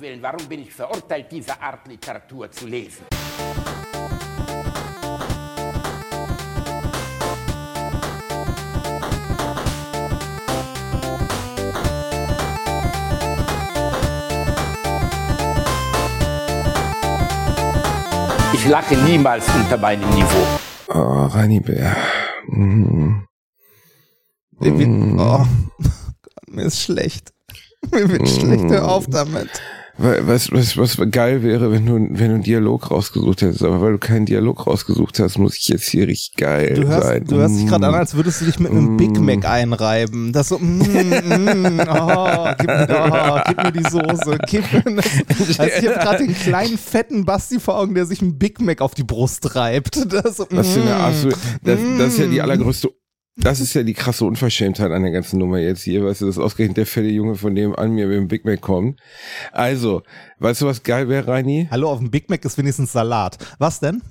Willen, 0.00 0.22
warum 0.22 0.46
bin 0.48 0.62
ich 0.62 0.72
verurteilt, 0.72 1.26
diese 1.30 1.60
Art 1.60 1.86
Literatur 1.86 2.50
zu 2.50 2.66
lesen? 2.66 3.04
Ich 18.54 18.66
lache 18.66 18.96
niemals 18.96 19.44
unter 19.54 19.76
meinem 19.76 20.08
Niveau. 20.10 20.46
Oh, 20.88 21.26
Reini 21.26 21.60
Bär. 21.60 21.94
Mhm. 22.48 23.26
Mm. 24.60 25.18
Oh, 25.18 25.46
mir 26.48 26.64
ist 26.64 26.80
schlecht. 26.80 27.34
Mir 27.90 28.08
wird 28.08 28.28
schlecht, 28.28 28.64
hör 28.64 28.88
auf 28.88 29.06
damit. 29.06 29.50
Was, 30.02 30.50
was, 30.50 30.78
was 30.78 30.96
geil 31.10 31.42
wäre, 31.42 31.70
wenn 31.70 31.84
du, 31.84 31.92
wenn 31.94 32.28
du 32.28 32.34
einen 32.34 32.42
Dialog 32.42 32.90
rausgesucht 32.90 33.42
hättest, 33.42 33.62
aber 33.62 33.82
weil 33.82 33.92
du 33.92 33.98
keinen 33.98 34.24
Dialog 34.24 34.66
rausgesucht 34.66 35.18
hast, 35.20 35.36
muss 35.36 35.58
ich 35.58 35.68
jetzt 35.68 35.90
hier 35.90 36.08
richtig 36.08 36.36
geil 36.36 36.72
du 36.72 36.88
hörst, 36.88 37.06
sein. 37.06 37.24
Du 37.26 37.36
hörst 37.36 37.58
dich 37.58 37.66
gerade 37.66 37.86
an, 37.86 37.94
als 37.94 38.14
würdest 38.14 38.40
du 38.40 38.46
dich 38.46 38.58
mit 38.58 38.70
einem 38.70 38.94
mm. 38.94 38.96
Big 38.96 39.20
Mac 39.20 39.44
einreiben. 39.44 40.32
Das 40.32 40.48
so, 40.48 40.58
mm, 40.58 40.78
mm, 40.78 41.80
oh, 41.86 42.48
gib, 42.56 42.66
mir, 42.66 43.10
oh, 43.12 43.40
gib 43.46 43.62
mir 43.62 43.72
die 43.72 43.90
Soße, 43.90 44.38
gib 44.46 44.72
mir 44.72 44.96
das. 44.96 45.58
Also 45.58 45.76
ich 45.78 45.88
habe 45.88 45.98
gerade 45.98 46.24
den 46.24 46.34
kleinen 46.34 46.78
fetten 46.78 47.26
Basti 47.26 47.60
vor 47.60 47.76
Augen, 47.76 47.94
der 47.94 48.06
sich 48.06 48.22
ein 48.22 48.38
Big 48.38 48.58
Mac 48.58 48.80
auf 48.80 48.94
die 48.94 49.04
Brust 49.04 49.54
reibt. 49.54 49.96
Das, 50.10 50.38
so, 50.38 50.44
das, 50.44 50.68
ist, 50.68 50.78
eine, 50.78 50.94
mm, 50.94 51.34
das, 51.62 51.78
das 51.98 52.08
ist 52.14 52.18
ja 52.18 52.26
die 52.26 52.40
allergrößte 52.40 52.88
das 53.42 53.60
ist 53.60 53.74
ja 53.74 53.82
die 53.82 53.94
krasse 53.94 54.24
Unverschämtheit 54.24 54.90
an 54.90 55.02
der 55.02 55.12
ganzen 55.12 55.38
Nummer 55.38 55.58
jetzt 55.58 55.82
hier, 55.82 56.04
weißt 56.04 56.20
du, 56.20 56.26
dass 56.26 56.38
ausgerechnet 56.38 56.76
der 56.76 56.86
fette 56.86 57.08
Junge 57.08 57.36
von 57.36 57.54
dem 57.54 57.74
an 57.74 57.92
mir 57.92 58.06
mit 58.06 58.16
dem 58.16 58.28
Big 58.28 58.44
Mac 58.44 58.60
kommt. 58.60 59.00
Also, 59.52 60.02
weißt 60.38 60.62
du, 60.62 60.66
was 60.66 60.82
geil 60.82 61.08
wäre, 61.08 61.26
Reini? 61.26 61.68
Hallo, 61.70 61.90
auf 61.90 61.98
dem 61.98 62.10
Big 62.10 62.28
Mac 62.28 62.44
ist 62.44 62.58
wenigstens 62.58 62.92
Salat. 62.92 63.38
Was 63.58 63.80
denn? 63.80 64.02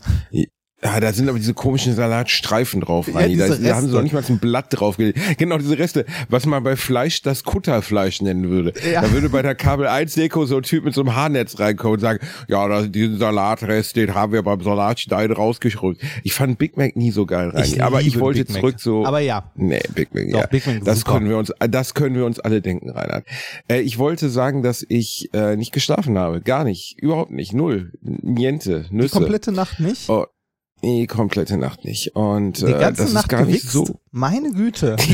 Ja, 0.82 1.00
da 1.02 1.12
sind 1.12 1.28
aber 1.28 1.38
diese 1.38 1.54
komischen 1.54 1.94
Salatstreifen 1.94 2.80
drauf, 2.80 3.10
Rani. 3.14 3.34
Ja, 3.34 3.50
da, 3.50 3.56
da 3.56 3.76
haben 3.76 3.88
sie 3.88 3.94
noch 3.94 4.02
nicht 4.02 4.14
mal 4.14 4.24
ein 4.28 4.40
Blatt 4.40 4.68
draufgelegt. 4.70 5.20
Genau, 5.38 5.58
diese 5.58 5.78
Reste, 5.78 6.06
was 6.30 6.46
man 6.46 6.64
bei 6.64 6.78
Fleisch 6.78 7.22
das 7.22 7.44
Kutterfleisch 7.44 8.22
nennen 8.22 8.50
würde. 8.50 8.74
Ja. 8.90 9.02
Da 9.02 9.12
würde 9.12 9.28
bei 9.28 9.42
der 9.42 9.56
Kabel 9.56 9.88
1 9.88 10.14
Deko 10.14 10.46
so 10.46 10.58
ein 10.58 10.64
Typ 10.64 10.86
mit 10.86 10.94
so 10.94 11.02
einem 11.02 11.16
Haarnetz 11.16 11.60
reinkommen 11.60 11.96
und 11.96 12.00
sagen, 12.00 12.20
ja, 12.48 12.66
das, 12.68 12.90
diesen 12.92 13.20
Salatrest, 13.20 13.98
den 13.98 14.16
haben 14.16 14.32
wir 14.32 14.42
beim 14.42 14.62
Salatstein 14.62 15.34
rausgeschrubbt. 15.34 16.02
Ich 16.24 16.34
fand 16.34 16.58
Big 16.58 16.78
Mac 16.78 16.96
nie 16.96 17.12
so 17.12 17.26
geil, 17.26 17.50
Rani. 17.50 17.66
Ich 17.68 17.84
aber 17.84 18.02
ich 18.02 18.18
wollte 18.20 18.46
zurück 18.46 18.80
so. 18.80 19.06
Aber 19.06 19.20
ja. 19.20 19.52
Nee, 19.56 19.82
Big 19.94 20.14
Mac, 20.16 20.32
Doch, 20.32 20.40
ja. 20.40 20.46
Big 20.48 20.66
Mac 20.66 20.86
das 20.86 21.00
super. 21.00 21.14
können 21.14 21.30
wir 21.30 21.38
uns, 21.38 21.52
das 21.70 21.94
können 21.94 22.16
wir 22.16 22.26
uns 22.26 22.40
alle 22.40 22.62
denken, 22.62 22.90
Reinhard. 22.90 23.26
Äh, 23.70 23.82
ich 23.82 23.98
wollte 23.98 24.30
sagen, 24.30 24.64
dass 24.64 24.86
ich 24.88 25.30
äh, 25.34 25.58
nicht 25.58 25.74
geschlafen 25.74 26.18
habe. 26.18 26.40
Gar 26.40 26.64
nicht. 26.64 26.98
Überhaupt 27.02 27.32
nicht. 27.32 27.54
Null. 27.54 27.92
Niente. 28.02 28.86
Nüsse. 28.92 29.08
Die 29.08 29.20
komplette 29.20 29.52
Nacht 29.52 29.82
nicht? 29.82 30.10
Oh. 30.10 30.26
Die 30.82 31.08
komplette 31.08 31.58
Nacht 31.58 31.84
nicht. 31.84 32.16
Und 32.16 32.62
die 32.62 32.72
ganze 32.72 33.04
äh, 33.04 33.06
das 33.06 33.14
Nacht 33.14 33.26
ist 33.26 33.30
gar 33.30 33.42
gewichst? 33.46 33.66
nicht 33.66 33.72
so. 33.72 34.00
Meine 34.12 34.52
Güte. 34.52 34.96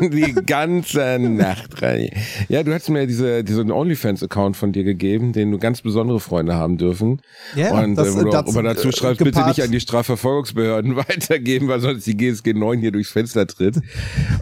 Die, 0.00 0.10
die 0.10 0.34
ganze 0.46 1.18
Nacht, 1.18 1.80
Reini. 1.80 2.12
Ja, 2.48 2.62
du 2.62 2.72
hast 2.72 2.88
mir 2.88 3.06
diese, 3.06 3.42
diesen 3.42 3.70
OnlyFans-Account 3.70 4.56
von 4.56 4.72
dir 4.72 4.84
gegeben, 4.84 5.32
den 5.32 5.50
du 5.50 5.58
ganz 5.58 5.80
besondere 5.82 6.20
Freunde 6.20 6.54
haben 6.54 6.76
dürfen. 6.76 7.22
Ja, 7.56 7.72
Und 7.72 7.94
das, 7.96 8.08
äh, 8.08 8.14
wo 8.16 8.22
du 8.24 8.30
dazu, 8.62 8.88
äh, 8.88 8.92
schreibst, 8.92 9.24
bitte 9.24 9.46
nicht 9.46 9.62
an 9.62 9.70
die 9.70 9.80
Strafverfolgungsbehörden 9.80 10.96
weitergeben, 10.96 11.68
weil 11.68 11.80
sonst 11.80 12.06
die 12.06 12.16
GSG 12.16 12.52
9 12.52 12.80
hier 12.80 12.92
durchs 12.92 13.10
Fenster 13.10 13.46
tritt. 13.46 13.76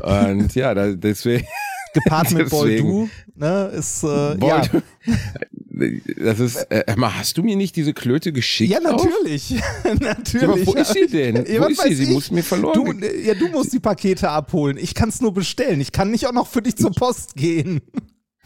Und 0.02 0.54
ja, 0.54 0.74
da, 0.74 0.92
deswegen. 0.92 1.46
Gepaart 1.94 2.32
mit 2.32 2.46
Deswegen. 2.52 2.88
Boy 2.88 3.08
Du, 3.36 3.44
ne, 3.44 3.70
ist, 3.76 4.02
äh, 4.02 4.34
Boy, 4.36 4.48
ja. 4.48 4.62
Das 6.16 6.40
ist, 6.40 6.56
äh, 6.70 6.96
mal, 6.96 7.16
hast 7.16 7.36
du 7.38 7.42
mir 7.42 7.56
nicht 7.56 7.76
diese 7.76 7.94
Klöte 7.94 8.32
geschickt? 8.32 8.72
Ja, 8.72 8.80
natürlich. 8.80 9.54
natürlich. 10.00 10.42
Aber 10.42 10.66
wo 10.66 10.74
ist 10.74 10.92
sie 10.92 11.06
denn? 11.06 11.44
Ja, 11.46 11.62
wo 11.62 11.66
ist 11.66 11.82
sie? 11.82 11.94
Sie 11.94 12.12
muss 12.12 12.30
mir 12.30 12.42
verloren. 12.42 13.00
Du, 13.00 13.06
ja, 13.06 13.34
du 13.34 13.48
musst 13.48 13.72
die 13.72 13.80
Pakete 13.80 14.30
abholen. 14.30 14.76
Ich 14.76 14.94
kann 14.94 15.08
es 15.08 15.20
nur 15.20 15.34
bestellen. 15.34 15.80
Ich 15.80 15.92
kann 15.92 16.10
nicht 16.10 16.26
auch 16.26 16.32
noch 16.32 16.46
für 16.46 16.62
dich 16.62 16.76
zur 16.76 16.92
Post 16.92 17.36
gehen. 17.36 17.80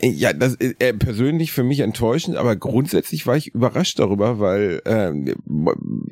Ja, 0.02 0.34
das 0.34 0.54
ist 0.56 0.76
äh, 0.78 0.92
persönlich 0.92 1.52
für 1.52 1.64
mich 1.64 1.80
enttäuschend, 1.80 2.36
aber 2.36 2.54
grundsätzlich 2.54 3.26
war 3.26 3.34
ich 3.34 3.54
überrascht 3.54 3.98
darüber, 3.98 4.38
weil 4.38 4.82
äh, 4.84 5.10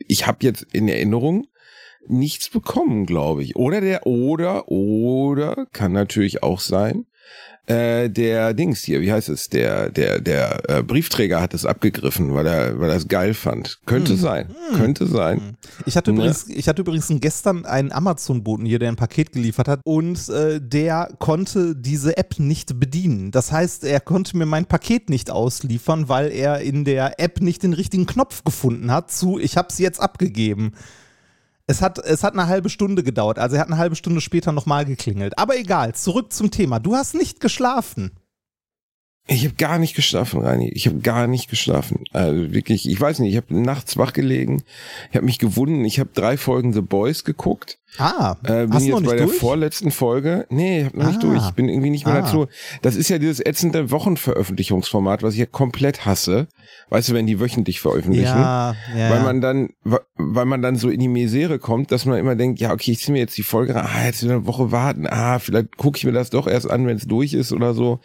ich 0.09 0.26
habe 0.26 0.38
jetzt 0.41 0.66
in 0.72 0.88
Erinnerung 0.88 1.47
nichts 2.09 2.49
bekommen, 2.49 3.04
glaube 3.04 3.43
ich. 3.43 3.56
Oder 3.56 3.82
der, 3.82 4.06
oder, 4.06 4.69
oder, 4.69 5.66
kann 5.72 5.93
natürlich 5.93 6.43
auch 6.43 6.60
sein, 6.60 7.06
äh, 7.66 8.10
der 8.10 8.52
Dings 8.54 8.80
hier, 8.82 9.00
wie 9.00 9.10
heißt 9.12 9.28
es, 9.28 9.48
der, 9.48 9.88
der, 9.91 10.20
der 10.20 10.62
äh, 10.69 10.82
Briefträger 10.82 11.41
hat 11.41 11.54
es 11.54 11.64
abgegriffen, 11.64 12.34
weil 12.34 12.47
er, 12.47 12.78
weil 12.78 12.91
er 12.91 12.97
es 12.97 13.08
geil 13.08 13.32
fand. 13.34 13.78
Könnte 13.86 14.12
Hm. 14.12 14.19
sein, 14.19 14.54
könnte 14.76 15.06
sein. 15.06 15.56
Ich 15.86 15.97
hatte, 15.97 16.12
Ne? 16.12 16.19
übrigens, 16.19 16.47
ich 16.48 16.69
hatte 16.69 16.82
übrigens 16.82 17.08
gestern 17.20 17.64
einen 17.64 17.91
Amazon-Boten 17.92 18.66
hier, 18.66 18.78
der 18.78 18.91
ein 18.91 18.97
Paket 18.97 19.32
geliefert 19.32 19.69
hat 19.69 19.80
und 19.84 20.28
äh, 20.28 20.60
der 20.60 21.08
konnte 21.19 21.75
diese 21.75 22.16
App 22.16 22.38
nicht 22.38 22.78
bedienen. 22.78 23.30
Das 23.30 23.50
heißt, 23.50 23.84
er 23.84 24.00
konnte 24.00 24.36
mir 24.36 24.46
mein 24.46 24.66
Paket 24.66 25.08
nicht 25.08 25.31
ausliefern, 25.31 26.08
weil 26.08 26.31
er 26.32 26.60
in 26.60 26.84
der 26.84 27.19
App 27.19 27.41
nicht 27.41 27.62
den 27.62 27.72
richtigen 27.72 28.06
Knopf 28.06 28.44
gefunden 28.44 28.91
hat 28.91 29.10
zu, 29.10 29.38
ich 29.38 29.56
habe 29.56 29.69
es 29.70 29.78
jetzt 29.78 30.00
abgegeben. 30.00 30.72
Es 31.66 31.80
hat, 31.80 31.98
es 31.98 32.22
hat 32.22 32.34
eine 32.34 32.47
halbe 32.47 32.69
Stunde 32.69 33.02
gedauert, 33.02 33.38
also 33.38 33.56
er 33.56 33.62
hat 33.62 33.69
eine 33.69 33.78
halbe 33.78 33.97
Stunde 33.97 34.20
später 34.20 34.52
nochmal 34.52 34.84
geklingelt. 34.84 35.38
Aber 35.38 35.56
egal, 35.56 35.94
zurück 35.94 36.32
zum 36.32 36.50
Thema. 36.50 36.78
Du 36.78 36.94
hast 36.94 37.14
nicht 37.14 37.41
geschlafen. 37.41 38.12
Ich 39.26 39.44
habe 39.44 39.54
gar 39.54 39.78
nicht 39.78 39.97
geschlafen, 39.97 40.42
Rani. 40.42 40.69
Ich 40.75 40.86
habe 40.86 40.98
gar 40.98 41.26
nicht 41.26 41.48
geschlafen. 41.48 42.04
Also 42.12 42.52
wirklich, 42.52 42.86
ich 42.86 43.00
weiß 43.00 43.20
nicht, 43.20 43.30
ich 43.30 43.36
habe 43.38 43.58
nachts 43.58 43.97
wach 43.97 44.12
gelegen, 44.12 44.62
ich 45.10 45.16
habe 45.16 45.25
mich 45.25 45.38
gewunden, 45.38 45.84
ich 45.86 45.98
habe 45.98 46.10
drei 46.12 46.36
Folgen 46.36 46.75
The 46.75 46.82
Boys 46.82 47.25
geguckt. 47.25 47.78
Ah, 47.99 48.37
Äh, 48.43 48.66
bin 48.66 48.72
hast 48.75 48.87
du 48.87 48.91
noch 48.91 48.97
jetzt 48.99 49.00
nicht 49.03 49.10
bei 49.10 49.16
der 49.16 49.27
durch? 49.27 49.38
vorletzten 49.38 49.91
Folge. 49.91 50.47
Nee, 50.50 50.81
ich 50.81 50.87
hab 50.87 50.94
noch 50.94 51.06
nicht 51.06 51.19
Ah. 51.19 51.21
durch. 51.22 51.47
Ich 51.49 51.50
bin 51.55 51.69
irgendwie 51.69 51.91
nicht 51.91 52.06
mehr 52.06 52.16
Ah. 52.16 52.21
dazu. 52.22 52.47
Das 52.82 52.97
ist 52.97 53.09
ja 53.09 53.19
dieses 53.19 53.41
ätzende 53.41 53.91
Wochenveröffentlichungsformat, 53.91 55.22
was 55.22 55.34
ich 55.34 55.41
ja 55.41 55.47
komplett 55.47 56.05
hasse. 56.05 56.49
Weißt 56.91 57.09
du, 57.09 57.15
wenn 57.15 57.27
die 57.27 57.41
wöchentlich 57.41 57.81
veröffentlichen. 57.81 58.25
Ja, 58.25 58.75
ja. 58.97 59.10
Weil 59.10 59.22
man 59.22 59.41
dann, 59.41 59.69
weil 60.16 60.44
man 60.44 60.60
dann 60.62 60.77
so 60.77 60.88
in 60.91 61.00
die 61.00 61.09
Misere 61.09 61.59
kommt, 61.59 61.93
dass 61.93 62.05
man 62.05 62.19
immer 62.19 62.37
denkt, 62.37 62.60
ja, 62.60 62.72
okay, 62.72 62.93
ich 62.93 63.00
ziehe 63.00 63.12
mir 63.12 63.19
jetzt 63.21 63.37
die 63.38 63.43
Folge 63.43 63.75
rein, 63.75 63.87
ah, 63.87 64.05
jetzt 64.06 64.22
wieder 64.22 64.34
eine 64.34 64.47
Woche 64.47 64.71
warten, 64.72 65.06
ah, 65.09 65.38
vielleicht 65.38 65.76
gucke 65.76 65.97
ich 65.99 66.05
mir 66.05 66.12
das 66.12 66.31
doch 66.31 66.47
erst 66.47 66.71
an, 66.71 66.87
wenn 66.87 66.97
es 66.97 67.06
durch 67.06 67.32
ist 67.32 67.53
oder 67.53 67.75
so. 67.75 68.00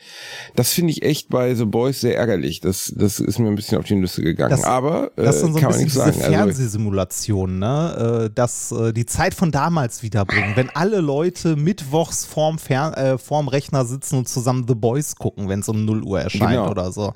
Das 0.56 0.71
finde 0.71 0.91
ich 0.91 1.03
echt 1.03 1.29
bei 1.29 1.53
The 1.56 1.66
Boys 1.66 2.00
sehr 2.01 2.17
ärgerlich. 2.17 2.61
Das, 2.61 2.94
das 2.95 3.19
ist 3.19 3.39
mir 3.39 3.47
ein 3.47 3.56
bisschen 3.56 3.77
auf 3.77 3.85
die 3.85 3.95
Nüsse 3.95 4.21
gegangen. 4.21 4.51
Das- 4.51 4.63
Aber 4.63 5.11
äh, 5.17 5.23
Das 5.23 5.41
dann 5.41 5.51
so 5.53 5.57
ein 5.57 5.61
kann 5.61 5.71
man 5.71 5.83
bisschen 5.83 5.83
nichts 5.83 5.94
diese 5.94 6.06
sagen. 6.21 6.21
Also, 6.23 6.31
Fernsehsimulation, 6.45 7.59
ne? 7.59 8.25
Äh, 8.27 8.33
dass 8.33 8.71
äh, 8.71 8.94
die 8.94 9.06
Zeit 9.06 9.33
von 9.33 9.51
damals 9.51 9.78
wiederbringen. 10.03 10.56
Wenn 10.56 10.69
alle 10.72 11.00
Leute 11.01 11.56
mittwochs 11.56 12.25
vorm, 12.25 12.57
Fer 12.59 12.97
äh, 12.97 13.17
vorm 13.17 13.47
Rechner 13.47 13.85
sitzen 13.85 14.17
und 14.17 14.28
zusammen 14.28 14.66
The 14.67 14.75
Boys 14.75 15.16
gucken, 15.16 15.47
wenn 15.50 15.59
es 15.62 15.69
um 15.69 15.85
0 15.85 16.03
Uhr 16.03 16.22
erscheint 16.22 16.51
Genau. 16.51 16.69
oder 16.69 16.91
so. 16.91 17.13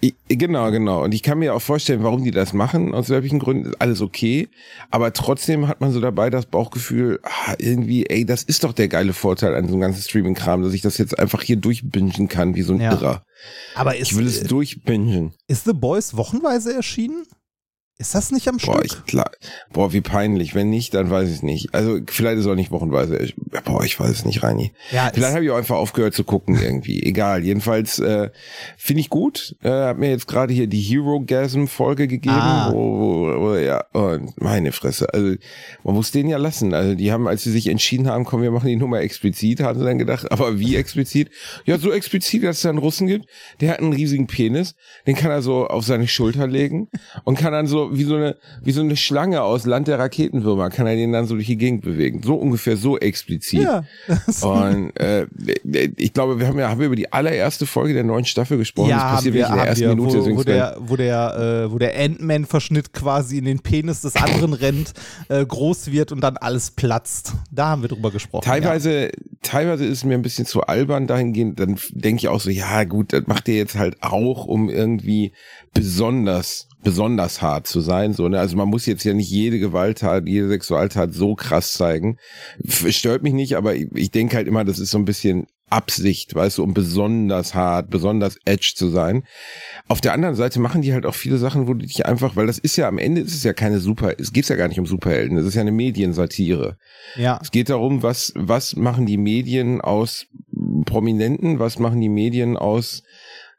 Ich, 0.00 0.14
genau, 0.28 0.70
genau. 0.70 1.02
Und 1.04 1.14
ich 1.14 1.22
kann 1.22 1.38
mir 1.38 1.54
auch 1.54 1.62
vorstellen, 1.62 2.02
warum 2.02 2.22
die 2.22 2.30
das 2.30 2.52
machen. 2.52 2.94
Aus 2.94 3.08
welchen 3.08 3.38
Gründen 3.38 3.70
ist 3.70 3.80
alles 3.80 4.02
okay. 4.02 4.48
Aber 4.90 5.12
trotzdem 5.14 5.68
hat 5.68 5.80
man 5.80 5.90
so 5.90 6.00
dabei 6.00 6.28
das 6.28 6.44
Bauchgefühl, 6.44 7.18
ah, 7.22 7.54
irgendwie, 7.58 8.04
ey, 8.04 8.26
das 8.26 8.42
ist 8.42 8.62
doch 8.62 8.74
der 8.74 8.88
geile 8.88 9.14
Vorteil 9.14 9.54
an 9.54 9.66
so 9.68 9.72
einem 9.72 9.80
ganzen 9.80 10.02
Streaming-Kram, 10.02 10.62
dass 10.62 10.74
ich 10.74 10.82
das 10.82 10.98
jetzt 10.98 11.18
einfach 11.18 11.42
hier 11.42 11.56
durchbingen 11.56 12.28
kann, 12.28 12.54
wie 12.54 12.62
so 12.62 12.74
ein 12.74 12.80
Ja. 12.82 12.92
Irrer. 12.92 13.22
Aber 13.74 13.96
ist, 13.96 14.12
Ich 14.12 14.18
will 14.18 14.26
es 14.26 14.42
äh, 14.42 14.46
durchbingen. 14.48 15.32
ist 15.48 15.64
The 15.64 15.72
Boys 15.72 16.14
wochenweise 16.14 16.74
erschienen? 16.74 17.24
Ist 17.98 18.14
das 18.14 18.30
nicht 18.30 18.46
am 18.46 18.58
Boah, 18.58 18.74
Stück? 18.78 18.84
ich, 18.84 19.04
klar, 19.06 19.30
boah, 19.72 19.90
wie 19.94 20.02
peinlich. 20.02 20.54
Wenn 20.54 20.68
nicht, 20.68 20.92
dann 20.92 21.08
weiß 21.08 21.28
ich 21.30 21.36
es 21.36 21.42
nicht. 21.42 21.74
Also 21.74 21.98
vielleicht 22.06 22.36
ist 22.36 22.44
es 22.44 22.50
auch 22.50 22.54
nicht 22.54 22.70
wochenweise. 22.70 23.16
Ich, 23.16 23.34
boah, 23.64 23.82
ich 23.84 23.98
weiß 23.98 24.10
es 24.10 24.24
nicht, 24.26 24.42
Reini. 24.42 24.72
ja, 24.90 25.10
Vielleicht 25.14 25.32
habe 25.34 25.44
ich 25.46 25.50
auch 25.50 25.56
einfach 25.56 25.76
aufgehört 25.76 26.12
zu 26.12 26.22
gucken 26.22 26.60
irgendwie. 26.60 27.02
Egal. 27.06 27.42
Jedenfalls 27.42 27.98
äh, 27.98 28.28
finde 28.76 29.00
ich 29.00 29.08
gut. 29.08 29.56
Äh, 29.62 29.70
hab 29.70 29.96
mir 29.96 30.10
jetzt 30.10 30.26
gerade 30.28 30.52
hier 30.52 30.66
die 30.66 30.80
Hero-Gasm-Folge 30.80 32.06
gegeben. 32.06 32.34
Ah. 32.34 32.70
Wo, 32.70 32.98
wo, 32.98 33.40
wo, 33.40 33.54
ja, 33.54 33.82
oh, 33.94 34.18
meine 34.36 34.72
Fresse. 34.72 35.12
Also 35.14 35.36
man 35.82 35.94
muss 35.94 36.10
den 36.10 36.28
ja 36.28 36.36
lassen. 36.36 36.74
Also 36.74 36.94
die 36.96 37.12
haben, 37.12 37.26
als 37.26 37.44
sie 37.44 37.50
sich 37.50 37.66
entschieden 37.66 38.08
haben, 38.08 38.24
komm, 38.24 38.42
wir 38.42 38.50
machen 38.50 38.68
die 38.68 38.76
Nummer 38.76 39.00
explizit, 39.00 39.60
haben 39.60 39.78
sie 39.78 39.86
dann 39.86 39.96
gedacht, 39.98 40.30
aber 40.30 40.58
wie 40.58 40.76
explizit? 40.76 41.30
Ja, 41.64 41.78
so 41.78 41.90
explizit, 41.92 42.44
dass 42.44 42.56
es 42.56 42.62
da 42.62 42.68
einen 42.68 42.78
Russen 42.78 43.06
gibt, 43.06 43.24
der 43.62 43.70
hat 43.72 43.80
einen 43.80 43.94
riesigen 43.94 44.26
Penis, 44.26 44.74
den 45.06 45.16
kann 45.16 45.30
er 45.30 45.40
so 45.40 45.66
auf 45.66 45.86
seine 45.86 46.08
Schulter 46.08 46.46
legen 46.46 46.88
und 47.24 47.38
kann 47.38 47.52
dann 47.52 47.66
so 47.66 47.85
so, 47.86 47.96
wie 47.96 48.04
so 48.04 48.16
eine, 48.16 48.36
wie 48.62 48.72
so 48.72 48.80
eine 48.80 48.96
Schlange 48.96 49.42
aus 49.42 49.66
Land 49.66 49.88
der 49.88 49.98
Raketenwürmer, 49.98 50.70
kann 50.70 50.86
er 50.86 50.96
den 50.96 51.12
dann 51.12 51.26
so 51.26 51.34
durch 51.34 51.46
die 51.46 51.56
Gegend 51.56 51.82
bewegen. 51.82 52.22
So 52.22 52.34
ungefähr 52.34 52.76
so 52.76 52.98
explizit. 52.98 53.62
Ja. 53.62 53.84
Und 54.42 54.98
äh, 54.98 55.26
ich 55.96 56.12
glaube, 56.12 56.38
wir 56.38 56.46
haben 56.46 56.58
ja 56.58 56.68
haben 56.68 56.80
wir 56.80 56.86
über 56.86 56.96
die 56.96 57.12
allererste 57.12 57.66
Folge 57.66 57.94
der 57.94 58.04
neuen 58.04 58.24
Staffel 58.24 58.58
gesprochen. 58.58 58.90
Ja, 58.90 58.98
das 58.98 59.16
passiert 59.16 59.34
wir, 59.34 59.46
in 59.46 59.54
der 59.54 59.64
ersten 59.64 59.84
wir, 59.84 59.94
Minute. 59.94 60.24
Wo, 60.24 60.36
wo 60.36 60.42
der, 60.42 60.76
wo 60.80 60.96
der, 60.96 61.64
äh, 61.66 61.72
wo 61.72 61.78
der 61.78 61.98
Ant-Man-Verschnitt 61.98 62.92
quasi 62.92 63.38
in 63.38 63.44
den 63.44 63.60
Penis 63.60 64.02
des 64.02 64.16
anderen 64.16 64.52
rennt, 64.52 64.92
äh, 65.28 65.44
groß 65.44 65.92
wird 65.92 66.12
und 66.12 66.20
dann 66.20 66.36
alles 66.36 66.70
platzt. 66.70 67.34
Da 67.50 67.68
haben 67.68 67.82
wir 67.82 67.88
drüber 67.88 68.10
gesprochen. 68.10 68.44
Teilweise, 68.44 69.06
ja. 69.06 69.10
teilweise 69.42 69.84
ist 69.84 69.98
es 69.98 70.04
mir 70.04 70.14
ein 70.14 70.22
bisschen 70.22 70.46
zu 70.46 70.62
albern 70.62 71.06
dahingehend. 71.06 71.60
Dann 71.60 71.78
denke 71.90 72.20
ich 72.20 72.28
auch 72.28 72.40
so, 72.40 72.50
ja 72.50 72.84
gut, 72.84 73.12
das 73.12 73.26
macht 73.26 73.48
ihr 73.48 73.56
jetzt 73.56 73.76
halt 73.76 74.02
auch, 74.02 74.46
um 74.46 74.68
irgendwie 74.68 75.32
besonders 75.74 76.68
besonders 76.86 77.42
hart 77.42 77.66
zu 77.66 77.80
sein. 77.80 78.12
So, 78.12 78.28
ne? 78.28 78.38
Also 78.38 78.56
man 78.56 78.68
muss 78.68 78.86
jetzt 78.86 79.02
ja 79.02 79.12
nicht 79.12 79.28
jede 79.28 79.58
Gewalttat, 79.58 80.28
jede 80.28 80.46
Sexualtat 80.46 81.12
so 81.12 81.34
krass 81.34 81.72
zeigen. 81.72 82.16
Stört 82.64 83.24
mich 83.24 83.32
nicht, 83.32 83.56
aber 83.56 83.74
ich, 83.74 83.88
ich 83.92 84.12
denke 84.12 84.36
halt 84.36 84.46
immer, 84.46 84.64
das 84.64 84.78
ist 84.78 84.92
so 84.92 84.98
ein 84.98 85.04
bisschen 85.04 85.48
Absicht, 85.68 86.32
weißt 86.32 86.58
du, 86.58 86.62
um 86.62 86.74
besonders 86.74 87.56
hart, 87.56 87.90
besonders 87.90 88.36
edge 88.44 88.74
zu 88.76 88.88
sein. 88.88 89.24
Auf 89.88 90.00
der 90.00 90.12
anderen 90.12 90.36
Seite 90.36 90.60
machen 90.60 90.80
die 90.80 90.92
halt 90.92 91.06
auch 91.06 91.16
viele 91.16 91.38
Sachen, 91.38 91.66
wo 91.66 91.74
du 91.74 91.84
dich 91.84 92.06
einfach, 92.06 92.36
weil 92.36 92.46
das 92.46 92.60
ist 92.60 92.76
ja 92.76 92.86
am 92.86 92.98
Ende 92.98 93.22
ist 93.22 93.34
es 93.34 93.42
ja 93.42 93.52
keine 93.52 93.80
Super, 93.80 94.12
es 94.16 94.32
geht 94.32 94.48
ja 94.48 94.54
gar 94.54 94.68
nicht 94.68 94.78
um 94.78 94.86
Superhelden, 94.86 95.36
es 95.38 95.44
ist 95.44 95.56
ja 95.56 95.62
eine 95.62 95.72
Mediensatire. 95.72 96.78
Ja. 97.16 97.40
Es 97.42 97.50
geht 97.50 97.68
darum, 97.68 98.04
was, 98.04 98.32
was 98.36 98.76
machen 98.76 99.06
die 99.06 99.18
Medien 99.18 99.80
aus 99.80 100.26
Prominenten, 100.84 101.58
was 101.58 101.80
machen 101.80 102.00
die 102.00 102.10
Medien 102.10 102.56
aus 102.56 103.02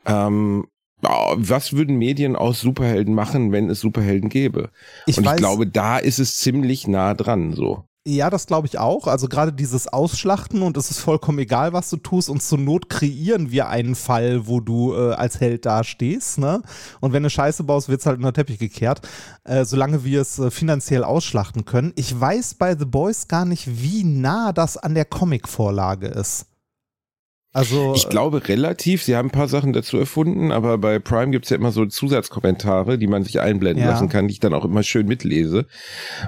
ähm, 0.06 0.68
was 1.02 1.74
würden 1.74 1.98
Medien 1.98 2.36
aus 2.36 2.60
Superhelden 2.60 3.14
machen, 3.14 3.52
wenn 3.52 3.70
es 3.70 3.80
Superhelden 3.80 4.30
gäbe? 4.30 4.70
Ich 5.06 5.18
und 5.18 5.24
ich 5.24 5.30
weiß, 5.30 5.38
glaube, 5.38 5.68
da 5.68 5.98
ist 5.98 6.20
es 6.20 6.38
ziemlich 6.38 6.88
nah 6.88 7.14
dran, 7.14 7.54
so. 7.54 7.84
Ja, 8.10 8.30
das 8.30 8.48
glaube 8.48 8.68
ich 8.68 8.80
auch. 8.80 9.06
Also 9.06 9.28
gerade 9.28 9.52
dieses 9.52 9.90
Ausschlachten 9.90 10.62
und 10.62 10.78
es 10.78 10.90
ist 10.90 11.00
vollkommen 11.00 11.40
egal, 11.40 11.74
was 11.74 11.90
du 11.90 11.98
tust 11.98 12.30
und 12.30 12.42
zur 12.42 12.58
Not 12.58 12.90
kreieren 12.90 13.52
wir 13.52 13.68
einen 13.68 13.96
Fall, 13.96 14.48
wo 14.48 14.62
du 14.62 14.94
äh, 14.94 15.12
als 15.12 15.42
Held 15.42 15.66
dastehst, 15.66 16.38
ne? 16.38 16.62
Und 17.02 17.12
wenn 17.12 17.24
du 17.24 17.30
Scheiße 17.30 17.66
baust, 17.66 17.90
wird 17.90 18.00
es 18.00 18.06
halt 18.06 18.18
unter 18.18 18.32
Teppich 18.32 18.60
gekehrt, 18.60 19.02
äh, 19.44 19.66
solange 19.66 20.06
wir 20.06 20.22
es 20.22 20.40
äh, 20.40 20.50
finanziell 20.52 21.04
ausschlachten 21.04 21.66
können. 21.66 21.92
Ich 21.98 22.18
weiß 22.18 22.54
bei 22.54 22.78
The 22.78 22.86
Boys 22.86 23.28
gar 23.28 23.44
nicht, 23.44 23.84
wie 23.84 24.06
nah 24.06 24.54
das 24.54 24.78
an 24.78 24.96
der 24.96 25.04
Comic-Vorlage 25.04 26.08
ist. 26.08 26.46
Also, 27.58 27.94
ich 27.96 28.08
glaube 28.08 28.48
relativ, 28.48 29.02
sie 29.02 29.16
haben 29.16 29.30
ein 29.30 29.32
paar 29.32 29.48
Sachen 29.48 29.74
dazu 29.74 29.98
erfunden, 29.98 30.52
aber 30.52 30.78
bei 30.78 31.00
Prime 31.00 31.32
gibt's 31.32 31.50
ja 31.50 31.58
immer 31.58 31.72
so 31.72 31.88
Zusatzkommentare, 31.88 33.00
die 33.00 33.08
man 33.08 33.24
sich 33.24 33.40
einblenden 33.40 33.84
ja. 33.84 33.90
lassen 33.90 34.10
kann, 34.10 34.28
die 34.28 34.34
ich 34.34 34.40
dann 34.40 34.54
auch 34.54 34.64
immer 34.64 34.84
schön 34.84 35.08
mitlese. 35.08 35.66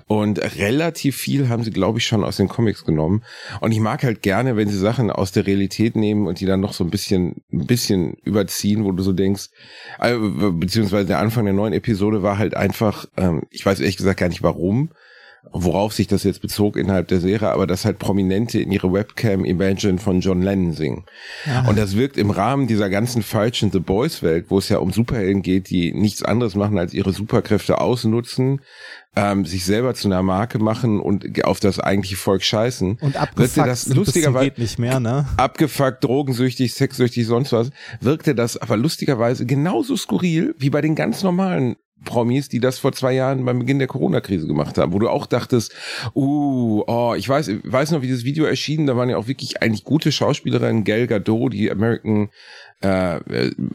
Und 0.07 0.39
relativ 0.57 1.17
viel 1.17 1.47
haben 1.47 1.63
sie, 1.63 1.69
glaube 1.69 1.99
ich, 1.99 2.07
schon 2.07 2.23
aus 2.23 2.37
den 2.37 2.47
Comics 2.47 2.83
genommen. 2.83 3.23
Und 3.59 3.73
ich 3.73 3.79
mag 3.79 4.01
halt 4.01 4.23
gerne, 4.23 4.55
wenn 4.55 4.69
sie 4.69 4.79
Sachen 4.79 5.11
aus 5.11 5.31
der 5.31 5.45
Realität 5.45 5.95
nehmen 5.95 6.25
und 6.25 6.39
die 6.39 6.47
dann 6.47 6.61
noch 6.61 6.73
so 6.73 6.83
ein 6.83 6.89
bisschen, 6.89 7.43
ein 7.53 7.67
bisschen 7.67 8.13
überziehen, 8.23 8.83
wo 8.83 8.91
du 8.91 9.03
so 9.03 9.13
denkst, 9.13 9.49
äh, 9.99 10.15
beziehungsweise 10.17 11.05
der 11.05 11.19
Anfang 11.19 11.45
der 11.45 11.53
neuen 11.53 11.73
Episode 11.73 12.23
war 12.23 12.39
halt 12.39 12.57
einfach, 12.57 13.05
ähm, 13.17 13.43
ich 13.51 13.63
weiß 13.63 13.81
ehrlich 13.81 13.97
gesagt 13.97 14.19
gar 14.19 14.29
nicht 14.29 14.41
warum, 14.41 14.89
worauf 15.51 15.93
sich 15.93 16.07
das 16.07 16.23
jetzt 16.23 16.41
bezog 16.41 16.75
innerhalb 16.77 17.07
der 17.07 17.19
Serie, 17.19 17.51
aber 17.51 17.67
dass 17.67 17.85
halt 17.85 17.99
Prominente 17.99 18.59
in 18.59 18.71
ihre 18.71 18.91
Webcam 18.91 19.45
Imagine 19.45 19.97
von 19.97 20.19
John 20.19 20.41
Lennon 20.41 20.73
singen. 20.73 21.05
Ja. 21.45 21.67
Und 21.67 21.77
das 21.77 21.95
wirkt 21.95 22.17
im 22.17 22.29
Rahmen 22.29 22.67
dieser 22.67 22.89
ganzen 22.89 23.23
falschen 23.23 23.71
The 23.71 23.79
Boys 23.79 24.21
Welt, 24.21 24.45
wo 24.49 24.57
es 24.57 24.69
ja 24.69 24.79
um 24.79 24.91
Superhelden 24.91 25.41
geht, 25.41 25.69
die 25.69 25.93
nichts 25.93 26.23
anderes 26.23 26.55
machen, 26.55 26.77
als 26.77 26.93
ihre 26.93 27.13
Superkräfte 27.13 27.79
ausnutzen, 27.79 28.61
ähm, 29.15 29.45
sich 29.45 29.65
selber 29.65 29.95
zu 29.95 30.07
einer 30.07 30.23
Marke 30.23 30.59
machen 30.59 30.99
und 30.99 31.43
auf 31.45 31.59
das 31.59 31.79
eigentliche 31.79 32.15
Volk 32.15 32.43
scheißen. 32.43 32.99
Und 33.01 33.15
abgefuckt 33.17 33.67
das 33.67 33.87
lustigerweise 33.87 34.53
nicht 34.57 34.77
mehr, 34.77 34.99
ne? 34.99 35.25
Abgefuckt, 35.37 36.03
drogensüchtig, 36.03 36.73
sexsüchtig, 36.73 37.25
sonst 37.25 37.51
was, 37.51 37.71
wirkte 38.01 38.35
das 38.35 38.57
aber 38.57 38.77
lustigerweise 38.77 39.45
genauso 39.45 39.95
skurril 39.95 40.53
wie 40.57 40.69
bei 40.69 40.81
den 40.81 40.95
ganz 40.95 41.23
normalen 41.23 41.75
Promis, 42.05 42.49
die 42.49 42.59
das 42.59 42.79
vor 42.79 42.91
zwei 42.91 43.13
Jahren 43.13 43.43
beim 43.45 43.59
Beginn 43.59 43.79
der 43.79 43.87
Corona-Krise 43.87 44.47
gemacht 44.47 44.77
haben, 44.77 44.93
wo 44.93 44.99
du 44.99 45.09
auch 45.09 45.25
dachtest, 45.25 45.73
uh, 46.15 46.83
oh, 46.87 47.13
ich 47.17 47.27
weiß, 47.27 47.47
ich 47.49 47.59
weiß 47.63 47.91
noch, 47.91 48.01
wie 48.01 48.11
das 48.11 48.23
Video 48.23 48.45
erschien, 48.45 48.87
da 48.87 48.95
waren 48.95 49.09
ja 49.09 49.17
auch 49.17 49.27
wirklich 49.27 49.61
eigentlich 49.61 49.83
gute 49.83 50.11
Schauspielerinnen, 50.11 50.83
Gal 50.83 51.07
Gadot, 51.07 51.53
die 51.53 51.71
American 51.71 52.29
äh, 52.81 53.19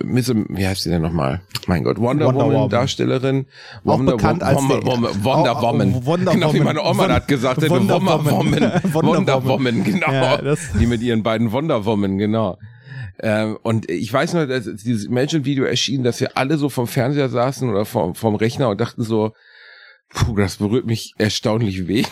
Miss, 0.03 0.33
wie 0.35 0.67
heißt 0.67 0.83
sie 0.83 0.91
denn 0.91 1.03
nochmal? 1.03 1.43
Mein 1.67 1.85
Gott, 1.85 1.99
Wonder, 1.99 2.27
Wonder 2.27 2.45
Woman, 2.45 2.55
Woman, 2.55 2.71
Darstellerin, 2.71 3.47
Wonder, 3.83 4.15
auch 4.15 4.17
bekannt 4.17 4.43
als 4.43 4.63
Wonder, 4.63 4.87
Wonder, 4.87 5.25
Wonder 5.25 5.63
Woman, 5.63 6.07
Wonder 6.07 6.33
genau 6.33 6.55
wie 6.55 6.61
meine 6.61 6.83
Oma 6.83 7.09
hat 7.09 7.29
gesagt, 7.29 7.61
Wonder, 7.69 8.01
Wonder 8.01 8.31
Woman, 8.31 8.73
Wonder 8.93 9.45
Woman, 9.45 9.85
genau, 9.85 10.11
ja, 10.11 10.55
die 10.81 10.87
mit 10.87 11.03
ihren 11.03 11.23
beiden 11.23 11.53
Wonder 11.53 11.85
Woman, 11.85 12.17
genau. 12.17 12.57
Ähm, 13.21 13.59
und 13.63 13.91
ich 13.91 14.13
weiß 14.13 14.35
noch, 14.35 14.47
dass 14.47 14.65
dieses 14.65 15.05
Imagine-Video 15.05 15.65
erschien, 15.65 16.03
dass 16.03 16.21
wir 16.21 16.37
alle 16.37 16.59
so 16.59 16.69
vom 16.69 16.87
Fernseher 16.87 17.29
saßen 17.29 17.69
oder 17.69 17.85
vom, 17.85 18.15
vom 18.15 18.35
Rechner 18.35 18.69
und 18.69 18.81
dachten 18.81 19.03
so, 19.03 19.33
Puh, 20.15 20.37
das 20.37 20.57
berührt 20.57 20.87
mich 20.87 21.13
erstaunlich 21.19 21.89
wenig. 21.89 22.07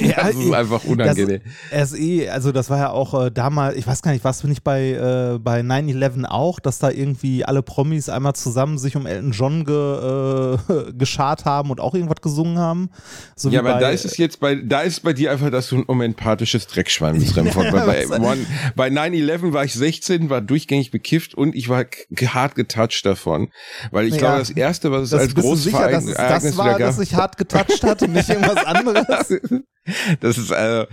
Ja, 0.00 0.24
das 0.26 0.36
ist 0.36 0.52
einfach 0.52 0.84
unangenehm. 0.84 1.42
Das, 1.70 1.90
SE, 1.90 2.32
also 2.32 2.50
das 2.50 2.70
war 2.70 2.78
ja 2.78 2.90
auch 2.90 3.26
äh, 3.26 3.30
damals, 3.30 3.76
ich 3.76 3.86
weiß 3.86 4.00
gar 4.00 4.12
nicht, 4.12 4.24
was 4.24 4.40
bin 4.40 4.50
ich 4.50 4.62
bei, 4.62 4.92
äh, 4.92 5.38
bei 5.38 5.60
9-11 5.60 6.24
auch, 6.24 6.60
dass 6.60 6.78
da 6.78 6.90
irgendwie 6.90 7.44
alle 7.44 7.62
Promis 7.62 8.08
einmal 8.08 8.34
zusammen 8.34 8.78
sich 8.78 8.96
um 8.96 9.04
Elton 9.04 9.32
John 9.32 9.64
ge, 9.66 9.74
äh, 9.74 10.92
geschart 10.98 11.44
haben 11.44 11.70
und 11.70 11.78
auch 11.78 11.94
irgendwas 11.94 12.22
gesungen 12.22 12.58
haben. 12.58 12.88
So 13.36 13.50
ja, 13.50 13.60
aber 13.60 13.74
bei, 13.74 13.80
da 13.80 13.90
ist 13.90 14.06
es 14.06 14.16
jetzt 14.16 14.40
bei, 14.40 14.54
da 14.54 14.80
ist 14.80 15.00
bei 15.00 15.12
dir 15.12 15.30
einfach, 15.30 15.50
dass 15.50 15.68
du 15.68 15.76
ein 15.76 15.82
unempathisches 15.82 16.66
Dreckschwein 16.68 17.18
bist. 17.18 17.36
ja, 17.36 17.42
bei 17.42 18.06
bei 18.76 18.88
9-11 18.88 19.52
war 19.52 19.64
ich 19.66 19.74
16, 19.74 20.30
war 20.30 20.40
durchgängig 20.40 20.90
bekifft 20.90 21.34
und 21.34 21.54
ich 21.54 21.68
war 21.68 21.84
hart 22.24 22.54
getouched 22.54 23.04
davon. 23.04 23.48
Weil 23.90 24.06
ich 24.06 24.14
ja, 24.14 24.20
glaube, 24.20 24.38
das 24.38 24.50
erste, 24.50 24.90
was 24.90 25.02
es 25.02 25.12
als 25.12 25.34
großes 25.34 25.64
sicher, 25.64 25.90
dass, 25.90 26.06
das 26.06 26.56
war, 26.56 26.78
dass 26.78 26.98
ich 26.98 27.14
hart 27.14 27.41
getoucht 27.42 27.82
hat 27.82 28.02
und 28.02 28.12
nicht 28.12 28.28
irgendwas 28.28 28.64
anderes. 28.64 29.06
Das 30.20 30.38
ist 30.38 30.52
äh, 30.52 30.86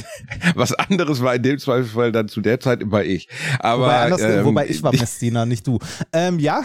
was 0.54 0.72
anderes 0.72 1.22
war 1.22 1.34
in 1.34 1.42
dem 1.42 1.58
Zweifelsfall 1.58 2.10
dann 2.10 2.28
zu 2.28 2.40
der 2.40 2.58
Zeit 2.58 2.80
immer 2.80 3.04
ich. 3.04 3.28
Aber 3.58 3.82
wobei, 3.82 4.00
anders, 4.00 4.20
ähm, 4.22 4.44
wobei 4.46 4.66
ich 4.66 4.82
war 4.82 4.92
Messdiener, 4.98 5.44
nicht 5.44 5.66
du. 5.66 5.78
Ähm, 6.14 6.38
ja. 6.38 6.62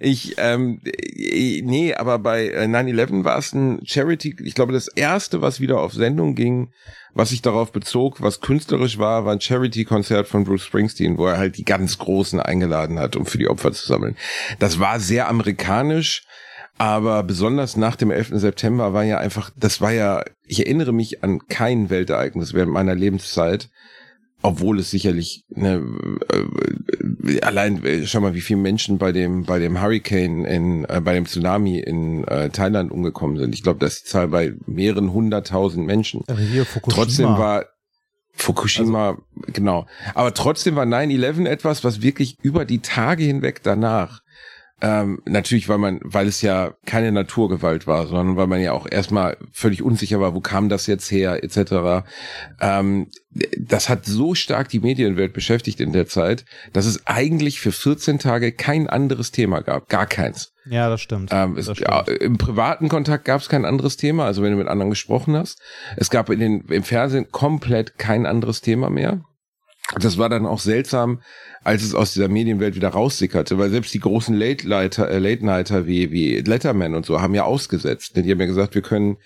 ich 0.00 0.36
ähm, 0.38 0.80
nee, 1.14 1.94
aber 1.94 2.18
bei 2.18 2.46
9/11 2.46 3.24
war 3.24 3.36
es 3.36 3.52
ein 3.52 3.80
Charity. 3.84 4.36
Ich 4.42 4.54
glaube, 4.54 4.72
das 4.72 4.88
erste, 4.88 5.42
was 5.42 5.60
wieder 5.60 5.80
auf 5.80 5.92
Sendung 5.92 6.34
ging, 6.34 6.70
was 7.12 7.28
sich 7.28 7.42
darauf 7.42 7.72
bezog, 7.72 8.22
was 8.22 8.40
künstlerisch 8.40 8.96
war, 8.96 9.26
war 9.26 9.32
ein 9.32 9.40
Charity-Konzert 9.42 10.28
von 10.28 10.44
Bruce 10.44 10.64
Springsteen, 10.64 11.18
wo 11.18 11.26
er 11.26 11.36
halt 11.36 11.58
die 11.58 11.64
ganz 11.64 11.98
Großen 11.98 12.40
eingeladen 12.40 12.98
hat, 12.98 13.16
um 13.16 13.26
für 13.26 13.36
die 13.38 13.48
Opfer 13.48 13.72
zu 13.72 13.86
sammeln. 13.86 14.16
Das 14.60 14.80
war 14.80 14.98
sehr 14.98 15.28
amerikanisch 15.28 16.24
aber 16.78 17.22
besonders 17.22 17.76
nach 17.76 17.96
dem 17.96 18.10
11. 18.10 18.32
September 18.34 18.92
war 18.92 19.04
ja 19.04 19.18
einfach, 19.18 19.50
das 19.56 19.80
war 19.80 19.92
ja, 19.92 20.24
ich 20.44 20.60
erinnere 20.60 20.92
mich 20.92 21.24
an 21.24 21.46
kein 21.48 21.88
Weltereignis 21.90 22.52
während 22.52 22.72
meiner 22.72 22.94
Lebenszeit, 22.94 23.70
obwohl 24.42 24.78
es 24.78 24.90
sicherlich 24.90 25.44
ne, 25.48 25.82
äh, 26.30 27.40
allein 27.40 27.82
äh, 27.84 28.06
schau 28.06 28.20
mal, 28.20 28.34
wie 28.34 28.42
viele 28.42 28.60
Menschen 28.60 28.98
bei 28.98 29.10
dem 29.10 29.44
bei 29.44 29.58
dem 29.58 29.80
Hurricane 29.80 30.44
in 30.44 30.84
äh, 30.84 31.00
bei 31.02 31.14
dem 31.14 31.26
Tsunami 31.26 31.78
in 31.78 32.24
äh, 32.24 32.50
Thailand 32.50 32.92
umgekommen 32.92 33.38
sind. 33.38 33.54
Ich 33.54 33.62
glaube, 33.62 33.80
das 33.80 33.94
ist 33.94 34.06
die 34.06 34.10
Zahl 34.10 34.28
bei 34.28 34.54
mehreren 34.66 35.12
hunderttausend 35.12 35.86
Menschen. 35.86 36.22
Aber 36.28 36.38
hier 36.38 36.66
Fukushima. 36.66 37.02
Trotzdem 37.02 37.26
war 37.28 37.64
Fukushima, 38.34 39.08
also, 39.08 39.22
genau. 39.52 39.86
Aber 40.14 40.34
trotzdem 40.34 40.76
war 40.76 40.84
9-11 40.84 41.48
etwas, 41.48 41.84
was 41.84 42.02
wirklich 42.02 42.38
über 42.42 42.66
die 42.66 42.80
Tage 42.80 43.24
hinweg 43.24 43.62
danach 43.62 44.20
ähm, 44.82 45.22
natürlich, 45.24 45.70
weil 45.70 45.78
man, 45.78 46.00
weil 46.02 46.26
es 46.26 46.42
ja 46.42 46.74
keine 46.84 47.10
Naturgewalt 47.10 47.86
war, 47.86 48.06
sondern 48.06 48.36
weil 48.36 48.46
man 48.46 48.60
ja 48.60 48.72
auch 48.72 48.86
erstmal 48.90 49.38
völlig 49.50 49.82
unsicher 49.82 50.20
war, 50.20 50.34
wo 50.34 50.40
kam 50.40 50.68
das 50.68 50.86
jetzt 50.86 51.10
her, 51.10 51.42
etc. 51.42 52.06
Ähm, 52.60 53.08
das 53.58 53.88
hat 53.88 54.04
so 54.04 54.34
stark 54.34 54.68
die 54.68 54.80
Medienwelt 54.80 55.32
beschäftigt 55.32 55.80
in 55.80 55.92
der 55.92 56.06
Zeit, 56.06 56.44
dass 56.74 56.84
es 56.84 57.06
eigentlich 57.06 57.58
für 57.58 57.72
14 57.72 58.18
Tage 58.18 58.52
kein 58.52 58.86
anderes 58.86 59.30
Thema 59.30 59.62
gab, 59.62 59.88
gar 59.88 60.06
keins. 60.06 60.52
Ja, 60.66 60.90
das 60.90 61.00
stimmt. 61.00 61.30
Ähm, 61.32 61.56
es, 61.56 61.66
das 61.66 61.78
stimmt. 61.78 61.90
Ja, 61.90 62.00
Im 62.00 62.36
privaten 62.36 62.90
Kontakt 62.90 63.24
gab 63.24 63.40
es 63.40 63.48
kein 63.48 63.64
anderes 63.64 63.96
Thema, 63.96 64.26
also 64.26 64.42
wenn 64.42 64.52
du 64.52 64.58
mit 64.58 64.68
anderen 64.68 64.90
gesprochen 64.90 65.36
hast. 65.36 65.58
Es 65.96 66.10
gab 66.10 66.28
in 66.28 66.40
den, 66.40 66.60
im 66.68 66.82
Fernsehen 66.82 67.30
komplett 67.30 67.96
kein 67.96 68.26
anderes 68.26 68.60
Thema 68.60 68.90
mehr. 68.90 69.22
Das 69.94 70.18
war 70.18 70.28
dann 70.28 70.46
auch 70.46 70.58
seltsam, 70.58 71.20
als 71.66 71.82
es 71.82 71.96
aus 71.96 72.12
dieser 72.12 72.28
Medienwelt 72.28 72.76
wieder 72.76 72.90
raussickerte, 72.90 73.58
weil 73.58 73.70
selbst 73.70 73.92
die 73.92 73.98
großen 73.98 74.36
Late-Nighter 74.36 75.10
äh, 75.10 75.18
Late 75.18 75.86
wie, 75.88 76.12
wie 76.12 76.38
Letterman 76.38 76.94
und 76.94 77.04
so 77.04 77.20
haben 77.20 77.34
ja 77.34 77.42
ausgesetzt. 77.42 78.16
Die 78.16 78.30
haben 78.30 78.38
ja 78.38 78.46
gesagt, 78.46 78.76
wir 78.76 78.82
können 78.82 79.16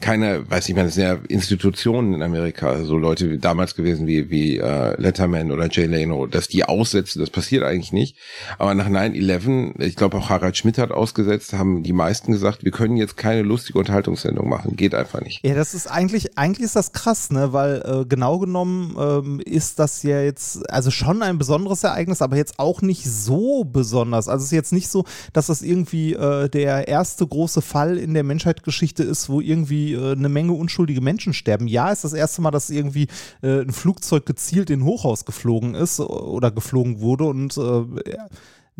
keine, 0.00 0.50
weiß 0.50 0.68
ich, 0.68 0.74
meine, 0.74 0.88
das 0.88 0.94
sind 0.94 1.04
ja 1.04 1.18
Institutionen 1.28 2.14
in 2.14 2.22
Amerika, 2.22 2.82
so 2.84 2.96
Leute 2.96 3.30
wie 3.30 3.38
damals 3.38 3.74
gewesen 3.74 4.06
wie, 4.06 4.30
wie 4.30 4.58
äh, 4.58 5.00
Letterman 5.00 5.50
oder 5.50 5.68
Jay 5.70 5.86
Leno, 5.86 6.26
dass 6.26 6.48
die 6.48 6.64
aussetzen, 6.64 7.20
das 7.20 7.30
passiert 7.30 7.62
eigentlich 7.62 7.92
nicht. 7.92 8.16
Aber 8.58 8.74
nach 8.74 8.88
9-11, 8.88 9.80
ich 9.80 9.96
glaube 9.96 10.16
auch 10.16 10.30
Harald 10.30 10.56
Schmidt 10.56 10.78
hat 10.78 10.90
ausgesetzt, 10.90 11.52
haben 11.52 11.82
die 11.82 11.92
meisten 11.92 12.32
gesagt, 12.32 12.64
wir 12.64 12.72
können 12.72 12.96
jetzt 12.96 13.16
keine 13.16 13.42
lustige 13.42 13.78
Unterhaltungssendung 13.78 14.48
machen. 14.48 14.76
Geht 14.76 14.94
einfach 14.94 15.20
nicht. 15.20 15.44
Ja, 15.44 15.54
das 15.54 15.74
ist 15.74 15.86
eigentlich, 15.86 16.38
eigentlich 16.38 16.64
ist 16.64 16.76
das 16.76 16.92
krass, 16.92 17.30
ne? 17.30 17.52
Weil 17.52 17.82
äh, 17.84 18.04
genau 18.06 18.38
genommen 18.38 18.96
ähm, 18.98 19.40
ist 19.40 19.78
das 19.78 20.02
ja 20.02 20.22
jetzt, 20.22 20.70
also 20.70 20.90
schon 20.90 21.22
ein 21.22 21.38
besonderes 21.38 21.84
Ereignis, 21.84 22.22
aber 22.22 22.36
jetzt 22.36 22.58
auch 22.58 22.82
nicht 22.82 23.04
so 23.04 23.64
besonders. 23.64 24.28
Also 24.28 24.42
es 24.42 24.46
ist 24.46 24.56
jetzt 24.56 24.72
nicht 24.72 24.88
so, 24.88 25.04
dass 25.32 25.46
das 25.46 25.62
irgendwie 25.62 26.14
äh, 26.14 26.48
der 26.48 26.88
erste 26.88 27.26
große 27.26 27.62
Fall 27.62 27.98
in 27.98 28.14
der 28.14 28.24
Menschheitsgeschichte 28.24 29.02
ist, 29.02 29.28
wo 29.28 29.40
irgendwie 29.40 29.89
äh, 29.94 30.12
eine 30.12 30.28
Menge 30.28 30.52
unschuldige 30.52 31.00
Menschen 31.00 31.32
sterben. 31.32 31.68
Ja, 31.68 31.90
ist 31.90 32.04
das 32.04 32.12
erste 32.12 32.42
Mal, 32.42 32.50
dass 32.50 32.70
irgendwie 32.70 33.08
äh, 33.42 33.60
ein 33.60 33.72
Flugzeug 33.72 34.26
gezielt 34.26 34.70
in 34.70 34.80
ein 34.80 34.84
Hochhaus 34.84 35.24
geflogen 35.24 35.74
ist 35.74 36.00
oder 36.00 36.50
geflogen 36.50 37.00
wurde 37.00 37.24
und 37.24 37.56
äh, 37.56 38.16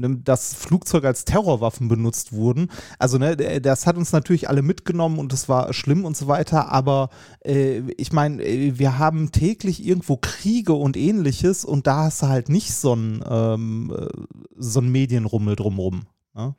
ne, 0.00 0.20
das 0.24 0.54
Flugzeug 0.54 1.04
als 1.04 1.24
Terrorwaffen 1.24 1.88
benutzt 1.88 2.32
wurden. 2.32 2.70
Also 2.98 3.18
ne, 3.18 3.36
das 3.36 3.86
hat 3.86 3.96
uns 3.96 4.12
natürlich 4.12 4.48
alle 4.48 4.62
mitgenommen 4.62 5.18
und 5.18 5.32
es 5.32 5.48
war 5.48 5.72
schlimm 5.72 6.04
und 6.04 6.16
so 6.16 6.26
weiter, 6.26 6.70
aber 6.70 7.10
äh, 7.44 7.80
ich 7.96 8.12
meine, 8.12 8.42
äh, 8.42 8.78
wir 8.78 8.98
haben 8.98 9.30
täglich 9.32 9.84
irgendwo 9.86 10.16
Kriege 10.16 10.72
und 10.72 10.96
ähnliches 10.96 11.64
und 11.64 11.86
da 11.86 12.04
hast 12.04 12.22
du 12.22 12.28
halt 12.28 12.48
nicht 12.48 12.74
so 12.74 12.94
ein, 12.94 13.24
ähm, 13.28 13.94
äh, 13.96 14.08
so 14.56 14.80
Medienrummel 14.80 15.56
drumrum. 15.56 16.02
Ne? 16.34 16.54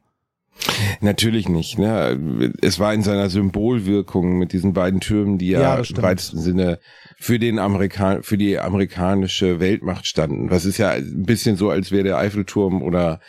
Natürlich 0.99 1.49
nicht. 1.49 1.79
Ne? 1.79 2.53
Es 2.61 2.79
war 2.79 2.93
in 2.93 3.01
seiner 3.01 3.29
Symbolwirkung 3.29 4.37
mit 4.37 4.53
diesen 4.53 4.73
beiden 4.73 4.99
Türmen, 4.99 5.37
die 5.37 5.49
ja, 5.49 5.61
ja 5.61 5.75
im 5.75 6.01
weitesten 6.01 6.39
Sinne 6.39 6.79
für 7.17 7.39
den 7.39 7.59
Amerikan 7.59 8.23
für 8.23 8.37
die 8.37 8.59
amerikanische 8.59 9.59
Weltmacht 9.59 10.05
standen. 10.05 10.51
Was 10.51 10.65
ist 10.65 10.77
ja 10.77 10.91
ein 10.91 11.23
bisschen 11.23 11.55
so, 11.55 11.69
als 11.69 11.91
wäre 11.91 12.03
der 12.03 12.17
Eiffelturm 12.17 12.81
oder 12.81 13.19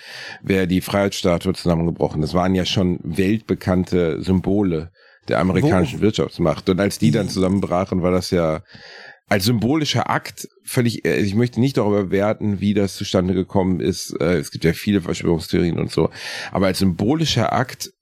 wäre 0.43 0.67
die 0.67 0.81
Freiheitsstatue 0.81 1.55
zusammengebrochen. 1.55 2.21
Das 2.21 2.35
waren 2.35 2.55
ja 2.55 2.65
schon 2.65 2.99
weltbekannte 3.03 4.23
Symbole 4.23 4.91
der 5.29 5.39
amerikanischen 5.39 6.01
Wo? 6.01 6.03
Wirtschaftsmacht. 6.03 6.69
Und 6.69 6.81
als 6.81 6.99
die 6.99 7.11
dann 7.11 7.29
zusammenbrachen, 7.29 8.03
war 8.03 8.11
das 8.11 8.31
ja 8.31 8.61
als 9.33 9.47
symbolischer 9.47 10.11
Akt 10.11 10.47
völlig, 10.63 11.07
äh, 11.07 11.17
ich 11.17 11.35
möchte 11.35 11.59
nicht 11.59 11.79
darüber 11.79 12.11
werten, 12.11 12.61
wie 12.61 12.75
das 12.75 12.97
zustande 12.97 13.33
gekommen 13.33 13.81
ist. 13.81 14.15
Äh, 14.21 14.37
es 14.37 14.51
gibt 14.51 14.63
ja 14.63 14.75
viele 14.75 15.01
Verschwörungstheorien 15.01 15.79
und 15.79 15.91
so. 15.91 16.11
Aber 16.51 16.67
als 16.67 16.81
symbolischer 16.81 17.51
Akt 17.55 17.95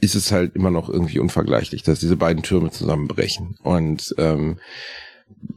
ist 0.00 0.14
es 0.14 0.32
halt 0.32 0.56
immer 0.56 0.70
noch 0.70 0.88
irgendwie 0.88 1.18
unvergleichlich, 1.18 1.82
dass 1.82 2.00
diese 2.00 2.16
beiden 2.16 2.42
Türme 2.42 2.70
zusammenbrechen. 2.70 3.56
Und 3.62 4.14
ähm, 4.16 4.58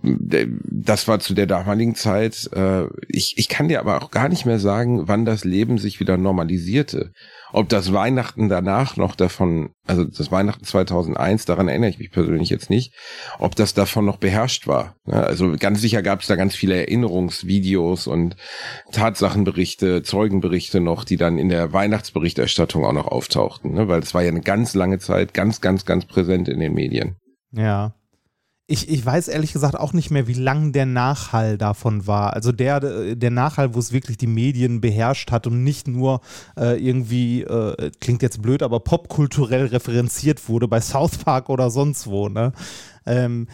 das 0.02 1.08
war 1.08 1.22
zu 1.22 1.34
der 1.34 1.48
damaligen 1.48 1.96
Zeit. 1.96 2.50
Äh, 2.52 2.88
ich, 3.08 3.38
ich 3.38 3.48
kann 3.48 3.70
dir 3.70 3.80
aber 3.80 4.04
auch 4.04 4.12
gar 4.12 4.28
nicht 4.28 4.46
mehr 4.46 4.60
sagen, 4.60 5.08
wann 5.08 5.24
das 5.24 5.46
Leben 5.46 5.78
sich 5.78 6.02
wieder 6.02 6.18
normalisierte. 6.18 7.14
Ob 7.54 7.70
das 7.70 7.94
Weihnachten 7.94 8.50
danach 8.50 8.98
noch 8.98 9.16
davon, 9.16 9.70
also 9.86 10.06
das 10.06 10.32
Weihnachten 10.32 10.66
2001, 10.66 11.46
daran 11.46 11.68
erinnere 11.68 11.92
ich 11.92 12.00
mich 12.00 12.10
persönlich 12.10 12.50
jetzt 12.50 12.72
nicht, 12.72 12.94
ob 13.38 13.56
das 13.56 13.76
davon 13.76 14.06
noch 14.06 14.18
beherrscht 14.18 14.66
war. 14.66 14.96
Also 15.06 15.56
ganz 15.60 15.80
sicher 15.80 16.02
gab 16.02 16.22
es 16.22 16.28
da 16.28 16.36
ganz 16.36 16.56
viele 16.56 16.76
Erinnerungsvideos 16.76 18.08
und 18.08 18.36
Tatsachenberichte, 18.92 20.02
Zeugenberichte 20.02 20.80
noch, 20.80 21.04
die 21.04 21.18
dann 21.18 21.38
in 21.38 21.50
der 21.50 21.72
Weihnachtsberichterstattung 21.72 22.86
auch 22.86 22.94
noch 22.94 23.08
auftauchten, 23.08 23.74
ne? 23.74 23.88
weil 23.88 24.00
das 24.00 24.16
war 24.16 24.24
ja 24.24 24.30
eine 24.30 24.42
ganz 24.42 24.74
lange 24.74 24.98
Zeit 24.98 25.36
ganz, 25.36 25.62
ganz, 25.62 25.86
ganz 25.86 26.06
präsent 26.06 26.50
in 26.50 26.60
den 26.60 26.74
Medien. 26.74 27.18
Ja, 27.52 27.94
ich, 28.74 28.90
ich 28.90 29.06
weiß 29.06 29.28
ehrlich 29.28 29.54
gesagt 29.54 29.80
auch 29.80 29.94
nicht 29.94 30.10
mehr, 30.10 30.28
wie 30.28 30.34
lang 30.34 30.72
der 30.72 30.88
Nachhall 30.88 31.60
davon 31.60 32.08
war. 32.08 32.34
Also 32.34 32.52
der, 32.52 33.14
der 33.16 33.30
Nachhall, 33.30 33.76
wo 33.76 33.80
es 33.80 33.92
wirklich 33.92 34.18
die 34.18 34.26
Medien 34.26 34.82
beherrscht 34.82 35.32
hat 35.32 35.46
und 35.46 35.64
nicht 35.64 35.88
nur 35.88 36.22
äh, 36.58 36.84
irgendwie, 36.84 37.44
äh, 37.44 37.92
klingt 38.02 38.24
jetzt 38.24 38.42
blöd, 38.42 38.64
aber 38.64 38.80
popkulturell 38.80 39.68
referenziert 39.68 40.50
wurde 40.50 40.68
bei 40.68 40.82
South 40.82 41.20
Park 41.20 41.50
oder 41.50 41.70
sonst 41.70 42.08
wo. 42.08 42.30
Ne? 42.30 42.52
Ähm, 43.06 43.48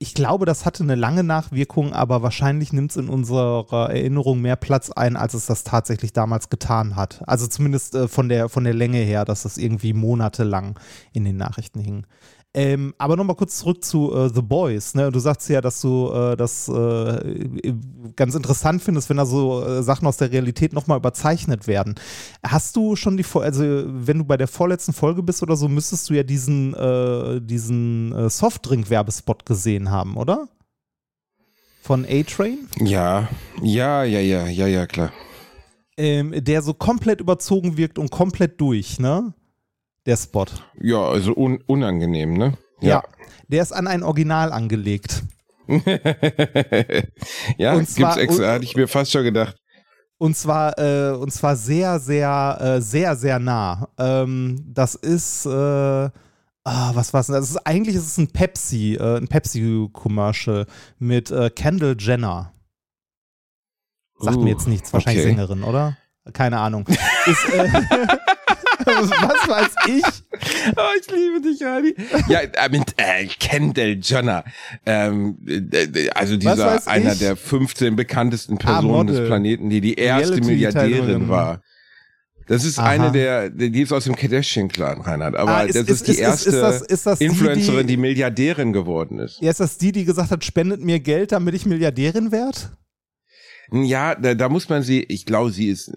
ich 0.00 0.12
glaube, 0.12 0.44
das 0.44 0.66
hatte 0.66 0.82
eine 0.82 0.94
lange 0.94 1.24
Nachwirkung, 1.24 1.94
aber 1.94 2.22
wahrscheinlich 2.22 2.74
nimmt 2.74 2.90
es 2.90 2.98
in 2.98 3.08
unserer 3.08 3.88
Erinnerung 3.90 4.42
mehr 4.42 4.56
Platz 4.56 4.90
ein, 4.90 5.16
als 5.16 5.32
es 5.32 5.46
das 5.46 5.64
tatsächlich 5.64 6.12
damals 6.12 6.50
getan 6.50 6.94
hat. 6.94 7.22
Also 7.26 7.46
zumindest 7.46 7.94
äh, 7.94 8.06
von, 8.06 8.28
der, 8.28 8.50
von 8.50 8.64
der 8.64 8.74
Länge 8.74 8.98
her, 8.98 9.24
dass 9.24 9.44
das 9.44 9.56
irgendwie 9.56 9.94
monatelang 9.94 10.78
in 11.14 11.24
den 11.24 11.38
Nachrichten 11.38 11.80
hing. 11.80 12.06
Ähm, 12.58 12.92
aber 12.98 13.14
nochmal 13.14 13.36
kurz 13.36 13.58
zurück 13.58 13.84
zu 13.84 14.12
äh, 14.12 14.30
The 14.34 14.42
Boys. 14.42 14.96
Ne? 14.96 15.12
Du 15.12 15.20
sagst 15.20 15.48
ja, 15.48 15.60
dass 15.60 15.80
du 15.80 16.10
äh, 16.10 16.36
das 16.36 16.68
äh, 16.68 17.72
ganz 18.16 18.34
interessant 18.34 18.82
findest, 18.82 19.08
wenn 19.08 19.18
da 19.18 19.26
so 19.26 19.64
äh, 19.64 19.80
Sachen 19.84 20.08
aus 20.08 20.16
der 20.16 20.32
Realität 20.32 20.72
nochmal 20.72 20.98
überzeichnet 20.98 21.68
werden. 21.68 21.94
Hast 22.44 22.74
du 22.74 22.96
schon 22.96 23.16
die, 23.16 23.24
also 23.34 23.62
wenn 23.62 24.18
du 24.18 24.24
bei 24.24 24.36
der 24.36 24.48
vorletzten 24.48 24.92
Folge 24.92 25.22
bist 25.22 25.40
oder 25.44 25.54
so, 25.54 25.68
müsstest 25.68 26.10
du 26.10 26.14
ja 26.14 26.24
diesen, 26.24 26.74
äh, 26.74 27.40
diesen 27.40 28.12
äh, 28.12 28.28
Softdrink-Werbespot 28.28 29.46
gesehen 29.46 29.92
haben, 29.92 30.16
oder? 30.16 30.48
Von 31.82 32.04
A-Train? 32.06 32.66
Ja, 32.80 33.28
ja, 33.62 34.02
ja, 34.02 34.18
ja, 34.18 34.48
ja, 34.48 34.66
ja, 34.66 34.86
klar. 34.88 35.12
Ähm, 35.96 36.34
der 36.36 36.62
so 36.62 36.74
komplett 36.74 37.20
überzogen 37.20 37.76
wirkt 37.76 38.00
und 38.00 38.10
komplett 38.10 38.60
durch, 38.60 38.98
ne? 38.98 39.32
Der 40.08 40.16
Spot. 40.16 40.46
Ja, 40.80 41.04
also 41.04 41.36
un 41.36 41.62
unangenehm, 41.66 42.32
ne? 42.32 42.54
Ja. 42.80 42.88
ja. 42.88 43.02
Der 43.48 43.62
ist 43.62 43.72
an 43.72 43.86
ein 43.86 44.02
Original 44.02 44.52
angelegt. 44.52 45.22
ja, 47.58 47.74
und 47.74 47.88
zwar, 47.88 48.16
gibt's 48.16 48.16
extra, 48.16 48.52
hatte 48.52 48.64
ich 48.64 48.74
mir 48.74 48.88
fast 48.88 49.12
schon 49.12 49.22
gedacht. 49.22 49.56
Und 50.16 50.36
zwar, 50.36 50.76
äh, 50.78 51.12
und 51.12 51.30
zwar 51.30 51.56
sehr, 51.56 52.00
sehr, 52.00 52.58
äh, 52.60 52.80
sehr, 52.80 53.16
sehr 53.16 53.38
nah. 53.38 53.88
Ähm, 53.98 54.64
das 54.66 54.94
ist, 54.94 55.44
äh, 55.44 55.50
ah, 55.50 56.90
was 56.94 57.12
war's 57.12 57.26
denn? 57.26 57.36
Das 57.36 57.50
ist 57.50 57.66
eigentlich 57.66 57.94
ist 57.94 58.06
es 58.06 58.18
ein 58.18 58.28
Pepsi, 58.28 58.94
äh, 58.94 59.18
ein 59.18 59.28
Pepsi-Commercial 59.28 60.66
mit 60.98 61.30
äh, 61.30 61.50
Kendall 61.50 61.96
Jenner. 61.98 62.52
Sagt 64.18 64.38
uh, 64.38 64.42
mir 64.42 64.50
jetzt 64.50 64.66
nichts, 64.66 64.92
wahrscheinlich 64.92 65.24
okay. 65.24 65.36
Sängerin, 65.36 65.62
oder? 65.62 65.96
Keine 66.32 66.58
Ahnung. 66.58 66.86
ist, 67.26 67.52
äh, 67.52 67.68
was 69.02 69.48
weiß 69.48 69.74
ich? 69.88 70.04
Oh, 70.76 70.80
ich 71.00 71.10
liebe 71.10 71.40
dich, 71.40 71.62
Rani. 71.62 71.94
Ja, 72.28 72.40
äh, 72.40 72.68
mit 72.70 72.94
äh, 72.96 73.26
Kendall 73.26 73.98
Jenner. 74.02 74.44
Ähm, 74.86 75.38
äh, 75.46 76.10
also 76.10 76.36
dieser 76.36 76.86
einer 76.86 77.12
ich? 77.12 77.18
der 77.18 77.36
15 77.36 77.96
bekanntesten 77.96 78.58
ah, 78.62 78.80
Personen 78.80 79.08
ah, 79.08 79.12
des 79.12 79.26
Planeten, 79.26 79.70
die 79.70 79.80
die 79.80 79.94
erste 79.94 80.40
Milliardärin 80.40 81.28
war. 81.28 81.62
Das 82.48 82.64
ist 82.64 82.78
Aha. 82.78 82.88
eine 82.88 83.12
der, 83.12 83.50
die 83.50 83.82
ist 83.82 83.92
aus 83.92 84.04
dem 84.04 84.16
Kardashian-Clan, 84.16 85.02
Reinhard. 85.02 85.36
Aber 85.36 85.56
ah, 85.58 85.62
ist, 85.62 85.76
das 85.76 85.82
ist, 85.82 85.90
ist 85.90 86.06
die 86.06 86.12
ist, 86.12 86.18
erste 86.18 86.50
das, 86.52 86.86
das 86.86 87.20
Influencerin, 87.20 87.86
die, 87.86 87.94
die, 87.94 87.96
Milliardärin 87.98 88.72
geworden 88.72 89.18
ist. 89.18 89.38
Ja, 89.42 89.50
ist 89.50 89.60
das 89.60 89.76
die, 89.76 89.92
die 89.92 90.06
gesagt 90.06 90.30
hat, 90.30 90.42
spendet 90.44 90.82
mir 90.82 90.98
Geld, 90.98 91.32
damit 91.32 91.54
ich 91.54 91.66
Milliardärin 91.66 92.32
werde? 92.32 92.58
Ja, 93.70 94.14
da, 94.14 94.34
da 94.34 94.48
muss 94.48 94.66
man 94.70 94.82
sie, 94.82 95.02
ich 95.02 95.26
glaube, 95.26 95.50
sie 95.50 95.68
ist 95.68 95.92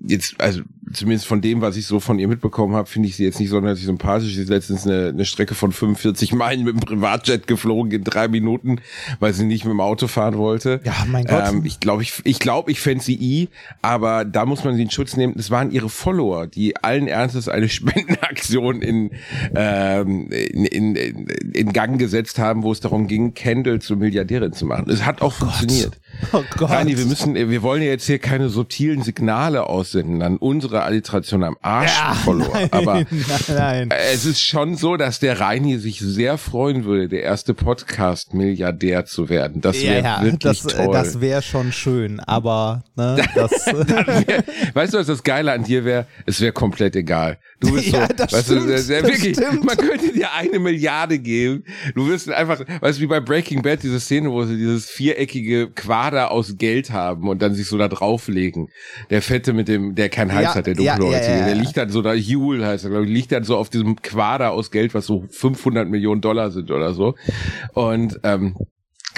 jetzt, 0.00 0.40
also 0.40 0.62
zumindest 0.92 1.26
von 1.26 1.40
dem, 1.40 1.60
was 1.60 1.76
ich 1.76 1.86
so 1.86 2.00
von 2.00 2.18
ihr 2.18 2.28
mitbekommen 2.28 2.74
habe, 2.74 2.88
finde 2.88 3.08
ich 3.08 3.16
sie 3.16 3.24
jetzt 3.24 3.40
nicht 3.40 3.50
sonderlich 3.50 3.84
sympathisch. 3.84 4.34
Sie 4.34 4.42
ist 4.42 4.48
letztens 4.48 4.86
eine, 4.86 5.08
eine 5.08 5.24
Strecke 5.24 5.54
von 5.54 5.72
45 5.72 6.32
Meilen 6.32 6.64
mit 6.64 6.74
dem 6.74 6.80
Privatjet 6.80 7.46
geflogen 7.46 7.92
in 7.92 8.04
drei 8.04 8.28
Minuten, 8.28 8.80
weil 9.20 9.32
sie 9.32 9.44
nicht 9.44 9.64
mit 9.64 9.72
dem 9.72 9.80
Auto 9.80 10.06
fahren 10.06 10.36
wollte. 10.36 10.80
Ja, 10.84 10.94
mein 11.06 11.24
Gott. 11.24 11.48
Ähm, 11.48 11.62
ich 11.64 11.80
glaube, 11.80 12.02
ich, 12.02 12.20
ich, 12.24 12.38
glaub, 12.38 12.68
ich 12.68 12.80
fände 12.80 13.02
sie 13.02 13.16
i, 13.20 13.48
aber 13.82 14.24
da 14.24 14.44
muss 14.46 14.64
man 14.64 14.76
sie 14.76 14.82
in 14.82 14.90
Schutz 14.90 15.16
nehmen. 15.16 15.34
Das 15.36 15.50
waren 15.50 15.70
ihre 15.70 15.88
Follower, 15.88 16.46
die 16.46 16.76
allen 16.76 17.08
Ernstes 17.08 17.48
eine 17.48 17.68
Spendenaktion 17.74 18.82
in, 18.82 19.10
ähm, 19.54 20.28
in, 20.30 20.64
in, 20.66 21.26
in 21.52 21.72
Gang 21.72 21.98
gesetzt 21.98 22.38
haben, 22.38 22.62
wo 22.62 22.72
es 22.72 22.80
darum 22.80 23.06
ging, 23.06 23.34
Kendall 23.34 23.80
zur 23.80 23.96
Milliardärin 23.96 24.52
zu 24.52 24.66
machen. 24.66 24.90
Es 24.90 25.04
hat 25.04 25.22
auch 25.22 25.34
oh 25.36 25.46
funktioniert. 25.46 25.98
Oh 26.32 26.42
Gott. 26.56 26.70
Rani, 26.70 26.96
wir 26.96 27.06
müssen, 27.06 27.34
wir 27.34 27.62
wollen 27.62 27.82
ja 27.82 27.88
jetzt 27.88 28.06
hier 28.06 28.18
keine 28.18 28.48
subtilen 28.48 29.02
Signale 29.02 29.64
aussenden 29.66 30.22
an 30.22 30.36
unsere 30.36 30.73
Alliteration 30.82 31.44
am 31.44 31.56
Arsch 31.62 31.96
Ja, 31.96 32.14
verlor. 32.14 32.50
nein, 32.54 32.68
Aber 32.72 33.04
nein, 33.48 33.90
es 33.90 34.24
ist 34.26 34.40
schon 34.42 34.76
so, 34.76 34.96
dass 34.96 35.20
der 35.20 35.38
Reini 35.40 35.78
sich 35.78 36.00
sehr 36.00 36.38
freuen 36.38 36.84
würde, 36.84 37.08
der 37.08 37.22
erste 37.22 37.54
Podcast-Milliardär 37.54 39.04
zu 39.04 39.28
werden. 39.28 39.60
Das 39.60 39.80
wäre 39.82 40.02
ja, 40.02 40.22
wirklich 40.22 40.62
das, 40.62 40.74
äh, 40.74 40.84
toll. 40.84 40.92
das 40.92 41.20
wäre 41.20 41.42
schon 41.42 41.72
schön, 41.72 42.20
aber 42.20 42.84
ne, 42.96 43.16
das, 43.34 43.52
weißt 44.74 44.94
du, 44.94 44.98
was 44.98 45.06
das 45.06 45.22
Geile 45.22 45.52
an 45.52 45.64
dir 45.64 45.84
wäre? 45.84 46.06
Es 46.26 46.40
wäre 46.40 46.52
komplett 46.52 46.96
egal. 46.96 47.38
Du 47.60 47.72
bist 47.72 47.84
Ja, 47.92 48.06
so, 48.08 48.14
das 48.16 48.32
weißt 48.32 48.44
stimmt, 48.46 48.68
du, 48.68 48.72
das 48.72 48.88
wirklich, 48.88 49.36
stimmt. 49.36 49.64
man 49.64 49.76
könnte 49.76 50.12
dir 50.12 50.32
eine 50.32 50.58
Milliarde 50.58 51.18
geben. 51.18 51.64
Du 51.94 52.08
wirst 52.08 52.30
einfach, 52.30 52.60
weißt 52.80 52.98
du, 52.98 53.02
wie 53.02 53.06
bei 53.06 53.20
Breaking 53.20 53.62
Bad, 53.62 53.82
diese 53.82 54.00
Szene, 54.00 54.30
wo 54.30 54.44
sie 54.44 54.56
dieses 54.56 54.86
viereckige 54.86 55.70
Quader 55.70 56.30
aus 56.30 56.56
Geld 56.56 56.90
haben 56.90 57.28
und 57.28 57.42
dann 57.42 57.54
sich 57.54 57.66
so 57.66 57.78
da 57.78 57.88
drauflegen. 57.88 58.68
Der 59.10 59.22
Fette 59.22 59.52
mit 59.52 59.68
dem, 59.68 59.94
der 59.94 60.08
keinen 60.08 60.32
Hals 60.32 60.44
Ja, 60.44 60.54
hat, 60.56 60.63
der 60.64 60.74
ja, 60.80 60.96
dunkelhäutige, 60.96 61.32
ja, 61.32 61.38
ja, 61.40 61.44
der 61.46 61.54
ja. 61.56 61.60
liegt 61.62 61.76
dann 61.76 61.90
so 61.90 62.02
da, 62.02 62.12
Jule 62.14 62.66
heißt 62.66 62.84
er, 62.84 62.90
glaube 62.90 63.06
ich, 63.06 63.10
liegt 63.12 63.32
dann 63.32 63.44
so 63.44 63.56
auf 63.56 63.70
diesem 63.70 63.96
Quader 64.02 64.50
aus 64.52 64.70
Geld, 64.70 64.94
was 64.94 65.06
so 65.06 65.24
500 65.30 65.88
Millionen 65.88 66.20
Dollar 66.20 66.50
sind 66.50 66.70
oder 66.70 66.94
so. 66.94 67.14
Und, 67.72 68.18
ähm, 68.22 68.56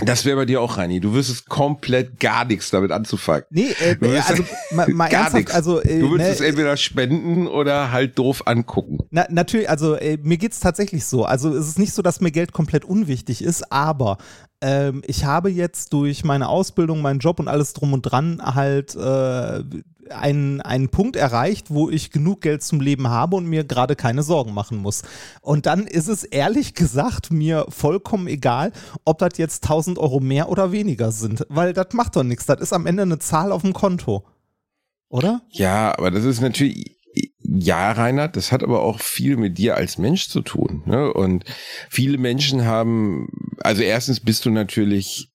das 0.04 0.26
wäre 0.26 0.36
bei 0.36 0.44
dir 0.44 0.60
auch, 0.60 0.76
Reini. 0.76 1.00
Du 1.00 1.14
wüsstest 1.14 1.48
komplett 1.48 2.20
gar 2.20 2.44
nichts 2.44 2.68
damit 2.70 2.92
anzufangen. 2.92 3.44
nee, 3.48 3.68
äh, 3.80 3.96
Du 3.96 4.10
wirst- 4.10 4.28
also 4.28 4.44
mal, 4.72 4.86
mal 4.92 5.08
Gar 5.08 5.20
ernsthaft, 5.20 5.34
nichts. 5.36 5.54
also 5.54 5.80
äh, 5.80 6.00
Du 6.00 6.10
würdest 6.10 6.28
ne, 6.28 6.34
es 6.34 6.40
entweder 6.42 6.76
spenden 6.76 7.46
oder 7.46 7.92
halt 7.92 8.18
doof 8.18 8.42
angucken. 8.46 8.98
Na, 9.10 9.24
natürlich, 9.30 9.70
also 9.70 9.94
äh, 9.94 10.18
mir 10.22 10.36
geht's 10.36 10.60
tatsächlich 10.60 11.06
so. 11.06 11.24
Also 11.24 11.48
es 11.56 11.66
ist 11.66 11.78
nicht 11.78 11.94
so, 11.94 12.02
dass 12.02 12.20
mir 12.20 12.30
Geld 12.30 12.52
komplett 12.52 12.84
unwichtig 12.84 13.42
ist, 13.42 13.72
aber 13.72 14.18
ähm, 14.60 15.00
ich 15.06 15.24
habe 15.24 15.48
jetzt 15.50 15.94
durch 15.94 16.24
meine 16.24 16.48
Ausbildung, 16.48 17.00
meinen 17.00 17.20
Job 17.20 17.40
und 17.40 17.48
alles 17.48 17.72
drum 17.72 17.94
und 17.94 18.02
dran 18.02 18.42
halt 18.44 18.94
äh, 18.96 19.62
einen, 20.10 20.60
einen 20.60 20.88
Punkt 20.88 21.16
erreicht, 21.16 21.70
wo 21.70 21.90
ich 21.90 22.10
genug 22.10 22.40
Geld 22.40 22.62
zum 22.62 22.80
Leben 22.80 23.08
habe 23.08 23.36
und 23.36 23.46
mir 23.46 23.64
gerade 23.64 23.96
keine 23.96 24.22
Sorgen 24.22 24.54
machen 24.54 24.78
muss. 24.78 25.02
Und 25.40 25.66
dann 25.66 25.86
ist 25.86 26.08
es 26.08 26.24
ehrlich 26.24 26.74
gesagt 26.74 27.30
mir 27.30 27.66
vollkommen 27.68 28.26
egal, 28.26 28.72
ob 29.04 29.18
das 29.18 29.38
jetzt 29.38 29.64
1000 29.64 29.98
Euro 29.98 30.20
mehr 30.20 30.48
oder 30.48 30.72
weniger 30.72 31.12
sind, 31.12 31.46
weil 31.48 31.72
das 31.72 31.88
macht 31.92 32.16
doch 32.16 32.24
nichts. 32.24 32.46
Das 32.46 32.60
ist 32.60 32.72
am 32.72 32.86
Ende 32.86 33.02
eine 33.02 33.18
Zahl 33.18 33.52
auf 33.52 33.62
dem 33.62 33.72
Konto. 33.72 34.24
Oder? 35.08 35.42
Ja, 35.50 35.96
aber 35.96 36.10
das 36.10 36.24
ist 36.24 36.40
natürlich, 36.40 36.96
ja, 37.38 37.92
Reinhard, 37.92 38.36
das 38.36 38.52
hat 38.52 38.62
aber 38.62 38.82
auch 38.82 39.00
viel 39.00 39.36
mit 39.36 39.58
dir 39.58 39.76
als 39.76 39.98
Mensch 39.98 40.28
zu 40.28 40.42
tun. 40.42 40.82
Ne? 40.86 41.12
Und 41.12 41.44
viele 41.88 42.18
Menschen 42.18 42.64
haben, 42.64 43.28
also 43.60 43.82
erstens 43.82 44.20
bist 44.20 44.44
du 44.44 44.50
natürlich 44.50 45.30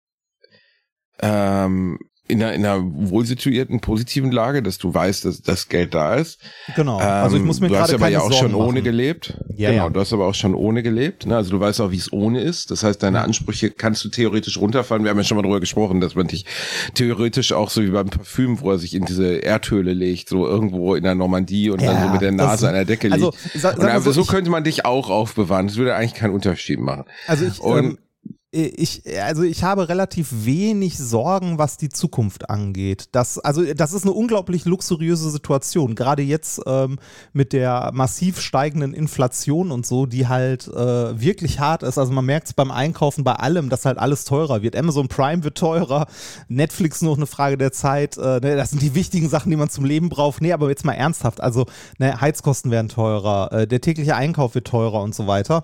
ähm, 1.21 1.99
in 2.31 2.41
einer, 2.41 2.53
in 2.53 2.65
einer 2.65 2.81
wohlsituierten, 2.83 3.79
positiven 3.81 4.31
Lage, 4.31 4.63
dass 4.63 4.77
du 4.77 4.93
weißt, 4.93 5.25
dass 5.25 5.41
das 5.41 5.67
Geld 5.69 5.93
da 5.93 6.15
ist. 6.15 6.39
Genau. 6.75 6.97
also 6.97 7.35
ich 7.35 7.41
Ähm, 7.41 7.47
muss 7.47 7.59
mir 7.59 7.67
du 7.67 7.75
hast 7.77 7.89
gerade 7.89 7.95
aber 8.03 8.07
ja 8.09 8.19
auch 8.19 8.31
Sorgen 8.31 8.37
schon 8.51 8.55
ohne 8.55 8.67
machen. 8.79 8.83
gelebt. 8.85 9.37
Ja, 9.55 9.69
genau, 9.71 9.83
ja. 9.85 9.89
du 9.89 9.99
hast 9.99 10.13
aber 10.13 10.25
auch 10.27 10.33
schon 10.33 10.55
ohne 10.55 10.81
gelebt. 10.81 11.25
Ne? 11.25 11.35
Also 11.35 11.51
du 11.51 11.59
weißt 11.59 11.81
auch, 11.81 11.91
wie 11.91 11.97
es 11.97 12.11
ohne 12.11 12.41
ist. 12.41 12.71
Das 12.71 12.83
heißt, 12.83 13.03
deine 13.03 13.21
Ansprüche 13.21 13.69
kannst 13.69 14.03
du 14.05 14.09
theoretisch 14.09 14.57
runterfahren. 14.57 15.03
Wir 15.03 15.11
haben 15.11 15.17
ja 15.17 15.23
schon 15.23 15.37
mal 15.37 15.43
drüber 15.43 15.59
gesprochen, 15.59 16.01
dass 16.01 16.15
man 16.15 16.27
dich 16.27 16.45
theoretisch 16.95 17.53
auch 17.53 17.69
so 17.69 17.83
wie 17.83 17.89
beim 17.89 18.09
Parfüm, 18.09 18.61
wo 18.61 18.71
er 18.71 18.77
sich 18.79 18.93
in 18.95 19.05
diese 19.05 19.35
Erdhöhle 19.37 19.93
legt, 19.93 20.29
so 20.29 20.47
irgendwo 20.47 20.95
in 20.95 21.03
der 21.03 21.15
Normandie 21.15 21.69
und 21.69 21.81
dann 21.81 21.95
Ja, 21.95 22.05
so 22.07 22.09
mit 22.13 22.21
der 22.21 22.31
Nase 22.31 22.67
an 22.67 22.73
der 22.73 22.85
Decke 22.85 23.07
liegt. 23.07 23.13
also, 23.13 23.33
sag- 23.55 23.75
und 23.75 23.81
sag 23.81 23.91
einfach 23.93 24.13
so, 24.13 24.23
so 24.23 24.31
könnte 24.31 24.49
man 24.49 24.63
dich 24.63 24.85
auch 24.85 25.09
aufbewahren. 25.09 25.67
Das 25.67 25.77
würde 25.77 25.95
eigentlich 25.95 26.13
keinen 26.15 26.33
Unterschied 26.33 26.79
machen. 26.79 27.05
Also 27.27 27.45
ich, 27.45 27.59
Und- 27.59 27.77
ähm, 27.77 27.97
ich, 28.53 29.03
also 29.23 29.43
ich 29.43 29.63
habe 29.63 29.87
relativ 29.87 30.27
wenig 30.45 30.97
Sorgen, 30.97 31.57
was 31.57 31.77
die 31.77 31.87
Zukunft 31.87 32.49
angeht. 32.49 33.07
Das, 33.13 33.39
also 33.39 33.73
das 33.73 33.93
ist 33.93 34.03
eine 34.03 34.11
unglaublich 34.11 34.65
luxuriöse 34.65 35.29
Situation. 35.29 35.95
Gerade 35.95 36.21
jetzt 36.21 36.61
ähm, 36.65 36.99
mit 37.31 37.53
der 37.53 37.91
massiv 37.93 38.41
steigenden 38.41 38.93
Inflation 38.93 39.71
und 39.71 39.85
so, 39.85 40.05
die 40.05 40.27
halt 40.27 40.67
äh, 40.67 41.19
wirklich 41.19 41.61
hart 41.61 41.81
ist. 41.83 41.97
Also 41.97 42.11
man 42.11 42.25
merkt 42.25 42.47
es 42.47 42.53
beim 42.53 42.71
Einkaufen 42.71 43.23
bei 43.23 43.35
allem, 43.35 43.69
dass 43.69 43.85
halt 43.85 43.97
alles 43.97 44.25
teurer 44.25 44.61
wird. 44.61 44.75
Amazon 44.75 45.07
Prime 45.07 45.45
wird 45.45 45.57
teurer, 45.57 46.07
Netflix 46.49 47.01
nur 47.01 47.15
eine 47.15 47.27
Frage 47.27 47.57
der 47.57 47.71
Zeit. 47.71 48.17
Äh, 48.17 48.41
ne, 48.41 48.57
das 48.57 48.71
sind 48.71 48.81
die 48.81 48.95
wichtigen 48.95 49.29
Sachen, 49.29 49.49
die 49.49 49.55
man 49.55 49.69
zum 49.69 49.85
Leben 49.85 50.09
braucht. 50.09 50.41
Nee, 50.41 50.51
aber 50.51 50.67
jetzt 50.67 50.83
mal 50.83 50.93
ernsthaft. 50.93 51.39
Also 51.39 51.67
ne, 51.99 52.19
Heizkosten 52.19 52.69
werden 52.69 52.89
teurer, 52.89 53.49
äh, 53.53 53.67
der 53.67 53.79
tägliche 53.79 54.17
Einkauf 54.17 54.55
wird 54.55 54.67
teurer 54.67 55.01
und 55.01 55.15
so 55.15 55.25
weiter. 55.25 55.63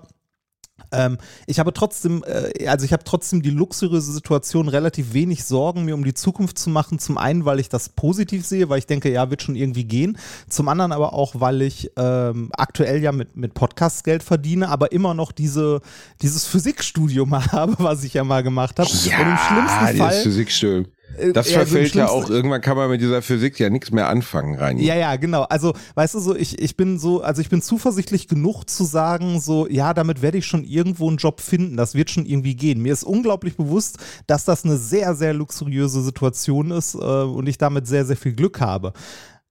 Ähm, 0.90 1.18
ich 1.46 1.58
habe 1.58 1.72
trotzdem, 1.72 2.24
äh, 2.26 2.66
also 2.66 2.84
ich 2.84 2.92
habe 2.92 3.04
trotzdem 3.04 3.42
die 3.42 3.50
luxuriöse 3.50 4.12
Situation, 4.12 4.68
relativ 4.68 5.12
wenig 5.12 5.44
Sorgen 5.44 5.84
mir 5.84 5.94
um 5.94 6.04
die 6.04 6.14
Zukunft 6.14 6.58
zu 6.58 6.70
machen. 6.70 6.98
Zum 6.98 7.18
einen, 7.18 7.44
weil 7.44 7.60
ich 7.60 7.68
das 7.68 7.88
positiv 7.90 8.46
sehe, 8.46 8.68
weil 8.68 8.78
ich 8.78 8.86
denke, 8.86 9.10
ja, 9.10 9.30
wird 9.30 9.42
schon 9.42 9.56
irgendwie 9.56 9.84
gehen. 9.84 10.18
Zum 10.48 10.68
anderen 10.68 10.92
aber 10.92 11.12
auch, 11.12 11.34
weil 11.36 11.62
ich 11.62 11.90
ähm, 11.96 12.50
aktuell 12.56 13.02
ja 13.02 13.12
mit, 13.12 13.36
mit 13.36 13.54
Podcasts 13.54 14.02
Geld 14.02 14.22
verdiene, 14.22 14.68
aber 14.68 14.92
immer 14.92 15.14
noch 15.14 15.32
diese, 15.32 15.80
dieses 16.22 16.46
Physikstudium 16.46 17.34
habe, 17.52 17.74
was 17.78 18.04
ich 18.04 18.14
ja 18.14 18.24
mal 18.24 18.42
gemacht 18.42 18.78
habe. 18.78 18.88
und 18.88 18.96
im 18.96 19.38
schlimmsten 19.38 19.98
Fall. 19.98 20.22
Physikstuhl. 20.22 20.86
Äh, 21.16 21.32
Das 21.32 21.50
ja, 21.50 21.58
verfällt 21.60 21.94
ja 21.94 22.06
schlimmsten- 22.08 22.24
auch, 22.24 22.30
irgendwann 22.30 22.60
kann 22.60 22.76
man 22.76 22.90
mit 22.90 23.00
dieser 23.00 23.22
Physik 23.22 23.58
ja 23.58 23.70
nichts 23.70 23.90
mehr 23.90 24.08
anfangen, 24.08 24.56
rein. 24.56 24.78
Ja, 24.78 24.94
ja, 24.94 25.16
genau. 25.16 25.42
Also, 25.44 25.72
weißt 25.94 26.14
du 26.14 26.18
so, 26.20 26.36
ich, 26.36 26.58
ich 26.60 26.76
bin 26.76 26.98
so, 26.98 27.22
also 27.22 27.40
ich 27.40 27.48
bin 27.48 27.62
zuversichtlich 27.62 28.28
genug 28.28 28.64
zu 28.68 28.84
sagen, 28.84 29.40
so, 29.40 29.66
ja, 29.68 29.94
damit 29.94 30.22
werde 30.22 30.38
ich 30.38 30.46
schon 30.46 30.64
irgendwo 30.64 31.08
einen 31.08 31.16
Job 31.18 31.40
finden. 31.40 31.76
Das 31.76 31.94
wird 31.94 32.10
schon 32.10 32.26
irgendwie 32.26 32.54
gehen. 32.56 32.82
Mir 32.82 32.92
ist 32.92 33.04
unglaublich 33.04 33.56
bewusst, 33.56 33.98
dass 34.26 34.44
das 34.44 34.64
eine 34.64 34.76
sehr, 34.76 35.14
sehr 35.14 35.34
luxuriöse 35.34 36.02
Situation 36.02 36.70
ist 36.70 36.94
äh, 36.94 36.98
und 36.98 37.48
ich 37.48 37.58
damit 37.58 37.86
sehr, 37.86 38.04
sehr 38.04 38.16
viel 38.16 38.32
Glück 38.34 38.60
habe. 38.60 38.92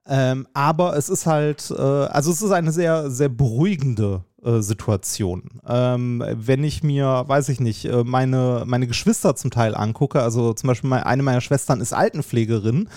Ähm, 0.09 0.47
aber 0.53 0.95
es 0.95 1.09
ist 1.09 1.25
halt, 1.25 1.69
äh, 1.69 1.81
also 1.81 2.31
es 2.31 2.41
ist 2.41 2.51
eine 2.51 2.71
sehr, 2.71 3.11
sehr 3.11 3.27
beruhigende 3.29 4.23
äh, 4.43 4.61
Situation. 4.61 5.61
Ähm, 5.67 6.23
wenn 6.31 6.63
ich 6.63 6.83
mir, 6.83 7.23
weiß 7.27 7.49
ich 7.49 7.59
nicht, 7.59 7.85
äh, 7.85 8.03
meine, 8.03 8.63
meine 8.65 8.87
Geschwister 8.87 9.35
zum 9.35 9.51
Teil 9.51 9.75
angucke, 9.75 10.21
also 10.21 10.53
zum 10.53 10.67
Beispiel 10.67 10.93
eine 10.93 11.23
meiner 11.23 11.41
Schwestern 11.41 11.81
ist 11.81 11.93
Altenpflegerin, 11.93 12.89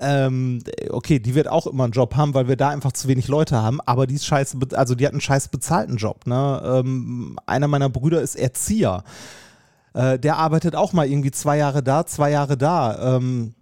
ähm, 0.00 0.60
okay, 0.90 1.18
die 1.18 1.34
wird 1.34 1.48
auch 1.48 1.66
immer 1.66 1.84
einen 1.84 1.92
Job 1.92 2.14
haben, 2.14 2.32
weil 2.32 2.48
wir 2.48 2.56
da 2.56 2.68
einfach 2.68 2.92
zu 2.92 3.08
wenig 3.08 3.28
Leute 3.28 3.60
haben, 3.60 3.80
aber 3.80 4.06
die 4.06 4.14
ist 4.14 4.26
scheiße, 4.26 4.56
also 4.74 4.94
die 4.94 5.04
hat 5.04 5.12
einen 5.12 5.20
scheiß 5.20 5.48
bezahlten 5.48 5.96
Job. 5.96 6.26
Ne? 6.26 6.62
Ähm, 6.64 7.38
einer 7.46 7.68
meiner 7.68 7.88
Brüder 7.88 8.22
ist 8.22 8.36
Erzieher. 8.36 9.02
Äh, 9.94 10.18
der 10.18 10.36
arbeitet 10.36 10.76
auch 10.76 10.92
mal 10.92 11.06
irgendwie 11.08 11.32
zwei 11.32 11.56
Jahre 11.58 11.82
da, 11.82 12.06
zwei 12.06 12.30
Jahre 12.30 12.56
da. 12.56 13.16
Ähm, 13.16 13.54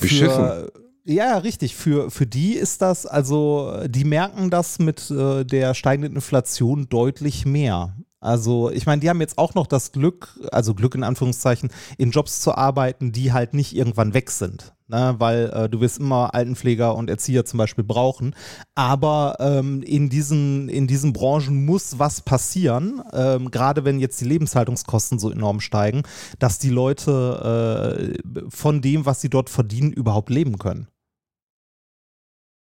Beschissen. 0.00 0.68
Ja, 1.06 1.38
richtig. 1.38 1.76
Für, 1.76 2.10
für 2.10 2.26
die 2.26 2.54
ist 2.54 2.82
das, 2.82 3.06
also 3.06 3.84
die 3.86 4.04
merken 4.04 4.50
das 4.50 4.78
mit 4.78 5.10
äh, 5.10 5.44
der 5.44 5.74
steigenden 5.74 6.16
Inflation 6.16 6.88
deutlich 6.88 7.46
mehr. 7.46 7.96
Also 8.20 8.70
ich 8.70 8.86
meine, 8.86 9.00
die 9.00 9.08
haben 9.08 9.20
jetzt 9.20 9.38
auch 9.38 9.54
noch 9.54 9.68
das 9.68 9.92
Glück, 9.92 10.40
also 10.50 10.74
Glück 10.74 10.96
in 10.96 11.04
Anführungszeichen, 11.04 11.70
in 11.96 12.10
Jobs 12.10 12.40
zu 12.40 12.56
arbeiten, 12.56 13.12
die 13.12 13.32
halt 13.32 13.54
nicht 13.54 13.76
irgendwann 13.76 14.14
weg 14.14 14.30
sind. 14.30 14.74
Ne? 14.88 15.14
Weil 15.18 15.50
äh, 15.50 15.68
du 15.68 15.80
wirst 15.80 15.98
immer 15.98 16.34
Altenpfleger 16.34 16.96
und 16.96 17.08
Erzieher 17.08 17.44
zum 17.44 17.58
Beispiel 17.58 17.84
brauchen. 17.84 18.34
Aber 18.74 19.36
ähm, 19.38 19.82
in, 19.82 20.08
diesen, 20.08 20.68
in 20.68 20.88
diesen 20.88 21.12
Branchen 21.12 21.64
muss 21.64 22.00
was 22.00 22.20
passieren, 22.20 23.00
ähm, 23.12 23.52
gerade 23.52 23.84
wenn 23.84 24.00
jetzt 24.00 24.20
die 24.20 24.26
Lebenshaltungskosten 24.26 25.20
so 25.20 25.30
enorm 25.30 25.60
steigen, 25.60 26.02
dass 26.40 26.58
die 26.58 26.70
Leute 26.70 28.18
äh, 28.26 28.48
von 28.48 28.80
dem, 28.80 29.06
was 29.06 29.20
sie 29.20 29.30
dort 29.30 29.50
verdienen, 29.50 29.92
überhaupt 29.92 30.30
leben 30.30 30.58
können. 30.58 30.88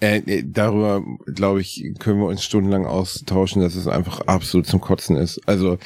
Äh, 0.00 0.18
äh, 0.18 0.44
darüber, 0.44 1.02
glaube 1.26 1.60
ich, 1.60 1.92
können 1.98 2.20
wir 2.20 2.26
uns 2.26 2.44
stundenlang 2.44 2.86
austauschen, 2.86 3.62
dass 3.62 3.74
es 3.74 3.86
einfach 3.86 4.20
absolut 4.22 4.66
zum 4.66 4.80
Kotzen 4.80 5.16
ist. 5.16 5.40
Also 5.46 5.78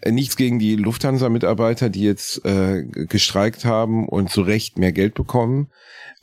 äh, 0.00 0.10
nichts 0.10 0.36
gegen 0.36 0.58
die 0.58 0.76
Lufthansa-Mitarbeiter, 0.76 1.90
die 1.90 2.02
jetzt 2.02 2.44
äh, 2.44 2.84
gestreikt 2.84 3.64
haben 3.64 4.08
und 4.08 4.30
zu 4.30 4.42
Recht 4.42 4.78
mehr 4.78 4.92
Geld 4.92 5.14
bekommen. 5.14 5.68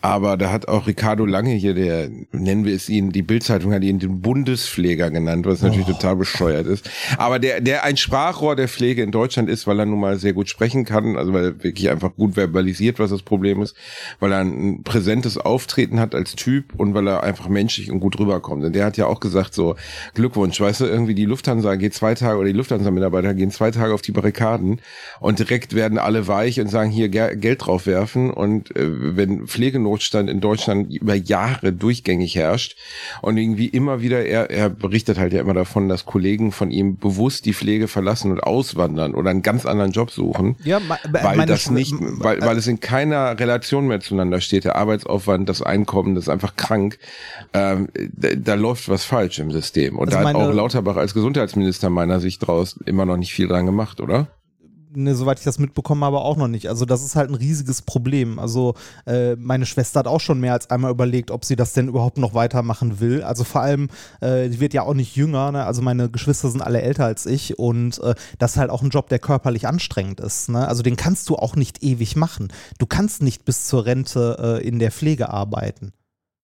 Aber 0.03 0.35
da 0.35 0.51
hat 0.51 0.67
auch 0.67 0.85
Ricardo 0.85 1.25
Lange 1.25 1.51
hier, 1.51 1.73
der, 1.73 2.09
nennen 2.33 2.65
wir 2.65 2.75
es 2.75 2.89
ihn, 2.89 3.11
die 3.11 3.21
Bildzeitung 3.21 3.71
hat 3.71 3.85
ihn 3.85 3.99
den 3.99 4.19
Bundespfleger 4.19 5.09
genannt, 5.09 5.45
was 5.45 5.61
natürlich 5.61 5.87
total 5.87 6.17
bescheuert 6.17 6.67
ist. 6.67 6.89
Aber 7.15 7.39
der, 7.39 7.61
der 7.61 7.85
ein 7.85 7.95
Sprachrohr 7.95 8.57
der 8.57 8.67
Pflege 8.67 9.01
in 9.01 9.11
Deutschland 9.11 9.47
ist, 9.47 9.65
weil 9.65 9.79
er 9.79 9.85
nun 9.85 10.01
mal 10.01 10.19
sehr 10.19 10.33
gut 10.33 10.49
sprechen 10.49 10.83
kann, 10.83 11.15
also 11.15 11.31
weil 11.31 11.45
er 11.45 11.63
wirklich 11.63 11.89
einfach 11.89 12.13
gut 12.17 12.35
verbalisiert, 12.35 12.99
was 12.99 13.11
das 13.11 13.21
Problem 13.21 13.61
ist, 13.61 13.77
weil 14.19 14.33
er 14.33 14.41
ein 14.41 14.83
präsentes 14.83 15.37
Auftreten 15.37 16.01
hat 16.01 16.15
als 16.15 16.35
Typ 16.35 16.75
und 16.75 16.93
weil 16.93 17.07
er 17.07 17.12
einfach 17.19 17.47
menschlich 17.47 17.91
und 17.91 17.99
gut 17.99 18.19
rüberkommt. 18.19 18.63
Und 18.63 18.73
der 18.73 18.85
hat 18.85 18.97
ja 18.97 19.05
auch 19.07 19.19
gesagt, 19.19 19.53
so, 19.53 19.75
Glückwunsch, 20.13 20.59
weißt 20.59 20.81
du, 20.81 20.85
irgendwie 20.85 21.15
die 21.15 21.25
Lufthansa 21.25 21.75
geht 21.75 21.93
zwei 21.93 22.15
Tage 22.15 22.37
oder 22.37 22.47
die 22.47 22.53
Lufthansa-Mitarbeiter 22.53 23.33
gehen 23.33 23.51
zwei 23.51 23.71
Tage 23.71 23.93
auf 23.93 24.01
die 24.01 24.11
Barrikaden 24.11 24.79
und 25.19 25.39
direkt 25.39 25.73
werden 25.75 25.97
alle 25.97 26.27
weich 26.27 26.59
und 26.59 26.67
sagen, 26.69 26.89
hier 26.89 27.09
Ge- 27.09 27.35
Geld 27.35 27.65
drauf 27.65 27.85
werfen. 27.85 28.31
Und 28.31 28.75
äh, 28.75 29.15
wenn 29.17 29.47
Pflegenotstand 29.47 30.29
in 30.29 30.41
Deutschland 30.41 30.91
über 30.93 31.15
Jahre 31.15 31.73
durchgängig 31.73 32.35
herrscht 32.35 32.77
und 33.21 33.37
irgendwie 33.37 33.67
immer 33.67 34.01
wieder, 34.01 34.25
er, 34.25 34.49
er 34.49 34.69
berichtet 34.69 35.17
halt 35.17 35.33
ja 35.33 35.41
immer 35.41 35.53
davon, 35.53 35.89
dass 35.89 36.05
Kollegen 36.05 36.51
von 36.51 36.71
ihm 36.71 36.97
bewusst 36.97 37.45
die 37.45 37.53
Pflege 37.53 37.87
verlassen 37.87 38.31
und 38.31 38.41
auswandern 38.41 39.13
oder 39.15 39.29
einen 39.29 39.41
ganz 39.41 39.65
anderen 39.65 39.91
Job 39.91 40.11
suchen 40.11 40.55
Ja, 40.63 40.79
ma- 40.79 40.97
weil 41.11 41.45
das 41.45 41.69
nicht, 41.69 41.93
weil, 41.99 42.41
weil 42.41 42.57
es 42.57 42.67
in 42.67 42.79
keiner 42.79 43.39
Relation 43.39 43.87
mehr 43.87 43.99
zueinander 43.99 44.41
steht. 44.41 44.63
Der 44.65 44.75
Arbeitsaufwand, 44.75 45.49
das 45.49 45.61
Einkommen, 45.61 46.15
das 46.15 46.25
ist 46.25 46.29
einfach 46.29 46.55
krank. 46.55 46.97
Ähm, 47.53 47.89
da, 47.93 48.29
da 48.35 48.53
läuft 48.55 48.89
was 48.89 49.05
falsch 49.05 49.39
im 49.39 49.51
System. 49.51 49.97
Und 49.97 50.07
Also 50.07 50.23
da 50.23 50.29
hat 50.29 50.35
auch 50.35 50.53
Lauterbach 50.53 50.95
als 50.95 51.13
Gesundheitsminister 51.13 51.89
meiner 51.89 52.19
Sicht 52.19 52.45
draus 52.45 52.79
immer 52.85 53.05
noch 53.05 53.17
nicht 53.17 53.33
viel 53.33 53.47
dran 53.47 53.65
gemacht, 53.65 54.01
oder? 54.01 54.27
ne, 54.95 55.15
soweit 55.15 55.39
ich 55.39 55.45
das 55.45 55.59
mitbekommen 55.59 56.03
habe, 56.03 56.19
auch 56.19 56.37
noch 56.37 56.47
nicht. 56.47 56.69
Also 56.69 56.85
das 56.85 57.03
ist 57.03 57.15
halt 57.15 57.29
ein 57.29 57.35
riesiges 57.35 57.81
Problem. 57.81 58.39
Also 58.39 58.75
äh, 59.05 59.35
meine 59.35 59.65
Schwester 59.65 59.99
hat 59.99 60.07
auch 60.07 60.19
schon 60.19 60.39
mehr 60.39 60.53
als 60.53 60.69
einmal 60.69 60.91
überlegt, 60.91 61.31
ob 61.31 61.45
sie 61.45 61.55
das 61.55 61.73
denn 61.73 61.87
überhaupt 61.87 62.17
noch 62.17 62.33
weitermachen 62.33 62.99
will. 62.99 63.23
Also 63.23 63.43
vor 63.43 63.61
allem, 63.61 63.89
äh, 64.21 64.49
die 64.49 64.59
wird 64.59 64.73
ja 64.73 64.83
auch 64.83 64.93
nicht 64.93 65.15
jünger. 65.15 65.51
Ne? 65.51 65.65
Also 65.65 65.81
meine 65.81 66.09
Geschwister 66.09 66.49
sind 66.49 66.61
alle 66.61 66.81
älter 66.81 67.05
als 67.05 67.25
ich 67.25 67.59
und 67.59 67.99
äh, 67.99 68.15
das 68.39 68.51
ist 68.51 68.57
halt 68.57 68.69
auch 68.69 68.81
ein 68.81 68.89
Job, 68.89 69.09
der 69.09 69.19
körperlich 69.19 69.67
anstrengend 69.67 70.19
ist. 70.19 70.49
Ne? 70.49 70.67
Also 70.67 70.83
den 70.83 70.95
kannst 70.95 71.29
du 71.29 71.35
auch 71.35 71.55
nicht 71.55 71.83
ewig 71.83 72.15
machen. 72.15 72.51
Du 72.77 72.85
kannst 72.85 73.21
nicht 73.21 73.45
bis 73.45 73.67
zur 73.67 73.85
Rente 73.85 74.59
äh, 74.61 74.67
in 74.67 74.79
der 74.79 74.91
Pflege 74.91 75.29
arbeiten. 75.29 75.93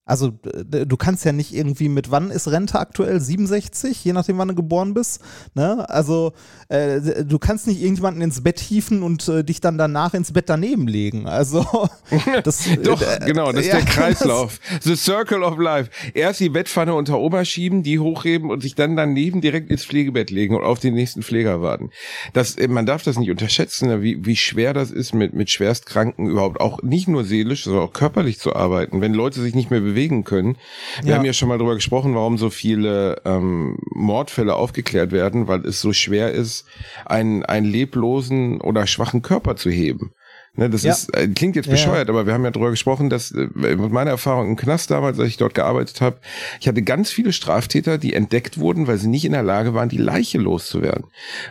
Also 0.10 0.34
äh, 0.44 0.88
du 0.88 0.98
kannst 0.98 1.24
ja 1.24 1.32
nicht 1.32 1.54
irgendwie 1.54 1.88
mit, 1.88 2.10
wann 2.10 2.32
ist 2.32 2.48
Rente 2.48 2.80
aktuell? 2.80 3.22
67, 3.22 4.04
je 4.04 4.12
nachdem, 4.12 4.40
wann 4.40 4.48
du 4.48 4.56
geboren 4.56 4.96
bist. 4.96 5.22
Ne? 5.54 5.88
Also 5.88 6.34
äh, 6.68 7.24
du 7.24 7.38
kannst 7.38 7.68
nicht 7.68 7.80
irgendjemanden 7.80 8.24
ins 8.24 8.42
Bett 8.42 8.60
hieven 8.60 9.04
und 9.04 9.28
äh, 9.28 9.44
dich 9.44 9.62
dann 9.62 9.78
danach 9.78 10.16
ins 10.16 10.34
Bett 10.34 10.50
daneben 10.50 10.88
legen. 10.88 11.28
Also 11.28 11.64
das, 12.44 12.68
Doch, 12.82 13.00
äh, 13.04 13.20
genau, 13.24 13.52
das 13.52 13.62
ist 13.62 13.68
ja, 13.68 13.76
der 13.76 13.86
Kreislauf. 13.86 14.60
The 14.82 14.96
Circle 14.96 15.44
of 15.44 15.60
Life. 15.60 15.92
Erst 16.16 16.40
die 16.40 16.50
Bettpfanne 16.50 16.96
unter 16.96 17.20
Ober 17.20 17.46
schieben, 17.46 17.84
die 17.84 18.00
hochheben 18.00 18.50
und 18.50 18.64
sich 18.64 18.74
dann 18.74 18.96
daneben 18.96 19.42
direkt 19.42 19.70
ins 19.70 19.86
Pflegebett 19.86 20.32
legen 20.32 20.56
und 20.56 20.64
auf 20.64 20.80
den 20.80 20.96
nächsten 20.96 21.22
Pfleger 21.22 21.62
warten. 21.62 21.92
Das, 22.34 22.56
äh, 22.56 22.68
man 22.68 22.88
darf 22.88 23.04
das 23.04 23.20
nicht 23.20 23.30
unterschätzen, 23.30 23.90
ne, 23.90 24.02
wie, 24.02 24.26
wie 24.26 24.36
schwer 24.36 24.74
das 24.74 24.90
ist, 24.90 25.14
mit, 25.14 25.36
mit 25.36 25.52
Schwerstkranken 25.52 26.32
überhaupt 26.32 26.60
auch 26.60 26.82
nicht 26.82 27.08
nur 27.08 27.26
seelisch, 27.26 27.66
sondern 27.66 27.84
auch 27.84 27.94
körperlich 27.94 28.40
zu 28.40 28.56
arbeiten. 28.56 29.02
Wenn 29.02 29.14
Leute 29.14 29.40
sich 29.40 29.54
nicht 29.54 29.70
mehr 29.70 29.82
bewegen 29.82 29.99
können. 30.24 30.58
Wir 31.02 31.12
Ja. 31.12 31.16
haben 31.18 31.26
ja 31.26 31.34
schon 31.34 31.50
mal 31.50 31.58
drüber 31.58 31.76
gesprochen, 31.76 32.16
warum 32.16 32.38
so 32.38 32.50
viele 32.50 33.22
ähm, 33.26 33.78
Mordfälle 33.94 34.56
aufgeklärt 34.56 35.12
werden, 35.12 35.48
weil 35.48 35.66
es 35.66 35.82
so 35.82 35.92
schwer 35.94 36.32
ist, 36.32 36.66
einen, 37.06 37.44
einen 37.44 37.66
leblosen 37.66 38.62
oder 38.62 38.88
schwachen 38.88 39.22
Körper 39.22 39.56
zu 39.56 39.70
heben. 39.70 40.12
Ne, 40.60 40.70
das 40.70 40.84
Ja. 40.84 40.92
ist, 40.92 41.16
äh, 41.16 41.28
klingt 41.30 41.56
jetzt 41.56 41.68
Ja, 41.68 41.74
ja. 41.76 41.78
bescheuert, 41.86 42.10
aber 42.10 42.26
wir 42.26 42.34
haben 42.34 42.44
ja 42.44 42.52
drüber 42.52 42.70
gesprochen, 42.70 43.10
dass 43.10 43.32
äh, 43.32 43.48
mit 43.56 43.92
meiner 43.94 44.12
Erfahrung 44.12 44.50
im 44.50 44.56
Knast 44.58 44.92
damals, 44.92 45.18
als 45.18 45.30
ich 45.30 45.38
dort 45.38 45.54
gearbeitet 45.54 46.02
habe, 46.02 46.18
ich 46.60 46.68
hatte 46.68 46.82
ganz 46.82 47.12
viele 47.12 47.32
Straftäter, 47.32 47.98
die 47.98 48.14
entdeckt 48.14 48.58
wurden, 48.60 48.86
weil 48.86 48.98
sie 48.98 49.08
nicht 49.08 49.24
in 49.24 49.32
der 49.32 49.42
Lage 49.42 49.74
waren, 49.74 49.88
die 49.88 49.98
Leiche 49.98 50.38
loszuwerden. 50.38 51.06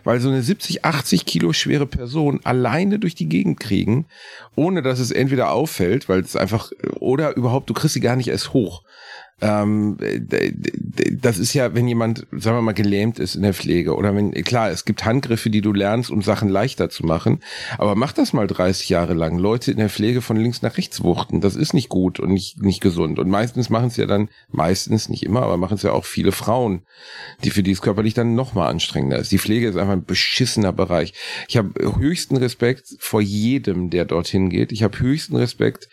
Weil 0.05 0.21
so 0.21 0.29
eine 0.29 0.43
70, 0.43 0.85
80 0.85 1.25
Kilo 1.25 1.55
schwere 1.55 1.87
Person 1.87 2.41
alleine 2.45 2.99
durch 2.99 3.15
die 3.15 3.31
Gegend 3.31 3.59
kriegen, 3.61 4.05
ohne 4.57 4.83
dass 4.83 4.99
es 4.99 5.11
entweder 5.11 5.53
auffällt, 5.53 6.11
weil 6.11 6.21
es 6.21 6.37
einfach, 6.37 6.71
oder 7.01 7.35
überhaupt, 7.35 7.71
du 7.71 7.75
kriegst 7.75 7.95
sie 7.95 8.01
gar 8.01 8.15
nicht 8.17 8.29
erst 8.29 8.53
hoch. 8.53 8.83
Ähm, 9.41 9.97
das 11.13 11.39
ist 11.39 11.55
ja, 11.55 11.75
wenn 11.75 11.87
jemand, 11.87 12.27
sagen 12.33 12.57
wir 12.57 12.63
mal, 12.63 12.73
gelähmt 12.73 13.21
ist 13.21 13.37
in 13.37 13.43
der 13.43 13.55
Pflege 13.55 13.95
oder 13.95 14.15
wenn, 14.15 14.33
klar, 14.33 14.71
es 14.71 14.85
gibt 14.85 15.05
Handgriffe, 15.05 15.49
die 15.49 15.61
du 15.61 15.73
lernst, 15.73 16.11
um 16.11 16.23
Sachen 16.23 16.49
leichter 16.49 16.91
zu 16.91 17.07
machen, 17.07 17.41
aber 17.79 17.95
mach 17.95 18.13
das 18.13 18.33
mal 18.33 18.49
30 18.49 18.89
Jahre 18.89 19.15
lang. 19.15 19.39
Leute 19.39 19.71
in 19.71 19.77
der 19.77 19.91
Pflege 19.91 20.23
von 20.23 20.37
links 20.37 20.63
nach 20.63 20.77
rechts 20.77 21.05
wuchten, 21.05 21.41
das 21.41 21.55
ist 21.55 21.73
nicht 21.73 21.89
gut 21.89 22.19
und 22.19 22.33
nicht, 22.33 22.61
nicht 22.61 22.81
gesund. 22.81 23.21
Und 23.21 23.29
meistens 23.29 23.71
machen 23.71 23.89
es 23.89 23.97
ja 23.97 24.07
dann, 24.07 24.29
meistens, 24.51 25.09
nicht 25.09 25.23
immer, 25.23 25.43
aber 25.43 25.57
machen 25.57 25.75
es 25.75 25.83
ja 25.83 25.93
auch 25.93 26.05
viele 26.05 26.33
Frauen, 26.33 26.83
die 27.45 27.51
für 27.51 27.63
die 27.63 27.73
es 27.73 27.83
körperlich 27.83 28.15
dann 28.15 28.35
noch 28.35 28.55
mal 28.55 28.69
anstrengender 28.69 29.19
ist. 29.19 29.31
Die 29.31 29.39
Pflege 29.39 29.69
ist 29.69 29.77
einfach 29.77 29.93
ein 29.93 30.05
beschissener 30.05 30.73
Bereich. 30.73 31.13
Ich 31.49 31.57
habe 31.57 31.71
höchsten 31.99 32.37
Respekt 32.37 32.97
vor 32.99 33.21
jedem, 33.21 33.91
der 33.91 34.05
dorthin 34.05 34.51
geht. 34.51 34.73
Ich 34.73 34.83
habe 34.83 34.99
höchsten 34.99 35.37
Respekt 35.37 35.89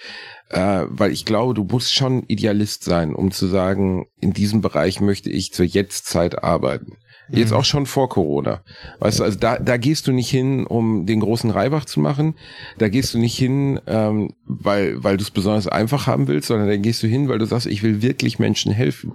äh, 0.49 0.84
weil 0.88 1.12
ich 1.12 1.25
glaube, 1.25 1.53
du 1.53 1.63
musst 1.63 1.93
schon 1.93 2.23
Idealist 2.27 2.84
sein, 2.84 3.15
um 3.15 3.31
zu 3.31 3.47
sagen, 3.47 4.08
in 4.19 4.34
diesem 4.34 4.62
Bereich 4.62 5.01
möchte 5.01 5.29
ich 5.29 5.53
zur 5.53 5.65
Jetztzeit 5.65 6.43
arbeiten. 6.43 6.97
Jetzt 7.29 7.53
auch 7.53 7.65
schon 7.65 7.86
vor 7.86 8.10
Corona. 8.10 8.62
Weißt 8.99 9.19
du, 9.19 9.23
also 9.23 9.39
da, 9.39 9.58
da 9.58 9.77
gehst 9.77 10.08
du 10.08 10.12
nicht 10.12 10.29
hin, 10.29 10.65
um 10.67 11.05
den 11.05 11.21
großen 11.21 11.49
Reibach 11.49 11.86
zu 11.86 11.99
machen. 11.99 12.36
Da 12.77 12.88
gehst 12.88 13.13
du 13.13 13.17
nicht 13.17 13.38
hin, 13.38 13.79
ähm, 13.88 14.34
weil, 14.45 15.03
weil 15.03 15.17
du 15.17 15.23
es 15.23 15.31
besonders 15.31 15.67
einfach 15.67 16.08
haben 16.08 16.27
willst, 16.27 16.47
sondern 16.47 16.67
da 16.67 16.77
gehst 16.77 17.01
du 17.01 17.08
hin, 17.08 17.27
weil 17.27 17.39
du 17.39 17.45
sagst, 17.45 17.65
ich 17.65 17.84
will 17.84 18.01
wirklich 18.01 18.38
Menschen 18.38 18.71
helfen. 18.71 19.13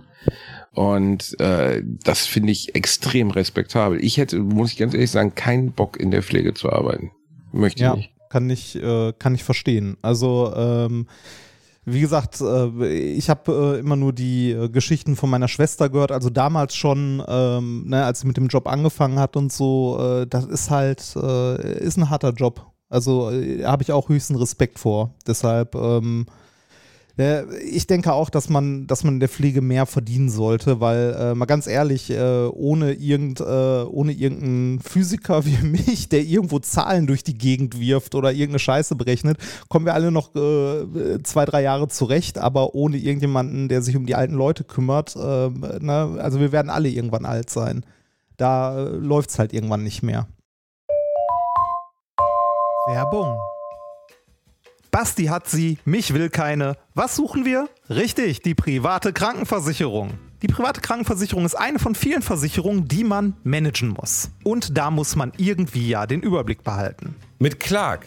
Und 0.73 1.39
äh, 1.41 1.83
das 2.05 2.27
finde 2.27 2.53
ich 2.53 2.75
extrem 2.75 3.31
respektabel. 3.31 4.03
Ich 4.03 4.17
hätte, 4.17 4.39
muss 4.39 4.73
ich 4.73 4.79
ganz 4.79 4.95
ehrlich 4.95 5.11
sagen, 5.11 5.35
keinen 5.35 5.73
Bock 5.73 5.99
in 5.99 6.11
der 6.11 6.23
Pflege 6.23 6.55
zu 6.55 6.71
arbeiten. 6.71 7.13
Möchte 7.53 7.79
ich 7.79 7.83
Ja, 7.83 7.97
nicht. 7.97 8.13
Kann 8.31 8.49
ich, 8.49 8.77
äh, 8.77 9.13
kann 9.19 9.35
ich 9.35 9.45
verstehen. 9.45 9.99
Also, 10.01 10.55
ähm, 10.57 11.07
wie 11.85 12.01
gesagt, 12.01 12.41
äh, 12.41 12.87
ich 12.89 13.29
habe 13.29 13.77
äh, 13.77 13.81
immer 13.81 13.97
nur 13.97 14.13
die 14.13 14.53
äh, 14.53 14.69
Geschichten 14.69 15.17
von 15.17 15.29
meiner 15.29 15.49
Schwester 15.49 15.91
gehört. 15.91 16.13
Also 16.13 16.31
damals 16.31 16.75
schon, 16.75 17.23
ähm, 17.27 17.85
ne, 17.89 18.05
als 18.05 18.21
sie 18.21 18.27
mit 18.27 18.39
dem 18.39 18.49
Job 18.49 18.67
angefangen 18.67 19.19
hat 19.19 19.37
und 19.37 19.53
so, 19.53 20.25
das 20.29 20.47
ist 20.47 20.71
halt, 20.71 21.01
ist 21.01 21.97
ein 21.97 22.11
harter 22.11 22.33
Job. 22.33 22.67
Also 22.89 23.31
habe 23.65 23.83
ich 23.83 23.93
auch 23.93 24.09
höchsten 24.09 24.37
Respekt 24.37 24.79
vor. 24.79 25.15
Deshalb, 25.27 25.75
ähm, 25.75 26.27
äh, 26.29 26.33
ich 27.17 27.87
denke 27.87 28.13
auch, 28.13 28.31
dass 28.31 28.49
man, 28.49 28.87
dass 28.87 29.05
man 29.05 29.15
in 29.15 29.21
der 29.21 29.29
Pflege 29.29 29.61
mehr 29.61 29.87
verdienen 29.87 30.31
sollte, 30.31 30.81
weil 30.81 31.15
äh, 31.19 31.35
mal 31.35 31.45
ganz 31.45 31.67
ehrlich, 31.67 32.11
äh, 32.11 32.47
ohne, 32.47 32.93
irgend, 32.93 33.41
äh, 33.41 33.45
ohne 33.45 34.13
irgendeinen 34.13 34.81
Physiker 34.81 35.45
wie 35.47 35.67
mich, 35.67 36.09
der 36.09 36.23
irgendwo 36.23 36.59
Zahlen 36.61 37.07
durch 37.07 37.23
die 37.23 37.37
Gegend 37.37 37.79
wirft 37.79 38.15
oder 38.15 38.33
irgendeine 38.33 38.59
Scheiße 38.61 38.95
berechnet, 38.97 39.39
kommen 39.69 39.87
wir 39.87 39.95
alle 39.95 40.11
noch 40.11 40.35
äh, 40.35 41.23
zwei, 41.23 41.45
drei 41.45 41.63
Jahre 41.63 41.89
zurecht, 41.89 42.39
aber 42.39 42.75
ohne 42.75 42.97
irgendjemanden, 42.97 43.69
der 43.69 43.83
sich 43.83 43.97
um 43.97 44.07
die 44.07 44.15
alten 44.15 44.35
Leute 44.35 44.65
kümmert, 44.65 45.15
äh, 45.17 45.49
ne, 45.51 46.19
also 46.21 46.41
wir 46.41 46.53
werden 46.53 46.71
alle 46.71 46.89
irgendwann 46.89 47.27
alt 47.27 47.51
sein. 47.51 47.85
Da 48.37 48.79
äh, 48.79 48.97
läuft 48.97 49.31
es 49.31 49.39
halt 49.39 49.53
irgendwann 49.53 49.83
nicht 49.83 50.03
mehr. 50.03 50.27
Werbung. 52.87 53.39
Basti 54.91 55.27
hat 55.27 55.49
sie, 55.49 55.79
mich 55.85 56.15
will 56.15 56.31
keine. 56.31 56.77
Was 56.95 57.15
suchen 57.15 57.45
wir? 57.45 57.69
Richtig, 57.89 58.43
die 58.43 58.55
private 58.55 59.13
Krankenversicherung. 59.13 60.11
Die 60.43 60.49
private 60.49 60.81
Krankenversicherung 60.81 61.45
ist 61.45 61.55
eine 61.55 61.79
von 61.79 61.95
vielen 61.95 62.23
Versicherungen, 62.23 62.89
die 62.89 63.05
man 63.05 63.35
managen 63.45 63.91
muss. 63.91 64.31
Und 64.43 64.77
da 64.77 64.91
muss 64.91 65.15
man 65.15 65.33
irgendwie 65.37 65.89
ja 65.89 66.07
den 66.07 66.23
Überblick 66.23 66.65
behalten. 66.65 67.15
Mit 67.39 67.61
Clark 67.61 68.07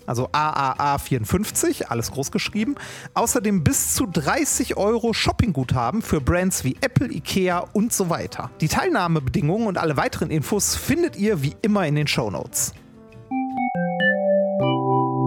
also 0.05 0.27
AAA54, 0.29 1.83
alles 1.85 2.11
groß 2.11 2.31
geschrieben, 2.31 2.75
außerdem 3.13 3.63
bis 3.63 3.93
zu 3.95 4.05
30 4.05 4.77
Euro 4.77 5.13
Shoppingguthaben 5.13 6.01
für 6.01 6.21
Brands 6.21 6.63
wie 6.63 6.75
Apple, 6.81 7.11
Ikea 7.11 7.59
und 7.73 7.93
so 7.93 8.09
weiter. 8.09 8.49
Die 8.61 8.67
Teilnahmebedingungen 8.67 9.67
und 9.67 9.77
alle 9.77 9.97
weiteren 9.97 10.29
Infos 10.31 10.75
findet 10.75 11.15
ihr 11.17 11.41
wie 11.41 11.55
immer 11.61 11.85
in 11.87 11.95
den 11.95 12.07
Shownotes. 12.07 12.73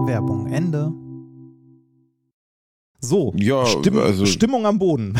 Werbung 0.07 0.47
Ende. 0.51 0.91
So, 2.99 3.33
Ja, 3.35 3.65
Stimm 3.65 3.97
also- 3.99 4.25
Stimmung 4.25 4.65
am 4.65 4.79
Boden. 4.79 5.13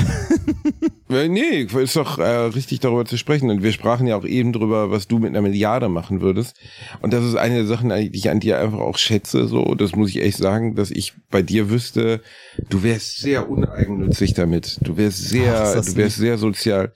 Äh, 1.16 1.30
Nee, 1.30 1.68
ist 1.82 1.96
doch 1.96 2.20
äh, 2.20 2.24
richtig 2.24 2.80
darüber 2.80 3.06
zu 3.06 3.18
sprechen. 3.18 3.50
Und 3.50 3.64
wir 3.64 3.72
sprachen 3.72 4.08
ja 4.08 4.16
auch 4.16 4.26
eben 4.26 4.54
drüber, 4.54 4.92
was 4.92 5.08
du 5.08 5.20
mit 5.20 5.30
einer 5.30 5.42
Milliarde 5.42 5.90
machen 5.90 6.22
würdest. 6.22 6.56
Und 7.02 7.14
das 7.14 7.24
ist 7.24 7.36
eine 7.36 7.56
der 7.56 7.66
Sachen, 7.66 7.90
die 7.90 8.12
ich 8.14 8.30
an 8.30 8.40
dir 8.40 8.60
einfach 8.60 8.80
auch 8.80 8.98
schätze. 8.98 9.48
So, 9.48 9.76
das 9.76 9.96
muss 9.96 10.10
ich 10.10 10.22
echt 10.22 10.38
sagen, 10.38 10.76
dass 10.76 10.92
ich 10.92 11.14
bei 11.30 11.42
dir 11.42 11.70
wüsste, 11.70 12.22
du 12.70 12.84
wärst 12.84 13.20
sehr 13.20 13.50
uneigennützig 13.50 14.34
damit. 14.34 14.78
Du 14.82 14.98
wärst 14.98 15.30
sehr, 15.30 15.76
Ach, 15.78 15.86
du 15.86 15.96
wärst 15.96 16.18
sehr 16.18 16.38
sozial. 16.38 16.94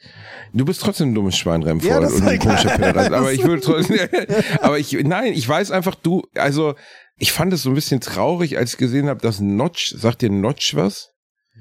Du 0.54 0.66
bist 0.66 0.82
trotzdem 0.82 1.10
ein 1.12 1.16
dummes 1.16 1.38
Schwein, 1.38 1.64
Remford, 1.64 1.90
Ja, 1.90 1.98
und 2.08 2.24
ein 2.24 2.40
komischer. 2.40 2.70
Pederast. 2.70 3.12
Aber 3.14 3.32
ich 3.32 3.44
würde 3.44 3.62
trotzdem, 3.62 4.00
aber 4.62 4.80
ich, 4.80 4.94
nein, 5.04 5.34
ich 5.34 5.48
weiß 5.48 5.72
einfach, 5.72 5.96
du, 5.96 6.24
also, 6.36 6.76
ich 7.18 7.32
fand 7.32 7.54
es 7.54 7.64
so 7.64 7.70
ein 7.70 7.76
bisschen 7.76 8.02
traurig, 8.02 8.58
als 8.58 8.74
ich 8.74 8.78
gesehen 8.78 9.08
habe, 9.08 9.22
dass 9.22 9.40
Notch, 9.40 9.94
sagt 9.96 10.22
dir 10.22 10.32
Notch 10.32 10.76
was? 10.76 11.12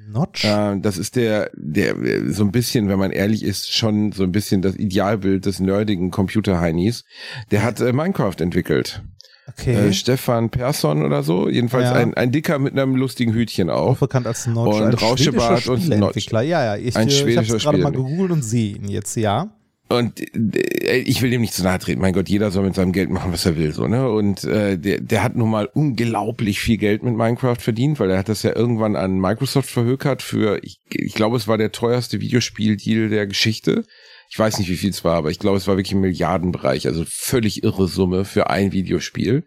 Notch? 0.09 0.45
Äh, 0.45 0.79
das 0.81 0.99
ist 0.99 1.17
der, 1.17 1.51
der 1.55 1.95
so 2.33 2.45
ein 2.45 2.53
bisschen, 2.53 2.89
wenn 2.89 2.99
man 2.99 3.11
ehrlich 3.11 3.43
ist, 3.45 3.73
schon 3.73 4.13
so 4.13 4.23
ein 4.25 4.33
bisschen 4.33 4.63
das 4.63 4.77
Idealbild 4.77 5.47
des 5.47 5.61
nerdigen 5.61 6.11
Computer-Heinis. 6.11 7.05
Der 7.51 7.63
hat 7.63 7.81
äh, 7.81 7.93
Minecraft 7.93 8.37
entwickelt. 8.41 9.03
Okay. 9.49 9.89
Äh, 9.89 9.93
Stefan 9.95 10.51
Persson 10.51 11.05
oder 11.05 11.23
so. 11.23 11.49
Jedenfalls 11.49 11.85
Ja. 11.85 11.95
ein, 11.95 12.15
ein 12.15 12.31
Dicker 12.33 12.59
mit 12.59 12.73
einem 12.73 12.97
lustigen 12.97 13.33
Hütchen 13.33 13.71
auch 13.71 13.93
auf. 13.93 14.01
bekannt 14.01 14.27
als 14.27 14.47
Notch. 14.47 14.77
Und 14.77 14.83
ein 14.83 14.95
Rauschebart 14.95 15.67
und 15.69 15.81
Spieleentwickler. 15.81 16.43
Ja, 16.43 16.65
ja, 16.65 16.77
ich, 16.77 16.97
Ein 16.97 17.09
äh, 17.09 17.11
ich 17.11 17.37
habe 17.37 17.47
schwedischer 17.47 17.59
gerade 17.59 17.79
mal 17.79 17.91
gegoogelt 17.93 18.31
und 18.31 18.43
sehe 18.43 18.77
ihn 18.77 18.89
jetzt, 18.89 19.17
ja. 19.17 19.49
Und 19.89 20.21
äh, 20.21 20.99
ich 20.99 21.23
will 21.23 21.31
dem 21.31 21.41
nicht 21.41 21.55
zu 21.55 21.63
nahe 21.63 21.79
treten. 21.79 22.01
Mein 22.01 22.13
Gott, 22.13 22.29
jeder 22.29 22.51
soll 22.51 22.65
mit 22.65 22.75
seinem 22.75 22.93
Geld 22.93 23.11
machen, 23.11 23.33
was 23.33 23.47
er 23.47 23.57
will, 23.57 23.73
so 23.73 23.87
ne. 23.87 24.11
Und 24.11 24.45
äh, 24.45 24.79
der, 24.79 25.01
der 25.01 25.23
hat 25.23 25.37
nun 25.37 25.51
mal 25.51 25.69
unglaublich 25.73 26.61
viel 26.61 26.77
Geld 26.77 27.03
mit 27.03 27.17
Minecraft 27.17 27.57
verdient, 27.57 27.99
weil 27.99 28.11
er 28.11 28.19
hat 28.19 28.29
das 28.29 28.43
ja 28.43 28.55
irgendwann 28.55 28.97
an 28.97 29.19
Microsoft 29.19 29.71
verhökert 29.71 30.23
für, 30.23 30.63
ich, 30.63 30.81
ich 30.91 31.15
glaube, 31.15 31.37
es 31.37 31.49
war 31.49 31.57
der 31.57 31.73
teuerste 31.73 32.21
Videospieldeal 32.21 33.09
der 33.09 33.27
Geschichte. 33.27 33.85
Ich 34.31 34.39
weiß 34.39 34.59
nicht, 34.59 34.69
wie 34.69 34.77
viel 34.77 34.91
es 34.91 35.05
war, 35.05 35.17
aber 35.17 35.31
ich 35.31 35.39
glaube, 35.39 35.57
es 35.57 35.67
war 35.67 35.77
wirklich 35.77 35.93
im 35.93 36.03
Milliardenbereich, 36.03 36.87
also 36.87 37.05
völlig 37.09 37.63
irre 37.65 37.89
Summe 37.89 38.27
für 38.27 38.51
ein 38.51 38.73
Videospiel. 38.73 39.47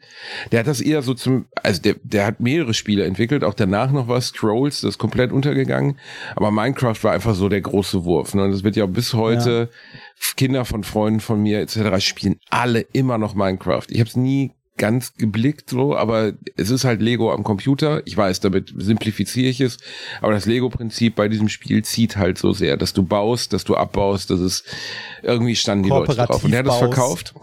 Der 0.51 0.61
hat 0.61 0.67
das 0.67 0.81
eher 0.81 1.03
so 1.03 1.13
zum, 1.13 1.45
also 1.61 1.79
der, 1.83 1.97
der 2.01 2.25
hat 2.25 2.39
mehrere 2.39 2.73
Spiele 2.73 3.05
entwickelt, 3.05 3.43
auch 3.43 3.53
danach 3.53 3.91
noch 3.91 4.07
was, 4.07 4.27
Scrolls, 4.29 4.81
das 4.81 4.95
ist 4.95 4.97
komplett 4.97 5.31
untergegangen, 5.31 5.99
aber 6.35 6.49
Minecraft 6.49 6.95
war 7.03 7.11
einfach 7.11 7.35
so 7.35 7.47
der 7.47 7.61
große 7.61 8.05
Wurf. 8.05 8.33
Ne? 8.33 8.43
Und 8.45 8.51
das 8.51 8.63
wird 8.63 8.75
ja 8.75 8.87
bis 8.87 9.13
heute, 9.13 9.69
Kinder 10.35 10.65
von 10.65 10.83
Freunden 10.83 11.19
von 11.19 11.41
mir 11.41 11.59
etc. 11.59 12.03
spielen 12.05 12.39
alle 12.49 12.81
immer 12.81 13.17
noch 13.17 13.35
Minecraft. 13.35 13.85
Ich 13.89 13.99
habe 13.99 14.09
es 14.09 14.15
nie 14.15 14.51
ganz 14.77 15.13
geblickt 15.15 15.69
so, 15.69 15.95
aber 15.95 16.33
es 16.57 16.71
ist 16.71 16.85
halt 16.85 17.01
Lego 17.01 17.31
am 17.31 17.43
Computer. 17.43 18.01
Ich 18.05 18.17
weiß, 18.17 18.39
damit 18.39 18.73
simplifiziere 18.75 19.49
ich 19.49 19.61
es, 19.61 19.77
aber 20.21 20.33
das 20.33 20.47
Lego-Prinzip 20.47 21.15
bei 21.15 21.27
diesem 21.27 21.49
Spiel 21.49 21.83
zieht 21.83 22.17
halt 22.17 22.39
so 22.39 22.51
sehr, 22.51 22.77
dass 22.77 22.93
du 22.93 23.03
baust, 23.03 23.53
dass 23.53 23.63
du 23.63 23.75
abbaust, 23.75 24.31
dass 24.31 24.39
es 24.39 24.63
irgendwie 25.21 25.55
standen 25.55 25.83
die 25.83 25.89
Leute 25.89 26.15
drauf. 26.15 26.43
Und 26.43 26.51
der 26.51 26.59
hat 26.59 26.67
es 26.67 26.77
verkauft. 26.77 27.35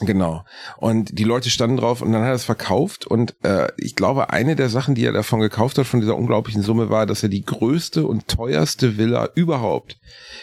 Genau. 0.00 0.44
Und 0.78 1.18
die 1.18 1.24
Leute 1.24 1.50
standen 1.50 1.76
drauf 1.76 2.02
und 2.02 2.10
dann 2.10 2.22
hat 2.22 2.28
er 2.28 2.34
es 2.34 2.44
verkauft. 2.44 3.06
Und 3.06 3.36
äh, 3.44 3.68
ich 3.76 3.94
glaube, 3.94 4.30
eine 4.30 4.56
der 4.56 4.68
Sachen, 4.68 4.96
die 4.96 5.04
er 5.04 5.12
davon 5.12 5.38
gekauft 5.38 5.78
hat, 5.78 5.86
von 5.86 6.00
dieser 6.00 6.16
unglaublichen 6.16 6.62
Summe, 6.62 6.90
war, 6.90 7.06
dass 7.06 7.22
er 7.22 7.28
die 7.28 7.44
größte 7.44 8.04
und 8.04 8.26
teuerste 8.26 8.98
Villa 8.98 9.28
überhaupt 9.36 9.98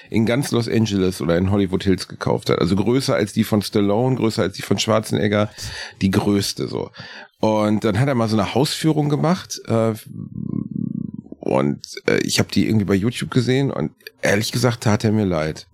in 0.10 0.26
ganz 0.26 0.52
Los 0.52 0.70
Angeles 0.70 1.22
oder 1.22 1.38
in 1.38 1.52
Hollywood 1.52 1.84
Hills 1.84 2.08
gekauft 2.08 2.50
hat. 2.50 2.60
Also 2.60 2.78
größer 2.78 3.14
als 3.14 3.34
die 3.34 3.44
von 3.44 3.62
Stallone, 3.62 4.16
größer 4.16 4.42
als 4.42 4.56
die 4.56 4.62
von 4.62 4.80
Schwarzenegger, 4.80 5.50
die 6.02 6.12
größte 6.12 6.68
so. 6.70 6.90
Und 7.42 7.84
dann 7.84 8.00
hat 8.00 8.08
er 8.08 8.16
mal 8.16 8.30
so 8.30 8.38
eine 8.38 8.54
Hausführung 8.56 9.10
gemacht. 9.10 9.60
Äh, 9.68 9.94
und 11.40 11.82
äh, 12.08 12.20
ich 12.20 12.40
habe 12.40 12.50
die 12.54 12.68
irgendwie 12.68 12.86
bei 12.86 12.94
YouTube 12.94 13.32
gesehen 13.32 13.70
und 13.70 13.92
ehrlich 14.22 14.54
gesagt 14.54 14.84
tat 14.84 15.04
er 15.04 15.12
mir 15.12 15.26
leid. 15.26 15.68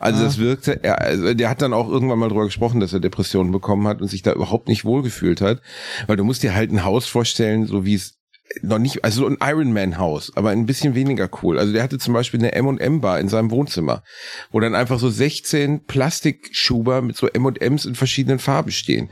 Also 0.00 0.20
Ah. 0.20 0.24
das 0.24 0.38
wirkte, 0.38 0.82
er, 0.82 1.00
also 1.00 1.34
der 1.34 1.48
hat 1.50 1.62
dann 1.62 1.72
auch 1.72 1.88
irgendwann 1.88 2.18
mal 2.18 2.28
drüber 2.28 2.44
gesprochen, 2.44 2.80
dass 2.80 2.92
er 2.92 3.00
Depressionen 3.00 3.52
bekommen 3.52 3.86
hat 3.88 4.00
und 4.00 4.08
sich 4.08 4.22
da 4.22 4.32
überhaupt 4.32 4.68
nicht 4.68 4.84
wohlgefühlt 4.84 5.40
hat, 5.40 5.60
weil 6.06 6.16
du 6.16 6.24
musst 6.24 6.42
dir 6.42 6.54
halt 6.54 6.70
ein 6.72 6.84
Haus 6.84 7.06
vorstellen, 7.06 7.66
so 7.66 7.84
wie 7.84 7.94
es 7.94 8.17
noch 8.62 8.78
nicht, 8.78 9.04
also 9.04 9.26
ein 9.26 9.36
Iron 9.42 9.72
Man 9.72 9.98
Haus, 9.98 10.32
aber 10.34 10.50
ein 10.50 10.66
bisschen 10.66 10.94
weniger 10.94 11.28
cool. 11.42 11.58
Also 11.58 11.72
der 11.72 11.82
hatte 11.82 11.98
zum 11.98 12.14
Beispiel 12.14 12.40
eine 12.40 12.52
M&M 12.52 13.00
Bar 13.00 13.20
in 13.20 13.28
seinem 13.28 13.50
Wohnzimmer, 13.50 14.02
wo 14.50 14.60
dann 14.60 14.74
einfach 14.74 14.98
so 14.98 15.10
16 15.10 15.84
Plastikschuber 15.84 17.02
mit 17.02 17.16
so 17.16 17.28
M&Ms 17.28 17.84
in 17.84 17.94
verschiedenen 17.94 18.38
Farben 18.38 18.70
stehen. 18.70 19.10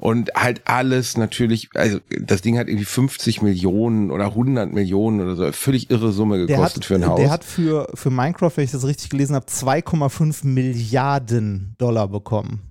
Und 0.00 0.30
halt 0.34 0.62
alles 0.66 1.16
natürlich, 1.16 1.68
also 1.74 1.98
das 2.20 2.42
Ding 2.42 2.58
hat 2.58 2.68
irgendwie 2.68 2.84
50 2.84 3.42
Millionen 3.42 4.10
oder 4.10 4.26
100 4.26 4.72
Millionen 4.72 5.20
oder 5.20 5.36
so, 5.36 5.52
völlig 5.52 5.90
irre 5.90 6.12
Summe 6.12 6.46
gekostet 6.46 6.82
hat, 6.82 6.84
für 6.84 6.94
ein 6.94 7.06
Haus. 7.06 7.20
der 7.20 7.30
hat 7.30 7.44
für, 7.44 7.88
für 7.94 8.10
Minecraft, 8.10 8.52
wenn 8.56 8.64
ich 8.64 8.70
das 8.70 8.86
richtig 8.86 9.10
gelesen 9.10 9.34
habe, 9.34 9.46
2,5 9.46 10.46
Milliarden 10.46 11.74
Dollar 11.78 12.08
bekommen. 12.08 12.62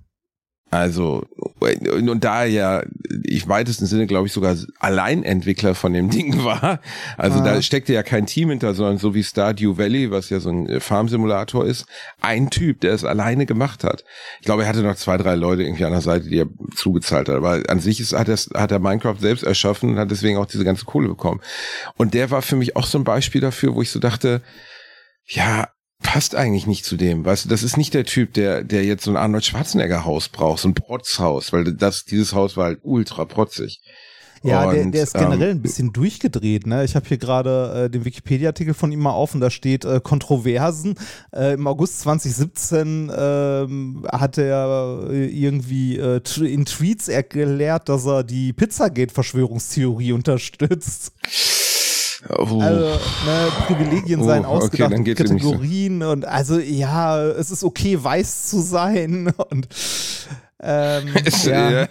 Also, 0.70 1.24
und, 1.58 2.08
und 2.10 2.24
da 2.24 2.42
er 2.42 2.46
ja, 2.48 2.82
ich 3.24 3.48
weitesten 3.48 3.86
Sinne, 3.86 4.06
glaube 4.06 4.26
ich, 4.26 4.32
sogar 4.32 4.56
Alleinentwickler 4.78 5.74
von 5.74 5.92
dem 5.92 6.10
Ding 6.16 6.44
war. 6.44 6.80
Also 7.16 7.40
Ah. 7.40 7.44
da 7.44 7.62
steckte 7.62 7.92
ja 7.92 8.02
kein 8.02 8.26
Team 8.26 8.50
hinter, 8.50 8.74
sondern 8.74 8.98
so 8.98 9.14
wie 9.14 9.24
Stardew 9.24 9.78
Valley, 9.78 10.10
was 10.10 10.28
ja 10.30 10.38
so 10.40 10.50
ein 10.50 10.68
äh, 10.68 10.80
Farmsimulator 10.80 11.64
ist, 11.64 11.86
ein 12.20 12.50
Typ, 12.50 12.80
der 12.80 12.92
es 12.92 13.04
alleine 13.04 13.46
gemacht 13.46 13.84
hat. 13.84 14.04
Ich 14.40 14.46
glaube, 14.46 14.62
er 14.64 14.68
hatte 14.68 14.82
noch 14.82 14.96
zwei, 14.96 15.16
drei 15.16 15.34
Leute 15.34 15.62
irgendwie 15.62 15.84
an 15.84 15.92
der 15.92 16.02
Seite, 16.02 16.28
die 16.28 16.40
er 16.40 16.48
zugezahlt 16.74 17.28
hat. 17.28 17.36
Aber 17.36 17.62
an 17.68 17.80
sich 17.80 18.00
ist, 18.00 18.12
hat, 18.12 18.28
er, 18.28 18.36
hat 18.60 18.70
er 18.70 18.78
Minecraft 18.78 19.18
selbst 19.18 19.42
erschaffen 19.44 19.90
und 19.90 19.98
hat 19.98 20.10
deswegen 20.10 20.36
auch 20.38 20.46
diese 20.46 20.64
ganze 20.64 20.84
Kohle 20.84 21.08
bekommen. 21.08 21.40
Und 21.96 22.14
der 22.14 22.30
war 22.30 22.42
für 22.42 22.56
mich 22.56 22.76
auch 22.76 22.86
so 22.86 22.98
ein 22.98 23.04
Beispiel 23.04 23.40
dafür, 23.40 23.74
wo 23.74 23.82
ich 23.82 23.90
so 23.90 23.98
dachte, 23.98 24.42
ja, 25.26 25.68
passt 26.06 26.36
eigentlich 26.36 26.68
nicht 26.68 26.84
zu 26.84 26.96
dem. 26.96 27.24
Weißt 27.24 27.44
du, 27.44 27.48
das 27.48 27.64
ist 27.64 27.76
nicht 27.76 27.92
der 27.92 28.04
Typ, 28.04 28.32
der, 28.32 28.62
der 28.62 28.84
jetzt 28.84 29.04
so 29.04 29.10
ein 29.10 29.16
Arnold 29.16 29.44
Schwarzenegger 29.44 30.04
Haus 30.04 30.28
braucht, 30.28 30.60
so 30.60 30.68
ein 30.68 30.74
Protzhaus, 30.74 31.52
weil 31.52 31.74
das, 31.74 32.04
dieses 32.04 32.32
Haus 32.32 32.56
war 32.56 32.66
halt 32.66 32.78
ultra 32.82 33.24
protzig. 33.24 33.80
Ja, 34.44 34.70
der, 34.70 34.84
Und, 34.84 34.92
der 34.92 35.02
ist 35.02 35.14
generell 35.14 35.50
ähm, 35.50 35.56
ein 35.56 35.62
bisschen 35.62 35.92
durchgedreht. 35.92 36.66
Ne? 36.66 36.84
Ich 36.84 36.94
habe 36.94 37.08
hier 37.08 37.18
gerade 37.18 37.86
äh, 37.86 37.90
den 37.90 38.04
Wikipedia-Artikel 38.04 38.74
von 38.74 38.92
ihm 38.92 39.00
mal 39.00 39.10
auf 39.10 39.34
und 39.34 39.40
da 39.40 39.50
steht 39.50 39.84
äh, 39.84 40.00
Kontroversen. 40.00 40.94
Äh, 41.32 41.54
Im 41.54 41.66
August 41.66 42.00
2017 42.00 43.10
ähm, 43.16 44.06
hat 44.12 44.38
er 44.38 45.10
irgendwie 45.10 45.96
äh, 45.96 46.20
in 46.40 46.66
Tweets 46.66 47.08
erklärt, 47.08 47.88
dass 47.88 48.06
er 48.06 48.22
die 48.22 48.52
Pizzagate-Verschwörungstheorie 48.52 50.12
unterstützt. 50.12 51.12
Oh, 52.28 52.60
Also, 52.60 52.84
ne, 52.86 52.98
Privilegien 53.66 54.20
Oh, 54.20 54.24
seien 54.24 54.44
okay, 54.44 54.88
nicht 54.88 55.16
so. 55.18 55.24
Kategorien 55.24 56.02
und 56.02 56.24
also 56.24 56.58
ja, 56.58 57.22
es 57.24 57.50
ist 57.50 57.64
okay, 57.64 58.02
weiß 58.02 58.48
zu 58.48 58.60
sein 58.60 59.32
und 59.50 59.68
ähm, 60.62 61.08
ja. 61.44 61.86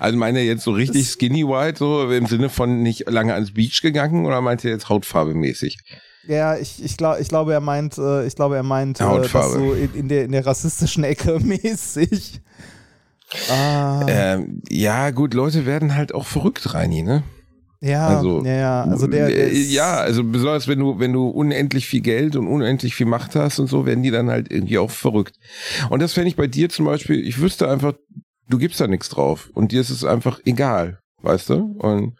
also 0.00 0.16
meint 0.18 0.36
er 0.36 0.44
jetzt 0.44 0.64
so 0.64 0.72
richtig 0.72 1.08
skinny 1.08 1.46
white, 1.46 1.78
so 1.78 2.10
im 2.10 2.26
Sinne 2.26 2.48
von 2.48 2.82
nicht 2.82 3.08
lange 3.08 3.32
ans 3.34 3.54
Beach 3.54 3.80
gegangen 3.80 4.26
oder 4.26 4.40
meint 4.40 4.64
er 4.64 4.72
jetzt 4.72 4.88
hautfarbemäßig? 4.88 5.78
Ja, 6.26 6.56
ich, 6.56 6.84
ich, 6.84 6.96
glaub, 6.96 7.18
ich 7.18 7.28
glaube, 7.28 7.52
er 7.52 7.60
meint, 7.60 7.96
äh, 7.96 8.26
ich 8.26 8.34
glaube, 8.34 8.56
er 8.56 8.62
meint 8.62 9.00
äh, 9.00 9.04
Hautfarbe. 9.04 9.54
so 9.54 9.72
in, 9.72 9.94
in, 9.94 10.08
der, 10.08 10.24
in 10.24 10.32
der 10.32 10.44
rassistischen 10.44 11.04
Ecke 11.04 11.38
mäßig. 11.42 12.40
Ah, 13.50 14.04
Ähm, 14.08 14.60
ja, 14.68 15.10
gut, 15.12 15.34
Leute 15.34 15.64
werden 15.64 15.94
halt 15.94 16.12
auch 16.12 16.26
verrückt, 16.26 16.74
Reini, 16.74 17.02
ne? 17.02 17.22
Ja, 17.80 18.08
also, 18.08 18.44
ja, 18.44 18.52
ja, 18.54 18.82
also 18.84 19.06
der, 19.06 19.28
der 19.28 19.52
Äh, 19.52 19.56
ja, 19.58 19.96
also 19.96 20.22
besonders 20.24 20.68
wenn 20.68 20.78
du, 20.78 20.98
wenn 20.98 21.12
du 21.12 21.28
unendlich 21.28 21.86
viel 21.86 22.00
Geld 22.02 22.36
und 22.36 22.46
unendlich 22.46 22.94
viel 22.94 23.06
Macht 23.06 23.34
hast 23.36 23.58
und 23.58 23.68
so, 23.68 23.86
werden 23.86 24.02
die 24.02 24.10
dann 24.10 24.28
halt 24.30 24.50
irgendwie 24.50 24.78
auch 24.78 24.90
verrückt. 24.90 25.36
Und 25.88 26.00
das 26.02 26.12
fände 26.12 26.28
ich 26.28 26.36
bei 26.36 26.46
dir 26.46 26.68
zum 26.68 26.84
Beispiel, 26.86 27.26
ich 27.26 27.40
wüsste 27.40 27.68
einfach, 27.68 27.94
du 28.48 28.58
gibst 28.58 28.80
da 28.80 28.86
nichts 28.86 29.08
drauf 29.08 29.48
und 29.54 29.72
dir 29.72 29.80
ist 29.80 29.90
es 29.90 30.04
einfach 30.04 30.40
egal, 30.44 30.98
weißt 31.22 31.50
du? 31.50 31.76
Und 31.78 32.18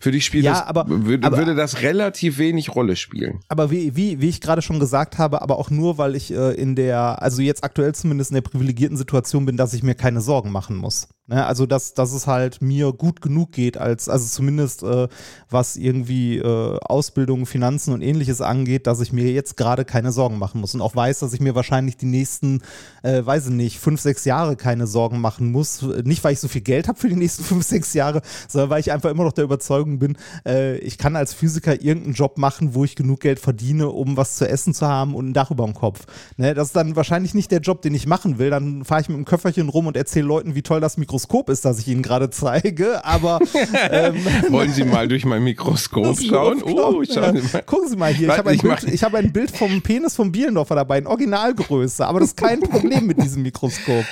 für 0.00 0.10
dich 0.10 0.24
spielt 0.24 0.44
Ja, 0.44 0.52
das, 0.54 0.62
aber- 0.66 0.84
würde, 0.88 1.24
aber- 1.26 1.36
würde 1.38 1.54
das 1.54 1.80
relativ 1.82 2.38
wenig 2.38 2.74
Rolle 2.74 2.96
spielen. 2.96 3.38
aber 3.48 3.70
wie, 3.70 3.94
wie, 3.94 4.20
wie 4.20 4.28
ich 4.28 4.40
gerade 4.40 4.60
schon 4.60 4.80
gesagt 4.80 5.16
habe, 5.18 5.40
aber 5.42 5.58
auch 5.58 5.70
nur, 5.70 5.96
weil 5.96 6.16
ich 6.16 6.32
äh, 6.32 6.54
in 6.54 6.74
der, 6.74 7.22
also 7.22 7.40
jetzt 7.40 7.62
aktuell 7.62 7.94
zumindest 7.94 8.30
in 8.32 8.34
der 8.34 8.40
privilegierten 8.42 8.96
Situation 8.96 9.46
bin, 9.46 9.56
dass 9.56 9.74
ich 9.74 9.84
mir 9.84 9.94
keine 9.94 10.20
Sorgen 10.20 10.50
machen 10.50 10.76
muss. 10.76 11.06
Ne? 11.28 11.46
Also, 11.46 11.66
dass, 11.66 11.94
dass 11.94 12.12
es 12.12 12.26
halt 12.26 12.60
mir 12.62 12.92
gut 12.92 13.20
genug 13.20 13.52
geht, 13.52 13.78
als, 13.78 14.08
also 14.08 14.26
zumindest 14.26 14.82
äh, 14.82 15.06
was 15.48 15.76
irgendwie 15.76 16.38
äh, 16.38 16.78
Ausbildung, 16.80 17.46
Finanzen 17.46 17.94
und 17.94 18.02
ähnliches 18.02 18.40
angeht, 18.40 18.88
dass 18.88 19.00
ich 19.00 19.12
mir 19.12 19.30
jetzt 19.30 19.56
gerade 19.56 19.84
keine 19.84 20.10
Sorgen 20.10 20.38
machen 20.38 20.60
muss 20.60 20.74
und 20.74 20.80
auch 20.80 20.96
weiß, 20.96 21.20
dass 21.20 21.32
ich 21.32 21.40
mir 21.40 21.54
wahrscheinlich 21.54 21.96
die 21.96 22.06
nächsten, 22.06 22.60
äh, 23.04 23.24
weiß 23.24 23.46
ich 23.46 23.52
nicht, 23.52 23.78
fünf, 23.78 24.00
sechs 24.00 24.24
Jahre 24.24 24.56
keine 24.56 24.88
Sorgen 24.88 25.20
machen 25.20 25.52
muss. 25.52 25.82
Nicht, 26.02 26.24
weil 26.24 26.32
ich 26.32 26.40
so 26.40 26.48
viel 26.48 26.60
Geld 26.60 26.88
habe 26.88 26.98
für 26.98 27.08
die 27.08 27.14
nächsten 27.14 27.44
fünf, 27.44 27.64
sechs 27.64 27.94
Jahre, 27.94 28.22
sondern 28.48 28.70
weil 28.70 28.80
ich 28.80 28.90
einfach 28.90 29.10
immer 29.10 29.22
noch 29.24 29.32
der 29.32 29.44
Überzeugung 29.44 30.00
bin, 30.00 30.18
äh, 30.44 30.78
ich 30.78 30.98
kann 30.98 31.14
als 31.14 31.34
Physiker 31.34 31.80
irgendeinen 31.80 32.14
Job 32.14 32.36
machen, 32.36 32.74
wo 32.74 32.84
ich 32.84 32.96
genug 32.96 33.20
Geld 33.20 33.38
verdiene, 33.38 33.90
um 33.90 34.16
was 34.16 34.34
zu 34.34 34.48
essen 34.48 34.74
zu 34.74 34.88
haben 34.88 35.14
und 35.14 35.28
ein 35.28 35.34
Dach 35.34 35.52
über 35.52 35.64
dem 35.66 35.74
Kopf. 35.74 36.04
Ne? 36.36 36.52
Das 36.54 36.68
ist 36.68 36.76
dann 36.76 36.96
wahrscheinlich 36.96 37.32
nicht 37.32 37.52
der 37.52 37.60
Job, 37.60 37.80
den 37.82 37.94
ich 37.94 38.08
machen 38.08 38.38
will. 38.38 38.50
Dann 38.50 38.84
fahre 38.84 39.02
ich 39.02 39.08
mit 39.08 39.18
dem 39.18 39.24
Köfferchen 39.24 39.68
rum 39.68 39.86
und 39.86 39.96
erzähle 39.96 40.26
Leuten, 40.26 40.56
wie 40.56 40.62
toll 40.62 40.80
das 40.80 40.96
Mikrofon 40.96 41.11
Mikroskop 41.12 41.50
ist, 41.50 41.66
das 41.66 41.78
ich 41.78 41.88
Ihnen 41.88 42.00
gerade 42.00 42.30
zeige, 42.30 43.04
aber 43.04 43.38
ähm, 43.90 44.14
Wollen 44.48 44.72
Sie 44.72 44.84
mal 44.84 45.06
durch 45.08 45.26
mein 45.26 45.44
Mikroskop 45.44 46.18
schauen? 46.18 46.62
Oh, 46.62 47.02
schauen 47.04 47.36
Sie 47.36 47.52
mal. 47.52 47.62
Gucken 47.62 47.88
Sie 47.90 47.96
mal 47.96 48.14
hier, 48.14 48.28
ich 48.28 48.38
habe 48.38 48.50
ein, 48.50 48.58
Bild, 48.58 48.84
ich 48.84 49.04
hab 49.04 49.14
ein 49.14 49.30
Bild 49.30 49.50
vom 49.50 49.82
Penis 49.82 50.16
vom 50.16 50.32
Bielendorfer 50.32 50.74
dabei, 50.74 50.98
in 50.98 51.06
Originalgröße, 51.06 52.06
aber 52.06 52.20
das 52.20 52.30
ist 52.30 52.38
kein 52.38 52.60
Problem 52.60 53.06
mit 53.06 53.22
diesem 53.22 53.42
Mikroskop. 53.42 54.06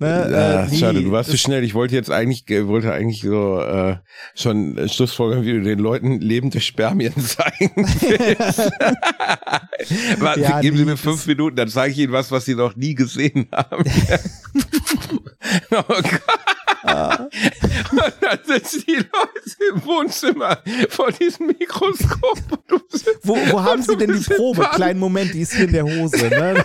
Ne? 0.00 0.28
Ja, 0.30 0.64
äh, 0.64 0.74
schade, 0.74 1.02
du 1.04 1.12
warst 1.12 1.30
zu 1.30 1.38
schnell. 1.38 1.62
Ich 1.62 1.74
wollte 1.74 1.94
jetzt 1.94 2.10
eigentlich, 2.10 2.44
wollte 2.66 2.92
eigentlich 2.92 3.22
so 3.22 3.60
äh, 3.60 3.98
schon 4.34 4.88
Schlussfolgern, 4.88 5.44
wie 5.44 5.52
du 5.52 5.62
den 5.62 5.78
Leuten 5.78 6.20
lebende 6.20 6.60
Spermien 6.60 7.14
zeigen 7.24 7.70
willst. 7.76 8.72
Warte, 10.18 10.40
ja, 10.40 10.60
geben 10.60 10.76
Sie 10.76 10.84
mir 10.84 10.96
fünf 10.96 11.26
Minuten, 11.28 11.54
dann 11.54 11.68
zeige 11.68 11.92
ich 11.92 11.98
Ihnen 11.98 12.12
was, 12.12 12.32
was 12.32 12.44
Sie 12.44 12.56
noch 12.56 12.74
nie 12.74 12.96
gesehen 12.96 13.46
haben. 13.52 13.84
oh 15.70 15.82
Gott. 15.86 16.40
Ja. 16.84 17.28
Und 17.90 18.14
dann 18.20 18.38
sitzen 18.44 18.84
die 18.86 18.96
Leute 18.96 19.74
im 19.74 19.84
Wohnzimmer 19.84 20.62
vor 20.88 21.12
diesem 21.12 21.48
Mikroskop. 21.48 22.38
wo, 23.22 23.36
wo 23.36 23.62
haben 23.62 23.82
Sie 23.82 23.96
denn 23.96 24.12
die 24.12 24.34
Probe? 24.34 24.68
Kleinen 24.74 24.98
Moment, 24.98 25.34
die 25.34 25.42
ist 25.42 25.54
hier 25.54 25.66
in 25.66 25.72
der 25.72 25.84
Hose. 25.84 26.28
Ne? 26.28 26.64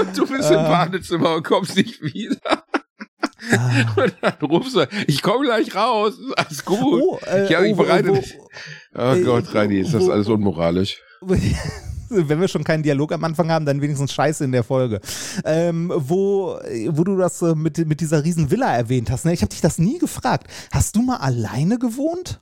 und 0.00 0.18
du 0.18 0.26
bist 0.26 0.50
äh. 0.50 0.54
im 0.54 0.62
Badezimmer 0.62 1.36
und 1.36 1.44
kommst 1.44 1.76
nicht 1.76 2.02
wieder. 2.02 2.64
Ah. 3.52 3.94
Und 3.96 4.14
dann 4.20 4.34
rufst 4.42 4.76
du, 4.76 4.86
ich 5.06 5.22
komme 5.22 5.46
gleich 5.46 5.74
raus, 5.74 6.14
alles 6.36 6.64
gut. 6.64 7.02
Oh, 7.02 7.18
äh, 7.26 7.46
ich 7.46 7.54
habe 7.54 7.64
mich 7.64 7.74
oh, 7.74 7.82
bereitet. 7.82 8.38
Oh, 8.94 9.00
oh 9.00 9.16
Gott, 9.24 9.54
Reini, 9.54 9.78
ist 9.80 9.94
das 9.94 10.08
alles 10.08 10.28
unmoralisch. 10.28 11.00
wenn 12.10 12.40
wir 12.40 12.48
schon 12.48 12.64
keinen 12.64 12.82
Dialog 12.82 13.12
am 13.12 13.24
Anfang 13.24 13.50
haben, 13.50 13.64
dann 13.64 13.80
wenigstens 13.80 14.12
Scheiße 14.12 14.44
in 14.44 14.52
der 14.52 14.64
Folge. 14.64 15.00
Ähm, 15.44 15.92
wo, 15.94 16.58
wo 16.88 17.04
du 17.04 17.16
das 17.16 17.40
äh, 17.42 17.54
mit, 17.54 17.78
mit 17.86 18.00
dieser 18.00 18.24
riesen 18.24 18.50
Villa 18.50 18.74
erwähnt 18.74 19.10
hast, 19.10 19.24
ne? 19.24 19.32
ich 19.32 19.42
habe 19.42 19.50
dich 19.50 19.60
das 19.60 19.78
nie 19.78 19.98
gefragt. 19.98 20.46
Hast 20.72 20.96
du 20.96 21.02
mal 21.02 21.18
alleine 21.18 21.78
gewohnt? 21.78 22.40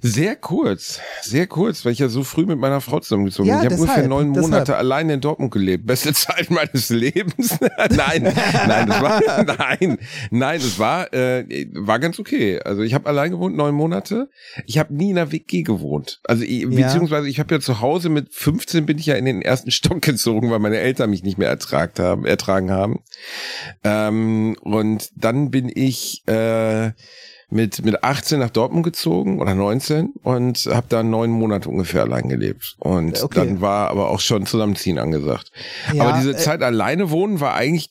Sehr 0.00 0.36
kurz, 0.36 1.00
sehr 1.22 1.46
kurz, 1.46 1.84
weil 1.84 1.92
ich 1.92 1.98
ja 1.98 2.08
so 2.08 2.24
früh 2.24 2.46
mit 2.46 2.58
meiner 2.58 2.80
Frau 2.80 3.00
zusammengezogen 3.00 3.50
bin. 3.50 3.58
Ja, 3.58 3.64
ich 3.64 3.72
habe 3.72 3.82
ungefähr 3.82 4.08
neun 4.08 4.28
Monate 4.28 4.62
deshalb. 4.62 4.78
alleine 4.78 5.14
in 5.14 5.20
Dortmund 5.20 5.52
gelebt. 5.52 5.86
Beste 5.86 6.12
Zeit 6.14 6.50
meines 6.50 6.90
Lebens. 6.90 7.58
nein, 7.60 8.22
nein, 8.66 8.86
das 8.88 9.02
war, 9.02 9.44
nein, 9.44 9.98
nein, 10.30 10.60
das 10.60 10.78
war, 10.78 11.12
äh, 11.12 11.68
war 11.74 11.98
ganz 11.98 12.18
okay. 12.18 12.60
Also 12.60 12.82
ich 12.82 12.94
habe 12.94 13.08
allein 13.08 13.30
gewohnt, 13.30 13.56
neun 13.56 13.74
Monate. 13.74 14.30
Ich 14.66 14.78
habe 14.78 14.94
nie 14.94 15.10
in 15.10 15.18
einer 15.18 15.32
WG 15.32 15.62
gewohnt. 15.62 16.20
Also 16.24 16.44
ich, 16.44 16.62
ja. 16.62 16.68
beziehungsweise 16.68 17.28
ich 17.28 17.38
habe 17.38 17.54
ja 17.54 17.60
zu 17.60 17.80
Hause 17.80 18.08
mit 18.08 18.32
15 18.32 18.86
bin 18.86 18.98
ich 18.98 19.06
ja 19.06 19.14
in 19.14 19.24
den 19.24 19.42
ersten 19.42 19.70
Stock 19.70 20.02
gezogen, 20.02 20.50
weil 20.50 20.58
meine 20.58 20.78
Eltern 20.78 21.10
mich 21.10 21.22
nicht 21.22 21.38
mehr 21.38 21.48
ertragt 21.48 21.98
haben, 21.98 22.24
ertragen 22.24 22.70
haben. 22.70 23.00
Ähm, 23.84 24.56
und 24.60 25.10
dann 25.16 25.50
bin 25.50 25.70
ich 25.72 26.26
äh, 26.28 26.92
mit, 27.52 27.84
mit 27.84 28.02
18 28.02 28.40
nach 28.40 28.50
Dortmund 28.50 28.84
gezogen 28.84 29.38
oder 29.38 29.54
19 29.54 30.14
und 30.22 30.66
habe 30.72 30.86
da 30.88 31.02
neun 31.02 31.30
Monate 31.30 31.68
ungefähr 31.68 32.02
allein 32.02 32.28
gelebt. 32.28 32.76
Und 32.78 33.22
okay. 33.22 33.40
dann 33.40 33.60
war 33.60 33.90
aber 33.90 34.08
auch 34.08 34.20
schon 34.20 34.46
Zusammenziehen 34.46 34.98
angesagt. 34.98 35.52
Ja, 35.92 36.04
aber 36.04 36.18
diese 36.18 36.32
äh, 36.32 36.36
Zeit 36.36 36.62
alleine 36.62 37.10
wohnen 37.10 37.40
war 37.40 37.54
eigentlich 37.54 37.90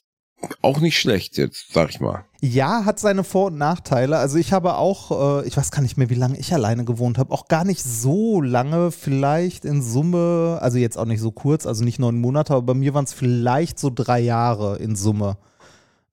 auch 0.64 0.80
nicht 0.80 1.00
schlecht 1.00 1.38
jetzt, 1.38 1.72
sag 1.72 1.92
ich 1.92 2.00
mal. 2.00 2.26
Ja, 2.42 2.86
hat 2.86 3.00
seine 3.00 3.24
Vor- 3.24 3.48
und 3.48 3.60
Nachteile. 3.60 4.18
Also 4.18 4.40
ich 4.40 4.52
habe 4.52 4.76
auch, 4.76 5.44
äh, 5.44 5.48
ich 5.48 5.56
weiß 5.56 5.70
gar 5.70 5.84
nicht 5.84 5.96
mehr, 5.96 6.10
wie 6.10 6.16
lange 6.16 6.40
ich 6.40 6.52
alleine 6.56 6.84
gewohnt 6.84 7.20
habe, 7.20 7.32
auch 7.32 7.48
gar 7.48 7.64
nicht 7.64 7.84
so 7.84 8.42
lange, 8.42 8.90
vielleicht 8.92 9.64
in 9.64 9.84
Summe, 9.84 10.58
also 10.60 10.80
jetzt 10.80 10.98
auch 10.98 11.06
nicht 11.06 11.22
so 11.22 11.32
kurz, 11.32 11.68
also 11.68 11.84
nicht 11.84 12.00
neun 12.00 12.20
Monate, 12.20 12.56
aber 12.56 12.64
bei 12.64 12.74
mir 12.74 12.96
waren 12.96 13.06
es 13.06 13.14
vielleicht 13.14 13.78
so 13.78 13.92
drei 13.94 14.20
Jahre 14.20 14.78
in 14.78 14.96
Summe. 14.96 15.38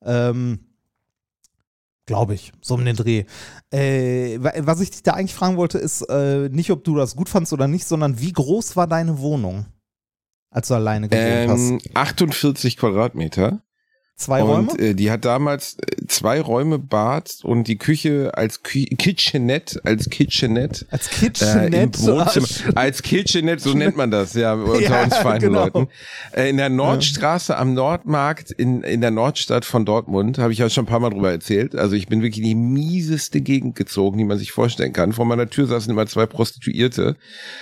Ähm, 0.04 0.67
Glaube 2.08 2.32
ich, 2.32 2.52
so 2.62 2.74
um 2.74 2.86
den 2.86 2.96
Dreh. 2.96 3.24
Äh, 3.70 4.38
was 4.40 4.80
ich 4.80 4.90
dich 4.90 5.02
da 5.02 5.12
eigentlich 5.12 5.34
fragen 5.34 5.58
wollte, 5.58 5.76
ist 5.76 6.00
äh, 6.08 6.48
nicht, 6.48 6.70
ob 6.70 6.82
du 6.82 6.96
das 6.96 7.14
gut 7.14 7.28
fandst 7.28 7.52
oder 7.52 7.68
nicht, 7.68 7.86
sondern 7.86 8.18
wie 8.18 8.32
groß 8.32 8.76
war 8.76 8.86
deine 8.86 9.18
Wohnung, 9.18 9.66
als 10.50 10.68
du 10.68 10.74
alleine 10.74 11.10
gewohnt 11.10 11.20
ähm, 11.26 11.80
hast? 11.84 11.96
48 12.22 12.78
Quadratmeter. 12.78 13.60
Zwei 14.16 14.40
Räume? 14.40 14.70
Und 14.70 14.80
äh, 14.80 14.94
die 14.94 15.10
hat 15.10 15.26
damals 15.26 15.76
äh, 15.80 15.97
zwei 16.18 16.40
Räume, 16.40 16.78
Bad 16.78 17.38
und 17.44 17.68
die 17.68 17.78
Küche 17.78 18.32
als 18.34 18.62
Kü 18.64 18.86
Kitchenette, 18.86 19.80
als 19.84 20.10
Kitchenette. 20.10 20.86
Als 20.90 21.08
Kitchenette? 21.10 22.00
Äh, 22.00 22.06
Wohnzimmer, 22.06 22.46
als 22.74 23.02
Kitchenette, 23.02 23.62
so 23.62 23.74
nennt 23.74 23.96
man 23.96 24.10
das, 24.10 24.34
ja, 24.34 24.52
unter 24.54 24.80
ja, 24.80 25.04
uns 25.04 25.16
feinen 25.16 25.40
genau. 25.40 25.64
Leuten. 25.64 25.88
Äh, 26.32 26.50
in 26.50 26.56
der 26.56 26.70
Nordstraße 26.70 27.52
ja. 27.52 27.58
am 27.58 27.74
Nordmarkt 27.74 28.50
in, 28.50 28.82
in 28.82 29.00
der 29.00 29.12
Nordstadt 29.12 29.64
von 29.64 29.84
Dortmund, 29.84 30.38
habe 30.38 30.52
ich 30.52 30.58
ja 30.58 30.68
schon 30.68 30.84
ein 30.84 30.88
paar 30.88 30.98
Mal 30.98 31.10
drüber 31.10 31.30
erzählt. 31.30 31.76
Also 31.76 31.94
ich 31.94 32.08
bin 32.08 32.20
wirklich 32.22 32.38
in 32.38 32.48
die 32.48 32.54
mieseste 32.56 33.40
Gegend 33.40 33.76
gezogen, 33.76 34.18
die 34.18 34.24
man 34.24 34.38
sich 34.38 34.50
vorstellen 34.50 34.92
kann. 34.92 35.12
Vor 35.12 35.24
meiner 35.24 35.48
Tür 35.48 35.68
saßen 35.68 35.90
immer 35.90 36.06
zwei 36.08 36.26
Prostituierte. 36.26 37.16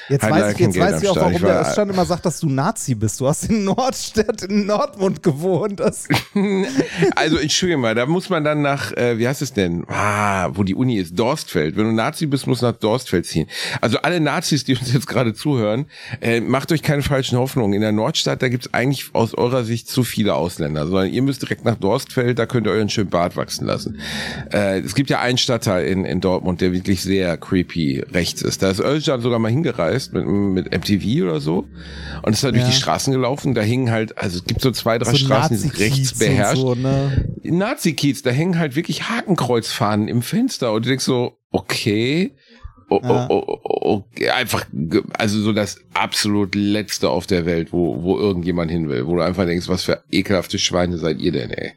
Jetzt 0.09 0.23
weiß 0.23 0.55
ich, 0.55 0.61
jetzt 0.61 0.79
weiß 0.79 1.03
ich 1.03 1.09
auch, 1.11 1.16
warum 1.16 1.40
der 1.40 1.61
Öststand 1.61 1.92
immer 1.92 2.07
sagt, 2.07 2.25
dass 2.25 2.40
du 2.40 2.49
Nazi 2.49 2.95
bist. 2.95 3.21
Du 3.21 3.29
hast 3.29 3.51
in 3.51 3.64
Nordstadt, 3.64 4.42
in 4.42 4.64
Nordmund 4.64 5.23
gewohnt. 5.23 5.81
Das 5.81 6.09
also 7.14 7.37
entschuldige 7.37 7.77
mal, 7.77 7.95
da 7.95 8.07
muss 8.07 8.31
man 8.31 8.45
dann 8.46 8.62
nach, 8.62 8.92
äh, 8.92 9.18
wie 9.18 9.28
heißt 9.28 9.42
es 9.42 9.52
denn? 9.52 9.85
Ah, 9.88 10.48
wo 10.54 10.62
die 10.62 10.74
Uni 10.74 10.96
ist, 10.96 11.18
Dorstfeld. 11.18 11.76
Wenn 11.76 11.85
du 11.85 11.92
Nazi 11.92 12.26
bist, 12.26 12.46
musst 12.46 12.62
du 12.62 12.66
nach 12.66 12.76
Dorstfeld 12.76 13.26
ziehen. 13.26 13.46
Also 13.80 13.98
alle 13.98 14.20
Nazis, 14.20 14.64
die 14.64 14.76
uns 14.76 14.92
jetzt 14.92 15.06
gerade 15.06 15.35
zuhören, 15.35 15.87
äh, 16.20 16.40
macht 16.40 16.72
euch 16.72 16.82
keine 16.82 17.02
falschen 17.02 17.38
Hoffnungen. 17.38 17.74
In 17.74 17.80
der 17.82 17.92
Nordstadt, 17.92 18.40
da 18.42 18.48
gibt's 18.48 18.72
eigentlich 18.72 19.11
aus 19.12 19.35
eurer 19.35 19.64
Sicht 19.64 19.88
zu 19.88 20.04
viele 20.04 20.35
Ausländer, 20.35 20.87
sondern 20.87 21.11
ihr 21.11 21.22
müsst 21.22 21.42
direkt 21.42 21.64
nach 21.64 21.76
Dorstfeld, 21.76 22.38
da 22.38 22.46
könnt 22.46 22.66
ihr 22.66 22.72
euren 22.72 22.88
schönen 22.88 23.11
Bart 23.11 23.37
wachsen 23.37 23.66
lassen. 23.66 23.98
Äh, 24.52 24.80
es 24.80 24.94
gibt 24.94 25.11
ja 25.11 25.20
einen 25.20 25.38
Stadtteil 25.38 25.87
in, 25.87 26.04
in 26.04 26.20
Dortmund, 26.20 26.61
der 26.61 26.72
wirklich 26.72 27.02
sehr 27.02 27.37
creepy 27.37 28.04
rechts 28.12 28.42
ist. 28.42 28.62
Da 28.62 28.70
ist 28.70 28.80
Özcan 28.80 29.20
sogar 29.20 29.38
mal 29.38 29.50
hingereist 29.50 30.12
mit, 30.12 30.26
mit 30.26 30.72
MTV 30.72 31.24
oder 31.24 31.40
so 31.40 31.66
und 32.22 32.32
ist 32.32 32.44
da 32.44 32.50
durch 32.50 32.62
ja. 32.62 32.68
die 32.68 32.76
Straßen 32.76 33.12
gelaufen. 33.12 33.54
Da 33.54 33.62
hingen 33.62 33.90
halt, 33.90 34.16
also 34.16 34.38
es 34.38 34.44
gibt 34.44 34.61
so 34.61 34.70
zwei, 34.70 34.98
drei 34.98 35.11
so 35.11 35.16
Straßen, 35.16 35.56
die 35.56 35.62
sind 35.62 35.78
rechts 35.78 36.18
beherrscht. 36.18 36.61
So, 36.61 36.74
ne? 36.74 37.26
Nazi-Kiez, 37.42 38.22
da 38.22 38.30
hängen 38.37 38.59
halt 38.59 38.77
wirklich 38.77 39.09
Hakenkreuzfahnen 39.09 40.09
im 40.09 40.22
Fenster 40.22 40.72
und 40.72 40.85
du 40.85 40.90
denkst 40.90 41.05
so, 41.05 41.38
okay, 41.51 42.33
Oh, 42.88 43.01
ja. 43.03 43.27
oh, 43.29 43.42
oh, 43.49 43.59
oh, 43.64 44.05
einfach, 44.33 44.64
also 45.18 45.40
so 45.40 45.53
das 45.53 45.81
absolut 45.92 46.55
letzte 46.55 47.11
auf 47.11 47.27
der 47.27 47.44
Welt, 47.44 47.72
wo, 47.72 48.05
wo 48.05 48.16
irgendjemand 48.16 48.70
hin 48.70 48.88
will, 48.88 49.09
wo 49.09 49.16
du 49.16 49.22
einfach 49.22 49.44
denkst, 49.44 49.68
was 49.68 49.83
für 49.83 50.05
ekelhafte 50.09 50.61
Schweine 50.61 50.96
seid 50.96 51.18
ihr 51.18 51.33
denn, 51.33 51.51
ey? 51.51 51.72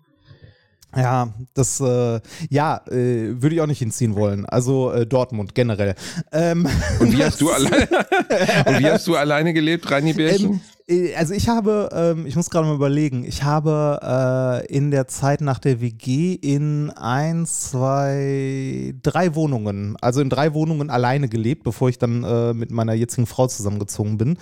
Ja, 0.96 1.34
das, 1.54 1.80
äh, 1.82 2.20
ja, 2.50 2.82
äh, 2.88 3.42
würde 3.42 3.56
ich 3.56 3.62
auch 3.62 3.68
nicht 3.68 3.80
hinziehen 3.80 4.16
wollen. 4.16 4.46
Also 4.46 4.92
äh, 4.92 5.06
Dortmund 5.06 5.54
generell. 5.54 5.96
Ähm, 6.32 6.68
und 7.00 7.12
wie 7.12 7.24
hast 7.24 7.42
du 7.42 7.52
alleine, 7.52 7.88
und 8.66 8.80
wie 8.80 8.90
hast 8.90 9.08
du 9.08 9.16
alleine 9.16 9.54
gelebt, 9.54 9.90
Reini 9.90 10.14
Bärchen? 10.14 10.46
Ähm, 10.54 10.56
äh, 10.56 10.79
also 11.16 11.34
ich 11.34 11.48
habe, 11.48 11.90
ähm, 11.94 12.26
ich 12.26 12.36
muss 12.36 12.50
gerade 12.50 12.68
mal 12.68 12.74
überlegen, 12.74 13.24
ich 13.24 13.44
habe 13.44 14.00
äh, 14.02 14.76
in 14.76 14.90
der 14.90 15.08
Zeit 15.08 15.42
nach 15.42 15.60
der 15.60 15.82
WG 15.82 16.34
in 16.34 16.90
ein, 16.90 17.46
zwei, 17.46 18.96
drei 19.04 19.36
Wohnungen, 19.36 19.98
also 20.02 20.22
in 20.22 20.30
drei 20.30 20.54
Wohnungen 20.54 20.90
alleine 20.90 21.30
gelebt, 21.30 21.64
bevor 21.64 21.90
ich 21.90 22.00
dann 22.00 22.24
äh, 22.24 22.54
mit 22.54 22.72
meiner 22.72 22.94
jetzigen 22.94 23.28
Frau 23.28 23.48
zusammengezogen 23.48 24.18
bin. 24.18 24.38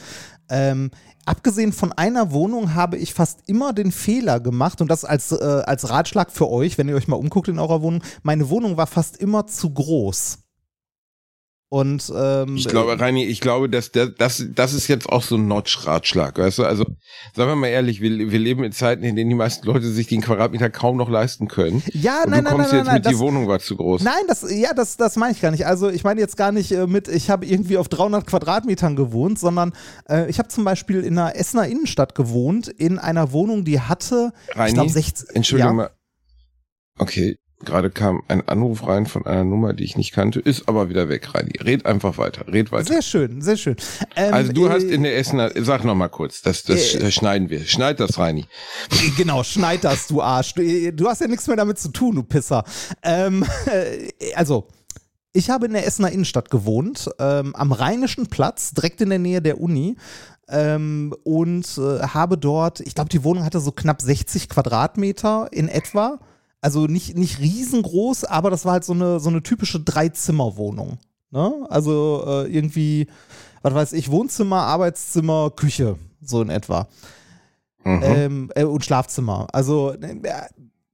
Ähm, 0.49 0.91
abgesehen 1.25 1.73
von 1.73 1.91
einer 1.91 2.31
Wohnung 2.31 2.75
habe 2.75 2.95
ich 2.95 3.13
fast 3.13 3.41
immer 3.47 3.73
den 3.73 3.91
Fehler 3.91 4.39
gemacht 4.39 4.79
und 4.79 4.89
das 4.89 5.03
als, 5.03 5.33
äh, 5.33 5.63
als 5.65 5.89
Ratschlag 5.89 6.31
für 6.31 6.49
euch, 6.49 6.77
wenn 6.77 6.87
ihr 6.87 6.95
euch 6.95 7.09
mal 7.09 7.17
umguckt 7.17 7.49
in 7.49 7.59
eurer 7.59 7.81
Wohnung, 7.81 8.03
meine 8.23 8.49
Wohnung 8.49 8.77
war 8.77 8.87
fast 8.87 9.17
immer 9.17 9.47
zu 9.47 9.73
groß. 9.73 10.39
Und 11.69 12.11
ähm, 12.15 12.55
ich 12.55 12.69
glaube, 12.69 12.97
Reini, 12.97 13.25
ich 13.25 13.41
glaube, 13.41 13.67
dass 13.67 13.91
der, 13.91 14.07
das, 14.07 14.45
das 14.55 14.73
ist 14.73 14.87
jetzt 14.87 15.09
auch 15.09 15.21
so 15.21 15.35
ein 15.35 15.49
Notch-Ratschlag, 15.49 16.37
weißt 16.37 16.59
du? 16.59 16.63
Also, 16.63 16.85
sagen 17.35 17.51
wir 17.51 17.55
mal 17.57 17.67
ehrlich, 17.67 17.99
wir, 17.99 18.31
wir 18.31 18.39
leben 18.39 18.63
in 18.63 18.71
Zeiten, 18.71 19.03
in 19.03 19.17
denen 19.17 19.29
die 19.29 19.35
meisten 19.35 19.67
Leute 19.67 19.85
sich 19.89 20.07
den 20.07 20.21
Quadratmeter 20.21 20.69
kaum 20.69 20.95
noch 20.95 21.09
leisten 21.09 21.49
können. 21.49 21.83
Ja, 21.91 22.23
und 22.23 22.29
nein, 22.29 22.45
du 22.45 22.51
kommst 22.51 22.71
nein, 22.71 22.71
nein, 22.71 22.77
jetzt 22.77 22.85
nein, 22.85 22.95
mit, 22.95 23.05
das, 23.05 23.11
die 23.11 23.19
Wohnung 23.19 23.47
war 23.49 23.59
zu 23.59 23.75
groß. 23.75 24.01
Nein, 24.01 24.23
das, 24.29 24.49
ja, 24.49 24.73
das, 24.73 24.95
das 24.95 25.17
meine 25.17 25.33
ich 25.33 25.41
gar 25.41 25.51
nicht. 25.51 25.65
Also, 25.65 25.89
ich 25.89 26.05
meine 26.05 26.21
jetzt 26.21 26.37
gar 26.37 26.53
nicht 26.53 26.71
äh, 26.71 26.87
mit, 26.87 27.09
ich 27.09 27.29
habe 27.29 27.45
irgendwie 27.45 27.77
auf 27.77 27.89
300 27.89 28.25
Quadratmetern 28.25 28.95
gewohnt, 28.95 29.37
sondern 29.37 29.73
äh, 30.09 30.29
ich 30.29 30.39
habe 30.39 30.47
zum 30.47 30.63
Beispiel 30.63 31.01
in 31.03 31.19
einer 31.19 31.35
Essener 31.35 31.67
Innenstadt 31.67 32.15
gewohnt, 32.15 32.69
in 32.69 32.97
einer 32.97 33.33
Wohnung, 33.33 33.65
die 33.65 33.81
hatte, 33.81 34.31
Reini, 34.53 34.69
ich 34.69 34.73
glaube, 34.73 34.89
16. 34.89 35.29
Entschuldigung 35.35 35.71
ja. 35.71 35.75
mal. 35.75 35.89
Okay, 36.97 37.37
Gerade 37.65 37.89
kam 37.89 38.21
ein 38.27 38.47
Anruf 38.47 38.85
rein 38.85 39.07
von 39.07 39.25
einer 39.25 39.43
Nummer, 39.43 39.73
die 39.73 39.83
ich 39.83 39.97
nicht 39.97 40.11
kannte, 40.11 40.39
ist 40.39 40.69
aber 40.69 40.89
wieder 40.89 41.09
weg, 41.09 41.33
Reini. 41.33 41.53
Red 41.59 41.87
einfach 41.87 42.19
weiter, 42.19 42.47
red 42.47 42.71
weiter. 42.71 42.85
Sehr 42.85 43.01
schön, 43.01 43.41
sehr 43.41 43.57
schön. 43.57 43.75
Ähm, 44.15 44.31
also 44.31 44.53
du 44.53 44.67
äh, 44.67 44.69
hast 44.69 44.83
in 44.83 45.01
der 45.01 45.17
Essener, 45.17 45.49
sag 45.55 45.83
noch 45.83 45.95
mal 45.95 46.07
kurz, 46.07 46.43
das, 46.43 46.63
das 46.63 46.93
äh, 46.93 47.11
schneiden 47.11 47.49
wir. 47.49 47.61
Schneid 47.65 47.99
das, 47.99 48.19
Reini. 48.19 48.45
Genau, 49.17 49.41
schneid 49.41 49.83
das, 49.83 50.05
du 50.05 50.21
Arsch. 50.21 50.53
Du, 50.53 50.93
du, 50.93 51.07
hast 51.07 51.21
ja 51.21 51.27
nichts 51.27 51.47
mehr 51.47 51.57
damit 51.57 51.79
zu 51.79 51.89
tun, 51.89 52.15
du 52.15 52.23
Pisser. 52.23 52.63
Ähm, 53.01 53.43
äh, 53.65 54.33
also, 54.35 54.67
ich 55.33 55.49
habe 55.49 55.65
in 55.65 55.73
der 55.73 55.87
Essener 55.87 56.11
Innenstadt 56.11 56.51
gewohnt, 56.51 57.09
ähm, 57.17 57.55
am 57.55 57.71
Rheinischen 57.71 58.27
Platz, 58.27 58.71
direkt 58.71 59.01
in 59.01 59.09
der 59.09 59.19
Nähe 59.19 59.41
der 59.41 59.59
Uni. 59.59 59.97
ähm, 60.47 61.13
und 61.23 61.65
äh, 61.79 62.03
habe 62.03 62.37
dort, 62.37 62.81
ich 62.81 62.93
glaube, 62.93 63.09
die 63.09 63.23
Wohnung 63.23 63.43
hatte 63.43 63.59
so 63.59 63.71
knapp 63.71 63.99
60 63.99 64.47
Quadratmeter 64.47 65.49
in 65.51 65.69
etwa. 65.69 66.19
Also 66.67 66.85
nicht, 66.87 67.15
nicht 67.15 67.39
riesengroß, 67.39 68.25
aber 68.25 68.49
das 68.49 68.65
war 68.65 68.73
halt 68.73 68.83
so 68.83 68.91
eine, 68.91 69.21
so 69.21 69.29
eine 69.29 69.41
typische 69.41 69.79
Dreizimmerwohnung. 69.79 70.97
Ne? 71.31 71.65
Also 71.69 72.25
äh, 72.27 72.53
irgendwie, 72.53 73.07
was 73.61 73.73
weiß 73.73 73.93
ich, 73.93 74.11
Wohnzimmer, 74.11 74.63
Arbeitszimmer, 74.63 75.49
Küche, 75.51 75.95
so 76.19 76.41
in 76.41 76.49
etwa. 76.49 76.89
Mhm. 77.85 78.01
Ähm, 78.03 78.51
äh, 78.53 78.65
und 78.65 78.83
Schlafzimmer. 78.83 79.47
Also 79.53 79.93
äh, 79.93 80.17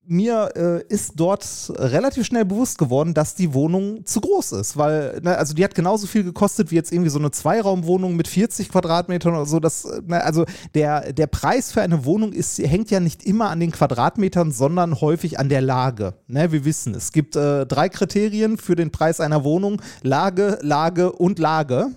mir 0.05 0.49
äh, 0.55 0.93
ist 0.93 1.13
dort 1.15 1.45
relativ 1.77 2.25
schnell 2.25 2.45
bewusst 2.45 2.77
geworden, 2.77 3.13
dass 3.13 3.35
die 3.35 3.53
Wohnung 3.53 4.05
zu 4.05 4.21
groß 4.21 4.53
ist, 4.53 4.77
weil, 4.77 5.21
ne, 5.23 5.37
also 5.37 5.53
die 5.53 5.63
hat 5.63 5.75
genauso 5.75 6.07
viel 6.07 6.23
gekostet 6.23 6.71
wie 6.71 6.75
jetzt 6.75 6.91
irgendwie 6.91 7.09
so 7.09 7.19
eine 7.19 7.31
Zweiraumwohnung 7.31 8.15
mit 8.15 8.27
40 8.27 8.69
Quadratmetern 8.69 9.33
oder 9.33 9.45
so. 9.45 9.59
Das, 9.59 9.87
ne, 10.05 10.23
also 10.23 10.45
der, 10.75 11.13
der 11.13 11.27
Preis 11.27 11.71
für 11.71 11.81
eine 11.81 12.05
Wohnung 12.05 12.33
ist, 12.33 12.59
hängt 12.59 12.91
ja 12.91 12.99
nicht 12.99 13.23
immer 13.23 13.49
an 13.49 13.59
den 13.59 13.71
Quadratmetern, 13.71 14.51
sondern 14.51 14.99
häufig 14.99 15.39
an 15.39 15.49
der 15.49 15.61
Lage. 15.61 16.15
Ne, 16.27 16.51
wir 16.51 16.65
wissen, 16.65 16.95
es 16.95 17.11
gibt 17.11 17.35
äh, 17.35 17.65
drei 17.65 17.89
Kriterien 17.89 18.57
für 18.57 18.75
den 18.75 18.91
Preis 18.91 19.19
einer 19.19 19.43
Wohnung: 19.43 19.81
Lage, 20.01 20.59
Lage 20.61 21.11
und 21.11 21.39
Lage. 21.39 21.87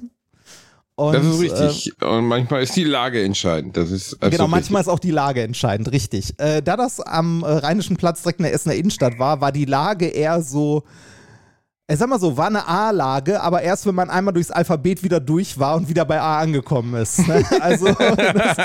Und, 0.97 1.15
das 1.15 1.27
ist 1.27 1.41
richtig. 1.41 1.93
Äh, 2.01 2.05
und 2.07 2.25
manchmal 2.25 2.63
ist 2.63 2.75
die 2.75 2.85
Lage 2.85 3.23
entscheidend. 3.23 3.77
Das 3.77 3.91
ist 3.91 4.19
genau, 4.19 4.49
manchmal 4.49 4.81
richtig. 4.81 4.81
ist 4.81 4.89
auch 4.89 4.99
die 4.99 5.11
Lage 5.11 5.43
entscheidend, 5.43 5.93
richtig. 5.93 6.33
Äh, 6.39 6.63
da 6.63 6.77
das 6.77 7.01
am 7.01 7.43
äh, 7.43 7.47
Rheinischen 7.47 7.99
Platz 7.99 8.23
direkt 8.23 8.41
in 8.41 8.45
der 8.45 8.55
Essener 8.55 8.75
Innenstadt 8.75 9.19
war, 9.19 9.43
war 9.43 9.53
die 9.53 9.67
Lage 9.67 10.07
eher 10.07 10.41
so, 10.41 10.85
ich 11.87 11.99
sag 11.99 12.09
mal 12.09 12.19
so, 12.19 12.39
war 12.39 12.47
eine 12.47 12.67
A-Lage, 12.67 13.43
aber 13.43 13.61
erst 13.61 13.85
wenn 13.87 13.95
man 13.95 14.09
einmal 14.09 14.33
durchs 14.33 14.51
Alphabet 14.51 15.03
wieder 15.03 15.21
durch 15.21 15.59
war 15.59 15.77
und 15.77 15.91
wieder 15.91 16.07
bei 16.07 16.19
A 16.19 16.41
angekommen 16.41 16.95
ist. 16.95 17.29
Ne? 17.29 17.45
Also 17.61 17.89
das, 17.93 18.57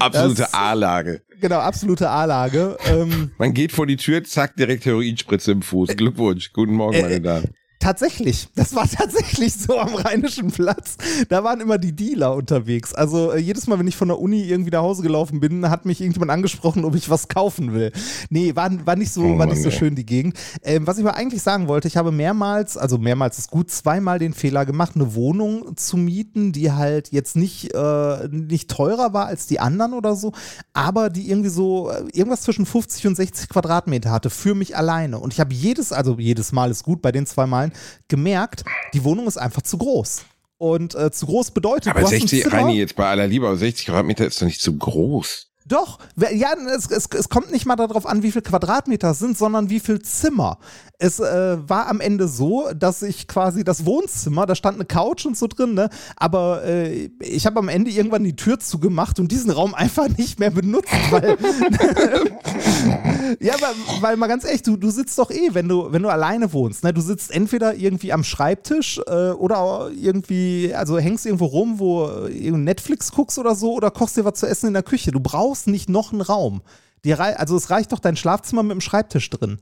absolute 0.00 0.52
A-Lage. 0.52 1.22
Genau, 1.40 1.58
absolute 1.58 2.10
A-Lage. 2.10 2.76
Ähm, 2.86 3.30
man 3.38 3.54
geht 3.54 3.70
vor 3.70 3.86
die 3.86 3.96
Tür, 3.96 4.24
zack, 4.24 4.56
direkt 4.56 4.84
Heroinspritze 4.86 5.52
im 5.52 5.62
Fuß. 5.62 5.96
Glückwunsch, 5.96 6.52
guten 6.52 6.74
Morgen, 6.74 7.00
meine 7.00 7.20
Damen. 7.20 7.54
Tatsächlich, 7.82 8.48
das 8.54 8.76
war 8.76 8.88
tatsächlich 8.88 9.54
so 9.54 9.76
am 9.76 9.96
Rheinischen 9.96 10.52
Platz. 10.52 10.96
Da 11.28 11.42
waren 11.42 11.60
immer 11.60 11.78
die 11.78 11.90
Dealer 11.90 12.36
unterwegs. 12.36 12.94
Also 12.94 13.32
äh, 13.32 13.38
jedes 13.38 13.66
Mal, 13.66 13.76
wenn 13.80 13.88
ich 13.88 13.96
von 13.96 14.06
der 14.06 14.20
Uni 14.20 14.42
irgendwie 14.44 14.70
nach 14.70 14.82
Hause 14.82 15.02
gelaufen 15.02 15.40
bin, 15.40 15.68
hat 15.68 15.84
mich 15.84 16.00
irgendjemand 16.00 16.30
angesprochen, 16.30 16.84
ob 16.84 16.94
ich 16.94 17.10
was 17.10 17.26
kaufen 17.26 17.74
will. 17.74 17.90
Nee, 18.30 18.54
war, 18.54 18.70
war 18.86 18.94
nicht 18.94 19.12
so, 19.12 19.22
oh, 19.24 19.36
war 19.36 19.46
nicht 19.46 19.62
so 19.62 19.72
schön 19.72 19.96
die 19.96 20.06
Gegend. 20.06 20.38
Ähm, 20.62 20.86
was 20.86 20.98
ich 20.98 21.04
aber 21.04 21.16
eigentlich 21.16 21.42
sagen 21.42 21.66
wollte, 21.66 21.88
ich 21.88 21.96
habe 21.96 22.12
mehrmals, 22.12 22.76
also 22.76 22.98
mehrmals 22.98 23.38
ist 23.38 23.50
gut, 23.50 23.68
zweimal 23.68 24.20
den 24.20 24.32
Fehler 24.32 24.64
gemacht, 24.64 24.92
eine 24.94 25.16
Wohnung 25.16 25.76
zu 25.76 25.96
mieten, 25.96 26.52
die 26.52 26.70
halt 26.70 27.10
jetzt 27.10 27.34
nicht, 27.34 27.74
äh, 27.74 28.28
nicht 28.28 28.70
teurer 28.70 29.12
war 29.12 29.26
als 29.26 29.48
die 29.48 29.58
anderen 29.58 29.94
oder 29.94 30.14
so, 30.14 30.30
aber 30.72 31.10
die 31.10 31.28
irgendwie 31.28 31.50
so 31.50 31.90
äh, 31.90 32.04
irgendwas 32.12 32.42
zwischen 32.42 32.64
50 32.64 33.08
und 33.08 33.16
60 33.16 33.48
Quadratmeter 33.48 34.12
hatte 34.12 34.30
für 34.30 34.54
mich 34.54 34.76
alleine. 34.76 35.18
Und 35.18 35.32
ich 35.32 35.40
habe 35.40 35.52
jedes, 35.52 35.90
also 35.92 36.16
jedes 36.20 36.52
Mal 36.52 36.70
ist 36.70 36.84
gut, 36.84 37.02
bei 37.02 37.10
den 37.10 37.26
zwei 37.26 37.46
Malen 37.46 37.71
gemerkt, 38.08 38.64
die 38.94 39.04
Wohnung 39.04 39.26
ist 39.26 39.36
einfach 39.36 39.62
zu 39.62 39.78
groß. 39.78 40.22
Und 40.58 40.94
äh, 40.94 41.10
zu 41.10 41.26
groß 41.26 41.50
bedeutet. 41.50 41.88
Aber 41.88 42.06
60, 42.06 42.52
Reini, 42.52 42.78
jetzt 42.78 42.94
bei 42.94 43.06
aller 43.06 43.26
Liebe, 43.26 43.48
aber 43.48 43.56
60 43.56 43.86
Quadratmeter 43.86 44.26
ist 44.26 44.40
doch 44.40 44.46
nicht 44.46 44.60
zu 44.60 44.78
groß. 44.78 45.48
Doch, 45.66 45.98
ja, 46.16 46.54
es, 46.76 46.90
es, 46.90 47.06
es, 47.06 47.28
kommt 47.28 47.52
nicht 47.52 47.66
mal 47.66 47.76
darauf 47.76 48.04
an, 48.04 48.22
wie 48.22 48.32
viel 48.32 48.42
Quadratmeter 48.42 49.12
es 49.12 49.20
sind, 49.20 49.38
sondern 49.38 49.70
wie 49.70 49.78
viel 49.78 50.02
Zimmer. 50.02 50.58
Es 50.98 51.20
äh, 51.20 51.56
war 51.68 51.86
am 51.86 52.00
Ende 52.00 52.26
so, 52.26 52.68
dass 52.74 53.02
ich 53.02 53.28
quasi 53.28 53.62
das 53.62 53.86
Wohnzimmer, 53.86 54.46
da 54.46 54.54
stand 54.54 54.76
eine 54.76 54.84
Couch 54.84 55.24
und 55.24 55.36
so 55.36 55.46
drin, 55.46 55.74
ne? 55.74 55.88
aber 56.16 56.64
äh, 56.64 57.10
ich 57.20 57.46
habe 57.46 57.60
am 57.60 57.68
Ende 57.68 57.90
irgendwann 57.90 58.24
die 58.24 58.36
Tür 58.36 58.58
zugemacht 58.58 59.20
und 59.20 59.30
diesen 59.30 59.50
Raum 59.50 59.74
einfach 59.82 60.08
nicht 60.08 60.40
mehr 60.40 60.50
benutzt, 60.50 60.92
weil 61.10 61.36
ja, 63.40 63.54
weil, 63.60 63.74
weil, 64.00 64.16
mal 64.16 64.26
ganz 64.26 64.44
ehrlich, 64.44 64.62
du, 64.62 64.76
du 64.76 64.90
sitzt 64.90 65.18
doch 65.18 65.30
eh, 65.30 65.50
wenn 65.52 65.68
du, 65.68 65.92
wenn 65.92 66.02
du 66.02 66.08
alleine 66.08 66.52
wohnst, 66.52 66.84
ne? 66.84 66.92
Du 66.92 67.00
sitzt 67.00 67.30
entweder 67.30 67.74
irgendwie 67.74 68.12
am 68.12 68.24
Schreibtisch 68.24 69.00
äh, 69.06 69.30
oder 69.30 69.90
irgendwie, 69.94 70.74
also 70.74 70.98
hängst 70.98 71.26
irgendwo 71.26 71.46
rum, 71.46 71.78
wo 71.78 72.06
äh, 72.06 72.50
Netflix 72.50 73.12
guckst 73.12 73.38
oder 73.38 73.54
so 73.54 73.74
oder 73.74 73.90
kochst 73.90 74.16
dir 74.16 74.24
was 74.24 74.34
zu 74.34 74.46
essen 74.46 74.68
in 74.68 74.74
der 74.74 74.82
Küche. 74.82 75.10
Du 75.10 75.20
brauchst 75.20 75.66
nicht 75.66 75.88
noch 75.88 76.12
einen 76.12 76.20
Raum. 76.20 76.62
Die, 77.04 77.14
also 77.14 77.56
es 77.56 77.70
reicht 77.70 77.92
doch 77.92 77.98
dein 77.98 78.16
Schlafzimmer 78.16 78.62
mit 78.62 78.72
dem 78.72 78.80
Schreibtisch 78.80 79.28
drin. 79.30 79.58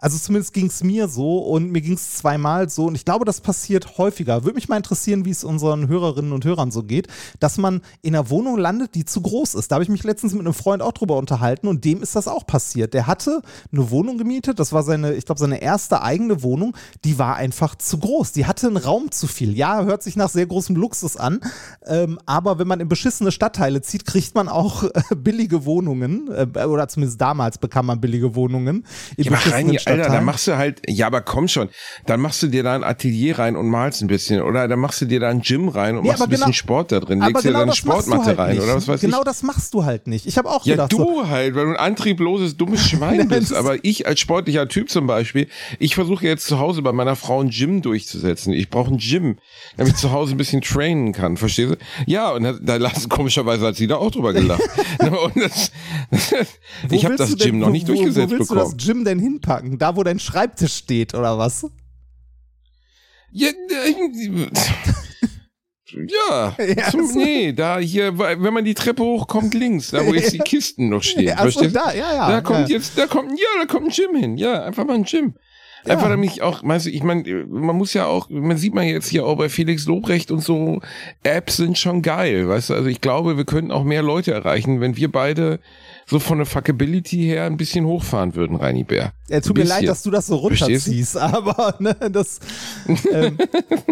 Also 0.00 0.16
zumindest 0.16 0.52
ging 0.52 0.66
es 0.66 0.84
mir 0.84 1.08
so 1.08 1.38
und 1.38 1.72
mir 1.72 1.80
ging 1.80 1.94
es 1.94 2.14
zweimal 2.14 2.68
so 2.68 2.86
und 2.86 2.94
ich 2.94 3.04
glaube, 3.04 3.24
das 3.24 3.40
passiert 3.40 3.98
häufiger. 3.98 4.44
Würde 4.44 4.54
mich 4.54 4.68
mal 4.68 4.76
interessieren, 4.76 5.24
wie 5.24 5.30
es 5.30 5.42
unseren 5.42 5.88
Hörerinnen 5.88 6.32
und 6.32 6.44
Hörern 6.44 6.70
so 6.70 6.84
geht, 6.84 7.08
dass 7.40 7.58
man 7.58 7.80
in 8.02 8.14
einer 8.14 8.30
Wohnung 8.30 8.58
landet, 8.58 8.94
die 8.94 9.04
zu 9.04 9.20
groß 9.20 9.54
ist. 9.54 9.70
Da 9.70 9.74
habe 9.74 9.82
ich 9.82 9.88
mich 9.88 10.04
letztens 10.04 10.34
mit 10.34 10.42
einem 10.42 10.54
Freund 10.54 10.82
auch 10.82 10.92
drüber 10.92 11.16
unterhalten 11.16 11.66
und 11.66 11.84
dem 11.84 12.00
ist 12.00 12.14
das 12.14 12.28
auch 12.28 12.46
passiert. 12.46 12.94
Der 12.94 13.08
hatte 13.08 13.42
eine 13.72 13.90
Wohnung 13.90 14.18
gemietet, 14.18 14.60
das 14.60 14.72
war 14.72 14.84
seine, 14.84 15.14
ich 15.14 15.24
glaube, 15.24 15.40
seine 15.40 15.60
erste 15.60 16.00
eigene 16.00 16.44
Wohnung, 16.44 16.76
die 17.04 17.18
war 17.18 17.34
einfach 17.34 17.74
zu 17.74 17.98
groß. 17.98 18.32
Die 18.32 18.46
hatte 18.46 18.68
einen 18.68 18.76
Raum 18.76 19.10
zu 19.10 19.26
viel. 19.26 19.56
Ja, 19.56 19.82
hört 19.82 20.04
sich 20.04 20.14
nach 20.14 20.28
sehr 20.28 20.46
großem 20.46 20.76
Luxus 20.76 21.16
an, 21.16 21.40
ähm, 21.86 22.20
aber 22.24 22.60
wenn 22.60 22.68
man 22.68 22.78
in 22.78 22.88
beschissene 22.88 23.32
Stadtteile 23.32 23.82
zieht, 23.82 24.06
kriegt 24.06 24.36
man 24.36 24.48
auch 24.48 24.84
äh, 24.84 24.90
billige 25.16 25.64
Wohnungen 25.64 26.28
äh, 26.30 26.64
oder 26.64 26.86
zumindest 26.86 27.20
damals 27.20 27.58
bekam 27.58 27.86
man 27.86 28.00
billige 28.00 28.36
Wohnungen 28.36 28.84
in 29.16 29.24
ja, 29.24 29.30
beschissenen 29.32 29.87
Alter, 29.88 30.10
dann 30.10 30.24
machst 30.24 30.46
du 30.46 30.56
halt, 30.56 30.82
ja, 30.88 31.06
aber 31.06 31.20
komm 31.20 31.48
schon, 31.48 31.68
dann 32.06 32.20
machst 32.20 32.42
du 32.42 32.48
dir 32.48 32.62
da 32.62 32.74
ein 32.74 32.84
Atelier 32.84 33.38
rein 33.38 33.56
und 33.56 33.68
malst 33.68 34.02
ein 34.02 34.08
bisschen 34.08 34.42
oder 34.42 34.68
dann 34.68 34.78
machst 34.78 35.00
du 35.00 35.06
dir 35.06 35.20
da 35.20 35.28
ein 35.28 35.40
Gym 35.42 35.68
rein 35.68 35.96
und 35.96 36.02
nee, 36.02 36.08
machst 36.08 36.22
ein 36.22 36.28
bisschen 36.28 36.46
genau, 36.46 36.54
Sport 36.54 36.92
da 36.92 37.00
drin, 37.00 37.20
legst 37.20 37.42
genau 37.42 37.42
dir 37.42 37.52
da 37.52 37.62
eine 37.62 37.74
Sportmatte 37.74 38.26
halt 38.26 38.38
rein 38.38 38.54
nicht. 38.54 38.62
oder 38.62 38.76
was 38.76 38.88
weiß 38.88 39.00
genau 39.00 39.18
ich. 39.18 39.20
Genau 39.20 39.24
das 39.24 39.42
machst 39.42 39.74
du 39.74 39.84
halt 39.84 40.06
nicht. 40.06 40.26
Ich 40.26 40.38
habe 40.38 40.50
auch 40.50 40.64
ja, 40.64 40.74
gedacht. 40.74 40.92
Ja, 40.92 40.98
du 40.98 41.04
so, 41.04 41.28
halt, 41.28 41.54
weil 41.54 41.64
du 41.64 41.70
ein 41.70 41.76
antriebloses, 41.76 42.56
dummes 42.56 42.80
Schwein 42.88 43.28
bist, 43.28 43.52
aber 43.52 43.84
ich 43.84 44.06
als 44.06 44.20
sportlicher 44.20 44.68
Typ 44.68 44.90
zum 44.90 45.06
Beispiel, 45.06 45.48
ich 45.78 45.94
versuche 45.94 46.26
jetzt 46.26 46.46
zu 46.46 46.58
Hause 46.58 46.82
bei 46.82 46.92
meiner 46.92 47.16
Frau 47.16 47.40
ein 47.40 47.50
Gym 47.50 47.82
durchzusetzen. 47.82 48.52
Ich 48.52 48.70
brauche 48.70 48.92
ein 48.92 48.98
Gym, 48.98 49.38
damit 49.76 49.94
ich 49.94 49.98
zu 49.98 50.12
Hause 50.12 50.34
ein 50.34 50.38
bisschen 50.38 50.62
trainen 50.62 51.12
kann, 51.12 51.36
verstehst 51.36 51.72
du? 51.72 51.76
Ja, 52.06 52.30
und 52.30 52.42
da, 52.42 52.52
da 52.52 52.76
lassen 52.76 53.08
komischerweise 53.08 53.66
hat 53.66 53.76
sie 53.76 53.86
da 53.86 53.96
auch 53.96 54.10
drüber 54.10 54.32
gelacht. 54.32 54.62
das, 55.34 55.72
ich 56.90 57.04
habe 57.04 57.16
das 57.16 57.36
Gym 57.36 57.38
denn, 57.38 57.58
noch 57.58 57.70
nicht 57.70 57.88
wo, 57.88 57.92
durchgesetzt 57.92 58.28
wo 58.28 58.36
willst 58.36 58.50
bekommen. 58.50 58.70
du 58.70 58.76
das 58.76 58.86
Gym 58.86 59.04
denn 59.04 59.18
hinpacken? 59.18 59.77
Da, 59.78 59.96
wo 59.96 60.02
dein 60.02 60.18
Schreibtisch 60.18 60.74
steht, 60.74 61.14
oder 61.14 61.38
was? 61.38 61.66
Ja, 63.30 63.48
äh, 63.48 64.50
ja, 66.06 66.56
ja 66.58 66.90
zum, 66.90 67.12
nee, 67.14 67.52
da 67.52 67.78
hier, 67.78 68.18
wenn 68.18 68.54
man 68.54 68.64
die 68.64 68.74
Treppe 68.74 69.02
hochkommt, 69.02 69.54
links, 69.54 69.90
da 69.90 70.04
wo 70.06 70.14
jetzt 70.14 70.32
die 70.32 70.38
Kisten 70.44 70.88
noch 70.88 71.02
stehen. 71.02 71.28
Ja, 71.28 71.50
so, 71.50 71.66
da, 71.68 71.92
ja, 71.92 72.14
ja. 72.14 72.30
Da 72.30 72.40
kommt 72.40 72.68
ja. 72.68 72.76
jetzt, 72.76 72.98
da 72.98 73.06
kommt, 73.06 73.32
ja, 73.32 73.46
da 73.60 73.66
kommt 73.66 73.86
ein 73.86 73.92
Gym 73.92 74.16
hin. 74.16 74.36
Ja, 74.36 74.64
einfach 74.64 74.84
mal 74.84 74.94
ein 74.94 75.04
Gym. 75.04 75.34
Einfach 75.84 76.04
ja. 76.04 76.10
damit 76.10 76.32
ich 76.32 76.42
auch, 76.42 76.62
meinst 76.62 76.86
du, 76.86 76.90
ich 76.90 77.02
meine, 77.02 77.46
man 77.46 77.76
muss 77.76 77.94
ja 77.94 78.06
auch, 78.06 78.28
man 78.30 78.56
sieht 78.56 78.74
man 78.74 78.86
jetzt 78.86 79.08
hier 79.08 79.24
auch 79.24 79.36
bei 79.36 79.48
Felix 79.48 79.86
Lobrecht 79.86 80.30
und 80.30 80.40
so, 80.40 80.80
Apps 81.22 81.56
sind 81.56 81.78
schon 81.78 82.02
geil, 82.02 82.48
weißt 82.48 82.70
du, 82.70 82.74
also 82.74 82.88
ich 82.88 83.00
glaube, 83.00 83.36
wir 83.36 83.44
könnten 83.44 83.70
auch 83.70 83.84
mehr 83.84 84.02
Leute 84.02 84.32
erreichen, 84.32 84.80
wenn 84.80 84.96
wir 84.96 85.10
beide 85.10 85.60
so 86.08 86.18
von 86.18 86.38
der 86.38 86.46
Fuckability 86.46 87.24
her 87.24 87.44
ein 87.44 87.58
bisschen 87.58 87.84
hochfahren 87.84 88.34
würden, 88.34 88.56
Reini 88.56 88.82
Bär. 88.82 89.12
Ja, 89.28 89.40
tut 89.40 89.58
mir 89.58 89.64
leid, 89.64 89.86
dass 89.86 90.02
du 90.02 90.10
das 90.10 90.26
so 90.26 90.36
runterziehst, 90.36 91.16
aber 91.18 91.74
ne, 91.80 91.94
das 92.10 92.40
ähm, 93.12 93.36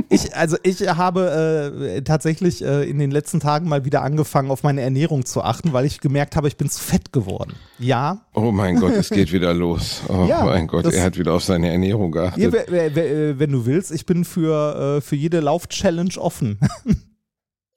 ich, 0.09 0.35
also 0.35 0.57
ich 0.63 0.81
habe 0.89 1.93
äh, 1.95 2.03
tatsächlich 2.03 2.65
äh, 2.65 2.89
in 2.89 2.99
den 2.99 3.11
letzten 3.11 3.39
Tagen 3.39 3.69
mal 3.69 3.85
wieder 3.85 4.03
angefangen, 4.03 4.51
auf 4.51 4.63
meine 4.63 4.81
Ernährung 4.81 5.27
zu 5.27 5.43
achten, 5.43 5.75
weil 5.75 5.85
ich 5.85 6.01
gemerkt 6.01 6.37
habe, 6.37 6.49
ich 6.49 6.57
bin 6.57 6.71
zu 6.71 6.83
fett 6.83 7.13
geworden. 7.13 7.53
Ja. 7.79 8.25
Oh 8.33 8.51
mein 8.51 8.81
Gott, 8.81 8.95
es 8.95 9.11
geht 9.11 9.33
wieder 9.33 9.53
los. 9.55 10.01
Oh 10.09 10.25
ja, 10.27 10.43
mein 10.45 10.69
Gott, 10.69 10.87
er 10.87 11.05
hat 11.05 11.19
wieder 11.19 11.35
auf 11.35 11.45
seine 11.45 11.71
Ernährung 11.71 12.13
geachtet. 12.13 12.43
Ja, 12.43 12.53
wenn 12.53 13.53
du 13.53 13.67
willst, 13.67 13.93
ich 13.93 14.07
bin 14.07 14.25
für, 14.25 14.97
äh, 14.97 15.01
für 15.03 15.17
jede 15.17 15.41
Lauf-Challenge 15.41 16.17
offen. 16.17 16.59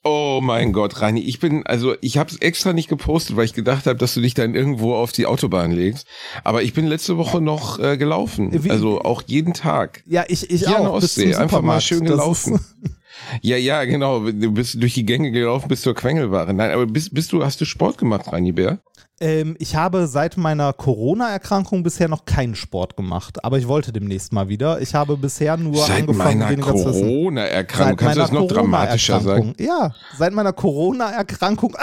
Oh 0.03 0.39
mein 0.41 0.71
Gott, 0.71 1.01
Rani, 1.01 1.19
ich 1.19 1.39
bin, 1.39 1.65
also 1.65 1.93
ich 1.99 2.17
habe 2.17 2.29
es 2.29 2.37
extra 2.37 2.71
nicht 2.71 2.87
gepostet, 2.87 3.35
weil 3.35 3.43
ich 3.43 3.53
gedacht 3.53 3.85
habe, 3.85 3.97
dass 3.97 4.13
du 4.13 4.21
dich 4.21 4.33
dann 4.33 4.55
irgendwo 4.55 4.95
auf 4.95 5.11
die 5.11 5.25
Autobahn 5.25 5.71
legst. 5.71 6.07
Aber 6.45 6.63
ich 6.63 6.73
bin 6.73 6.87
letzte 6.87 7.17
Woche 7.17 7.41
noch 7.41 7.79
äh, 7.79 7.97
gelaufen, 7.97 8.63
Wie? 8.63 8.69
also 8.71 9.01
auch 9.01 9.23
jeden 9.25 9.53
Tag. 9.53 10.01
Ja, 10.05 10.23
ich, 10.29 10.49
ich 10.49 10.61
Hier 10.61 10.79
auch. 10.79 10.85
An 10.85 10.87
Ostsee, 10.87 11.35
einfach 11.35 11.61
mal 11.61 11.81
schön 11.81 12.05
gelaufen. 12.05 12.59
Ja, 13.41 13.57
ja, 13.57 13.83
genau. 13.83 14.31
Du 14.31 14.51
bist 14.51 14.81
durch 14.81 14.93
die 14.93 15.05
Gänge 15.05 15.31
gelaufen 15.31 15.67
bis 15.67 15.81
zur 15.81 15.93
Quengelware. 15.93 16.53
Nein, 16.53 16.71
aber 16.71 16.85
bist, 16.85 17.13
bist 17.13 17.31
du, 17.33 17.43
hast 17.43 17.59
du 17.59 17.65
Sport 17.65 17.97
gemacht, 17.97 18.31
Rani 18.31 18.53
Bär? 18.53 18.79
Ähm, 19.21 19.55
ich 19.59 19.75
habe 19.75 20.07
seit 20.07 20.37
meiner 20.37 20.71
Corona-Erkrankung 20.71 21.83
bisher 21.83 22.07
noch 22.07 22.25
keinen 22.25 22.55
Sport 22.55 22.95
gemacht, 22.95 23.43
aber 23.43 23.57
ich 23.57 23.67
wollte 23.67 23.91
demnächst 23.91 24.31
mal 24.31 24.47
wieder. 24.47 24.81
Ich 24.81 24.95
habe 24.95 25.17
bisher 25.17 25.57
nur 25.57 25.85
seit 25.85 26.01
angefangen, 26.01 26.39
meiner 26.39 26.57
Corona-Erkrankung. 26.57 27.97
Kannst 27.97 28.15
du 28.15 28.21
das 28.21 28.31
noch 28.31 28.47
dramatischer 28.47 29.19
sagen? 29.19 29.55
Ja, 29.59 29.93
seit 30.17 30.33
meiner 30.33 30.53
Corona-Erkrankung 30.53 31.75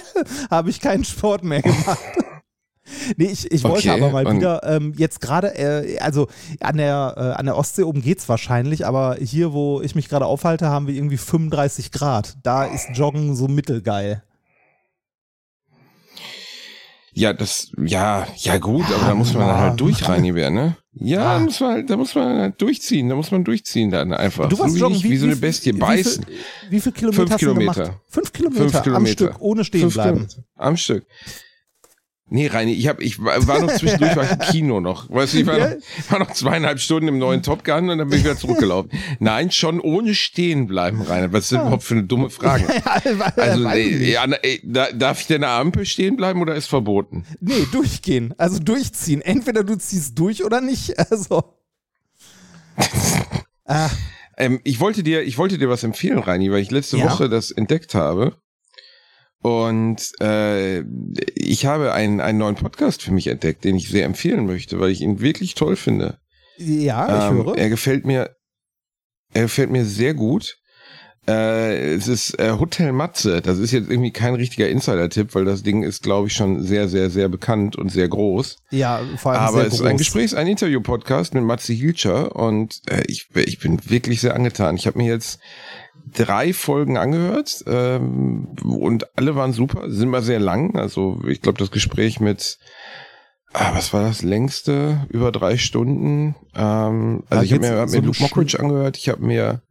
habe 0.50 0.70
ich 0.70 0.80
keinen 0.80 1.04
Sport 1.04 1.44
mehr 1.44 1.62
gemacht. 1.62 1.98
Nee, 3.16 3.26
ich, 3.26 3.50
ich 3.50 3.64
wollte 3.64 3.90
Okay, 3.90 4.02
aber 4.02 4.10
mal 4.10 4.36
wieder, 4.36 4.60
ähm, 4.64 4.92
jetzt 4.96 5.20
gerade, 5.20 5.56
äh, 5.56 5.98
also 6.00 6.28
an 6.60 6.76
der, 6.76 7.14
äh, 7.16 7.38
an 7.38 7.46
der 7.46 7.56
Ostsee 7.56 7.84
oben 7.84 8.02
geht's 8.02 8.28
wahrscheinlich, 8.28 8.84
aber 8.86 9.16
hier, 9.18 9.52
wo 9.52 9.80
ich 9.80 9.94
mich 9.94 10.08
gerade 10.08 10.26
aufhalte, 10.26 10.68
haben 10.68 10.86
wir 10.88 10.94
irgendwie 10.94 11.16
35 11.16 11.90
Grad. 11.92 12.36
Da 12.42 12.64
ist 12.64 12.90
Joggen 12.92 13.34
so 13.34 13.48
mittelgeil. 13.48 14.22
Ja, 17.14 17.32
das, 17.34 17.70
ja, 17.84 18.26
ja 18.38 18.56
gut, 18.58 18.86
aber 18.86 19.06
da 19.08 19.14
muss 19.14 19.34
man 19.34 19.46
dann 19.46 19.56
halt 19.58 19.80
durch, 19.80 20.08
Reiniger, 20.08 20.48
ne? 20.50 20.76
Ja, 20.94 21.20
Ah. 21.22 21.38
da 21.38 21.44
muss 21.44 21.60
man 21.60 21.70
halt, 21.72 21.90
da 21.90 21.96
muss 21.96 22.14
man 22.14 22.38
halt 22.38 22.60
durchziehen, 22.62 23.08
da 23.08 23.14
muss 23.14 23.30
man 23.30 23.44
durchziehen 23.44 23.90
dann 23.90 24.12
einfach. 24.14 24.48
Du 24.48 24.58
warst 24.58 24.70
so 24.72 24.76
wie, 24.76 24.80
joggen, 24.80 25.02
wie, 25.02 25.10
wie 25.10 25.16
so 25.18 25.26
eine 25.26 25.36
Bestie 25.36 25.74
wie 25.74 25.78
beißen. 25.78 26.24
Viel, 26.24 26.34
wie 26.70 26.80
viel 26.80 26.92
Kilometer 26.92 27.26
Fünf 27.26 27.36
Kilometer. 27.38 28.00
Fünf 28.08 28.32
Kilometer, 28.32 28.62
Fünf 28.62 28.74
am 28.76 28.82
Kilometer. 28.82 29.12
Stück, 29.12 29.40
ohne 29.40 29.64
stehen 29.64 29.80
Fünf 29.82 29.94
bleiben. 29.94 30.16
Kilometer. 30.28 30.44
Am 30.56 30.76
Stück. 30.76 31.06
Nee, 32.34 32.46
Reini, 32.46 32.72
ich, 32.72 32.88
hab, 32.88 33.00
ich 33.02 33.22
war 33.22 33.60
noch 33.60 33.70
zwischendurch 33.74 34.16
war 34.16 34.30
im 34.30 34.38
Kino 34.50 34.80
noch. 34.80 35.10
Weißt 35.10 35.34
du, 35.34 35.38
ich 35.40 35.46
war, 35.46 35.58
Ja. 35.58 35.68
noch, 35.74 36.10
war 36.10 36.18
noch 36.20 36.30
zweieinhalb 36.32 36.80
Stunden 36.80 37.08
im 37.08 37.18
neuen 37.18 37.42
Top 37.42 37.62
Gun 37.62 37.90
und 37.90 37.98
dann 37.98 38.08
bin 38.08 38.18
ich 38.18 38.24
wieder 38.24 38.38
zurückgelaufen. 38.38 38.90
Nein, 39.18 39.50
schon 39.50 39.80
ohne 39.80 40.14
stehen 40.14 40.66
bleiben, 40.66 41.02
Rainer. 41.02 41.32
Was 41.32 41.44
ist 41.44 41.52
das 41.52 41.60
überhaupt 41.60 41.82
für 41.82 41.94
eine 41.94 42.04
dumme 42.04 42.30
Frage? 42.30 42.64
Also, 43.36 43.64
Weiß 43.64 43.76
ich 43.76 44.00
ey, 44.00 44.12
ja, 44.12 44.24
ey, 44.24 44.60
da, 44.64 44.90
darf 44.92 45.20
ich 45.20 45.26
denn 45.26 45.44
an 45.44 45.50
der 45.50 45.58
Ampel 45.58 45.84
stehen 45.86 46.16
bleiben 46.16 46.40
oder 46.40 46.54
ist 46.54 46.66
verboten? 46.68 47.24
Nee, 47.40 47.66
durchgehen. 47.70 48.32
Also 48.38 48.58
durchziehen. 48.60 49.20
Entweder 49.20 49.62
du 49.64 49.76
ziehst 49.76 50.18
durch 50.18 50.42
oder 50.44 50.60
nicht. 50.60 50.94
Also. 51.10 51.56
ah, 53.66 53.90
Ähm, 54.38 54.60
ich 54.64 54.80
wollte 54.80 55.02
dir, 55.02 55.22
ich 55.22 55.36
wollte 55.36 55.58
dir 55.58 55.68
was 55.68 55.82
empfehlen, 55.84 56.18
Reini, 56.18 56.50
weil 56.50 56.62
ich 56.62 56.70
letzte 56.70 56.96
Ja. 56.96 57.04
Woche 57.04 57.28
das 57.28 57.50
entdeckt 57.50 57.94
habe. 57.94 58.36
Und 59.42 60.12
äh, 60.20 60.84
ich 61.34 61.66
habe 61.66 61.92
einen, 61.92 62.20
einen 62.20 62.38
neuen 62.38 62.54
Podcast 62.54 63.02
für 63.02 63.12
mich 63.12 63.26
entdeckt, 63.26 63.64
den 63.64 63.76
ich 63.76 63.88
sehr 63.88 64.04
empfehlen 64.04 64.46
möchte, 64.46 64.78
weil 64.78 64.90
ich 64.90 65.00
ihn 65.00 65.20
wirklich 65.20 65.54
toll 65.54 65.74
finde. 65.76 66.18
ja, 66.58 67.06
ich 67.06 67.30
ähm, 67.30 67.44
höre. 67.44 67.58
Er 67.58 67.68
gefällt 67.68 68.06
mir, 68.06 68.36
er 69.34 69.42
gefällt 69.42 69.70
mir 69.70 69.84
sehr 69.84 70.14
gut. 70.14 70.58
Äh, 71.26 71.94
es 71.94 72.08
ist 72.08 72.38
äh, 72.40 72.52
Hotel 72.58 72.92
Matze. 72.92 73.40
Das 73.42 73.58
ist 73.58 73.70
jetzt 73.70 73.88
irgendwie 73.88 74.10
kein 74.10 74.34
richtiger 74.34 74.68
Insider-Tipp, 74.68 75.34
weil 75.34 75.44
das 75.44 75.62
Ding 75.62 75.84
ist, 75.84 76.02
glaube 76.02 76.26
ich, 76.26 76.34
schon 76.34 76.62
sehr, 76.62 76.88
sehr, 76.88 77.10
sehr 77.10 77.28
bekannt 77.28 77.76
und 77.76 77.90
sehr 77.90 78.08
groß. 78.08 78.56
Ja, 78.70 79.00
vor 79.18 79.32
allem 79.32 79.40
Aber 79.40 79.58
sehr 79.58 79.66
es 79.66 79.74
ist 79.74 79.80
groß. 79.80 79.88
ein 79.88 79.96
Gesprächs-, 79.98 80.34
ein 80.34 80.48
Interview-Podcast 80.48 81.34
mit 81.34 81.44
Matze 81.44 81.72
Hilscher 81.72 82.34
und 82.34 82.80
äh, 82.88 83.02
ich, 83.06 83.28
ich 83.36 83.60
bin 83.60 83.78
wirklich 83.88 84.20
sehr 84.20 84.34
angetan. 84.34 84.74
Ich 84.76 84.88
habe 84.88 84.98
mir 84.98 85.06
jetzt 85.06 85.38
drei 86.12 86.52
Folgen 86.52 86.96
angehört 86.96 87.64
ähm, 87.66 88.56
und 88.62 89.16
alle 89.16 89.34
waren 89.34 89.52
super, 89.52 89.90
sind 89.90 90.10
mal 90.10 90.22
sehr 90.22 90.40
lang. 90.40 90.76
Also 90.76 91.22
ich 91.26 91.40
glaube, 91.40 91.58
das 91.58 91.70
Gespräch 91.70 92.20
mit 92.20 92.58
Ah, 93.54 93.74
was 93.74 93.92
war 93.92 94.02
das 94.02 94.22
längste? 94.22 95.06
Über 95.10 95.30
drei 95.30 95.58
Stunden. 95.58 96.34
Ähm, 96.54 97.24
also 97.28 97.44
ich 97.44 97.52
habe 97.52 97.68
mir, 97.68 97.78
hab 97.78 97.88
so 97.88 97.96
mir 97.96 98.00
um 98.00 98.06
Luke 98.06 98.22
Mockridge 98.22 98.58
angehört. 98.58 98.96
Ich 98.96 99.08
habe 99.10 99.22
mir 99.22 99.62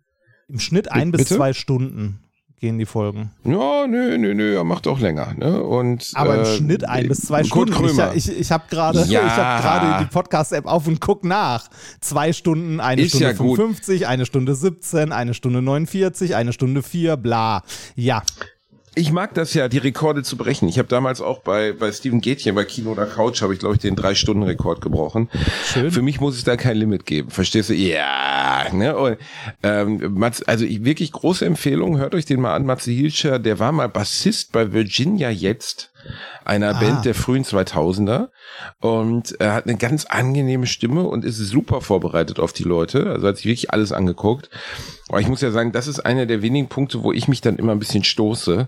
Im 0.48 0.60
Schnitt 0.60 0.92
ein 0.92 1.12
bis 1.12 1.24
Bitte? 1.24 1.36
zwei 1.36 1.54
Stunden 1.54 2.24
gehen 2.62 2.78
die 2.78 2.86
Folgen. 2.86 3.32
ja, 3.44 3.88
nö, 3.88 4.18
nö, 4.20 4.36
nö, 4.36 4.56
er 4.56 4.64
macht 4.64 4.86
auch 4.88 5.00
länger. 5.00 5.34
Ne? 5.36 5.64
Und 5.64 6.12
Aber 6.14 6.36
im 6.36 6.42
äh, 6.42 6.46
Schnitt 6.46 6.88
ein 6.88 7.08
bis 7.08 7.22
zwei 7.22 7.42
Kurt 7.42 7.70
Stunden. 7.72 7.74
Krömer. 7.74 8.14
Ich, 8.14 8.30
ich, 8.30 8.40
ich 8.40 8.52
habe 8.52 8.66
gerade 8.70 9.00
Ja. 9.08 9.26
ich 9.26 9.34
hab 9.34 9.62
gerade 9.64 10.04
die 10.06 10.10
Podcast-App 10.12 10.68
auf 10.68 10.86
und 10.88 11.02
guck 11.02 11.26
nach. 11.26 11.68
Zwei 12.02 12.32
Stunden, 12.34 12.80
eine 12.80 13.02
Ist 13.02 13.10
Stunde 13.10 13.26
ja 13.26 13.34
gut. 13.34 13.58
55, 13.58 14.06
eine 14.08 14.28
Stunde 14.28 14.54
17, 14.54 15.12
eine 15.12 15.34
Stunde 15.34 15.64
49, 15.64 16.36
eine 16.36 16.54
Stunde 16.54 16.84
4, 16.84 17.18
bla. 17.18 17.64
Ja, 17.96 18.22
Ich 18.94 19.14
mag 19.14 19.34
das 19.36 19.54
ja, 19.54 19.70
die 19.70 19.78
Rekorde 19.78 20.22
zu 20.22 20.36
brechen. 20.36 20.68
Ich 20.68 20.78
habe 20.78 20.90
damals 20.90 21.22
auch 21.22 21.40
bei, 21.40 21.72
bei 21.72 21.94
Steven 21.94 22.20
Gätchen 22.20 22.56
bei 22.56 22.66
Kino 22.66 22.92
oder 22.92 23.06
Couch, 23.06 23.42
habe 23.42 23.54
ich, 23.54 23.60
glaube 23.60 23.76
ich, 23.76 23.82
den 23.82 23.96
Drei-Stunden-Rekord 23.96 24.82
gebrochen. 24.82 25.30
schön. 25.66 25.92
Für 25.92 26.02
mich 26.02 26.20
muss 26.20 26.36
es 26.36 26.44
da 26.44 26.58
kein 26.58 26.76
Limit 26.76 27.06
geben. 27.06 27.30
Verstehst 27.30 27.70
du? 27.70 27.74
Ja. 27.74 28.66
Ne? 28.74 28.98
Und, 28.98 29.18
ähm, 29.64 30.16
Mats, 30.16 30.44
also 30.44 30.66
ich, 30.66 30.84
wirklich 30.84 31.14
große 31.14 31.46
Empfehlung. 31.46 32.00
Hört 32.00 32.16
euch 32.16 32.26
den 32.26 32.42
mal 32.42 32.54
an. 32.54 32.66
Matze 32.66 32.92
Hilscher, 32.92 33.40
der 33.40 33.60
war 33.60 33.72
mal 33.72 33.88
Bassist 33.88 34.52
bei 34.52 34.74
Virginia 34.74 35.30
jetzt, 35.30 35.91
einer 36.46 36.76
Ah. 36.76 36.80
Band 36.80 37.06
der 37.06 37.16
frühen 37.16 37.44
2000er. 37.44 38.30
Und 38.80 39.40
er 39.40 39.54
hat 39.54 39.66
eine 39.66 39.78
ganz 39.78 40.06
angenehme 40.06 40.68
Stimme 40.68 41.04
und 41.04 41.26
ist 41.26 41.38
super 41.38 41.82
vorbereitet 41.82 42.40
auf 42.40 42.54
die 42.54 42.64
Leute. 42.64 43.08
Also 43.12 43.28
hat 43.28 43.38
sich 43.38 43.46
wirklich 43.46 43.72
alles 43.72 43.92
angeguckt. 43.92 44.50
Aber 45.10 45.20
ich 45.20 45.28
muss 45.28 45.42
ja 45.42 45.52
sagen, 45.52 45.72
das 45.72 45.88
ist 45.88 46.00
einer 46.00 46.26
der 46.26 46.42
wenigen 46.42 46.68
Punkte, 46.68 47.04
wo 47.04 47.12
ich 47.12 47.28
mich 47.28 47.42
dann 47.42 47.58
immer 47.58 47.72
ein 47.72 47.80
bisschen 47.80 48.04
stoße. 48.04 48.68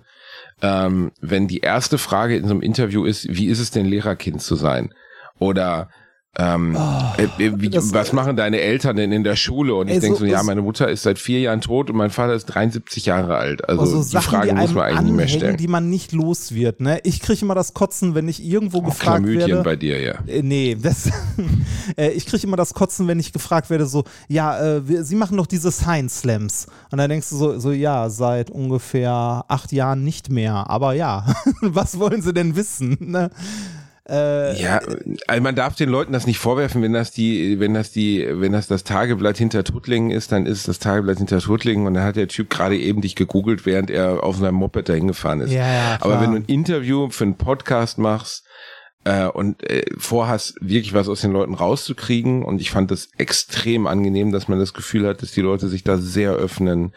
Ähm, 0.62 1.12
wenn 1.20 1.48
die 1.48 1.60
erste 1.60 1.98
Frage 1.98 2.38
in 2.38 2.46
so 2.46 2.52
einem 2.52 2.62
Interview 2.62 3.06
ist, 3.06 3.28
wie 3.30 3.48
ist 3.48 3.60
es 3.60 3.72
denn 3.72 3.86
Lehrerkind 3.86 4.42
zu 4.42 4.56
sein? 4.56 4.94
Oder 5.40 5.90
ähm, 6.36 6.76
äh, 7.18 7.24
äh, 7.46 7.52
wie, 7.58 7.70
Oh, 7.78 7.82
was 7.92 8.12
machen 8.12 8.36
deine 8.36 8.60
Eltern 8.60 8.96
denn 8.96 9.12
in 9.12 9.24
der 9.24 9.36
Schule? 9.36 9.76
Und 9.76 9.88
ich 9.88 9.96
Ey, 9.96 10.00
denke 10.00 10.18
so- 10.18 10.26
so, 10.26 10.32
ja, 10.32 10.42
meine 10.42 10.62
Mutter 10.64 10.90
ist 10.90 11.04
seit 11.04 11.20
vier 11.20 11.40
Jahren 11.42 11.62
tot 11.62 11.92
und 11.92 11.96
mein 11.96 12.10
Vater 12.10 12.34
ist 12.34 12.46
73 12.46 13.06
Jahre 13.06 13.36
alt. 13.38 13.68
Also 13.70 13.82
Aber 13.82 13.90
so 13.92 13.98
die 13.98 14.04
Sachen, 14.04 14.30
Frage 14.32 14.48
die 14.50 14.56
muss 14.56 14.74
man 14.74 14.84
eigentlich 14.86 15.02
nicht 15.02 15.14
mehr 15.16 15.24
anhängen, 15.26 15.30
stellen. 15.40 15.58
die 15.58 15.68
man 15.68 15.90
nicht 15.92 16.12
los 16.12 16.54
wird. 16.56 16.82
Ne? 16.82 17.00
Ich 17.04 17.20
kriege 17.20 17.42
immer 17.44 17.54
das 17.56 17.76
Kotzen, 17.76 18.16
wenn 18.16 18.28
ich 18.28 18.44
irgendwo 18.44 18.80
Auch 18.80 18.86
gefragt 18.86 19.20
Chlamydien 19.24 19.48
werde. 19.50 19.64
bei 19.64 19.76
dir, 19.76 20.02
ja. 20.02 20.14
Äh, 20.26 20.42
Nee, 20.42 20.76
das, 20.82 21.10
äh, 21.98 22.10
ich 22.10 22.26
kriege 22.26 22.48
immer 22.48 22.58
das 22.58 22.74
Kotzen, 22.74 23.08
wenn 23.08 23.20
ich 23.20 23.32
gefragt 23.32 23.70
werde, 23.70 23.86
so, 23.86 24.04
ja, 24.28 24.60
äh, 24.60 24.88
wir, 24.88 25.04
Sie 25.04 25.16
machen 25.16 25.38
doch 25.38 25.46
diese 25.48 25.72
Science 25.72 26.20
Slams. 26.22 26.66
Und 26.92 26.98
dann 26.98 27.10
denkst 27.12 27.30
du 27.30 27.36
so, 27.38 27.60
so, 27.60 27.72
ja, 27.72 28.10
seit 28.10 28.50
ungefähr 28.50 29.46
acht 29.48 29.72
Jahren 29.72 30.04
nicht 30.04 30.32
mehr. 30.32 30.68
Aber 30.70 30.94
ja, 30.94 31.28
was 31.62 32.00
wollen 32.00 32.24
Sie 32.24 32.34
denn 32.34 32.56
wissen? 32.56 32.98
Ne? 33.00 33.30
Äh, 34.10 34.62
Ja, 34.62 34.82
also 35.28 35.41
man 35.41 35.56
darf 35.56 35.76
den 35.76 35.89
Leuten 35.89 36.12
das 36.14 36.28
nicht 36.28 36.39
vorwerfen, 36.39 36.82
wenn 36.82 36.93
das 36.93 37.12
die, 37.12 37.60
wenn 37.60 37.74
das 37.74 37.91
die, 37.91 38.28
wenn 38.30 38.51
das 38.51 38.68
das 38.68 38.84
Tageblatt 38.84 39.38
hinter 39.38 39.64
Tuttlingen 39.64 40.12
ist, 40.12 40.32
dann 40.32 40.45
ist 40.45 40.60
es 40.60 40.64
das 40.66 40.80
Tageblatt 40.80 41.20
hinter 41.20 41.39
Tuttlingen 41.39 41.88
und 41.88 41.93
dann 41.93 42.04
hat 42.04 42.16
der 42.16 42.28
Typ 42.28 42.49
gerade 42.49 42.78
eben 42.78 43.01
dich 43.01 43.16
gegoogelt, 43.16 43.66
während 43.66 43.89
er 43.89 44.24
auf 44.24 44.38
seinem 44.38 44.56
Moped 44.56 44.89
dahin 44.89 45.08
gefahren 45.08 45.41
ist. 45.41 45.51
Ja, 45.51 45.66
ja, 45.72 45.97
Aber 46.01 46.20
wenn 46.22 46.32
du 46.32 46.38
ein 46.38 46.45
Interview 46.45 47.10
für 47.10 47.24
einen 47.24 47.38
Podcast 47.38 47.97
machst 47.97 48.43
äh, 49.04 49.26
und 49.28 49.70
äh, 49.70 49.86
vorhast, 49.97 50.56
wirklich 50.62 50.93
was 50.93 51.10
aus 51.10 51.22
den 51.22 51.32
Leuten 51.32 51.54
rauszukriegen 51.54 52.43
und 52.43 52.62
ich 52.62 52.72
fand 52.72 52.91
das 52.91 53.10
extrem 53.18 53.88
angenehm, 53.88 54.32
dass 54.32 54.47
man 54.47 54.60
das 54.60 54.74
Gefühl 54.74 55.08
hat, 55.08 55.22
dass 55.22 55.32
die 55.32 55.41
Leute 55.41 55.68
sich 55.68 55.84
da 55.84 55.97
sehr 55.97 56.32
öffnen, 56.34 56.93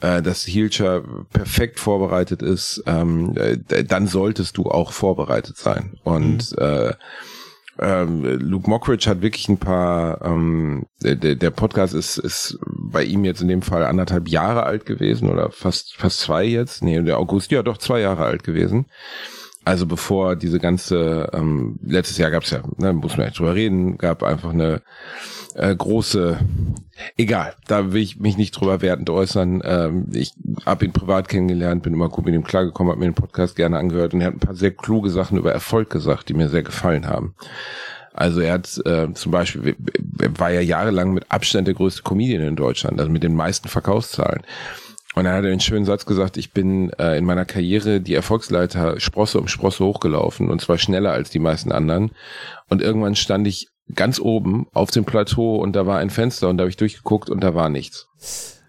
äh, 0.00 0.22
dass 0.22 0.44
Hilscher 0.44 1.02
perfekt 1.32 1.80
vorbereitet 1.80 2.42
ist, 2.42 2.82
ähm, 2.86 3.34
äh, 3.36 3.84
dann 3.84 4.06
solltest 4.06 4.56
du 4.56 4.64
auch 4.64 4.92
vorbereitet 4.92 5.56
sein. 5.56 5.98
Und 6.04 6.56
äh, 6.58 6.92
ähm, 7.80 8.24
Luke 8.40 8.68
Mockridge 8.68 9.08
hat 9.08 9.22
wirklich 9.22 9.48
ein 9.48 9.58
paar, 9.58 10.20
ähm, 10.24 10.86
der, 11.02 11.14
der 11.14 11.36
der 11.36 11.50
Podcast 11.50 11.94
ist, 11.94 12.18
ist 12.18 12.58
bei 12.66 13.04
ihm 13.04 13.24
jetzt 13.24 13.40
in 13.40 13.48
dem 13.48 13.62
Fall 13.62 13.84
anderthalb 13.84 14.28
Jahre 14.28 14.64
alt 14.64 14.84
gewesen 14.84 15.30
oder 15.30 15.50
fast, 15.50 15.94
fast 15.96 16.18
zwei 16.18 16.44
jetzt. 16.44 16.82
Nee, 16.82 17.00
der 17.02 17.18
August, 17.18 17.52
ja 17.52 17.62
doch 17.62 17.78
zwei 17.78 18.00
Jahre 18.00 18.24
alt 18.24 18.42
gewesen. 18.42 18.86
Also 19.68 19.84
bevor 19.84 20.34
diese 20.34 20.60
ganze, 20.60 21.28
ähm, 21.34 21.78
letztes 21.84 22.16
Jahr 22.16 22.30
gab's 22.30 22.48
ja, 22.48 22.62
ne, 22.78 22.94
muss 22.94 23.18
man 23.18 23.26
ja 23.26 23.32
drüber 23.34 23.54
reden, 23.54 23.98
gab 23.98 24.22
einfach 24.22 24.54
eine 24.54 24.80
äh, 25.56 25.76
große, 25.76 26.38
egal, 27.18 27.52
da 27.66 27.92
will 27.92 28.00
ich 28.00 28.18
mich 28.18 28.38
nicht 28.38 28.52
drüber 28.52 28.80
wertend 28.80 29.10
äußern. 29.10 29.60
Ähm, 29.62 30.06
ich 30.14 30.32
habe 30.64 30.86
ihn 30.86 30.94
privat 30.94 31.28
kennengelernt, 31.28 31.82
bin 31.82 31.92
immer 31.92 32.08
gut 32.08 32.24
mit 32.24 32.34
ihm 32.34 32.44
klargekommen, 32.44 32.90
habe 32.90 33.00
mir 33.00 33.10
den 33.10 33.14
Podcast 33.14 33.56
gerne 33.56 33.76
angehört 33.76 34.14
und 34.14 34.22
er 34.22 34.28
hat 34.28 34.36
ein 34.36 34.40
paar 34.40 34.54
sehr 34.54 34.70
kluge 34.70 35.10
Sachen 35.10 35.36
über 35.36 35.52
Erfolg 35.52 35.90
gesagt, 35.90 36.30
die 36.30 36.34
mir 36.34 36.48
sehr 36.48 36.62
gefallen 36.62 37.06
haben. 37.06 37.34
Also 38.14 38.40
er 38.40 38.54
hat 38.54 38.80
äh, 38.86 39.12
zum 39.12 39.32
Beispiel, 39.32 39.76
er 40.18 40.38
war 40.38 40.50
ja 40.50 40.62
jahrelang 40.62 41.12
mit 41.12 41.26
Abstand 41.28 41.66
der 41.66 41.74
größte 41.74 42.04
Comedian 42.04 42.40
in 42.40 42.56
Deutschland, 42.56 42.98
also 42.98 43.12
mit 43.12 43.22
den 43.22 43.34
meisten 43.34 43.68
Verkaufszahlen. 43.68 44.40
Und 45.18 45.24
dann 45.24 45.34
hat 45.34 45.44
er 45.44 45.50
einen 45.50 45.60
schönen 45.60 45.84
Satz 45.84 46.06
gesagt, 46.06 46.36
ich 46.36 46.52
bin 46.52 46.90
äh, 46.98 47.18
in 47.18 47.24
meiner 47.24 47.44
Karriere 47.44 48.00
die 48.00 48.14
Erfolgsleiter 48.14 49.00
Sprosse 49.00 49.40
um 49.40 49.48
Sprosse 49.48 49.84
hochgelaufen 49.84 50.48
und 50.48 50.60
zwar 50.60 50.78
schneller 50.78 51.12
als 51.12 51.28
die 51.30 51.40
meisten 51.40 51.72
anderen. 51.72 52.12
Und 52.68 52.82
irgendwann 52.82 53.16
stand 53.16 53.46
ich 53.48 53.68
ganz 53.94 54.20
oben 54.20 54.66
auf 54.72 54.90
dem 54.90 55.04
Plateau 55.04 55.56
und 55.56 55.74
da 55.74 55.86
war 55.86 55.98
ein 55.98 56.10
Fenster 56.10 56.48
und 56.48 56.58
da 56.58 56.62
habe 56.62 56.70
ich 56.70 56.76
durchgeguckt 56.76 57.30
und 57.30 57.40
da 57.42 57.54
war 57.54 57.68
nichts. 57.68 58.06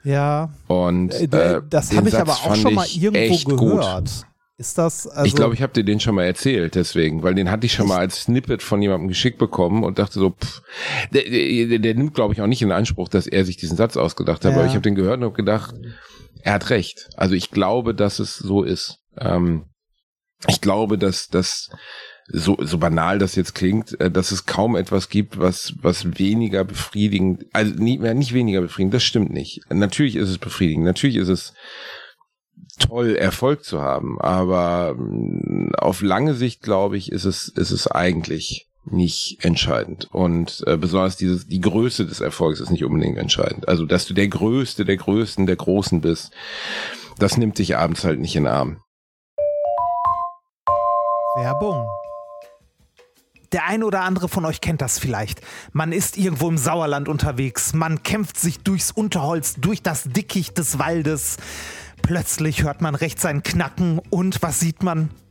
ja, 0.03 0.49
Und 0.67 1.13
äh, 1.13 1.25
äh, 1.57 1.61
das 1.69 1.89
den 1.89 1.97
habe 1.99 2.07
ich 2.07 2.15
Satz 2.15 2.21
aber 2.21 2.31
auch 2.51 2.55
schon 2.55 2.73
mal 2.73 2.87
irgendwo 2.87 3.17
echt 3.19 3.45
gut. 3.45 3.59
gehört. 3.59 4.09
Ist 4.57 4.77
das, 4.77 5.07
also, 5.07 5.25
ich 5.25 5.35
glaube, 5.35 5.53
ich 5.53 5.61
habe 5.61 5.71
dir 5.71 5.85
den 5.85 6.01
schon 6.01 6.15
mal 6.15 6.25
erzählt, 6.25 6.75
deswegen, 6.75 7.23
weil 7.23 7.33
den 7.33 7.49
hatte 7.49 7.65
ich 7.65 7.71
schon 7.71 7.87
mal 7.87 7.99
als 7.99 8.23
Snippet 8.23 8.61
von 8.61 8.81
jemandem 8.81 9.07
geschickt 9.07 9.37
bekommen 9.37 9.85
und 9.85 9.99
dachte 9.99 10.19
so, 10.19 10.31
pff, 10.31 10.61
der, 11.13 11.23
der, 11.23 11.79
der 11.79 11.95
nimmt, 11.95 12.13
glaube 12.13 12.33
ich, 12.33 12.41
auch 12.41 12.47
nicht 12.47 12.61
in 12.61 12.71
Anspruch, 12.73 13.07
dass 13.07 13.25
er 13.25 13.45
sich 13.45 13.55
diesen 13.55 13.77
Satz 13.77 13.95
ausgedacht 13.95 14.43
hat, 14.43 14.51
Ja. 14.51 14.57
aber 14.57 14.65
ich 14.67 14.73
habe 14.73 14.81
den 14.81 14.95
gehört 14.95 15.19
und 15.19 15.23
habe 15.25 15.35
gedacht, 15.35 15.75
er 16.41 16.53
hat 16.53 16.69
recht. 16.69 17.09
Also 17.15 17.35
ich 17.35 17.51
glaube, 17.51 17.93
dass 17.93 18.19
es 18.19 18.37
so 18.37 18.63
ist. 18.63 18.99
Ähm, 19.17 19.65
ich 20.47 20.61
glaube, 20.61 20.97
dass 20.97 21.27
das 21.27 21.69
so, 22.31 22.57
so 22.61 22.77
banal 22.77 23.17
das 23.17 23.35
jetzt 23.35 23.55
klingt, 23.55 23.99
äh, 23.99 24.11
dass 24.11 24.31
es 24.31 24.45
kaum 24.45 24.75
etwas 24.75 25.09
gibt, 25.09 25.39
was, 25.39 25.73
was 25.81 26.19
weniger 26.19 26.63
befriedigend, 26.63 27.45
also 27.53 27.73
nie, 27.75 27.99
ja, 27.99 28.13
nicht 28.13 28.33
weniger 28.33 28.61
befriedigend, 28.61 28.93
das 28.93 29.03
stimmt 29.03 29.31
nicht. 29.31 29.61
Natürlich 29.69 30.15
ist 30.15 30.29
es 30.29 30.37
befriedigend, 30.37 30.85
natürlich 30.85 31.17
ist 31.17 31.29
es 31.29 31.53
toll, 32.79 33.15
Erfolg 33.15 33.63
zu 33.63 33.81
haben. 33.81 34.19
Aber 34.21 34.95
mm, 34.95 35.73
auf 35.77 36.01
lange 36.01 36.35
Sicht, 36.35 36.61
glaube 36.61 36.97
ich, 36.97 37.11
ist 37.11 37.25
es, 37.25 37.47
ist 37.49 37.71
es 37.71 37.87
eigentlich 37.87 38.68
nicht 38.91 39.43
entscheidend. 39.43 40.07
Und 40.11 40.63
äh, 40.67 40.77
besonders 40.77 41.17
dieses, 41.17 41.47
die 41.47 41.61
Größe 41.61 42.05
des 42.05 42.21
Erfolgs 42.21 42.59
ist 42.59 42.71
nicht 42.71 42.83
unbedingt 42.83 43.17
entscheidend. 43.17 43.67
Also, 43.67 43.85
dass 43.85 44.05
du 44.05 44.13
der 44.13 44.27
Größte, 44.27 44.85
der 44.85 44.97
Größten, 44.97 45.45
der 45.45 45.55
Großen 45.55 46.01
bist, 46.01 46.31
das 47.17 47.37
nimmt 47.37 47.57
dich 47.57 47.77
abends 47.77 48.03
halt 48.03 48.19
nicht 48.19 48.35
in 48.35 48.43
den 48.43 48.53
Arm. 48.53 48.81
Werbung. 51.35 51.87
Der 53.51 53.65
ein 53.65 53.83
oder 53.83 54.01
andere 54.01 54.29
von 54.29 54.45
euch 54.45 54.61
kennt 54.61 54.81
das 54.81 54.99
vielleicht. 54.99 55.41
Man 55.71 55.91
ist 55.91 56.17
irgendwo 56.17 56.49
im 56.49 56.57
Sauerland 56.57 57.07
unterwegs, 57.07 57.73
man 57.73 58.03
kämpft 58.03 58.39
sich 58.39 58.59
durchs 58.59 58.91
Unterholz, 58.91 59.55
durch 59.55 59.81
das 59.81 60.03
Dickicht 60.03 60.57
des 60.57 60.77
Waldes. 60.77 61.37
Plötzlich 62.03 62.63
hört 62.63 62.81
man 62.81 62.93
rechts 62.93 63.25
ein 63.25 63.41
Knacken 63.41 63.99
und 64.09 64.41
was 64.43 64.59
sieht 64.59 64.83
man? 64.83 65.09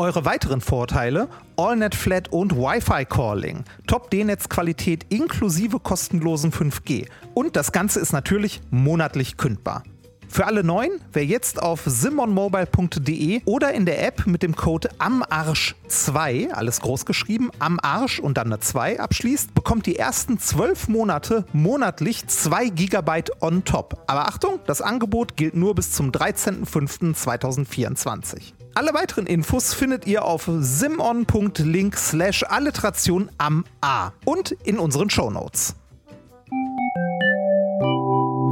Eure 0.00 0.24
weiteren 0.24 0.60
Vorteile: 0.62 1.28
AllNet 1.58 1.94
Flat 1.94 2.32
und 2.32 2.56
Wi-Fi 2.56 3.04
Calling, 3.04 3.64
Top 3.86 4.10
D-Netz-Qualität 4.10 5.04
inklusive 5.10 5.78
kostenlosen 5.78 6.52
5G 6.52 7.06
und 7.34 7.54
das 7.54 7.70
Ganze 7.70 8.00
ist 8.00 8.14
natürlich 8.14 8.62
monatlich 8.70 9.36
kündbar. 9.36 9.82
Für 10.26 10.46
alle 10.46 10.64
Neuen, 10.64 10.92
wer 11.12 11.26
jetzt 11.26 11.62
auf 11.62 11.82
simonmobile.de 11.84 13.42
oder 13.44 13.74
in 13.74 13.84
der 13.84 14.02
App 14.06 14.26
mit 14.26 14.42
dem 14.42 14.56
Code 14.56 14.88
AMARSCH2, 14.98 16.52
alles 16.52 16.80
groß 16.80 17.04
geschrieben, 17.04 17.50
AMARSCH 17.58 18.20
und 18.20 18.38
dann 18.38 18.46
eine 18.46 18.60
2 18.60 19.00
abschließt, 19.00 19.54
bekommt 19.54 19.84
die 19.84 19.96
ersten 19.96 20.38
12 20.38 20.88
Monate 20.88 21.44
monatlich 21.52 22.26
2 22.26 22.70
GB 22.70 23.24
on 23.40 23.66
top. 23.66 24.02
Aber 24.06 24.28
Achtung, 24.28 24.60
das 24.66 24.80
Angebot 24.80 25.36
gilt 25.36 25.54
nur 25.54 25.74
bis 25.74 25.92
zum 25.92 26.10
13.05.2024. 26.10 28.54
Alle 28.74 28.94
weiteren 28.94 29.26
Infos 29.26 29.74
findet 29.74 30.06
ihr 30.06 30.24
auf 30.24 30.48
simon.link 30.58 31.96
slash 31.96 32.44
Alliteration 32.44 33.30
am 33.38 33.64
A 33.80 34.12
und 34.24 34.52
in 34.64 34.78
unseren 34.78 35.10
Shownotes. 35.10 35.74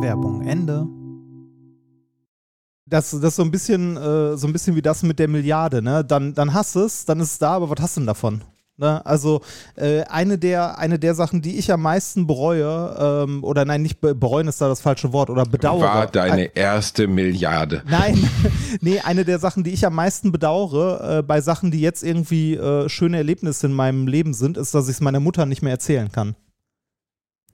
Werbung 0.01 0.43
Ende 0.47 0.87
das, 2.89 3.11
das 3.11 3.23
ist 3.23 3.37
so 3.37 3.43
ein 3.43 3.51
bisschen, 3.51 3.97
äh, 3.97 4.37
so 4.37 4.47
ein 4.47 4.53
bisschen 4.53 4.77
wie 4.77 4.83
das 4.83 5.03
mit 5.03 5.19
der 5.19 5.29
Milliarde, 5.29 5.83
ne? 5.83 6.05
Dann, 6.05 6.35
dann 6.35 6.55
hast 6.55 6.75
du 6.75 6.81
es, 6.81 7.05
dann 7.05 7.21
ist 7.21 7.33
es 7.33 7.39
da, 7.39 7.53
aber 7.53 7.69
was 7.71 7.81
hast 7.81 7.97
du 7.97 8.01
denn 8.01 8.07
davon? 8.07 8.43
Ne? 8.79 9.05
Also 9.05 9.41
äh, 9.75 10.03
eine, 10.05 10.39
der, 10.39 10.79
eine 10.79 11.01
der 11.01 11.17
Sachen, 11.17 11.43
die 11.43 11.59
ich 11.59 11.73
am 11.73 11.83
meisten 11.83 12.29
bereue, 12.29 13.25
ähm, 13.27 13.43
oder 13.43 13.65
nein, 13.65 13.83
nicht 13.83 14.01
bereuen 14.01 14.47
ist 14.47 14.61
da 14.61 14.69
das 14.69 14.81
falsche 14.81 15.13
Wort, 15.13 15.31
oder 15.31 15.45
bedauere. 15.45 15.83
War 15.83 16.07
deine 16.07 16.43
ein, 16.43 16.51
erste 16.55 17.09
Milliarde. 17.09 17.83
Nein, 17.89 18.31
nee, 18.81 19.01
eine 19.01 19.25
der 19.25 19.41
Sachen, 19.41 19.65
die 19.65 19.73
ich 19.73 19.85
am 19.85 19.97
meisten 19.97 20.31
bedauere, 20.31 21.19
äh, 21.19 21.23
bei 21.25 21.41
Sachen, 21.41 21.73
die 21.73 21.81
jetzt 21.81 22.05
irgendwie 22.05 22.55
äh, 22.55 22.89
schöne 22.89 23.17
Erlebnisse 23.17 23.67
in 23.67 23.73
meinem 23.73 24.07
Leben 24.07 24.33
sind, 24.33 24.57
ist, 24.57 24.75
dass 24.75 24.87
ich 24.89 24.95
es 24.95 25.01
meiner 25.01 25.21
Mutter 25.21 25.45
nicht 25.45 25.63
mehr 25.63 25.73
erzählen 25.73 26.13
kann. 26.13 26.37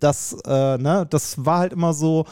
Das, 0.00 0.36
äh, 0.46 0.76
ne, 0.76 1.06
das 1.08 1.46
war 1.46 1.60
halt 1.60 1.72
immer 1.72 1.94
so, 1.94 2.26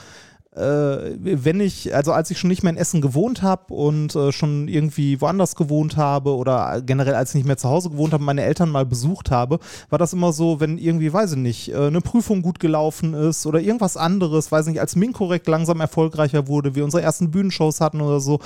äh, 0.55 1.17
wenn 1.19 1.61
ich, 1.61 1.95
also 1.95 2.13
als 2.13 2.31
ich 2.31 2.39
schon 2.39 2.49
nicht 2.49 2.63
mehr 2.63 2.73
in 2.73 2.79
Essen 2.79 3.01
gewohnt 3.01 3.41
habe 3.43 3.73
und 3.73 4.15
äh, 4.15 4.33
schon 4.33 4.69
irgendwie 4.69 5.21
woanders 5.21 5.57
gewohnt 5.57 5.97
habe 5.97 6.37
oder 6.37 6.83
generell 6.83 7.15
als 7.15 7.31
ich 7.31 7.37
nicht 7.37 7.47
mehr 7.47 7.57
zu 7.57 7.71
Hause 7.71 7.91
gewohnt 7.91 8.13
habe, 8.13 8.23
meine 8.23 8.43
Eltern 8.43 8.69
mal 8.69 8.85
besucht 8.85 9.31
habe, 9.31 9.61
war 9.89 9.99
das 9.99 10.13
immer 10.13 10.33
so, 10.33 10.61
wenn 10.61 10.77
irgendwie, 10.77 11.13
weiß 11.13 11.33
ich 11.33 11.39
nicht, 11.39 11.69
äh, 11.73 11.87
eine 11.87 12.03
Prüfung 12.03 12.43
gut 12.43 12.61
gelaufen 12.61 13.15
ist 13.15 13.47
oder 13.47 13.61
irgendwas 13.61 13.97
anderes, 13.97 14.53
weiß 14.53 14.67
ich 14.67 14.73
nicht, 14.73 14.81
als 14.81 14.95
Minkorrekt 14.95 15.49
langsam 15.49 15.81
erfolgreicher 15.81 16.49
wurde, 16.49 16.75
wir 16.75 16.85
unsere 16.85 17.03
ersten 17.03 17.31
Bühnenshows 17.31 17.81
hatten 17.81 18.03
oder 18.03 18.21
so, 18.21 18.39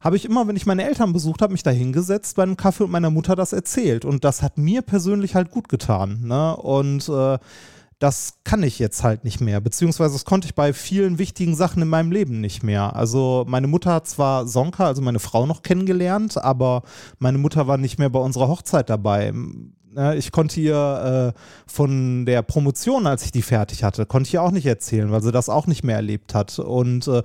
habe 0.00 0.16
ich 0.16 0.24
immer, 0.24 0.48
wenn 0.48 0.56
ich 0.56 0.66
meine 0.66 0.84
Eltern 0.84 1.12
besucht 1.12 1.42
habe, 1.42 1.52
mich 1.52 1.62
da 1.62 1.70
hingesetzt 1.70 2.36
bei 2.36 2.42
einem 2.42 2.56
Kaffee 2.56 2.84
und 2.84 2.90
meiner 2.90 3.10
Mutter 3.10 3.36
das 3.36 3.52
erzählt. 3.52 4.04
Und 4.04 4.24
das 4.24 4.42
hat 4.42 4.58
mir 4.58 4.82
persönlich 4.82 5.36
halt 5.36 5.50
gut 5.50 5.68
getan. 5.68 6.22
Ne? 6.24 6.56
Und 6.56 7.08
äh, 7.08 7.38
das 8.02 8.38
kann 8.42 8.64
ich 8.64 8.80
jetzt 8.80 9.04
halt 9.04 9.22
nicht 9.22 9.40
mehr, 9.40 9.60
beziehungsweise 9.60 10.14
das 10.14 10.24
konnte 10.24 10.46
ich 10.46 10.56
bei 10.56 10.72
vielen 10.72 11.18
wichtigen 11.18 11.54
Sachen 11.54 11.82
in 11.82 11.88
meinem 11.88 12.10
Leben 12.10 12.40
nicht 12.40 12.64
mehr. 12.64 12.96
Also 12.96 13.44
meine 13.46 13.68
Mutter 13.68 13.92
hat 13.92 14.08
zwar 14.08 14.48
Sonka, 14.48 14.86
also 14.86 15.00
meine 15.02 15.20
Frau 15.20 15.46
noch 15.46 15.62
kennengelernt, 15.62 16.36
aber 16.36 16.82
meine 17.20 17.38
Mutter 17.38 17.68
war 17.68 17.78
nicht 17.78 18.00
mehr 18.00 18.10
bei 18.10 18.18
unserer 18.18 18.48
Hochzeit 18.48 18.90
dabei. 18.90 19.32
Ne, 19.94 20.16
ich 20.16 20.32
konnte 20.32 20.58
ihr 20.58 21.34
äh, 21.36 21.40
von 21.66 22.24
der 22.24 22.40
Promotion, 22.40 23.06
als 23.06 23.24
ich 23.24 23.30
die 23.30 23.42
fertig 23.42 23.84
hatte, 23.84 24.06
konnte 24.06 24.28
ich 24.28 24.34
ihr 24.34 24.42
auch 24.42 24.50
nicht 24.50 24.64
erzählen, 24.64 25.12
weil 25.12 25.22
sie 25.22 25.32
das 25.32 25.50
auch 25.50 25.66
nicht 25.66 25.84
mehr 25.84 25.96
erlebt 25.96 26.34
hat. 26.34 26.58
Und 26.58 27.06
äh, 27.08 27.22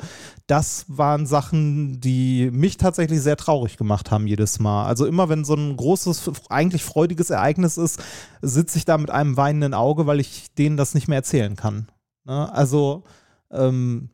das 0.47 0.83
waren 0.89 1.25
Sachen, 1.25 2.01
die 2.01 2.51
mich 2.51 2.75
tatsächlich 2.75 3.21
sehr 3.21 3.37
traurig 3.37 3.77
gemacht 3.77 4.11
haben 4.11 4.27
jedes 4.27 4.59
Mal. 4.59 4.85
Also 4.85 5.05
immer 5.05 5.29
wenn 5.29 5.45
so 5.45 5.53
ein 5.53 5.77
großes, 5.77 6.29
eigentlich 6.49 6.83
freudiges 6.83 7.29
Ereignis 7.29 7.77
ist, 7.77 8.03
sitze 8.41 8.77
ich 8.77 8.83
da 8.83 8.97
mit 8.97 9.11
einem 9.11 9.37
weinenden 9.37 9.73
Auge, 9.73 10.05
weil 10.05 10.19
ich 10.19 10.53
denen 10.55 10.75
das 10.75 10.93
nicht 10.93 11.07
mehr 11.07 11.19
erzählen 11.19 11.55
kann. 11.55 11.87
Ne? 12.25 12.51
Also 12.53 13.05
ähm, 13.49 14.09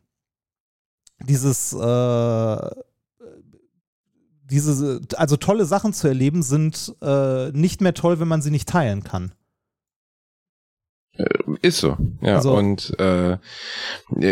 dieses 1.28 1.74
äh, 1.74 2.70
diese, 4.50 5.02
also 5.16 5.38
tolle 5.38 5.66
Sachen 5.66 5.94
zu 5.94 6.08
erleben, 6.08 6.44
sind 6.44 6.96
äh, 7.02 7.52
nicht 7.52 7.82
mehr 7.82 7.94
toll, 7.94 8.20
wenn 8.20 8.28
man 8.28 8.42
sie 8.42 8.52
nicht 8.52 8.70
teilen 8.70 9.04
kann. 9.04 9.34
Äh, 11.64 11.68
ist 11.68 11.78
so, 11.80 11.98
ja. 12.22 12.36
Also, 12.36 12.54
und 12.54 12.98
äh, 13.00 13.38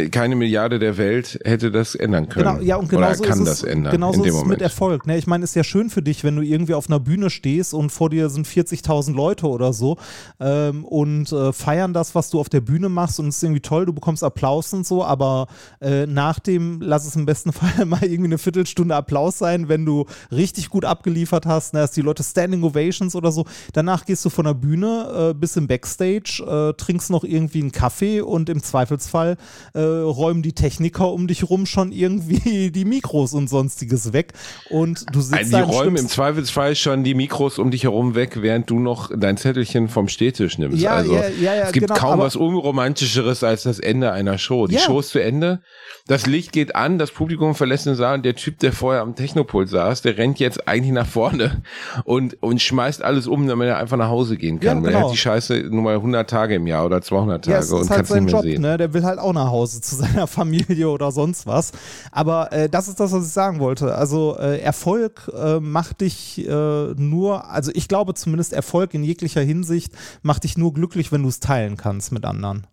keine 0.09 0.36
Milliarde 0.36 0.79
der 0.79 0.97
Welt 0.97 1.39
hätte 1.43 1.71
das 1.71 1.95
ändern 1.95 2.29
können. 2.29 2.45
Genau, 2.45 2.61
ja, 2.61 2.75
und 2.75 2.89
genau 2.89 3.13
so 3.13 3.23
kann 3.23 3.45
das 3.45 3.63
ändern. 3.63 3.91
Genauso 3.91 4.19
in 4.19 4.23
dem 4.23 4.36
ist 4.36 4.41
es 4.41 4.47
mit 4.47 4.61
Erfolg. 4.61 5.07
Ne? 5.07 5.17
Ich 5.17 5.27
meine, 5.27 5.43
ist 5.43 5.55
ja 5.55 5.63
schön 5.63 5.89
für 5.89 6.01
dich, 6.01 6.23
wenn 6.23 6.36
du 6.36 6.41
irgendwie 6.41 6.73
auf 6.73 6.89
einer 6.89 6.99
Bühne 6.99 7.29
stehst 7.29 7.73
und 7.73 7.89
vor 7.89 8.09
dir 8.09 8.29
sind 8.29 8.47
40.000 8.47 9.13
Leute 9.13 9.47
oder 9.47 9.73
so 9.73 9.97
ähm, 10.39 10.86
und 10.86 11.32
äh, 11.32 11.53
feiern 11.53 11.93
das, 11.93 12.15
was 12.15 12.29
du 12.29 12.39
auf 12.39 12.49
der 12.49 12.61
Bühne 12.61 12.89
machst 12.89 13.19
und 13.19 13.27
es 13.27 13.38
ist 13.38 13.43
irgendwie 13.43 13.61
toll, 13.61 13.86
du 13.86 13.93
bekommst 13.93 14.23
Applaus 14.23 14.73
und 14.73 14.86
so, 14.86 15.03
aber 15.03 15.47
äh, 15.79 16.05
nach 16.05 16.39
dem, 16.39 16.82
lass 16.82 17.05
es 17.05 17.15
im 17.15 17.25
besten 17.25 17.53
Fall 17.53 17.86
mal 17.86 18.03
irgendwie 18.03 18.25
eine 18.25 18.38
Viertelstunde 18.38 18.95
Applaus 18.95 19.38
sein, 19.38 19.69
wenn 19.69 19.86
du 19.86 20.05
richtig 20.32 20.69
gut 20.69 20.86
abgeliefert 20.86 21.45
hast, 21.45 21.73
ne? 21.73 21.82
dass 21.82 21.91
die 21.91 22.01
Leute 22.01 22.23
Standing 22.23 22.63
Ovations 22.63 23.15
oder 23.15 23.32
so. 23.32 23.45
Danach 23.73 24.05
gehst 24.05 24.25
du 24.25 24.29
von 24.29 24.45
der 24.45 24.53
Bühne 24.53 25.32
äh, 25.32 25.34
bis 25.34 25.55
im 25.55 25.67
Backstage 25.67 26.43
äh, 26.45 26.73
trinkst 26.73 27.09
noch 27.09 27.20
irgendwie 27.24 27.61
einen 27.61 27.72
Kaffee 27.72 28.22
und 28.22 28.49
im 28.49 28.61
Zweifelsfall 28.61 29.38
äh, 29.74 29.80
räumen 29.80 30.41
die 30.41 30.53
Techniker 30.53 31.11
um 31.11 31.28
dich 31.28 31.49
rum 31.49 31.65
schon 31.65 31.91
irgendwie 31.91 32.72
die 32.76 32.86
Mikros 32.86 33.34
und 33.34 33.49
sonstiges 33.49 34.13
weg. 34.13 34.34
Und 34.69 35.05
du 35.13 35.22
sitzt 35.22 35.38
also 35.38 35.57
Die 35.57 35.63
räumen 35.63 35.97
im 35.97 36.07
Zweifelsfall 36.07 36.76
schon 36.76 37.03
die 37.03 37.13
Mikros 37.13 37.59
um 37.59 37.72
dich 37.72 37.84
herum 37.84 38.15
weg, 38.15 38.41
während 38.41 38.69
du 38.69 38.80
noch 38.80 39.11
dein 39.15 39.38
Zettelchen 39.38 39.88
vom 39.88 40.07
Stehtisch 40.07 40.57
nimmst. 40.57 40.82
Ja, 40.82 40.91
also 40.95 41.13
ja, 41.13 41.28
ja, 41.28 41.55
ja, 41.55 41.63
es 41.63 41.72
gibt 41.72 41.88
genau, 41.88 41.99
kaum 41.99 42.19
was 42.19 42.36
unromantischeres 42.36 43.43
als 43.43 43.63
das 43.63 43.80
Ende 43.80 44.11
einer 44.11 44.38
Show. 44.38 44.67
Die. 44.67 44.78
Show 44.78 44.99
ist 44.99 45.09
zu 45.09 45.19
Ende, 45.19 45.61
das 46.07 46.26
Licht 46.26 46.51
geht 46.51 46.76
an, 46.76 46.97
das 46.97 47.11
Publikum 47.11 47.55
verlässt 47.55 47.86
den 47.86 47.95
Saal 47.95 48.15
und 48.15 48.26
der 48.26 48.36
Typ, 48.36 48.59
der 48.59 48.74
vorher 48.74 49.01
am 49.01 49.15
Technopult 49.15 49.69
saß, 49.69 50.01
der 50.01 50.17
rennt 50.17 50.39
jetzt 50.39 50.67
eigentlich 50.67 50.91
nach 50.91 51.07
vorne 51.07 51.61
und, 52.03 52.41
und 52.41 52.61
schmeißt 52.61 53.03
alles 53.03 53.28
um, 53.28 53.47
damit 53.47 53.67
er 53.67 53.78
einfach 53.78 53.97
nach 53.97 54.09
Hause 54.09 54.38
gehen 54.38 54.59
kann. 54.59 54.67
Ja, 54.67 54.74
genau. 54.74 54.86
Weil 54.86 54.93
er 54.93 54.97
hat 54.97 55.03
genau. 55.03 55.11
die 55.11 55.17
Scheiße 55.17 55.63
nur 55.69 55.84
mal 55.84 55.95
100 55.95 56.30
Tage 56.30 56.55
im 56.55 56.67
Jahr 56.67 56.86
oder 56.86 57.01
200 57.12 57.45
Tage 57.45 57.66
ja, 57.66 57.76
und 57.76 57.89
halt 57.89 58.07
kann 58.07 58.24
nicht 58.24 58.26
mehr 58.26 58.34
Job, 58.34 58.43
sehen. 58.43 58.62
Ne? 58.62 58.78
Der 58.78 58.93
will 58.93 59.03
halt 59.03 59.20
auch 59.20 59.34
nach 59.34 59.49
Hause 59.49 59.82
zu 59.82 59.95
seiner 59.97 60.28
Familie 60.28 60.89
oder 60.89 61.12
sonst 61.12 61.45
was. 61.45 61.74
Aber 62.12 62.53
äh, 62.53 62.70
das 62.70 62.88
ist 62.88 62.99
das, 62.99 63.12
was 63.12 63.26
ich 63.26 63.34
sagen 63.34 63.59
wollte. 63.59 63.93
Also 63.95 64.38
äh, 64.39 64.59
Erfolg 64.62 65.30
äh, 65.36 65.59
macht 65.59 66.01
dich 66.01 66.47
äh, 66.47 66.93
nur, 66.95 67.49
also 67.49 67.72
ich 67.76 67.89
glaube 67.89 68.14
zumindest 68.14 68.53
Erfolg 68.53 68.93
in 68.93 69.03
jeglicher 69.03 69.41
Hinsicht 69.41 69.93
macht 70.22 70.45
dich 70.45 70.57
nur 70.57 70.74
glücklich, 70.74 71.12
wenn 71.12 71.24
du 71.24 71.30
es 71.30 71.41
teilen 71.41 71.76
kannst 71.76 72.14
mit 72.14 72.24
anderen. 72.26 72.66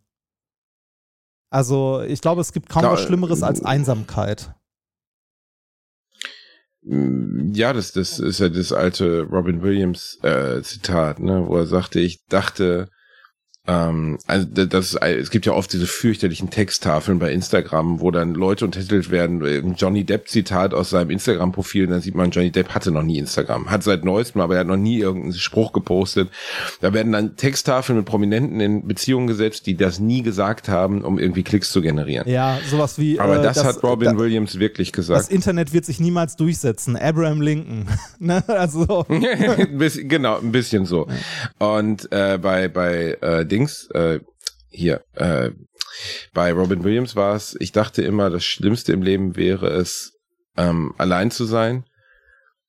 Also 1.51 2.03
ich 2.07 2.21
glaube, 2.21 2.41
es 2.41 2.53
gibt 2.53 2.69
kaum 2.69 2.83
da, 2.83 2.93
was 2.93 3.03
Schlimmeres 3.03 3.43
als 3.43 3.65
Einsamkeit. 3.65 4.55
Ja, 6.83 7.73
das, 7.73 7.93
das 7.93 8.21
ist 8.21 8.39
ja 8.39 8.49
das 8.49 8.73
alte 8.73 9.23
Robin 9.23 9.63
Williams 9.63 10.19
äh, 10.23 10.63
Zitat, 10.63 11.19
ne, 11.19 11.45
wo 11.47 11.57
er 11.57 11.67
sagte, 11.67 11.99
ich 11.99 12.25
dachte, 12.27 12.89
ähm, 13.69 14.19
also 14.27 14.47
das, 14.47 14.95
es 14.95 15.31
gibt 15.31 15.45
ja 15.45 15.53
oft 15.53 15.73
diese 15.73 15.87
fürchterlichen 15.87 16.49
Texttafeln 16.49 17.19
bei 17.19 17.31
Instagram, 17.33 18.01
wo 18.01 18.11
dann 18.11 18.35
Leute 18.35 18.65
untertitelt 18.65 19.11
werden, 19.11 19.45
ein 19.45 19.75
Johnny 19.77 20.05
Depp 20.05 20.29
Zitat 20.29 20.73
aus 20.73 20.91
seinem 20.91 21.11
Instagram-Profil, 21.11 21.87
dann 21.87 22.01
sieht 22.01 22.15
man, 22.15 22.31
Johnny 22.31 22.51
Depp 22.51 22.71
hatte 22.71 22.91
noch 22.91 23.03
nie 23.03 23.19
Instagram, 23.19 23.71
hat 23.71 23.83
seit 23.83 24.05
neuestem, 24.05 24.41
aber 24.41 24.55
er 24.55 24.61
hat 24.61 24.67
noch 24.67 24.79
nie 24.79 24.99
irgendeinen 24.99 25.35
Spruch 25.35 25.73
gepostet. 25.73 26.31
Da 26.81 26.95
werden 26.95 27.13
dann 27.13 27.37
Texttafeln 27.37 27.99
mit 27.99 28.07
Prominenten 28.07 28.59
in 28.61 28.87
Beziehungen 28.89 29.27
gesetzt, 29.27 29.67
die 29.67 29.77
das 29.77 30.01
nie 30.01 30.23
gesagt 30.23 30.71
haben, 30.71 31.03
um 31.03 31.19
irgendwie 31.19 31.43
Klicks 31.43 31.71
zu 31.71 31.83
generieren. 31.83 32.27
Ja, 32.27 32.59
sowas 32.71 32.99
wie. 32.99 33.21
Aber 33.21 33.39
äh, 33.39 33.43
das, 33.43 33.57
das, 33.57 33.65
hat 33.67 33.83
Robin 33.83 34.15
da, 34.15 34.19
Williams 34.19 34.59
wirklich 34.59 34.93
gesagt. 34.93 35.21
Das 35.21 35.29
Internet 35.29 35.75
wird 35.75 35.85
sich 35.85 36.01
niemals 36.01 36.37
durchsetzen. 36.37 36.97
Abraham 36.97 37.43
Lincoln. 37.43 37.87
ne? 38.19 38.43
Also. 38.47 39.05
genau, 39.09 40.39
ein 40.39 40.53
bisschen 40.53 40.87
so. 40.87 41.07
Und 41.59 42.11
äh, 42.13 42.39
bei 42.39 42.69
bei 42.69 43.19
äh, 43.21 43.45
Dings, 43.59 43.89
äh, 43.93 44.21
hier, 44.71 45.03
äh, 45.15 45.51
bei 46.33 46.53
Robin 46.53 46.85
Williams 46.85 47.17
war 47.17 47.35
es, 47.35 47.57
ich 47.59 47.73
dachte 47.73 48.03
immer, 48.03 48.31
das 48.31 48.45
Schlimmste 48.45 48.93
im 48.93 49.03
Leben 49.03 49.37
wäre 49.37 49.69
es, 49.69 50.13
ähm, 50.57 50.95
allein 50.99 51.31
zu 51.31 51.45
sein. 51.45 51.85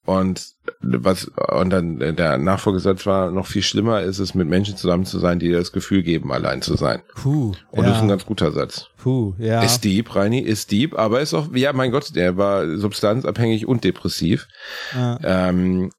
Und 0.06 0.54
was 0.82 1.26
und 1.26 1.70
dann 1.70 2.00
der 2.00 2.40
Nachfolgesatz 2.40 3.06
war, 3.06 3.30
noch 3.30 3.46
viel 3.46 3.62
schlimmer 3.62 4.02
ist 4.02 4.18
es, 4.18 4.34
mit 4.34 4.48
Menschen 4.48 4.76
zusammen 4.76 5.06
zu 5.06 5.20
sein, 5.20 5.38
die 5.38 5.50
dir 5.50 5.60
das 5.60 5.72
Gefühl 5.72 6.02
geben, 6.02 6.32
allein 6.32 6.64
zu 6.64 6.76
sein. 6.78 7.04
Puh. 7.16 7.54
Und 7.70 7.84
ja. 7.84 7.90
das 7.90 7.98
ist 7.98 8.02
ein 8.02 8.08
ganz 8.08 8.26
guter 8.26 8.52
Satz. 8.52 8.88
Puh, 8.98 9.36
ja. 9.38 9.62
Ist 9.62 9.84
deep, 9.84 10.16
Reini, 10.16 10.40
ist 10.40 10.72
deep, 10.72 10.98
aber 10.98 11.22
ist 11.22 11.36
auch, 11.36 11.54
ja, 11.54 11.74
mein 11.74 11.92
Gott, 11.92 12.16
der 12.16 12.38
war 12.38 12.78
substanzabhängig 12.78 13.68
und 13.68 13.84
depressiv. 13.84 14.48
Ja. 14.96 15.20
Ähm, 15.22 15.92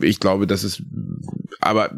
ich 0.00 0.20
glaube, 0.20 0.46
das 0.46 0.64
ist, 0.64 0.82
aber 1.60 1.90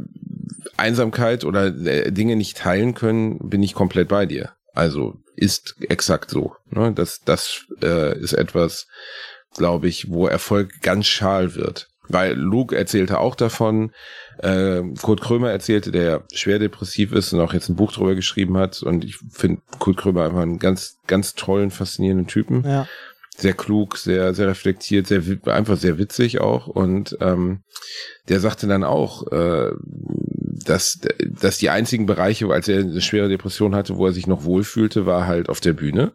Einsamkeit 0.77 1.45
oder 1.45 1.67
äh, 1.67 2.13
Dinge 2.13 2.37
nicht 2.37 2.57
teilen 2.57 2.95
können, 2.95 3.39
bin 3.39 3.63
ich 3.63 3.75
komplett 3.75 4.09
bei 4.09 4.27
dir. 4.27 4.53
Also 4.75 5.19
ist 5.37 5.77
exakt 5.89 6.31
so. 6.31 6.55
Ne? 6.71 6.93
Das, 6.95 7.21
das 7.25 7.67
äh, 7.83 8.19
ist 8.19 8.33
etwas, 8.33 8.87
glaube 9.55 9.89
ich, 9.89 10.11
wo 10.11 10.27
Erfolg 10.27 10.81
ganz 10.83 11.07
schal 11.07 11.55
wird. 11.55 11.89
Weil 12.09 12.35
Luke 12.35 12.77
erzählte 12.77 13.19
auch 13.21 13.35
davon, 13.35 13.93
äh, 14.39 14.83
Kurt 15.01 15.21
Krömer 15.21 15.51
erzählte, 15.51 15.93
der 15.93 16.25
schwer 16.33 16.59
depressiv 16.59 17.13
ist 17.13 17.33
und 17.33 17.41
auch 17.41 17.55
jetzt 17.55 17.69
ein 17.69 17.77
Buch 17.77 17.93
drüber 17.93 18.15
geschrieben 18.15 18.59
hat. 18.59 18.83
Und 18.83 19.05
ich 19.05 19.19
finde 19.31 19.63
Kurt 19.79 19.97
Krömer 19.97 20.25
einfach 20.25 20.41
einen 20.41 20.59
ganz, 20.59 20.99
ganz 21.07 21.35
tollen, 21.35 21.71
faszinierenden 21.71 22.27
Typen. 22.27 22.65
Ja. 22.65 22.89
Sehr 23.37 23.55
klug, 23.55 23.97
sehr, 23.97 24.35
sehr 24.35 24.49
reflektiert, 24.49 25.07
sehr 25.07 25.23
einfach 25.47 25.79
sehr 25.79 25.97
witzig 25.97 26.41
auch. 26.41 26.67
Und 26.67 27.17
ähm, 27.21 27.63
der 28.29 28.41
sagte 28.41 28.67
dann 28.67 28.85
auch, 28.85 29.31
äh, 29.33 29.71
dass, 30.65 31.01
dass 31.21 31.59
die 31.59 31.71
einzigen 31.71 32.07
Bereiche, 32.07 32.49
als 32.49 32.69
er 32.69 32.81
eine 32.81 33.01
schwere 33.01 33.29
Depression 33.29 33.75
hatte, 33.75 33.97
wo 33.97 34.07
er 34.07 34.13
sich 34.13 34.27
noch 34.27 34.45
wohlfühlte, 34.45 35.07
war 35.07 35.27
halt 35.27 35.49
auf 35.49 35.61
der 35.61 35.73
Bühne. 35.73 36.13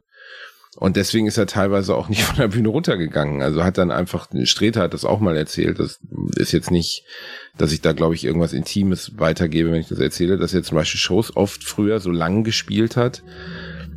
Und 0.79 0.95
deswegen 0.95 1.25
ist 1.25 1.37
er 1.37 1.47
teilweise 1.47 1.95
auch 1.95 2.07
nicht 2.07 2.23
von 2.23 2.37
der 2.37 2.49
Bühne 2.49 2.69
runtergegangen. 2.69 3.41
Also 3.41 3.63
hat 3.63 3.77
dann 3.77 3.91
einfach, 3.91 4.27
Streter 4.43 4.81
hat 4.81 4.93
das 4.93 5.05
auch 5.05 5.19
mal 5.19 5.35
erzählt. 5.35 5.79
Das 5.79 5.99
ist 6.35 6.51
jetzt 6.51 6.71
nicht, 6.71 7.03
dass 7.57 7.71
ich 7.71 7.81
da, 7.81 7.93
glaube 7.93 8.15
ich, 8.15 8.23
irgendwas 8.23 8.53
Intimes 8.53 9.13
weitergebe, 9.17 9.71
wenn 9.71 9.81
ich 9.81 9.87
das 9.87 9.99
erzähle, 9.99 10.37
dass 10.37 10.53
er 10.53 10.63
zum 10.63 10.77
Beispiel 10.77 10.99
Shows 10.99 11.35
oft 11.35 11.63
früher 11.63 11.99
so 11.99 12.11
lang 12.11 12.43
gespielt 12.43 12.95
hat, 12.95 13.23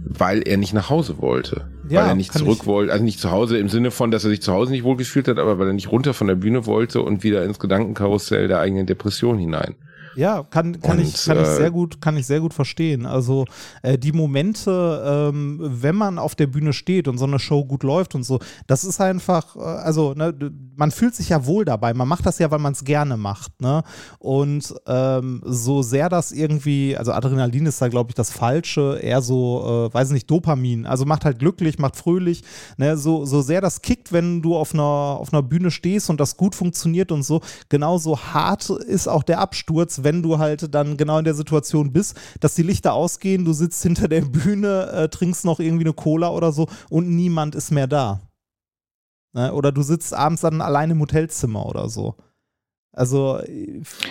weil 0.05 0.43
er 0.49 0.57
nicht 0.57 0.73
nach 0.73 0.89
Hause 0.89 1.19
wollte. 1.19 1.69
Ja, 1.91 2.03
weil 2.03 2.09
er 2.11 2.15
nicht 2.15 2.33
zurück 2.33 2.67
wollte, 2.67 2.93
also 2.93 3.05
nicht 3.05 3.21
zu 3.21 3.31
Hause 3.31 3.59
im 3.59 3.69
Sinne 3.69 3.91
von, 3.91 4.11
dass 4.11 4.25
er 4.25 4.31
sich 4.31 4.41
zu 4.41 4.53
Hause 4.53 4.71
nicht 4.71 4.85
wohlgefühlt 4.85 5.29
hat, 5.29 5.39
aber 5.39 5.59
weil 5.59 5.67
er 5.67 5.73
nicht 5.73 5.91
runter 5.91 6.15
von 6.15 6.29
der 6.29 6.37
Bühne 6.37 6.65
wollte 6.65 7.03
und 7.03 7.25
wieder 7.25 7.45
ins 7.45 7.59
Gedankenkarussell 7.59 8.49
der 8.49 8.61
eigenen 8.61 8.87
Depression 8.87 9.39
hinein. 9.39 9.75
Ja, 10.17 10.43
kann, 10.43 10.81
kann, 10.81 10.99
und, 10.99 11.05
ich, 11.05 11.25
kann 11.25 11.37
äh, 11.37 11.43
ich 11.43 11.49
sehr 11.49 11.71
gut, 11.71 12.01
kann 12.01 12.17
ich 12.17 12.27
sehr 12.27 12.41
gut 12.41 12.53
verstehen. 12.53 13.07
Also 13.07 13.45
äh, 13.83 13.97
die 13.97 14.13
Momente, 14.13 15.31
ähm, 15.33 15.59
wenn 15.61 15.95
man 15.95 16.19
auf 16.19 16.35
der 16.35 16.49
Bühne 16.49 16.73
steht 16.73 17.07
und 17.07 17.19
so 17.19 17.27
eine 17.27 17.39
Show 17.39 17.65
gut 17.65 17.83
läuft 17.83 18.15
und 18.15 18.25
so, 18.25 18.41
das 18.67 18.85
ist 18.85 19.01
einfach, 19.01 19.57
äh, 19.57 19.61
also 19.61 20.15
ne, 20.15 20.35
man 20.77 20.91
fühlt 20.91 21.15
sich 21.15 21.29
ja 21.29 21.47
wohl 21.47 21.65
dabei. 21.65 21.95
Man 21.95 22.09
macht 22.09 22.27
das 22.27 22.39
ja, 22.39 22.51
weil 22.51 22.59
man 22.59 22.73
es 22.73 22.85
gerne 22.85 23.17
macht. 23.17 23.61
Ne? 23.61 23.83
Und 24.19 24.75
ähm, 24.87 25.43
so 25.45 25.83
sehr 25.83 26.09
das 26.09 26.33
irgendwie, 26.33 26.97
also 26.97 27.13
Adrenalin 27.13 27.67
ist 27.67 27.81
da, 27.81 27.89
glaube 27.89 28.11
ich, 28.11 28.15
das 28.15 28.31
Falsche, 28.31 28.99
eher 29.01 29.23
so, 29.23 29.89
äh, 29.91 29.95
weiß 29.95 30.11
nicht, 30.11 30.31
Dopamin. 30.31 30.87
Also 30.87 31.05
macht 31.05 31.25
halt 31.25 31.39
glücklich, 31.39 31.79
macht 31.79 31.97
fröhlich. 31.97 32.43
Ne? 32.79 32.97
So, 32.97 33.25
so 33.27 33.43
sehr 33.43 33.61
das 33.61 33.83
kickt, 33.83 34.13
wenn 34.13 34.43
du 34.43 34.57
auf 34.57 34.75
einer, 34.75 34.83
auf 34.83 35.33
einer 35.33 35.43
Bühne 35.43 35.71
stehst 35.71 36.11
und 36.11 36.19
das 36.19 36.37
gut 36.37 36.55
funktioniert 36.55 37.13
und 37.13 37.23
so, 37.23 37.41
genauso 37.69 38.19
hart 38.19 38.71
ist 38.71 39.07
auch 39.07 39.23
der 39.23 39.41
Absturz, 39.41 40.00
wenn 40.05 40.23
du 40.23 40.39
halt 40.39 40.75
dann 40.75 40.97
genau 40.97 41.19
in 41.19 41.25
der 41.25 41.35
Situation 41.35 41.93
bist, 41.93 42.17
dass 42.41 42.55
die 42.55 42.63
Lichter 42.63 42.93
ausgehen, 42.93 43.45
du 43.45 43.53
sitzt 43.53 43.83
hinter 43.83 44.09
der 44.09 44.23
Bühne, 44.23 44.91
äh, 44.93 45.09
trinkst 45.09 45.45
noch 45.45 45.61
irgendwie 45.61 45.85
eine 45.85 45.95
Cola 45.95 46.31
oder 46.31 46.53
so 46.53 46.69
und 46.89 47.09
niemand 47.09 47.55
ist 47.55 47.71
mehr 47.71 47.87
da. 47.87 48.21
Ne? 49.33 49.53
Oder 49.53 49.73
du 49.73 49.83
sitzt 49.83 50.15
abends 50.15 50.43
dann 50.43 50.61
allein 50.61 50.91
im 50.91 51.01
Hotelzimmer 51.01 51.67
oder 51.67 51.89
so. 51.89 52.17
Also 52.93 53.39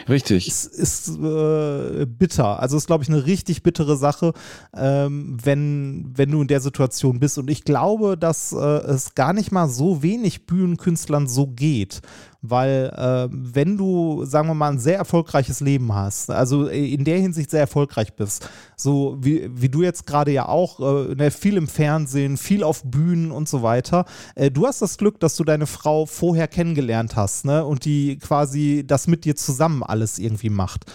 richtig 0.07 0.47
ist, 0.47 0.65
ist 0.65 1.09
äh, 1.09 2.05
bitter. 2.05 2.61
Also 2.61 2.77
ist 2.77 2.87
glaube 2.87 3.03
ich 3.03 3.09
eine 3.09 3.25
richtig 3.25 3.61
bittere 3.61 3.97
Sache, 3.97 4.31
ähm, 4.73 5.37
wenn 5.43 6.13
wenn 6.15 6.31
du 6.31 6.41
in 6.41 6.47
der 6.47 6.61
Situation 6.61 7.19
bist. 7.19 7.37
Und 7.37 7.49
ich 7.49 7.65
glaube, 7.65 8.17
dass 8.17 8.53
äh, 8.53 8.55
es 8.55 9.15
gar 9.15 9.33
nicht 9.33 9.51
mal 9.51 9.67
so 9.67 10.01
wenig 10.01 10.45
Bühnenkünstlern 10.45 11.27
so 11.27 11.47
geht, 11.47 12.01
weil 12.41 12.91
äh, 12.95 13.27
wenn 13.31 13.77
du, 13.77 14.23
sagen 14.25 14.47
wir 14.47 14.53
mal, 14.53 14.71
ein 14.71 14.79
sehr 14.79 14.97
erfolgreiches 14.97 15.59
Leben 15.59 15.93
hast, 15.93 16.31
also 16.31 16.67
in 16.67 17.03
der 17.03 17.19
Hinsicht 17.19 17.51
sehr 17.51 17.59
erfolgreich 17.59 18.13
bist, 18.13 18.49
so 18.77 19.17
wie, 19.19 19.49
wie 19.53 19.69
du 19.69 19.83
jetzt 19.83 20.07
gerade 20.07 20.31
ja 20.31 20.47
auch, 20.47 20.79
äh, 20.79 21.15
ne, 21.15 21.31
viel 21.31 21.57
im 21.57 21.67
Fernsehen, 21.67 22.37
viel 22.37 22.63
auf 22.63 22.83
Bühnen 22.83 23.31
und 23.31 23.49
so 23.49 23.61
weiter, 23.61 24.05
äh, 24.35 24.49
du 24.49 24.65
hast 24.67 24.81
das 24.81 24.97
Glück, 24.97 25.19
dass 25.19 25.35
du 25.35 25.43
deine 25.43 25.67
Frau 25.67 26.05
vorher 26.05 26.47
kennengelernt 26.47 27.15
hast 27.15 27.45
ne, 27.45 27.65
und 27.65 27.85
die 27.85 28.17
quasi 28.17 28.83
das 28.87 29.07
mit 29.07 29.25
dir 29.25 29.35
zusammen 29.35 29.83
alles 29.83 30.17
irgendwie 30.17 30.49
macht. 30.49 30.85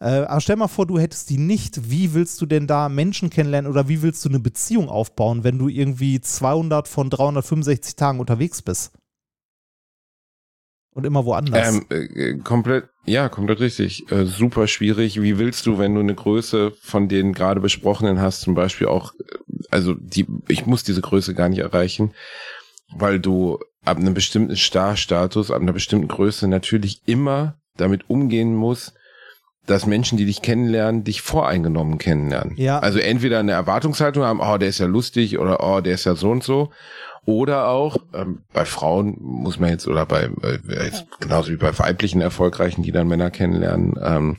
Äh, 0.00 0.24
aber 0.24 0.40
stell 0.40 0.56
mal 0.56 0.68
vor, 0.68 0.86
du 0.86 0.98
hättest 0.98 1.30
die 1.30 1.38
nicht. 1.38 1.90
Wie 1.90 2.14
willst 2.14 2.40
du 2.40 2.46
denn 2.46 2.66
da 2.66 2.88
Menschen 2.88 3.30
kennenlernen 3.30 3.70
oder 3.70 3.88
wie 3.88 4.02
willst 4.02 4.24
du 4.24 4.28
eine 4.28 4.40
Beziehung 4.40 4.88
aufbauen, 4.88 5.44
wenn 5.44 5.58
du 5.58 5.68
irgendwie 5.68 6.20
200 6.20 6.88
von 6.88 7.10
365 7.10 7.96
Tagen 7.96 8.20
unterwegs 8.20 8.62
bist? 8.62 8.92
Und 10.94 11.04
immer 11.04 11.24
woanders. 11.24 11.74
Ähm, 11.74 11.86
äh, 11.90 12.34
komplett, 12.38 12.88
ja, 13.04 13.28
komplett 13.28 13.60
richtig. 13.60 14.10
Äh, 14.10 14.24
super 14.24 14.66
schwierig. 14.68 15.20
Wie 15.20 15.38
willst 15.38 15.66
du, 15.66 15.78
wenn 15.78 15.94
du 15.94 16.00
eine 16.00 16.14
Größe 16.14 16.72
von 16.80 17.08
den 17.08 17.32
gerade 17.32 17.60
besprochenen 17.60 18.20
hast, 18.20 18.40
zum 18.42 18.54
Beispiel 18.54 18.86
auch, 18.86 19.12
also 19.70 19.94
die, 19.94 20.26
ich 20.48 20.66
muss 20.66 20.84
diese 20.84 21.00
Größe 21.00 21.34
gar 21.34 21.48
nicht 21.48 21.58
erreichen, 21.58 22.14
weil 22.96 23.18
du 23.18 23.58
ab 23.84 23.98
einem 23.98 24.14
bestimmten 24.14 24.56
Star-Status, 24.56 25.50
ab 25.50 25.60
einer 25.60 25.72
bestimmten 25.72 26.08
Größe 26.08 26.48
natürlich 26.48 27.02
immer 27.06 27.58
damit 27.76 28.08
umgehen 28.08 28.54
musst, 28.54 28.94
dass 29.66 29.86
Menschen, 29.86 30.16
die 30.18 30.26
dich 30.26 30.42
kennenlernen, 30.42 31.04
dich 31.04 31.22
voreingenommen 31.22 31.98
kennenlernen. 31.98 32.54
Ja. 32.56 32.78
Also 32.78 32.98
entweder 32.98 33.40
eine 33.40 33.52
Erwartungshaltung 33.52 34.22
haben, 34.22 34.40
oh, 34.40 34.58
der 34.58 34.68
ist 34.68 34.78
ja 34.78 34.86
lustig 34.86 35.38
oder 35.38 35.62
oh, 35.64 35.80
der 35.80 35.94
ist 35.94 36.04
ja 36.04 36.14
so 36.14 36.30
und 36.30 36.44
so. 36.44 36.70
Oder 37.26 37.68
auch 37.68 37.96
ähm, 38.12 38.40
bei 38.52 38.64
Frauen 38.64 39.16
muss 39.20 39.58
man 39.58 39.70
jetzt, 39.70 39.88
oder 39.88 40.04
bei 40.04 40.30
äh, 40.42 40.84
jetzt, 40.84 41.06
genauso 41.20 41.50
wie 41.52 41.56
bei 41.56 41.76
weiblichen 41.78 42.20
Erfolgreichen, 42.20 42.82
die 42.82 42.92
dann 42.92 43.08
Männer 43.08 43.30
kennenlernen, 43.30 43.94
ähm, 44.02 44.36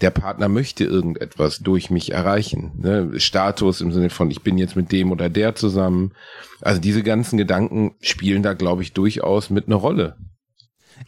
der 0.00 0.10
Partner 0.10 0.48
möchte 0.48 0.84
irgendetwas 0.84 1.58
durch 1.58 1.90
mich 1.90 2.12
erreichen. 2.12 2.72
Ne? 2.76 3.18
Status 3.18 3.80
im 3.80 3.92
Sinne 3.92 4.10
von, 4.10 4.30
ich 4.30 4.42
bin 4.42 4.58
jetzt 4.58 4.76
mit 4.76 4.92
dem 4.92 5.10
oder 5.10 5.28
der 5.28 5.54
zusammen. 5.54 6.12
Also 6.60 6.80
diese 6.80 7.02
ganzen 7.02 7.36
Gedanken 7.36 7.96
spielen 8.00 8.42
da, 8.42 8.52
glaube 8.52 8.82
ich, 8.82 8.92
durchaus 8.92 9.50
mit 9.50 9.66
einer 9.66 9.76
Rolle. 9.76 10.16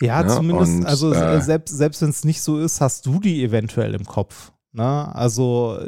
Ja, 0.01 0.23
ja 0.23 0.29
zumindest, 0.29 0.79
und, 0.79 0.87
also 0.87 1.13
äh, 1.13 1.41
selbst, 1.41 1.77
selbst 1.77 2.03
wenn 2.03 2.11
es 2.11 2.25
nicht 2.25 2.43
so 2.43 2.59
ist, 2.59 2.81
hast 2.81 3.07
du 3.07 3.21
die 3.21 3.45
eventuell 3.45 3.95
im 3.95 4.05
Kopf. 4.05 4.53
Ne? 4.73 5.15
Also 5.15 5.79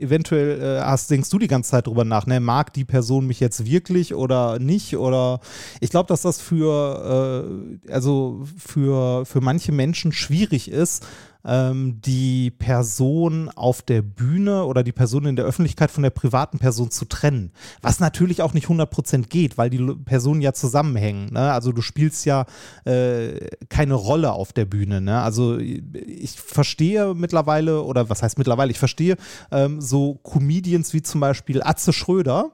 eventuell 0.00 0.60
äh, 0.60 0.80
hast, 0.80 1.10
denkst 1.10 1.30
du 1.30 1.38
die 1.38 1.48
ganze 1.48 1.70
Zeit 1.70 1.86
drüber 1.86 2.04
nach, 2.04 2.26
ne? 2.26 2.40
mag 2.40 2.72
die 2.72 2.84
Person 2.84 3.26
mich 3.26 3.40
jetzt 3.40 3.66
wirklich 3.66 4.14
oder 4.14 4.58
nicht? 4.58 4.96
Oder 4.96 5.40
ich 5.80 5.90
glaube, 5.90 6.08
dass 6.08 6.22
das 6.22 6.40
für, 6.40 7.78
äh, 7.86 7.92
also 7.92 8.44
für, 8.56 9.24
für 9.26 9.40
manche 9.40 9.72
Menschen 9.72 10.12
schwierig 10.12 10.70
ist, 10.70 11.06
ähm, 11.48 12.00
die 12.02 12.50
Person 12.50 13.48
auf 13.48 13.80
der 13.80 14.02
Bühne 14.02 14.64
oder 14.66 14.82
die 14.84 14.92
Person 14.92 15.24
in 15.24 15.34
der 15.34 15.46
Öffentlichkeit 15.46 15.90
von 15.90 16.02
der 16.02 16.10
privaten 16.10 16.58
Person 16.58 16.90
zu 16.90 17.06
trennen. 17.06 17.52
Was 17.80 18.00
natürlich 18.00 18.42
auch 18.42 18.52
nicht 18.52 18.68
100% 18.68 19.28
geht, 19.28 19.56
weil 19.56 19.70
die 19.70 19.78
Personen 20.04 20.42
ja 20.42 20.52
zusammenhängen. 20.52 21.32
Ne? 21.32 21.50
Also 21.50 21.72
du 21.72 21.80
spielst 21.80 22.26
ja 22.26 22.44
äh, 22.84 23.48
keine 23.70 23.94
Rolle 23.94 24.32
auf 24.32 24.52
der 24.52 24.66
Bühne. 24.66 25.00
Ne? 25.00 25.20
Also 25.20 25.58
ich 25.58 26.32
verstehe 26.32 27.14
mittlerweile, 27.14 27.82
oder 27.82 28.10
was 28.10 28.22
heißt 28.22 28.36
mittlerweile, 28.36 28.70
ich 28.70 28.78
verstehe 28.78 29.16
ähm, 29.50 29.80
so 29.80 30.16
Comedians 30.16 30.92
wie 30.92 31.02
zum 31.02 31.20
Beispiel 31.20 31.62
Atze 31.62 31.94
Schröder, 31.94 32.50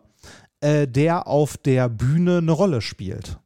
äh, 0.61 0.87
der 0.87 1.27
auf 1.27 1.57
der 1.57 1.89
Bühne 1.89 2.39
eine 2.39 2.53
Rolle 2.53 2.81
spielt. 2.81 3.39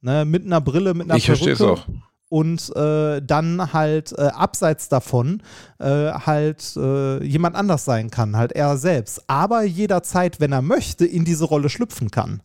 Ne? 0.00 0.24
Mit 0.24 0.46
einer 0.46 0.62
Brille, 0.62 0.94
mit 0.94 1.10
einer 1.10 1.16
ich 1.16 1.26
Perücke. 1.26 1.50
Ich 1.50 1.58
verstehe 1.58 1.72
es 1.74 1.78
auch 1.78 1.86
und 2.34 2.74
äh, 2.74 3.22
dann 3.22 3.72
halt 3.72 4.12
äh, 4.18 4.22
abseits 4.22 4.88
davon 4.88 5.40
äh, 5.78 5.84
halt 6.10 6.74
äh, 6.76 7.22
jemand 7.22 7.54
anders 7.54 7.84
sein 7.84 8.10
kann, 8.10 8.36
halt 8.36 8.50
er 8.50 8.76
selbst. 8.76 9.22
Aber 9.28 9.62
jederzeit, 9.62 10.40
wenn 10.40 10.50
er 10.50 10.60
möchte, 10.60 11.06
in 11.06 11.24
diese 11.24 11.44
Rolle 11.44 11.68
schlüpfen 11.68 12.10
kann. 12.10 12.42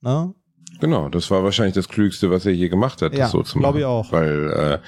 Ne? 0.00 0.34
Genau, 0.80 1.08
das 1.08 1.30
war 1.30 1.44
wahrscheinlich 1.44 1.76
das 1.76 1.86
Klügste, 1.88 2.32
was 2.32 2.44
er 2.44 2.52
je 2.52 2.68
gemacht 2.68 3.02
hat, 3.02 3.12
Ja, 3.12 3.20
das 3.20 3.30
so 3.30 3.44
zu 3.44 3.58
machen. 3.58 3.62
glaub 3.62 3.76
ich 3.76 3.84
auch. 3.84 4.10
Weil 4.10 4.50
äh, 4.50 4.78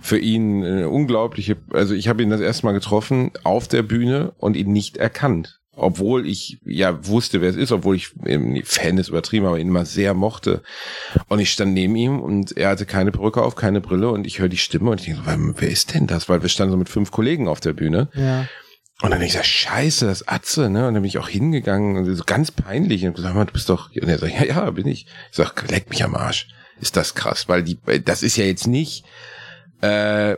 für 0.00 0.18
ihn 0.18 0.64
eine 0.64 0.88
unglaubliche, 0.88 1.58
also 1.70 1.92
ich 1.92 2.08
habe 2.08 2.22
ihn 2.22 2.30
das 2.30 2.40
erste 2.40 2.64
Mal 2.64 2.72
getroffen 2.72 3.32
auf 3.44 3.68
der 3.68 3.82
Bühne 3.82 4.32
und 4.38 4.56
ihn 4.56 4.72
nicht 4.72 4.96
erkannt. 4.96 5.59
Obwohl 5.82 6.26
ich 6.26 6.58
ja 6.64 7.06
wusste, 7.06 7.40
wer 7.40 7.48
es 7.48 7.56
ist, 7.56 7.72
obwohl 7.72 7.96
ich 7.96 8.10
Fan 8.64 8.98
ist 8.98 9.08
übertrieben, 9.08 9.46
aber 9.46 9.58
ihn 9.58 9.68
immer 9.68 9.86
sehr 9.86 10.12
mochte. 10.12 10.62
Und 11.28 11.38
ich 11.38 11.50
stand 11.50 11.72
neben 11.72 11.96
ihm 11.96 12.20
und 12.20 12.54
er 12.56 12.68
hatte 12.68 12.84
keine 12.84 13.12
Perücke 13.12 13.42
auf, 13.42 13.56
keine 13.56 13.80
Brille 13.80 14.10
und 14.10 14.26
ich 14.26 14.40
höre 14.40 14.50
die 14.50 14.58
Stimme 14.58 14.90
und 14.90 15.00
ich 15.00 15.06
denke, 15.06 15.22
so, 15.24 15.54
wer 15.56 15.70
ist 15.70 15.94
denn 15.94 16.06
das? 16.06 16.28
Weil 16.28 16.42
wir 16.42 16.50
standen 16.50 16.72
so 16.72 16.76
mit 16.76 16.90
fünf 16.90 17.10
Kollegen 17.10 17.48
auf 17.48 17.60
der 17.60 17.72
Bühne. 17.72 18.08
Ja. 18.14 18.46
Und 19.00 19.10
dann 19.10 19.22
ich 19.22 19.32
so, 19.32 19.42
scheiße, 19.42 20.04
das 20.04 20.28
Atze, 20.28 20.68
ne? 20.68 20.86
Und 20.86 20.92
dann 20.92 21.02
bin 21.02 21.08
ich 21.08 21.16
auch 21.16 21.28
hingegangen 21.28 21.96
und 21.96 22.14
so 22.14 22.24
ganz 22.24 22.50
peinlich 22.50 23.06
und 23.06 23.14
gesagt, 23.14 23.34
du 23.34 23.52
bist 23.52 23.70
doch, 23.70 23.88
und 23.90 24.08
er 24.08 24.18
sagt, 24.18 24.34
ja, 24.34 24.44
ja, 24.44 24.70
bin 24.70 24.86
ich. 24.86 25.06
Ich 25.30 25.36
sag, 25.36 25.70
leck 25.70 25.88
mich 25.88 26.04
am 26.04 26.14
Arsch. 26.14 26.48
Ist 26.78 26.96
das 26.98 27.14
krass, 27.14 27.48
weil 27.48 27.62
die, 27.62 27.78
das 28.04 28.22
ist 28.22 28.36
ja 28.36 28.44
jetzt 28.44 28.66
nicht, 28.66 29.06
äh, 29.80 30.36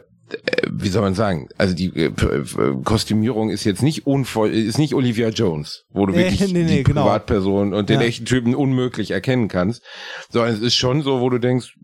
wie 0.70 0.89
soll 0.89 1.03
man 1.03 1.14
sagen, 1.14 1.49
also 1.59 1.74
die 1.74 1.87
äh, 1.97 2.11
Kostümierung 2.85 3.51
ist 3.51 3.64
jetzt 3.64 3.83
nicht 3.83 4.07
unvoll, 4.07 4.51
ist 4.51 4.78
nicht 4.78 4.95
Olivia 4.95 5.28
Jones, 5.28 5.85
wo 5.91 6.07
du 6.07 6.12
Nee, 6.12 6.30
wirklich 6.30 6.41
nee, 6.53 6.62
nee, 6.64 6.76
die 6.78 6.83
genau. 6.85 7.03
Privatperson 7.03 7.74
und 7.74 7.89
den 7.89 8.01
Ja. 8.01 8.07
echten 8.07 8.24
Typen 8.24 8.55
unmöglich 8.55 9.11
erkennen 9.11 9.49
kannst, 9.49 9.83
sondern 10.30 10.55
es 10.55 10.61
ist 10.61 10.74
schon 10.74 11.03
so, 11.03 11.20
wo 11.20 11.30
du 11.30 11.39
denkst, 11.39 11.74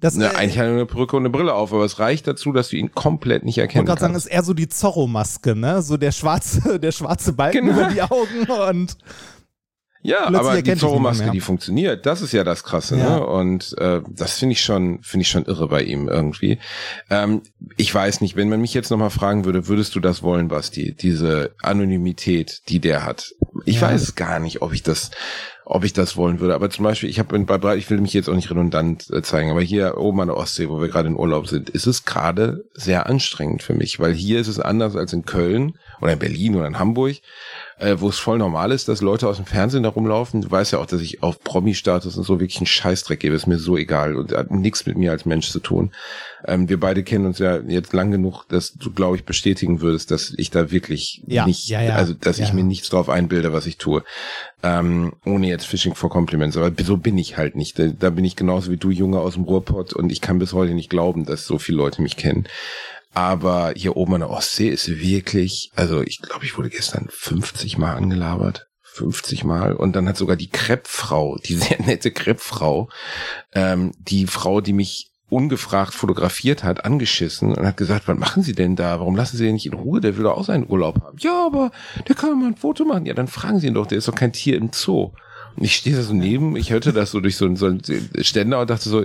Das, 0.00 0.14
na, 0.14 0.32
äh, 0.32 0.36
eigentlich 0.36 0.58
hat 0.58 0.66
er 0.66 0.72
eine 0.72 0.86
Perücke 0.86 1.16
und 1.16 1.22
eine 1.22 1.30
Brille 1.30 1.54
auf, 1.54 1.72
aber 1.72 1.84
es 1.84 1.98
reicht 1.98 2.26
dazu, 2.26 2.52
dass 2.52 2.68
du 2.68 2.76
ihn 2.76 2.92
komplett 2.92 3.44
nicht 3.44 3.56
Ich 3.56 3.62
erkennen 3.62 3.80
wollte 3.86 3.88
gerade 3.88 4.00
sagen, 4.00 4.12
kannst. 4.14 4.26
ist 4.26 4.32
eher 4.32 4.42
so 4.42 4.54
die 4.54 4.68
Zorro-Maske, 4.68 5.56
ne? 5.56 5.82
So 5.82 5.96
der 5.96 6.12
schwarze, 6.12 6.78
der 6.80 6.92
schwarze 6.92 7.32
Balken 7.32 7.66
Genau. 7.66 7.80
über 7.80 7.88
die 7.92 8.02
Augen 8.02 8.68
und 8.70 8.96
Ja, 10.02 10.28
Plötzlich 10.28 10.38
aber 10.40 10.62
die 10.62 10.76
Zorro-Maske, 10.76 11.30
die 11.32 11.40
funktioniert. 11.40 12.06
Das 12.06 12.22
ist 12.22 12.32
ja 12.32 12.44
das 12.44 12.62
Krasse, 12.62 12.96
Ja. 12.96 13.18
ne? 13.18 13.26
Und 13.26 13.76
äh, 13.78 14.00
das 14.08 14.38
finde 14.38 14.52
ich 14.52 14.62
schon, 14.62 15.02
finde 15.02 15.22
ich 15.22 15.28
schon 15.28 15.44
irre 15.44 15.68
bei 15.68 15.82
ihm 15.82 16.08
irgendwie. 16.08 16.58
Ähm, 17.10 17.42
ich 17.76 17.92
weiß 17.92 18.20
nicht, 18.20 18.36
wenn 18.36 18.48
man 18.48 18.60
mich 18.60 18.74
jetzt 18.74 18.90
nochmal 18.90 19.10
fragen 19.10 19.44
würde, 19.44 19.66
würdest 19.66 19.94
du 19.96 20.00
das 20.00 20.22
wollen, 20.22 20.48
Basti? 20.48 20.94
Diese 20.94 21.50
Anonymität, 21.62 22.62
die 22.68 22.78
der 22.78 23.04
hat. 23.04 23.32
Ich 23.64 23.76
Ja. 23.80 23.88
weiß 23.88 24.14
gar 24.14 24.38
nicht, 24.38 24.62
ob 24.62 24.72
ich 24.72 24.82
das, 24.84 25.10
ob 25.64 25.84
ich 25.84 25.92
das 25.92 26.16
wollen 26.16 26.38
würde. 26.38 26.54
Aber 26.54 26.70
zum 26.70 26.84
Beispiel, 26.84 27.10
ich 27.10 27.18
habe 27.18 27.36
bei 27.38 27.76
ich 27.76 27.90
will 27.90 28.00
mich 28.00 28.12
jetzt 28.14 28.28
auch 28.28 28.34
nicht 28.36 28.50
redundant 28.50 29.10
äh, 29.10 29.22
zeigen, 29.22 29.50
aber 29.50 29.62
hier 29.62 29.98
oben 29.98 30.20
an 30.20 30.28
der 30.28 30.36
Ostsee, 30.36 30.68
wo 30.68 30.80
wir 30.80 30.88
gerade 30.88 31.08
in 31.08 31.16
Urlaub 31.16 31.48
sind, 31.48 31.70
ist 31.70 31.86
es 31.86 32.04
gerade 32.04 32.64
sehr 32.72 33.06
anstrengend 33.06 33.62
für 33.64 33.74
mich, 33.74 33.98
weil 33.98 34.14
hier 34.14 34.38
ist 34.40 34.48
es 34.48 34.60
anders 34.60 34.94
als 34.96 35.12
in 35.12 35.24
Köln 35.24 35.76
oder 36.00 36.12
in 36.12 36.18
Berlin 36.20 36.54
oder 36.54 36.66
in 36.68 36.78
Hamburg 36.78 37.16
äh, 37.78 37.96
wo 37.98 38.08
es 38.08 38.18
voll 38.18 38.38
normal 38.38 38.72
ist, 38.72 38.88
dass 38.88 39.00
Leute 39.00 39.28
aus 39.28 39.36
dem 39.36 39.46
Fernsehen 39.46 39.84
da 39.84 39.88
rumlaufen. 39.88 40.42
Du 40.42 40.50
weißt 40.50 40.72
ja 40.72 40.78
auch, 40.80 40.86
dass 40.86 41.00
ich 41.00 41.22
auf 41.22 41.40
Promi-Status 41.40 42.16
und 42.16 42.24
so 42.24 42.40
wirklich 42.40 42.58
einen 42.58 42.66
Scheißdreck 42.66 43.20
gebe. 43.20 43.34
Ist 43.34 43.46
mir 43.46 43.58
so 43.58 43.76
egal 43.76 44.16
und 44.16 44.32
hat 44.32 44.50
nichts 44.50 44.84
mit 44.86 44.96
mir 44.96 45.12
als 45.12 45.26
Mensch 45.26 45.50
zu 45.50 45.60
tun. 45.60 45.92
Ähm, 46.46 46.68
wir 46.68 46.80
beide 46.80 47.02
kennen 47.04 47.26
uns 47.26 47.38
ja 47.38 47.58
jetzt 47.60 47.92
lang 47.92 48.10
genug, 48.10 48.44
dass 48.48 48.72
du, 48.72 48.92
glaube 48.92 49.16
ich, 49.16 49.24
bestätigen 49.24 49.80
würdest, 49.80 50.10
dass 50.10 50.34
ich 50.36 50.50
da 50.50 50.70
wirklich 50.70 51.22
Ja, 51.26 51.46
nicht, 51.46 51.68
ja, 51.68 51.80
ja, 51.80 51.94
also 51.94 52.14
dass 52.14 52.38
ich 52.38 52.52
mir 52.52 52.64
nichts 52.64 52.88
drauf 52.88 53.08
einbilde, 53.08 53.52
was 53.52 53.66
ich 53.66 53.76
tue. 53.78 54.02
Ähm, 54.62 55.12
ohne 55.24 55.46
jetzt 55.46 55.66
Fishing 55.66 55.94
for 55.94 56.10
Compliments, 56.10 56.56
aber 56.56 56.72
so 56.82 56.96
bin 56.96 57.16
ich 57.16 57.36
halt 57.36 57.54
nicht. 57.54 57.78
Da, 57.78 57.86
da 57.86 58.10
bin 58.10 58.24
ich 58.24 58.34
genauso 58.34 58.72
wie 58.72 58.76
du, 58.76 58.90
Junge 58.90 59.20
aus 59.20 59.34
dem 59.34 59.44
Ruhrpott 59.44 59.92
und 59.92 60.10
ich 60.10 60.20
kann 60.20 60.40
bis 60.40 60.52
heute 60.52 60.74
nicht 60.74 60.90
glauben, 60.90 61.26
dass 61.26 61.46
so 61.46 61.58
viele 61.58 61.78
Leute 61.78 62.02
mich 62.02 62.16
kennen. 62.16 62.46
Aber 63.18 63.72
hier 63.74 63.96
oben 63.96 64.14
an 64.14 64.20
der 64.20 64.30
Ostsee 64.30 64.68
ist 64.68 64.86
wirklich, 65.00 65.72
also 65.74 66.02
ich 66.02 66.20
glaube, 66.20 66.44
ich 66.44 66.56
wurde 66.56 66.70
gestern 66.70 67.08
50 67.10 67.76
Mal 67.76 67.96
angelabert. 67.96 68.68
50 68.80 69.42
Mal. 69.42 69.72
Und 69.72 69.96
dann 69.96 70.08
hat 70.08 70.16
sogar 70.16 70.36
die 70.36 70.50
Kreppfrau, 70.50 71.36
die 71.44 71.56
sehr 71.56 71.82
nette 71.84 72.12
Kreppfrau, 72.12 72.88
ähm, 73.54 73.90
die 73.98 74.28
Frau, 74.28 74.60
die 74.60 74.72
mich 74.72 75.10
ungefragt 75.28 75.94
fotografiert 75.94 76.62
hat, 76.62 76.84
angeschissen 76.84 77.52
und 77.52 77.66
hat 77.66 77.76
gesagt, 77.76 78.06
was 78.06 78.16
machen 78.16 78.44
Sie 78.44 78.54
denn 78.54 78.76
da? 78.76 79.00
Warum 79.00 79.16
lassen 79.16 79.36
Sie 79.36 79.46
den 79.46 79.54
nicht 79.54 79.66
in 79.66 79.74
Ruhe? 79.74 80.00
Der 80.00 80.16
will 80.16 80.22
doch 80.22 80.38
auch 80.38 80.44
seinen 80.44 80.70
Urlaub 80.70 81.02
haben. 81.02 81.18
Ja, 81.18 81.44
aber 81.44 81.72
der 82.06 82.14
kann 82.14 82.38
mal 82.38 82.46
ein 82.46 82.56
Foto 82.56 82.84
machen. 82.84 83.04
Ja, 83.04 83.14
dann 83.14 83.26
fragen 83.26 83.58
Sie 83.58 83.66
ihn 83.66 83.74
doch, 83.74 83.86
der 83.86 83.98
ist 83.98 84.06
doch 84.06 84.14
kein 84.14 84.32
Tier 84.32 84.56
im 84.56 84.70
Zoo. 84.72 85.10
Ich 85.56 85.74
stehe 85.74 85.96
da 85.96 86.02
so 86.02 86.14
neben, 86.14 86.56
ich 86.56 86.70
hörte 86.70 86.92
das 86.92 87.10
so 87.10 87.20
durch 87.20 87.36
so 87.36 87.46
einen, 87.46 87.56
so 87.56 87.66
einen 87.66 87.82
Ständer 88.20 88.60
und 88.60 88.70
dachte 88.70 88.88
so, 88.88 89.04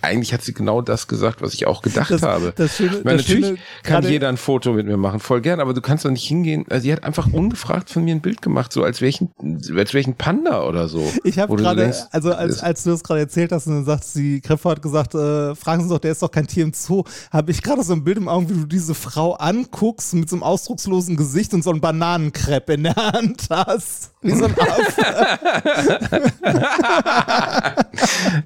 eigentlich 0.00 0.32
hat 0.32 0.42
sie 0.42 0.52
genau 0.52 0.82
das 0.82 1.06
gesagt, 1.06 1.42
was 1.42 1.54
ich 1.54 1.66
auch 1.66 1.82
gedacht 1.82 2.10
das, 2.10 2.22
habe. 2.22 2.52
das 2.56 2.76
Schöne, 2.76 3.00
meine, 3.04 3.18
das 3.18 3.28
natürlich 3.28 3.46
Schöne 3.46 3.58
kann 3.82 4.08
jeder 4.08 4.28
ein 4.28 4.36
Foto 4.36 4.72
mit 4.72 4.86
mir 4.86 4.96
machen, 4.96 5.20
voll 5.20 5.40
gern, 5.40 5.60
aber 5.60 5.74
du 5.74 5.80
kannst 5.80 6.04
doch 6.04 6.10
nicht 6.10 6.26
hingehen. 6.26 6.64
Also 6.68 6.84
sie 6.84 6.92
hat 6.92 7.04
einfach 7.04 7.32
ungefragt 7.32 7.90
von 7.90 8.04
mir 8.04 8.14
ein 8.14 8.20
Bild 8.20 8.42
gemacht, 8.42 8.72
so 8.72 8.82
als 8.82 9.00
welchen, 9.00 9.30
als 9.76 9.94
welchen 9.94 10.14
Panda 10.14 10.64
oder 10.64 10.88
so. 10.88 11.10
Ich 11.24 11.38
habe 11.38 11.56
gerade, 11.56 11.94
also 12.10 12.32
als, 12.32 12.62
als 12.62 12.82
du 12.84 12.90
das 12.90 13.02
gerade 13.02 13.20
erzählt 13.20 13.52
hast 13.52 13.66
und 13.66 13.74
dann 13.74 13.84
sagt 13.84 14.04
sie, 14.04 14.40
Kreffer 14.40 14.70
hat 14.70 14.82
gesagt, 14.82 15.14
äh, 15.14 15.54
fragen 15.54 15.82
Sie 15.82 15.88
doch, 15.88 15.98
der 15.98 16.12
ist 16.12 16.22
doch 16.22 16.30
kein 16.30 16.46
Tier 16.46 16.64
im 16.64 16.72
Zoo, 16.72 17.04
habe 17.30 17.50
ich 17.50 17.62
gerade 17.62 17.82
so 17.82 17.92
ein 17.92 18.04
Bild 18.04 18.16
im 18.16 18.28
Auge, 18.28 18.50
wie 18.50 18.54
du 18.54 18.66
diese 18.66 18.94
Frau 18.94 19.34
anguckst 19.34 20.14
mit 20.14 20.28
so 20.28 20.36
einem 20.36 20.42
ausdruckslosen 20.42 21.16
Gesicht 21.16 21.54
und 21.54 21.62
so 21.62 21.70
ein 21.70 21.80
Bananenkrepp 21.80 22.70
in 22.70 22.84
der 22.84 22.96
Hand 23.12 23.48
hast. 23.50 24.11
Wie 24.22 24.32
so 24.32 24.44
ein 24.44 24.54
Affe. 24.58 25.02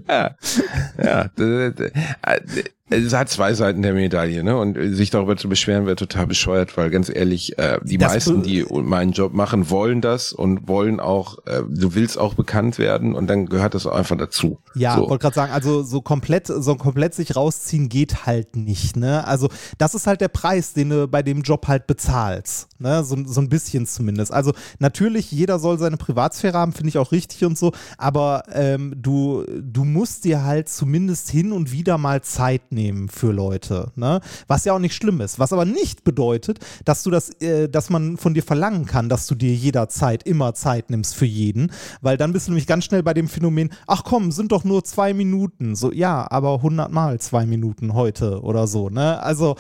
ja, 0.09 1.31
äh, 1.39 2.65
es 2.89 3.13
hat 3.13 3.29
zwei 3.29 3.53
Seiten 3.53 3.83
der 3.83 3.95
Medaille, 3.95 4.45
ne? 4.45 4.57
Und 4.57 4.79
sich 4.95 5.11
darüber 5.11 5.37
zu 5.37 5.49
beschweren 5.49 5.87
wäre 5.87 5.97
total 5.97 6.29
bescheuert, 6.29 6.77
weil 6.77 6.91
ganz 6.91 7.09
ehrlich, 7.09 7.59
äh, 7.59 7.81
die 7.83 7.99
Das 7.99 8.13
meisten, 8.13 8.45
die 8.45 8.65
meinen 8.71 9.11
Job 9.11 9.35
machen, 9.35 9.71
wollen 9.71 10.01
das 10.01 10.33
und 10.33 10.69
wollen 10.69 11.01
auch, 11.01 11.39
äh, 11.47 11.63
du 11.69 11.97
willst 11.97 12.17
auch 12.17 12.35
bekannt 12.35 12.79
werden 12.79 13.15
und 13.17 13.27
dann 13.27 13.47
gehört 13.47 13.75
das 13.75 13.87
auch 13.87 13.97
einfach 13.97 14.17
dazu. 14.17 14.61
Ja, 14.77 14.97
so. 14.97 15.09
wollte 15.09 15.23
gerade 15.23 15.35
sagen, 15.35 15.53
also 15.53 15.83
so 15.83 16.01
komplett, 16.01 16.47
so 16.47 16.77
komplett 16.77 17.15
sich 17.15 17.35
rausziehen 17.35 17.89
geht 17.89 18.25
halt 18.25 18.55
nicht, 18.55 18.97
ne? 18.97 19.27
Also 19.27 19.49
das 19.79 19.97
ist 19.97 20.07
halt 20.07 20.21
der 20.21 20.29
Preis, 20.29 20.73
den 20.73 20.91
du 20.91 21.09
bei 21.09 21.25
dem 21.25 21.43
Job 21.43 21.67
halt 21.67 21.89
bezahlst, 21.89 22.69
ne? 22.79 23.03
So, 23.03 23.17
so 23.27 23.41
ein 23.41 23.49
bisschen 23.49 23.87
zumindest. 23.87 24.33
Also 24.33 24.53
natürlich, 24.79 25.33
jeder 25.33 25.59
soll 25.59 25.81
seine 25.81 25.97
Privatsphäre 25.97 26.57
haben, 26.57 26.73
finde 26.73 26.91
ich 26.91 26.99
auch 26.99 27.11
richtig 27.11 27.45
und 27.45 27.59
so, 27.59 27.73
aber 27.99 28.45
ähm, 28.53 28.95
du, 28.97 29.45
du 29.61 29.85
musst 29.85 30.25
dir 30.25 30.45
halt 30.45 30.69
zumindest 30.69 31.31
hin 31.31 31.51
und 31.51 31.73
wieder 31.73 31.99
mal 31.99 32.23
Zeit 32.23 32.71
nehmen 32.71 32.76
für 33.09 33.33
Leute, 33.33 33.93
ne? 33.97 34.21
Was 34.47 34.65
ja 34.65 34.73
auch 34.73 34.79
nicht 34.79 34.95
schlimm 34.95 35.21
ist, 35.21 35.39
was 35.39 35.53
aber 35.53 35.65
nicht 35.65 36.05
bedeutet, 36.05 36.59
dass 36.85 37.03
du 37.03 37.11
das, 37.11 37.31
äh, 37.41 37.69
dass 37.69 37.91
man 37.91 38.17
von 38.17 38.35
dir 38.35 38.43
verlangen 38.43 38.87
kann, 38.87 39.09
dass 39.09 39.27
du 39.27 39.35
dir 39.35 39.55
jederzeit 39.55 40.23
immer 40.25 40.55
Zeit 40.55 40.91
nimmst 40.91 41.15
für 41.15 41.27
jeden, 41.27 41.73
weil 42.01 42.17
dann 42.17 42.33
bist 42.33 42.47
du 42.47 42.53
nämlich 42.53 42.67
ganz 42.67 42.85
schnell 42.85 43.03
bei 43.03 43.15
dem 43.15 43.29
Phänomen, 43.29 43.73
ach 43.87 44.05
komm, 44.05 44.33
sind 44.33 44.53
doch 44.53 44.65
nur 44.65 44.85
zwei 44.85 45.15
Minuten. 45.15 45.75
So, 45.75 45.93
ja, 45.93 46.27
aber 46.31 46.63
hundertmal 46.63 47.19
zwei 47.21 47.47
Minuten 47.47 47.95
heute 47.95 48.43
oder 48.43 48.67
so, 48.67 48.91
ne? 48.91 49.23
Also, 49.23 49.57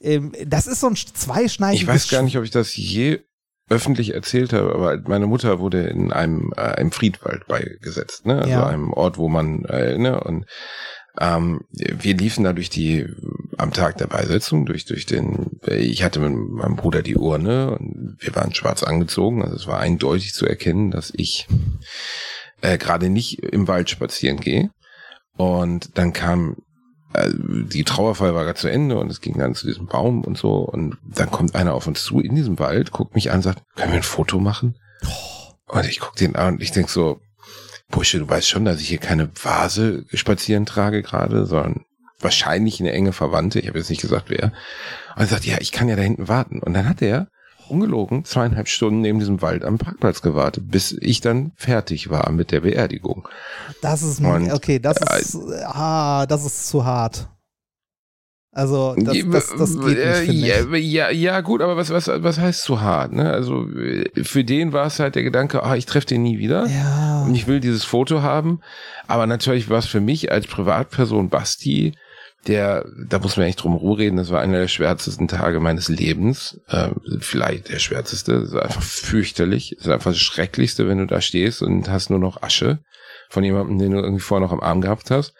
ähm, 0.00 0.32
das 0.46 0.66
ist 0.66 0.80
so 0.80 0.88
ein 0.88 0.96
zweischneidiges 0.96 1.82
Ich 1.82 1.88
weiß 1.88 2.08
gar 2.08 2.22
nicht, 2.22 2.36
ob 2.36 2.44
ich 2.44 2.50
das 2.50 2.76
je 2.76 3.20
öffentlich 3.68 4.12
erzählt 4.14 4.52
habe, 4.52 4.74
aber 4.74 4.98
meine 5.08 5.26
Mutter 5.26 5.58
wurde 5.58 5.86
in 5.86 6.12
einem, 6.12 6.52
äh, 6.56 6.60
einem 6.60 6.92
Friedwald 6.92 7.46
beigesetzt, 7.46 8.26
ne? 8.26 8.38
Also 8.38 8.50
Ja. 8.50 8.66
einem 8.66 8.92
Ort, 8.92 9.16
wo 9.18 9.28
man, 9.28 9.64
äh, 9.64 9.96
ne, 9.96 10.20
und 10.20 10.44
ähm, 11.18 11.60
wir 11.70 12.14
liefen 12.16 12.44
da 12.44 12.52
durch 12.52 12.70
die, 12.70 13.06
am 13.58 13.72
Tag 13.72 13.98
der 13.98 14.06
Beisetzung, 14.06 14.66
durch, 14.66 14.84
durch 14.86 15.06
den, 15.06 15.60
ich 15.66 16.02
hatte 16.02 16.20
mit 16.20 16.32
meinem 16.32 16.76
Bruder 16.76 17.02
die 17.02 17.16
Urne 17.16 17.76
und 17.78 18.16
wir 18.18 18.34
waren 18.34 18.54
schwarz 18.54 18.82
angezogen, 18.82 19.42
also 19.42 19.54
es 19.54 19.66
war 19.66 19.78
eindeutig 19.78 20.32
zu 20.32 20.46
erkennen, 20.46 20.90
dass 20.90 21.12
ich 21.14 21.48
äh, 22.62 22.78
gerade 22.78 23.10
nicht 23.10 23.40
im 23.40 23.68
Wald 23.68 23.90
spazieren 23.90 24.38
gehe. 24.38 24.70
Und 25.36 25.96
dann 25.98 26.12
kam 26.12 26.56
äh, 27.14 27.30
die 27.32 27.84
Trauerfeier 27.84 28.34
war 28.34 28.44
gerade 28.44 28.58
zu 28.58 28.68
Ende 28.68 28.98
und 28.98 29.10
es 29.10 29.20
ging 29.20 29.38
dann 29.38 29.54
zu 29.54 29.66
diesem 29.66 29.86
Baum 29.86 30.24
und 30.24 30.38
so. 30.38 30.56
Und 30.56 30.96
dann 31.04 31.30
kommt 31.30 31.54
einer 31.54 31.74
auf 31.74 31.86
uns 31.86 32.02
zu 32.02 32.20
in 32.20 32.34
diesem 32.34 32.58
Wald, 32.58 32.92
guckt 32.92 33.14
mich 33.14 33.30
an 33.30 33.36
und 33.36 33.42
sagt, 33.42 33.62
können 33.76 33.92
wir 33.92 33.98
ein 33.98 34.02
Foto 34.02 34.38
machen? 34.38 34.76
Und 35.66 35.86
ich 35.86 36.00
guck 36.00 36.16
den 36.16 36.36
an 36.36 36.54
und 36.54 36.62
ich 36.62 36.72
denk 36.72 36.88
so, 36.88 37.20
Bursche, 37.92 38.18
du 38.18 38.28
weißt 38.28 38.48
schon, 38.48 38.64
dass 38.64 38.80
ich 38.80 38.88
hier 38.88 38.98
keine 38.98 39.30
Vase 39.40 40.04
spazieren 40.12 40.66
trage 40.66 41.02
gerade, 41.02 41.46
sondern 41.46 41.84
wahrscheinlich 42.18 42.80
eine 42.80 42.92
enge 42.92 43.12
Verwandte. 43.12 43.60
Ich 43.60 43.68
habe 43.68 43.78
jetzt 43.78 43.90
nicht 43.90 44.02
gesagt, 44.02 44.30
wer. 44.30 44.46
Und 45.14 45.20
er 45.20 45.26
sagt, 45.26 45.44
ja, 45.44 45.58
ich 45.60 45.70
kann 45.70 45.88
ja 45.88 45.94
da 45.94 46.02
hinten 46.02 46.26
warten. 46.26 46.60
Und 46.60 46.74
dann 46.74 46.88
hat 46.88 47.02
er 47.02 47.28
ungelogen 47.68 48.24
zweieinhalb 48.24 48.68
Stunden 48.68 49.00
neben 49.00 49.18
diesem 49.18 49.40
Wald 49.40 49.64
am 49.64 49.78
Parkplatz 49.78 50.22
gewartet, 50.22 50.64
bis 50.70 50.92
ich 51.00 51.20
dann 51.20 51.52
fertig 51.56 52.10
war 52.10 52.30
mit 52.32 52.50
der 52.50 52.62
Beerdigung. 52.62 53.28
Das 53.80 54.02
ist, 54.02 54.20
Und, 54.20 54.52
okay, 54.52 54.78
das 54.78 54.98
ist, 54.98 55.38
ah, 55.64 56.26
das 56.26 56.44
ist 56.44 56.68
zu 56.68 56.84
hart. 56.84 57.28
Also, 58.54 58.94
das, 58.98 59.16
das, 59.30 59.54
das 59.56 59.80
geht 59.80 59.96
nicht, 59.96 59.98
Äh, 59.98 60.24
ja, 60.30 60.76
ja, 60.76 61.10
ja, 61.10 61.40
gut, 61.40 61.62
aber 61.62 61.78
was, 61.78 61.88
was, 61.88 62.08
was 62.08 62.38
heißt 62.38 62.62
zu 62.62 62.82
hart? 62.82 63.12
Ne? 63.12 63.30
Also 63.30 63.66
äh, 63.70 64.10
für 64.22 64.44
den 64.44 64.74
war 64.74 64.86
es 64.86 65.00
halt 65.00 65.14
der 65.14 65.22
Gedanke, 65.22 65.62
ah, 65.62 65.74
ich 65.74 65.86
treffe 65.86 66.08
den 66.08 66.22
nie 66.22 66.38
wieder. 66.38 66.66
Ja. 66.66 67.24
Und 67.24 67.34
ich 67.34 67.46
will 67.46 67.60
dieses 67.60 67.84
Foto 67.84 68.20
haben. 68.20 68.60
Aber 69.08 69.26
natürlich 69.26 69.70
war 69.70 69.78
es 69.78 69.86
für 69.86 70.00
mich 70.00 70.30
als 70.30 70.46
Privatperson 70.46 71.30
Basti 71.30 71.94
der, 72.46 72.84
da 73.08 73.18
muss 73.18 73.36
man 73.36 73.46
echt 73.46 73.62
drum 73.62 73.76
reden, 73.76 74.16
das 74.16 74.30
war 74.30 74.40
einer 74.40 74.58
der 74.58 74.68
schwärzesten 74.68 75.28
Tage 75.28 75.60
meines 75.60 75.88
Lebens, 75.88 76.60
äh, 76.68 76.88
vielleicht 77.20 77.68
der 77.68 77.78
schwärzeste, 77.78 78.40
das 78.40 78.52
war 78.52 78.62
einfach 78.64 78.82
fürchterlich, 78.82 79.74
das 79.76 79.86
ist 79.86 79.92
einfach 79.92 80.10
das 80.10 80.18
Schrecklichste, 80.18 80.88
wenn 80.88 80.98
du 80.98 81.06
da 81.06 81.20
stehst 81.20 81.62
und 81.62 81.88
hast 81.88 82.10
nur 82.10 82.18
noch 82.18 82.42
Asche 82.42 82.80
von 83.28 83.44
jemandem, 83.44 83.78
den 83.78 83.92
du 83.92 83.98
irgendwie 83.98 84.20
vorher 84.20 84.44
noch 84.44 84.52
am 84.52 84.60
Arm 84.60 84.80
gehabt 84.80 85.10
hast. 85.10 85.34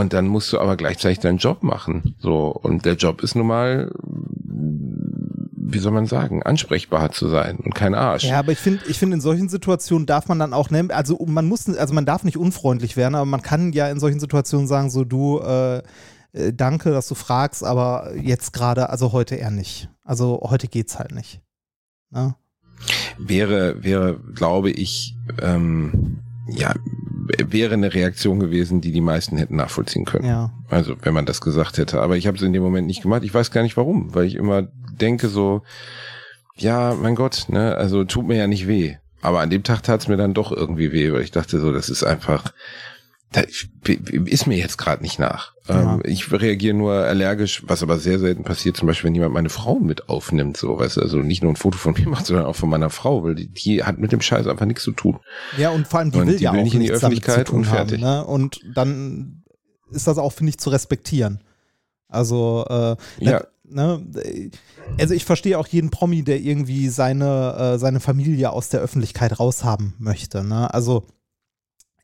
Und 0.00 0.12
dann 0.12 0.26
musst 0.26 0.52
du 0.52 0.58
aber 0.58 0.76
gleichzeitig 0.76 1.20
deinen 1.20 1.38
Job 1.38 1.62
machen. 1.62 2.14
So, 2.18 2.48
und 2.48 2.84
der 2.84 2.96
Job 2.96 3.22
ist 3.22 3.34
nun 3.34 3.46
mal, 3.46 3.90
wie 4.44 5.78
soll 5.78 5.92
man 5.92 6.06
sagen, 6.06 6.42
ansprechbar 6.42 7.12
zu 7.12 7.28
sein 7.28 7.56
und 7.56 7.74
kein 7.74 7.94
Arsch. 7.94 8.24
Ja, 8.24 8.38
aber 8.38 8.52
ich 8.52 8.58
finde, 8.58 8.84
ich 8.88 8.98
finde, 8.98 9.14
in 9.14 9.20
solchen 9.22 9.48
Situationen 9.48 10.06
darf 10.06 10.28
man 10.28 10.38
dann 10.38 10.52
auch, 10.52 10.68
ne, 10.68 10.86
also 10.90 11.18
man 11.26 11.46
muss, 11.46 11.66
also 11.68 11.94
man 11.94 12.04
darf 12.04 12.24
nicht 12.24 12.36
unfreundlich 12.36 12.98
werden, 12.98 13.14
aber 13.14 13.24
man 13.24 13.40
kann 13.40 13.72
ja 13.72 13.88
in 13.88 13.98
solchen 13.98 14.20
Situationen 14.20 14.66
sagen, 14.66 14.90
so 14.90 15.04
du, 15.04 15.40
äh, 15.40 15.78
äh 15.78 16.52
danke, 16.52 16.90
dass 16.90 17.08
du 17.08 17.14
fragst, 17.14 17.64
aber 17.64 18.14
jetzt 18.16 18.52
gerade, 18.52 18.90
also 18.90 19.12
heute 19.12 19.36
eher 19.36 19.50
nicht. 19.50 19.88
Also 20.04 20.40
heute 20.42 20.68
geht's 20.68 20.98
halt 20.98 21.12
nicht. 21.12 21.40
Ne? 22.10 22.34
Wäre, 23.18 23.82
wäre, 23.82 24.20
glaube 24.34 24.70
ich, 24.70 25.16
ähm, 25.40 26.05
ja, 26.48 26.74
wäre 27.44 27.74
eine 27.74 27.92
Reaktion 27.92 28.38
gewesen, 28.38 28.80
die 28.80 28.92
die 28.92 29.00
meisten 29.00 29.36
hätten 29.36 29.56
nachvollziehen 29.56 30.04
können. 30.04 30.26
Ja. 30.26 30.52
Also 30.68 30.96
wenn 31.02 31.14
man 31.14 31.26
das 31.26 31.40
gesagt 31.40 31.78
hätte. 31.78 32.00
Aber 32.00 32.16
ich 32.16 32.26
habe 32.26 32.36
es 32.36 32.42
in 32.42 32.52
dem 32.52 32.62
Moment 32.62 32.86
nicht 32.86 33.02
gemacht. 33.02 33.24
Ich 33.24 33.34
weiß 33.34 33.50
gar 33.50 33.62
nicht 33.62 33.76
warum, 33.76 34.14
weil 34.14 34.26
ich 34.26 34.36
immer 34.36 34.68
denke 35.00 35.28
so, 35.28 35.62
ja, 36.56 36.94
mein 36.94 37.14
Gott, 37.14 37.46
ne, 37.48 37.76
also 37.76 38.04
tut 38.04 38.26
mir 38.26 38.36
ja 38.36 38.46
nicht 38.46 38.66
weh. 38.66 38.96
Aber 39.22 39.40
an 39.40 39.50
dem 39.50 39.62
Tag 39.62 39.82
tat 39.82 40.02
es 40.02 40.08
mir 40.08 40.16
dann 40.16 40.34
doch 40.34 40.52
irgendwie 40.52 40.92
weh, 40.92 41.12
weil 41.12 41.22
ich 41.22 41.32
dachte 41.32 41.58
so, 41.58 41.72
das 41.72 41.88
ist 41.88 42.04
einfach, 42.04 42.52
da 43.32 43.42
ist 43.42 44.46
mir 44.46 44.56
jetzt 44.56 44.78
gerade 44.78 45.02
nicht 45.02 45.18
nach. 45.18 45.52
Ja. 45.68 45.94
Ähm, 45.94 46.02
ich 46.04 46.30
reagiere 46.32 46.74
nur 46.74 46.92
allergisch, 46.92 47.62
was 47.66 47.82
aber 47.82 47.98
sehr 47.98 48.18
selten 48.18 48.44
passiert, 48.44 48.76
zum 48.76 48.86
Beispiel, 48.86 49.08
wenn 49.08 49.14
jemand 49.14 49.34
meine 49.34 49.48
Frau 49.48 49.78
mit 49.78 50.08
aufnimmt, 50.08 50.56
so, 50.56 50.78
weißt 50.78 50.96
du, 50.96 51.00
also 51.02 51.18
nicht 51.18 51.42
nur 51.42 51.52
ein 51.52 51.56
Foto 51.56 51.76
von 51.76 51.94
mir 51.98 52.08
macht, 52.08 52.26
sondern 52.26 52.46
auch 52.46 52.56
von 52.56 52.70
meiner 52.70 52.90
Frau, 52.90 53.24
weil 53.24 53.34
die, 53.34 53.48
die 53.48 53.84
hat 53.84 53.98
mit 53.98 54.12
dem 54.12 54.20
Scheiß 54.20 54.46
einfach 54.46 54.66
nichts 54.66 54.84
zu 54.84 54.92
tun. 54.92 55.18
Ja, 55.58 55.70
und 55.70 55.86
vor 55.86 56.00
allem, 56.00 56.12
die 56.12 56.18
und 56.18 56.28
will 56.28 56.36
die 56.36 56.44
ja 56.44 56.52
will 56.52 56.60
auch 56.60 56.64
nicht 56.64 56.74
in 56.74 56.80
die 56.80 56.92
Öffentlichkeit 56.92 57.50
und 57.50 57.64
fertig. 57.64 58.02
Haben, 58.02 58.18
ne? 58.18 58.24
Und 58.24 58.60
dann 58.74 59.42
ist 59.90 60.06
das 60.06 60.18
auch, 60.18 60.32
finde 60.32 60.50
ich, 60.50 60.58
zu 60.58 60.70
respektieren. 60.70 61.42
Also, 62.08 62.64
äh, 62.68 62.96
ja. 63.18 63.42
Ne, 63.68 64.00
also 64.96 65.12
ich 65.12 65.24
verstehe 65.24 65.58
auch 65.58 65.66
jeden 65.66 65.90
Promi, 65.90 66.22
der 66.22 66.38
irgendwie 66.38 66.88
seine, 66.88 67.74
äh, 67.74 67.78
seine 67.80 67.98
Familie 67.98 68.50
aus 68.50 68.68
der 68.68 68.78
Öffentlichkeit 68.78 69.40
raushaben 69.40 69.94
möchte. 69.98 70.44
Ne? 70.44 70.72
Also 70.72 71.08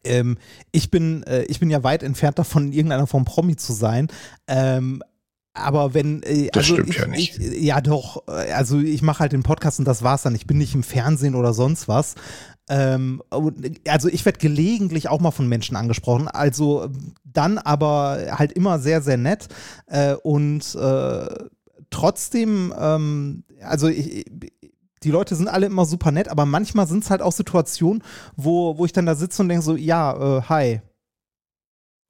ähm, 0.04 0.38
ich, 0.72 0.90
bin, 0.90 1.22
äh, 1.24 1.42
ich 1.44 1.60
bin 1.60 1.70
ja 1.70 1.82
weit 1.82 2.02
entfernt 2.02 2.38
davon, 2.38 2.68
in 2.68 2.72
irgendeiner 2.72 3.06
Form 3.06 3.24
Promi 3.24 3.56
zu 3.56 3.72
sein. 3.72 4.08
Ähm, 4.46 5.02
aber 5.54 5.92
wenn, 5.92 6.22
äh, 6.22 6.48
das 6.52 6.64
also 6.64 6.74
stimmt 6.74 6.90
ich, 6.90 6.96
ja 6.96 7.06
nicht. 7.06 7.38
Ich, 7.38 7.62
ja 7.62 7.80
doch, 7.80 8.26
äh, 8.26 8.52
also 8.52 8.78
ich 8.78 9.02
mache 9.02 9.20
halt 9.20 9.32
den 9.32 9.42
Podcast 9.42 9.78
und 9.78 9.84
das 9.84 10.02
war's 10.02 10.22
dann. 10.22 10.34
Ich 10.34 10.46
bin 10.46 10.58
nicht 10.58 10.74
im 10.74 10.82
Fernsehen 10.82 11.34
oder 11.34 11.52
sonst 11.52 11.88
was. 11.88 12.14
Ähm, 12.68 13.22
also 13.86 14.08
ich 14.08 14.24
werde 14.24 14.38
gelegentlich 14.38 15.08
auch 15.08 15.20
mal 15.20 15.32
von 15.32 15.48
Menschen 15.48 15.76
angesprochen, 15.76 16.28
also 16.28 16.88
dann 17.24 17.58
aber 17.58 18.26
halt 18.30 18.52
immer 18.52 18.78
sehr, 18.78 19.02
sehr 19.02 19.16
nett 19.16 19.48
äh, 19.86 20.14
und 20.14 20.74
äh, 20.76 21.26
trotzdem, 21.90 22.72
ähm, 22.78 23.44
also 23.60 23.88
ich, 23.88 24.26
die 25.04 25.10
Leute 25.10 25.34
sind 25.36 25.48
alle 25.48 25.66
immer 25.66 25.84
super 25.84 26.10
nett, 26.10 26.28
aber 26.28 26.46
manchmal 26.46 26.86
sind 26.86 27.04
es 27.04 27.10
halt 27.10 27.22
auch 27.22 27.32
Situationen, 27.32 28.02
wo, 28.36 28.78
wo 28.78 28.84
ich 28.84 28.92
dann 28.92 29.06
da 29.06 29.14
sitze 29.14 29.42
und 29.42 29.48
denke 29.48 29.64
so, 29.64 29.76
ja, 29.76 30.38
äh, 30.38 30.42
hi. 30.42 30.80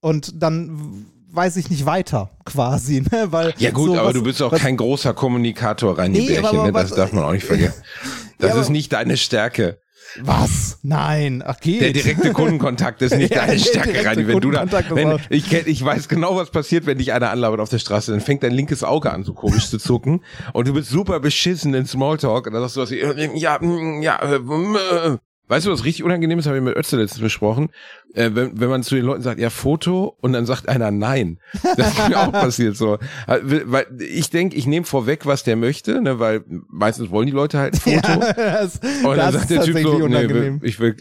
Und 0.00 0.42
dann 0.42 1.06
weiß 1.30 1.56
ich 1.56 1.70
nicht 1.70 1.86
weiter, 1.86 2.30
quasi, 2.44 3.00
ne? 3.12 3.28
Weil 3.30 3.54
ja 3.58 3.70
gut, 3.70 3.90
so, 3.90 3.98
aber 3.98 4.08
was, 4.08 4.14
du 4.14 4.22
bist 4.22 4.42
auch 4.42 4.52
was, 4.52 4.60
kein 4.60 4.76
großer 4.76 5.14
Kommunikator, 5.14 5.98
Reini 5.98 6.18
nee, 6.18 6.26
Bärchen, 6.40 6.62
ne? 6.62 6.72
das 6.72 6.90
was, 6.90 6.96
darf 6.96 7.12
man 7.12 7.24
auch 7.24 7.32
nicht 7.32 7.46
vergessen. 7.46 7.82
Das 8.38 8.56
ja, 8.56 8.60
ist 8.60 8.70
nicht 8.70 8.92
deine 8.92 9.16
Stärke. 9.16 9.78
Was? 10.20 10.78
Nein, 10.82 11.42
ach 11.44 11.58
geht. 11.60 11.80
Der 11.80 11.92
direkte 11.92 12.32
Kundenkontakt 12.32 13.02
ist 13.02 13.16
nicht 13.16 13.30
ja, 13.34 13.46
deine 13.46 13.58
Stärke, 13.58 14.04
Reini. 14.04 14.26
Wenn 14.26 14.40
du 14.40 14.50
da, 14.50 14.66
wenn, 14.90 15.18
ich, 15.30 15.52
ich 15.52 15.84
weiß 15.84 16.08
genau, 16.08 16.36
was 16.36 16.50
passiert, 16.50 16.86
wenn 16.86 16.98
dich 16.98 17.12
einer 17.12 17.30
anlabert 17.30 17.60
auf 17.60 17.68
der 17.68 17.78
Straße. 17.78 18.12
Dann 18.12 18.20
fängt 18.20 18.42
dein 18.42 18.52
linkes 18.52 18.84
Auge 18.84 19.12
an, 19.12 19.24
so 19.24 19.32
komisch 19.32 19.68
zu 19.68 19.78
zucken. 19.78 20.22
Und 20.52 20.68
du 20.68 20.74
bist 20.74 20.90
super 20.90 21.20
beschissen 21.20 21.74
in 21.74 21.86
Smalltalk. 21.86 22.46
Und 22.46 22.52
dann 22.52 22.62
sagst 22.62 22.76
du 22.76 22.80
was 22.80 22.90
wie, 22.90 23.38
ja, 23.38 23.58
ja, 24.00 24.16
äh, 24.22 24.36
äh, 24.36 25.18
Weißt 25.52 25.66
du, 25.66 25.70
was 25.70 25.84
richtig 25.84 26.02
unangenehm 26.02 26.38
ist, 26.38 26.46
habe 26.46 26.56
ich 26.56 26.62
mit 26.62 26.74
Ötze 26.78 26.96
letztens 26.96 27.20
besprochen, 27.20 27.68
äh, 28.14 28.30
wenn, 28.32 28.58
wenn 28.58 28.70
man 28.70 28.82
zu 28.82 28.94
den 28.94 29.04
Leuten 29.04 29.20
sagt, 29.20 29.38
ja, 29.38 29.50
Foto, 29.50 30.16
und 30.22 30.32
dann 30.32 30.46
sagt 30.46 30.66
einer 30.66 30.90
nein. 30.90 31.40
Das 31.76 31.88
ist 31.92 32.08
mir 32.08 32.18
auch 32.18 32.32
passiert 32.32 32.74
so. 32.74 32.96
Weil 33.26 33.86
ich 33.98 34.30
denke, 34.30 34.56
ich 34.56 34.66
nehme 34.66 34.86
vorweg, 34.86 35.26
was 35.26 35.44
der 35.44 35.56
möchte, 35.56 36.00
ne, 36.00 36.18
weil 36.18 36.42
meistens 36.68 37.10
wollen 37.10 37.26
die 37.26 37.34
Leute 37.34 37.58
halt 37.58 37.74
ein 37.74 37.80
Foto. 37.80 38.12
Ja, 38.12 38.32
das, 38.32 38.80
und 39.04 39.14
dann 39.14 39.30
sagt 39.30 39.50
der 39.50 39.60
Typ 39.64 39.78
so, 39.80 40.08
nee, 40.08 40.58
ich 40.62 40.80
will, 40.80 40.96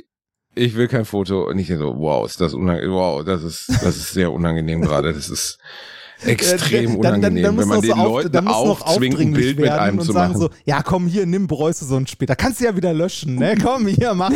ich 0.53 0.75
will 0.75 0.89
kein 0.89 1.05
Foto. 1.05 1.47
Und 1.47 1.57
ich 1.57 1.69
so, 1.69 1.95
wow, 1.97 2.25
ist 2.25 2.41
das 2.41 2.53
unangenehm, 2.53 2.91
wow, 2.91 3.23
das 3.23 3.43
ist, 3.43 3.69
das 3.69 3.95
ist 3.95 4.11
sehr 4.11 4.33
unangenehm 4.33 4.81
gerade. 4.81 5.13
Das 5.13 5.29
ist, 5.29 5.59
extrem 6.25 6.95
unangenehm, 6.95 7.01
dann, 7.01 7.21
dann, 7.21 7.43
dann 7.43 7.57
wenn 7.57 7.67
man 7.67 7.81
den 7.81 7.95
so 7.95 8.03
Leuten 8.03 8.47
aufzwingt, 8.47 9.19
ein 9.19 9.33
Bild 9.33 9.59
mit 9.59 9.69
einem 9.69 9.99
zu 10.01 10.13
machen. 10.13 10.37
So, 10.37 10.49
ja, 10.65 10.81
komm 10.83 11.07
hier, 11.07 11.25
nimm 11.25 11.47
Bräuße 11.47 11.85
so 11.85 11.95
ein 11.95 12.07
später. 12.07 12.35
Kannst 12.35 12.59
du 12.59 12.65
ja 12.65 12.75
wieder 12.75 12.93
löschen, 12.93 13.35
ne? 13.35 13.55
Komm 13.61 13.87
hier, 13.87 14.13
mach. 14.13 14.31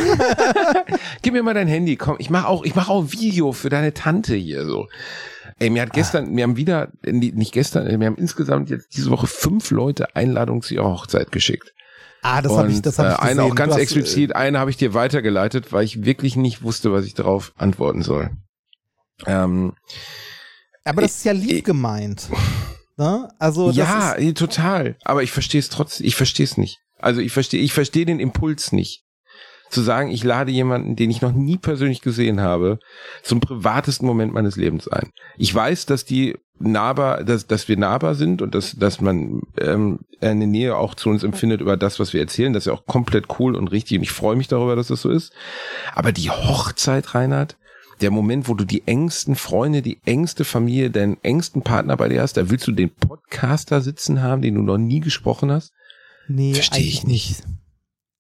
Gib 1.22 1.34
mir 1.34 1.44
mal 1.44 1.54
dein 1.54 1.68
Handy, 1.68 1.96
komm. 1.96 2.16
Ich 2.20 2.30
mach 2.30 2.46
auch, 2.46 2.64
ich 2.64 2.76
mach 2.76 2.90
auch 2.90 3.04
ein 3.04 3.12
Video 3.12 3.52
für 3.52 3.70
deine 3.70 3.94
Tante 3.94 4.36
hier 4.36 4.66
so. 4.66 4.88
Ey, 5.60 5.70
mir 5.70 5.84
hat 5.84 5.94
gestern, 5.94 6.26
ah. 6.26 6.36
wir 6.36 6.44
haben 6.44 6.58
wieder, 6.58 6.90
nicht 7.04 7.54
gestern, 7.54 7.88
wir 8.00 8.08
haben 8.08 8.18
insgesamt 8.18 8.70
jetzt 8.70 8.96
diese 8.96 9.10
Woche 9.10 9.28
fünf 9.28 9.72
Leute 9.72 10.16
Einladung 10.16 10.62
zu 10.62 10.74
ihrer 10.74 10.92
Hochzeit 10.92 11.32
geschickt. 11.32 11.74
Ah, 12.22 12.42
das 12.42 12.58
habe 12.58 12.72
ich, 12.72 12.82
das 12.82 12.98
habe 12.98 13.10
ich 13.12 13.18
gesehen. 13.18 13.40
Eine 13.40 13.44
auch 13.44 13.56
ganz 13.56 13.74
hast, 13.74 13.82
explizit, 13.82 14.32
äh, 14.32 14.34
eine 14.34 14.60
habe 14.60 14.72
ich 14.72 14.78
dir 14.78 14.96
weitergeleitet, 14.96 15.72
weil 15.72 15.86
ich 15.86 16.06
wirklich 16.06 16.36
nicht 16.36 16.64
wusste, 16.64 16.92
was 16.92 17.06
ich 17.06 17.14
darauf 17.14 17.54
antworten 17.56 18.02
soll. 18.02 18.32
Ähm, 19.28 19.74
aber 20.86 21.02
das 21.02 21.18
ist 21.18 21.26
ja 21.26 21.34
lieb 21.34 21.66
gemeint. 21.66 22.30
Ne? 22.98 23.28
Also 23.40 23.72
ja, 23.72 24.14
ist 24.14 24.38
total. 24.38 24.96
Aber 25.04 25.22
ich 25.22 25.32
verstehe 25.34 25.60
es 25.60 25.68
trotzdem. 25.68 26.08
Ich 26.08 26.16
verstehe 26.16 26.46
es 26.46 26.58
nicht. 26.58 26.80
Also 26.98 27.20
ich 27.20 27.34
verstehe, 27.34 27.62
ich 27.62 27.74
verstehe 27.74 28.06
den 28.06 28.22
Impuls 28.22 28.72
nicht. 28.72 29.04
Zu 29.70 29.82
sagen, 29.82 30.12
ich 30.12 30.24
lade 30.24 30.52
jemanden, 30.52 30.96
den 30.96 31.12
ich 31.12 31.22
noch 31.22 31.34
nie 31.34 31.58
persönlich 31.58 32.00
gesehen 32.00 32.40
habe, 32.40 32.80
zum 33.22 33.42
privatesten 33.42 34.08
Moment 34.08 34.34
meines 34.34 34.56
Lebens 34.56 34.88
ein. 34.88 35.10
Ich 35.38 35.54
weiß, 35.54 35.88
dass 35.88 36.06
die 36.06 36.38
nahbar, 36.58 37.26
dass, 37.26 37.48
dass 37.48 37.68
wir 37.68 37.76
nahbar 37.76 38.16
sind 38.16 38.42
und 38.42 38.56
dass, 38.56 38.78
dass 38.78 39.02
man 39.02 39.42
ähm, 39.60 40.00
eine 40.22 40.48
Nähe 40.48 40.78
auch 40.78 40.96
zu 40.96 41.10
uns 41.10 41.24
empfindet 41.24 41.60
über 41.62 41.76
das, 41.76 42.00
was 42.00 42.14
wir 42.14 42.22
erzählen. 42.22 42.54
Das 42.54 42.64
ist 42.64 42.68
ja 42.68 42.74
auch 42.74 42.86
komplett 42.86 43.26
cool 43.40 43.56
und 43.56 43.68
richtig 43.68 43.98
und 43.98 44.04
ich 44.04 44.12
freue 44.12 44.38
mich 44.38 44.48
darüber, 44.48 44.78
dass 44.78 44.88
das 44.88 45.02
so 45.02 45.10
ist. 45.10 45.34
Aber 45.94 46.14
die 46.14 46.30
Hochzeit, 46.30 47.14
Reinhard, 47.14 47.58
der 48.02 48.12
Moment, 48.12 48.48
wo 48.48 48.54
du 48.54 48.66
die 48.66 48.88
engsten 48.88 49.36
Freunde, 49.36 49.82
die 49.82 50.00
engste 50.06 50.46
Familie, 50.46 50.92
deinen 50.92 51.18
engsten 51.24 51.62
Partner 51.62 51.98
bei 51.98 52.10
dir 52.10 52.22
hast, 52.22 52.38
da 52.38 52.50
willst 52.50 52.68
du 52.68 52.72
den 52.72 52.90
Podcaster 52.90 53.82
sitzen 53.82 54.22
haben, 54.22 54.42
den 54.42 54.56
du 54.56 54.62
noch 54.62 54.78
nie 54.78 55.00
gesprochen 55.00 55.52
hast? 55.52 55.72
Nee, 56.28 56.54
Verstehe 56.54 56.86
ich 56.86 57.04
nicht. 57.06 57.44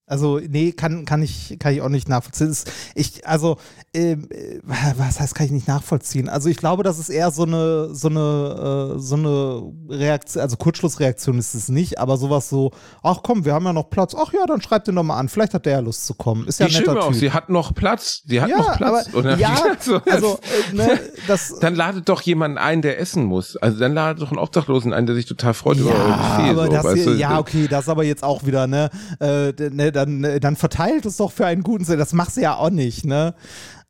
Also, 0.08 0.40
nee, 0.40 0.72
kann, 0.72 1.04
kann, 1.06 1.24
ich, 1.24 1.58
kann 1.58 1.74
ich 1.74 1.82
auch 1.82 1.90
nicht 1.90 2.08
nachvollziehen. 2.08 2.56
Ich, 2.94 3.28
also, 3.28 3.58
ähm, 3.92 4.28
äh, 4.30 4.60
was 4.96 5.20
heißt, 5.20 5.34
kann 5.34 5.48
ich 5.48 5.52
nicht 5.52 5.68
nachvollziehen? 5.68 6.30
Also, 6.30 6.48
ich 6.48 6.58
glaube, 6.58 6.84
das 6.84 7.00
ist 7.00 7.10
eher 7.10 7.32
so 7.32 7.42
eine, 7.42 7.90
so 7.96 8.10
eine, 8.10 8.94
äh, 8.98 9.00
so 9.00 9.16
eine 9.16 9.64
Reaktion, 9.90 10.44
also 10.44 10.58
Kurzschlussreaktion 10.58 11.40
ist 11.40 11.56
es 11.56 11.70
nicht, 11.70 11.98
aber 11.98 12.18
sowas 12.18 12.50
so, 12.50 12.70
ach 13.02 13.22
komm, 13.24 13.46
wir 13.46 13.54
haben 13.56 13.66
ja 13.66 13.74
noch 13.74 13.90
Platz, 13.90 14.14
ach 14.16 14.32
ja, 14.32 14.46
dann 14.46 14.62
schreib 14.62 14.84
den 14.84 14.94
doch 14.94 15.02
mal 15.02 15.18
an, 15.18 15.28
vielleicht 15.28 15.56
hat 15.56 15.66
der 15.66 15.74
ja 15.74 15.80
Lust 15.80 16.06
zu 16.06 16.14
kommen. 16.14 16.48
Ist 16.48 16.60
ja 16.60 16.68
Die 16.68 16.76
ein 16.76 16.82
netter 16.82 16.94
Typ. 16.94 17.04
Auch, 17.04 17.14
sie 17.14 17.32
hat 17.32 17.50
noch 17.50 17.74
Platz, 17.74 18.22
sie 18.28 18.40
hat 18.40 18.50
ja, 18.50 18.58
noch 18.58 18.78
Platz. 18.78 19.08
Aber, 19.08 19.18
Oder? 19.18 19.38
Ja, 19.40 19.58
so, 19.80 20.02
also, 20.08 20.40
äh, 20.72 20.76
ne, 20.76 21.00
das. 21.26 21.56
Dann 21.60 21.74
ladet 21.74 22.10
doch 22.10 22.22
jemanden 22.22 22.60
ein, 22.60 22.84
der 22.84 23.00
essen 23.00 23.24
muss. 23.26 23.58
Also, 23.58 23.80
dann 23.80 23.96
ladet 23.96 24.22
doch 24.22 24.30
einen 24.30 24.38
Obdachlosen 24.38 24.94
ein, 24.94 25.08
der 25.08 25.16
sich 25.16 25.26
total 25.26 25.56
freut 25.56 25.78
ja, 25.78 25.84
über 25.84 25.94
euer 25.94 26.18
Buffet. 26.18 26.50
Aber 26.52 26.66
so, 26.66 26.72
das 26.72 26.84
weißt 26.84 27.06
du? 27.08 27.12
Ja, 27.14 27.40
okay, 27.40 27.68
das 27.68 27.90
aber 27.90 28.04
jetzt 28.04 28.24
auch 28.24 28.46
wieder, 28.46 28.68
ne, 28.68 28.92
äh, 29.20 29.52
ne 29.70 29.95
dann, 29.96 30.24
äh, 30.24 30.40
dann 30.40 30.56
verteilt 30.56 31.06
es 31.06 31.18
doch 31.18 31.32
für 31.32 31.46
einen 31.46 31.64
guten 31.64 31.86
Sinn. 31.86 32.00
Das 32.00 32.14
machst 32.14 32.38
du 32.38 32.42
ja 32.42 32.56
auch 32.56 32.70
nicht, 32.70 33.06
ne? 33.06 33.34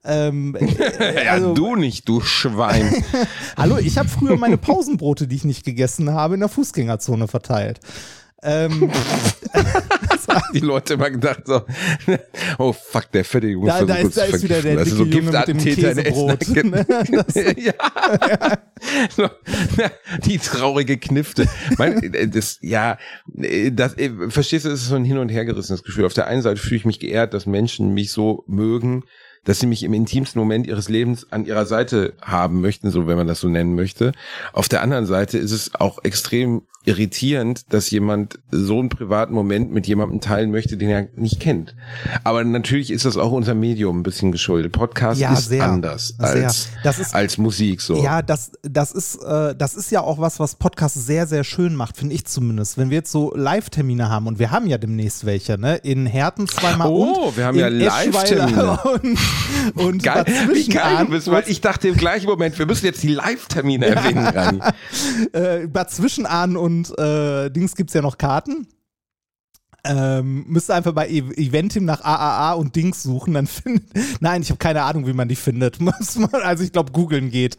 Ähm, 0.03 0.55
äh, 0.59 1.27
also, 1.27 1.47
ja, 1.49 1.53
du 1.53 1.75
nicht, 1.75 2.07
du 2.07 2.21
Schwein. 2.21 3.03
Hallo, 3.57 3.77
ich 3.77 3.97
habe 3.97 4.07
früher 4.07 4.37
meine 4.37 4.57
Pausenbrote, 4.57 5.27
die 5.27 5.35
ich 5.35 5.45
nicht 5.45 5.65
gegessen 5.65 6.11
habe, 6.11 6.35
in 6.35 6.41
der 6.41 6.49
Fußgängerzone 6.49 7.27
verteilt. 7.27 7.79
Ähm, 8.45 8.91
die 10.53 10.59
Leute 10.59 10.93
immer 10.93 11.09
gedacht 11.09 11.41
so, 11.45 11.63
oh 12.59 12.73
fuck, 12.73 13.11
der 13.11 13.25
fette 13.25 13.47
Junge 13.47 13.67
da, 13.67 13.83
da, 13.83 13.95
ist, 13.95 14.17
da 14.17 14.23
ist 14.25 14.43
wieder 14.43 14.61
der 14.61 14.77
also 14.77 15.03
dicke 15.03 15.15
so 15.15 15.19
Junge 15.19 15.37
mit 15.39 15.47
dem 15.47 15.57
Käsebrot. 15.57 16.45
Ja. 17.57 17.73
so, 19.15 19.29
die 20.25 20.37
traurige 20.37 20.97
Knifte. 20.97 21.47
Mein, 21.77 22.31
das, 22.31 22.59
ja, 22.61 22.97
das, 23.25 23.95
verstehst 24.29 24.65
du, 24.65 24.69
das 24.69 24.81
ist 24.81 24.89
so 24.89 24.95
ein 24.95 25.05
hin 25.05 25.17
und 25.17 25.29
her 25.29 25.45
gerissenes 25.45 25.83
Gefühl. 25.83 26.05
Auf 26.05 26.13
der 26.13 26.27
einen 26.27 26.41
Seite 26.41 26.59
fühle 26.59 26.77
ich 26.77 26.85
mich 26.85 26.99
geehrt, 26.99 27.33
dass 27.33 27.45
Menschen 27.45 27.93
mich 27.93 28.11
so 28.11 28.43
mögen, 28.47 29.03
dass 29.45 29.59
sie 29.59 29.67
mich 29.67 29.83
im 29.83 29.93
intimsten 29.93 30.39
Moment 30.39 30.67
ihres 30.67 30.89
Lebens 30.89 31.27
an 31.31 31.45
ihrer 31.45 31.65
Seite 31.65 32.13
haben 32.21 32.61
möchten, 32.61 32.91
so 32.91 33.07
wenn 33.07 33.17
man 33.17 33.27
das 33.27 33.39
so 33.39 33.47
nennen 33.47 33.75
möchte. 33.75 34.11
Auf 34.53 34.67
der 34.67 34.81
anderen 34.81 35.05
Seite 35.05 35.37
ist 35.37 35.51
es 35.51 35.73
auch 35.75 36.03
extrem 36.03 36.63
irritierend, 36.87 37.73
dass 37.73 37.89
jemand 37.89 38.37
so 38.51 38.77
einen 38.79 38.89
privaten 38.89 39.33
Moment 39.33 39.71
mit 39.71 39.87
jemandem 39.87 40.21
teilen 40.21 40.51
möchte, 40.51 40.77
den 40.77 40.89
er 40.89 41.07
nicht 41.15 41.39
kennt. 41.39 41.75
Aber 42.23 42.43
natürlich 42.43 42.91
ist 42.91 43.05
das 43.05 43.17
auch 43.17 43.31
unser 43.31 43.55
Medium 43.55 43.99
ein 43.99 44.03
bisschen 44.03 44.31
geschuldet. 44.31 44.71
Podcast 44.71 45.19
Ja, 45.19 45.33
ist 45.33 45.49
sehr. 45.49 45.63
anders 45.63 46.13
als, 46.19 46.69
Das 46.83 46.99
ist- 46.99 47.15
als 47.15 47.39
Musik 47.39 47.81
so. 47.81 48.03
Ja, 48.03 48.21
das, 48.21 48.51
das, 48.61 48.91
ist, 48.91 49.15
äh, 49.23 49.55
das 49.55 49.73
ist 49.73 49.89
ja 49.89 50.01
auch 50.01 50.19
was, 50.19 50.39
was 50.39 50.55
Podcast 50.55 50.93
sehr, 51.07 51.25
sehr 51.25 51.43
schön 51.43 51.73
macht, 51.75 51.97
finde 51.97 52.13
ich 52.13 52.25
zumindest. 52.25 52.77
Wenn 52.77 52.91
wir 52.91 52.97
jetzt 52.97 53.11
so 53.11 53.33
Live-Termine 53.35 54.09
haben, 54.09 54.27
und 54.27 54.37
wir 54.37 54.51
haben 54.51 54.67
ja 54.67 54.77
demnächst 54.77 55.25
welche, 55.25 55.57
ne? 55.57 55.77
In 55.77 56.05
Herten 56.05 56.47
zweimal 56.47 56.87
Oh, 56.89 57.29
und 57.29 57.37
wir 57.37 57.45
haben 57.45 57.57
ja 57.57 57.67
Live-Termine. 57.67 58.79
Und, 59.75 60.03
Geil, 60.03 60.25
wie 60.53 60.67
geil 60.67 61.05
bist, 61.05 61.29
weil 61.29 61.43
ich 61.47 61.61
dachte 61.61 61.87
im 61.87 61.95
gleichen 61.95 62.27
Moment, 62.27 62.57
wir 62.59 62.65
müssen 62.65 62.85
jetzt 62.85 63.03
die 63.03 63.13
Live-Termine 63.13 63.85
erwähnen, 63.95 64.25
Rani. 64.25 64.59
äh, 65.33 65.67
Bad 65.67 65.91
Zwischenahn 65.91 66.57
und 66.57 66.97
äh, 66.97 67.49
Dings 67.49 67.75
gibt 67.75 67.89
es 67.89 67.93
ja 67.93 68.01
noch 68.01 68.17
Karten. 68.17 68.67
Ähm, 69.87 70.45
müsst 70.47 70.69
ihr 70.69 70.75
einfach 70.75 70.93
bei 70.93 71.07
E- 71.07 71.19
Eventim 71.35 71.85
nach 71.85 72.01
AAA 72.03 72.53
und 72.53 72.75
Dings 72.75 73.03
suchen, 73.03 73.33
dann 73.35 73.45
findet. 73.47 73.85
Nein, 74.19 74.41
ich 74.41 74.49
habe 74.49 74.57
keine 74.57 74.81
Ahnung, 74.83 75.05
wie 75.05 75.13
man 75.13 75.27
die 75.27 75.35
findet. 75.35 75.79
Also 76.43 76.63
ich 76.63 76.71
glaube, 76.71 76.91
googeln 76.91 77.29
geht. 77.29 77.57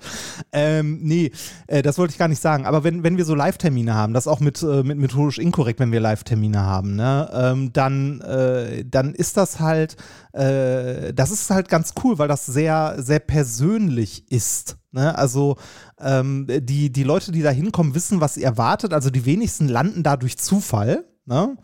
Ähm, 0.52 1.00
nee, 1.02 1.30
äh, 1.66 1.82
das 1.82 1.98
wollte 1.98 2.12
ich 2.12 2.18
gar 2.18 2.28
nicht 2.28 2.40
sagen. 2.42 2.66
Aber 2.66 2.84
wenn, 2.84 3.02
wenn 3.02 3.16
wir 3.16 3.24
so 3.24 3.34
Live-Termine 3.34 3.94
haben, 3.94 4.12
das 4.12 4.26
auch 4.26 4.40
mit, 4.40 4.62
äh, 4.62 4.82
mit 4.82 4.98
methodisch 4.98 5.38
inkorrekt, 5.38 5.80
wenn 5.80 5.92
wir 5.92 6.00
Live-Termine 6.00 6.60
haben, 6.60 6.96
ne, 6.96 7.30
ähm, 7.32 7.72
dann, 7.72 8.20
äh, 8.22 8.84
dann 8.84 9.14
ist 9.14 9.36
das 9.36 9.60
halt, 9.60 9.96
äh, 10.32 11.12
das 11.14 11.30
ist 11.30 11.50
halt 11.50 11.68
ganz 11.68 11.94
cool, 12.02 12.18
weil 12.18 12.28
das 12.28 12.46
sehr, 12.46 12.96
sehr 12.98 13.20
persönlich 13.20 14.30
ist. 14.30 14.76
Ne? 14.92 15.16
Also 15.16 15.56
ähm, 16.00 16.46
die, 16.48 16.90
die 16.90 17.02
Leute, 17.04 17.32
die 17.32 17.42
da 17.42 17.50
hinkommen, 17.50 17.94
wissen, 17.94 18.20
was 18.20 18.34
sie 18.34 18.42
erwartet. 18.42 18.92
Also 18.92 19.10
die 19.10 19.24
wenigsten 19.26 19.68
landen 19.68 20.02
da 20.02 20.16
durch 20.16 20.38
Zufall. 20.38 21.04
Ne? 21.26 21.56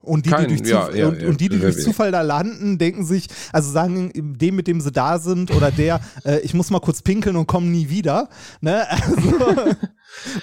Und 0.00 0.26
die, 0.26 0.30
Kein- 0.30 0.48
die 0.48 0.56
durch, 0.56 0.68
ja, 0.70 0.86
Zuf 0.86 0.94
ja, 0.94 1.08
und, 1.08 1.20
ja, 1.22 1.28
und 1.28 1.40
die, 1.40 1.48
die 1.48 1.58
durch. 1.58 1.82
Zufall 1.82 2.12
da 2.12 2.22
landen, 2.22 2.78
denken 2.78 3.04
sich, 3.04 3.26
also 3.52 3.70
sagen 3.70 4.10
dem, 4.14 4.56
mit 4.56 4.66
dem 4.68 4.80
sie 4.80 4.92
da 4.92 5.18
sind 5.18 5.50
oder 5.50 5.70
der, 5.72 6.00
äh, 6.24 6.38
ich 6.40 6.54
muss 6.54 6.70
mal 6.70 6.80
kurz 6.80 7.02
pinkeln 7.02 7.36
und 7.36 7.46
komme 7.46 7.66
nie 7.66 7.88
wieder. 7.90 8.28
Ne? 8.60 8.86
Also, 9.08 9.74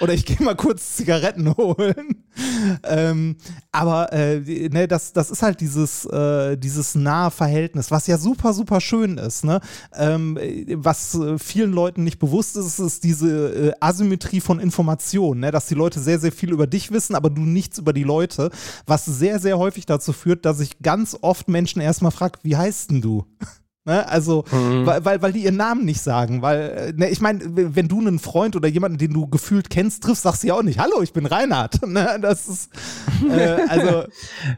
oder 0.00 0.14
ich 0.14 0.24
gehe 0.24 0.40
mal 0.42 0.56
kurz 0.56 0.96
Zigaretten 0.96 1.56
holen. 1.56 2.24
Ähm, 2.84 3.36
aber 3.72 4.12
äh, 4.12 4.68
ne, 4.68 4.88
das, 4.88 5.12
das 5.12 5.30
ist 5.30 5.42
halt 5.42 5.60
dieses, 5.60 6.04
äh, 6.06 6.56
dieses 6.56 6.94
nahe 6.94 7.30
Verhältnis, 7.30 7.90
was 7.90 8.06
ja 8.06 8.18
super, 8.18 8.52
super 8.52 8.80
schön 8.80 9.18
ist. 9.18 9.44
Ne? 9.44 9.60
Ähm, 9.94 10.36
äh, 10.36 10.76
was 10.76 11.14
äh, 11.14 11.38
vielen 11.38 11.72
Leuten 11.72 12.04
nicht 12.04 12.18
bewusst 12.18 12.56
ist, 12.56 12.78
ist 12.78 13.04
diese 13.04 13.70
äh, 13.70 13.72
Asymmetrie 13.80 14.40
von 14.40 14.60
Informationen, 14.60 15.40
ne? 15.40 15.50
dass 15.50 15.66
die 15.66 15.74
Leute 15.74 16.00
sehr, 16.00 16.18
sehr 16.18 16.32
viel 16.32 16.52
über 16.52 16.66
dich 16.66 16.90
wissen, 16.90 17.14
aber 17.14 17.30
du 17.30 17.42
nichts 17.42 17.78
über 17.78 17.92
die 17.92 18.04
Leute, 18.04 18.50
was 18.86 19.04
sehr, 19.04 19.38
sehr 19.38 19.58
häufig 19.58 19.86
dazu 19.86 20.12
führt, 20.12 20.44
dass 20.44 20.60
ich 20.60 20.78
ganz 20.80 21.16
oft 21.20 21.48
Menschen 21.48 21.80
erstmal 21.80 22.12
frage, 22.12 22.38
wie 22.42 22.56
heißt 22.56 22.90
denn 22.90 23.00
du? 23.00 23.24
Ne? 23.86 24.06
Also, 24.08 24.44
weil, 24.50 25.04
weil, 25.04 25.22
weil 25.22 25.32
die 25.32 25.44
ihren 25.44 25.56
Namen 25.56 25.84
nicht 25.84 26.00
sagen. 26.00 26.42
Weil, 26.42 26.60
äh, 26.70 26.92
ne, 26.92 27.08
ich 27.08 27.20
meine, 27.20 27.40
wenn 27.44 27.88
du 27.88 28.00
einen 28.00 28.18
Freund 28.18 28.56
oder 28.56 28.68
jemanden, 28.68 28.98
den 28.98 29.12
du 29.12 29.28
gefühlt 29.28 29.70
kennst, 29.70 30.02
triffst, 30.02 30.24
sagst 30.24 30.42
du 30.42 30.48
ja 30.48 30.54
auch 30.54 30.62
nicht, 30.62 30.78
hallo, 30.78 31.02
ich 31.02 31.12
bin 31.12 31.24
Reinhard. 31.26 31.80
Ne? 31.86 32.18
Das 32.20 32.48
ist, 32.48 32.70
äh, 33.30 33.58
also, 33.68 34.04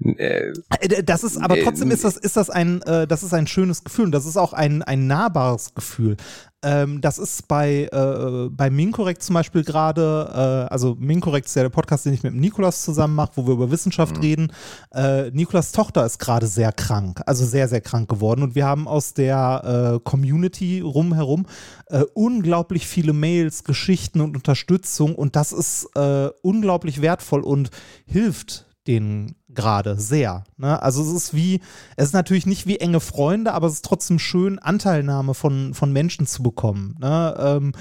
Äh, 0.19 0.53
äh, 0.81 1.03
Das 1.05 1.23
ist, 1.25 1.37
aber 1.37 1.61
trotzdem 1.63 1.91
ist 1.91 2.05
das, 2.05 2.17
ist 2.17 2.37
das 2.37 2.51
ein, 2.51 2.83
äh, 2.83 3.07
das 3.07 3.23
ist 3.23 3.35
ein 3.35 3.47
schönes 3.47 3.85
Gefühl 3.85 4.07
und 4.07 4.13
das 4.13 4.27
ist 4.27 4.37
auch 4.37 4.53
ein, 4.53 4.83
ein 4.83 5.07
nahbares 5.07 5.75
Gefühl. 5.75 6.17
Ähm, 6.65 7.01
das 7.01 7.19
ist 7.19 7.47
bei, 7.47 7.89
äh, 7.93 8.49
bei 8.51 8.69
Minkorrekt 8.69 9.23
zum 9.23 9.35
Beispiel 9.35 9.63
gerade, 9.63 10.67
äh, 10.69 10.73
also 10.73 10.97
Minkorrekt 10.99 11.47
ist 11.47 11.55
ja 11.55 11.63
der 11.63 11.69
Podcast, 11.69 12.05
den 12.05 12.15
ich 12.15 12.25
mit 12.25 12.35
Nikolas 12.35 12.83
zusammen 12.83 13.15
mache, 13.15 13.33
wo 13.37 13.47
wir 13.47 13.55
über 13.55 13.71
Wissenschaft 13.71 14.21
reden. 14.21 14.53
Äh, 14.93 15.31
Nikolas 15.31 15.71
Tochter 15.71 16.05
ist 16.05 16.19
gerade 16.19 16.49
sehr 16.49 16.73
krank, 16.73 17.23
also 17.27 17.47
sehr, 17.47 17.69
sehr 17.69 17.81
krank 17.81 18.09
geworden. 18.09 18.43
Und 18.43 18.57
wir 18.57 18.67
haben 18.67 18.89
aus 18.89 19.15
der 19.15 19.99
äh, 19.99 20.01
Community 20.01 20.81
rumherum 20.81 21.47
äh, 21.87 22.03
unglaublich 22.15 22.89
viele 22.89 23.13
Mails, 23.13 23.63
Geschichten 23.63 24.21
und 24.21 24.37
Unterstützung. 24.37 25.15
Und 25.15 25.37
das 25.37 25.53
ist 25.53 25.89
äh, 25.95 26.29
unglaublich 26.43 27.01
wertvoll 27.01 27.43
und 27.43 27.71
hilft 28.05 28.68
denen 28.89 29.37
gerade 29.49 29.99
sehr. 29.99 30.45
Ne? 30.57 30.81
Also 30.83 31.03
es 31.03 31.09
ist 31.09 31.35
wie, 31.35 31.61
es 31.97 32.07
ist 32.07 32.13
natürlich 32.13 32.47
nicht 32.47 32.67
wie 32.67 32.79
enge 32.79 33.01
Freunde, 33.01 33.53
aber 33.55 33.67
es 33.67 33.75
ist 33.75 33.85
trotzdem 33.85 34.19
schön, 34.19 34.59
Anteilnahme 34.59 35.35
von, 35.35 35.75
von 35.75 35.93
Menschen 35.93 36.27
zu 36.27 36.43
bekommen, 36.43 36.97
ne? 37.01 37.35
ähm, 37.39 37.73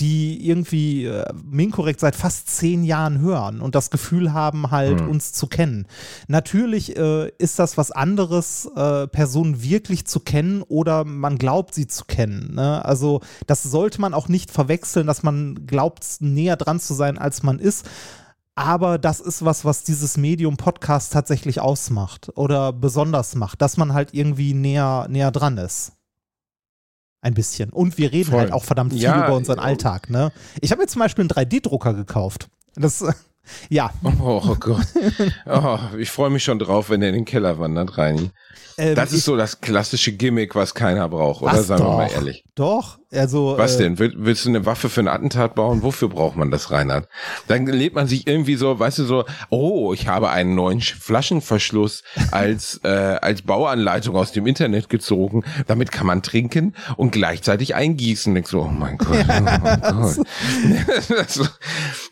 die 0.00 0.46
irgendwie 0.46 1.04
äh, 1.04 1.24
Minkorrekt 1.44 2.00
seit 2.00 2.16
fast 2.16 2.48
zehn 2.48 2.84
Jahren 2.84 3.20
hören 3.20 3.60
und 3.60 3.74
das 3.74 3.90
Gefühl 3.90 4.32
haben, 4.32 4.70
halt 4.70 5.00
uns 5.00 5.32
zu 5.32 5.46
kennen. 5.46 5.86
Natürlich 6.28 6.96
äh, 6.96 7.28
ist 7.38 7.58
das 7.58 7.76
was 7.76 7.90
anderes, 7.90 8.68
äh, 8.76 9.06
Personen 9.08 9.62
wirklich 9.62 10.06
zu 10.06 10.20
kennen 10.20 10.62
oder 10.62 11.04
man 11.04 11.38
glaubt 11.38 11.74
sie 11.74 11.86
zu 11.86 12.04
kennen. 12.04 12.54
Ne? 12.54 12.84
Also 12.84 13.20
das 13.46 13.62
sollte 13.62 14.00
man 14.00 14.14
auch 14.14 14.28
nicht 14.28 14.50
verwechseln, 14.50 15.06
dass 15.06 15.22
man 15.22 15.66
glaubt, 15.66 16.04
näher 16.20 16.56
dran 16.56 16.80
zu 16.80 16.94
sein, 16.94 17.18
als 17.18 17.42
man 17.42 17.58
ist. 17.58 17.86
Aber 18.56 18.96
das 18.98 19.20
ist 19.20 19.44
was, 19.44 19.66
was 19.66 19.84
dieses 19.84 20.16
Medium 20.16 20.56
Podcast 20.56 21.12
tatsächlich 21.12 21.60
ausmacht 21.60 22.30
oder 22.36 22.72
besonders 22.72 23.34
macht, 23.34 23.60
dass 23.60 23.76
man 23.76 23.92
halt 23.92 24.14
irgendwie 24.14 24.54
näher, 24.54 25.06
näher 25.10 25.30
dran 25.30 25.58
ist. 25.58 25.92
Ein 27.20 27.34
bisschen. 27.34 27.70
Und 27.70 27.98
wir 27.98 28.12
reden 28.12 28.30
Voll. 28.30 28.40
halt 28.40 28.52
auch 28.52 28.64
verdammt 28.64 28.94
viel 28.94 29.02
Ja, 29.02 29.26
über 29.26 29.36
unseren 29.36 29.58
ja. 29.58 29.64
Alltag. 29.64 30.08
Ne? 30.08 30.32
Ich 30.60 30.72
habe 30.72 30.80
jetzt 30.80 30.92
zum 30.92 31.00
Beispiel 31.00 31.22
einen 31.22 31.30
3D-Drucker 31.30 31.92
gekauft. 31.92 32.48
Das, 32.76 33.02
äh, 33.02 33.12
ja. 33.68 33.90
oh, 34.04 34.42
oh 34.48 34.56
Gott. 34.58 34.86
Oh, 35.46 35.78
ich 35.98 36.10
freue 36.10 36.30
mich 36.30 36.44
schon 36.44 36.58
drauf, 36.58 36.90
wenn 36.90 37.00
der 37.00 37.10
in 37.10 37.14
den 37.16 37.24
Keller 37.24 37.58
wandert, 37.58 37.98
Reini. 37.98 38.30
Ähm, 38.78 38.94
Das 38.94 39.12
ist 39.12 39.24
so 39.24 39.36
das 39.36 39.60
klassische 39.60 40.12
Gimmick, 40.12 40.54
was 40.54 40.74
keiner 40.74 41.08
braucht, 41.08 41.42
oder? 41.42 41.62
Sagen 41.62 41.84
wir 41.84 41.96
mal 41.96 42.06
doch? 42.08 42.14
ehrlich. 42.14 42.44
Doch, 42.54 42.98
also. 43.12 43.54
Was 43.58 43.76
äh, 43.76 43.84
denn? 43.84 43.98
Will, 43.98 44.12
willst 44.16 44.44
du 44.44 44.48
eine 44.50 44.64
Waffe 44.66 44.88
für 44.88 45.00
ein 45.00 45.08
Attentat 45.08 45.54
bauen? 45.54 45.82
Wofür 45.82 46.08
braucht 46.08 46.36
man 46.36 46.50
das, 46.50 46.70
Reinhard? 46.70 47.08
Dann 47.48 47.66
lebt 47.66 47.94
man 47.94 48.06
sich 48.06 48.26
irgendwie 48.26 48.56
so, 48.56 48.78
weißt 48.78 48.98
du, 48.98 49.04
so, 49.04 49.24
oh, 49.50 49.92
ich 49.94 50.08
habe 50.08 50.30
einen 50.30 50.54
neuen 50.54 50.80
Sch- 50.80 50.94
Flaschenverschluss 50.98 52.02
als, 52.32 52.80
äh, 52.84 52.88
als 52.88 53.42
Bauanleitung 53.42 54.14
aus 54.16 54.32
dem 54.32 54.46
Internet 54.46 54.88
gezogen. 54.90 55.44
Damit 55.66 55.90
kann 55.92 56.06
man 56.06 56.22
trinken 56.22 56.74
und 56.96 57.12
gleichzeitig 57.12 57.74
eingießen. 57.74 58.34
Denkst 58.34 58.50
so, 58.50 58.62
oh 58.62 58.68
mein 58.68 58.98
Gott, 58.98 59.24
oh 59.28 59.42
mein 59.42 59.80
Gott. 59.80 60.26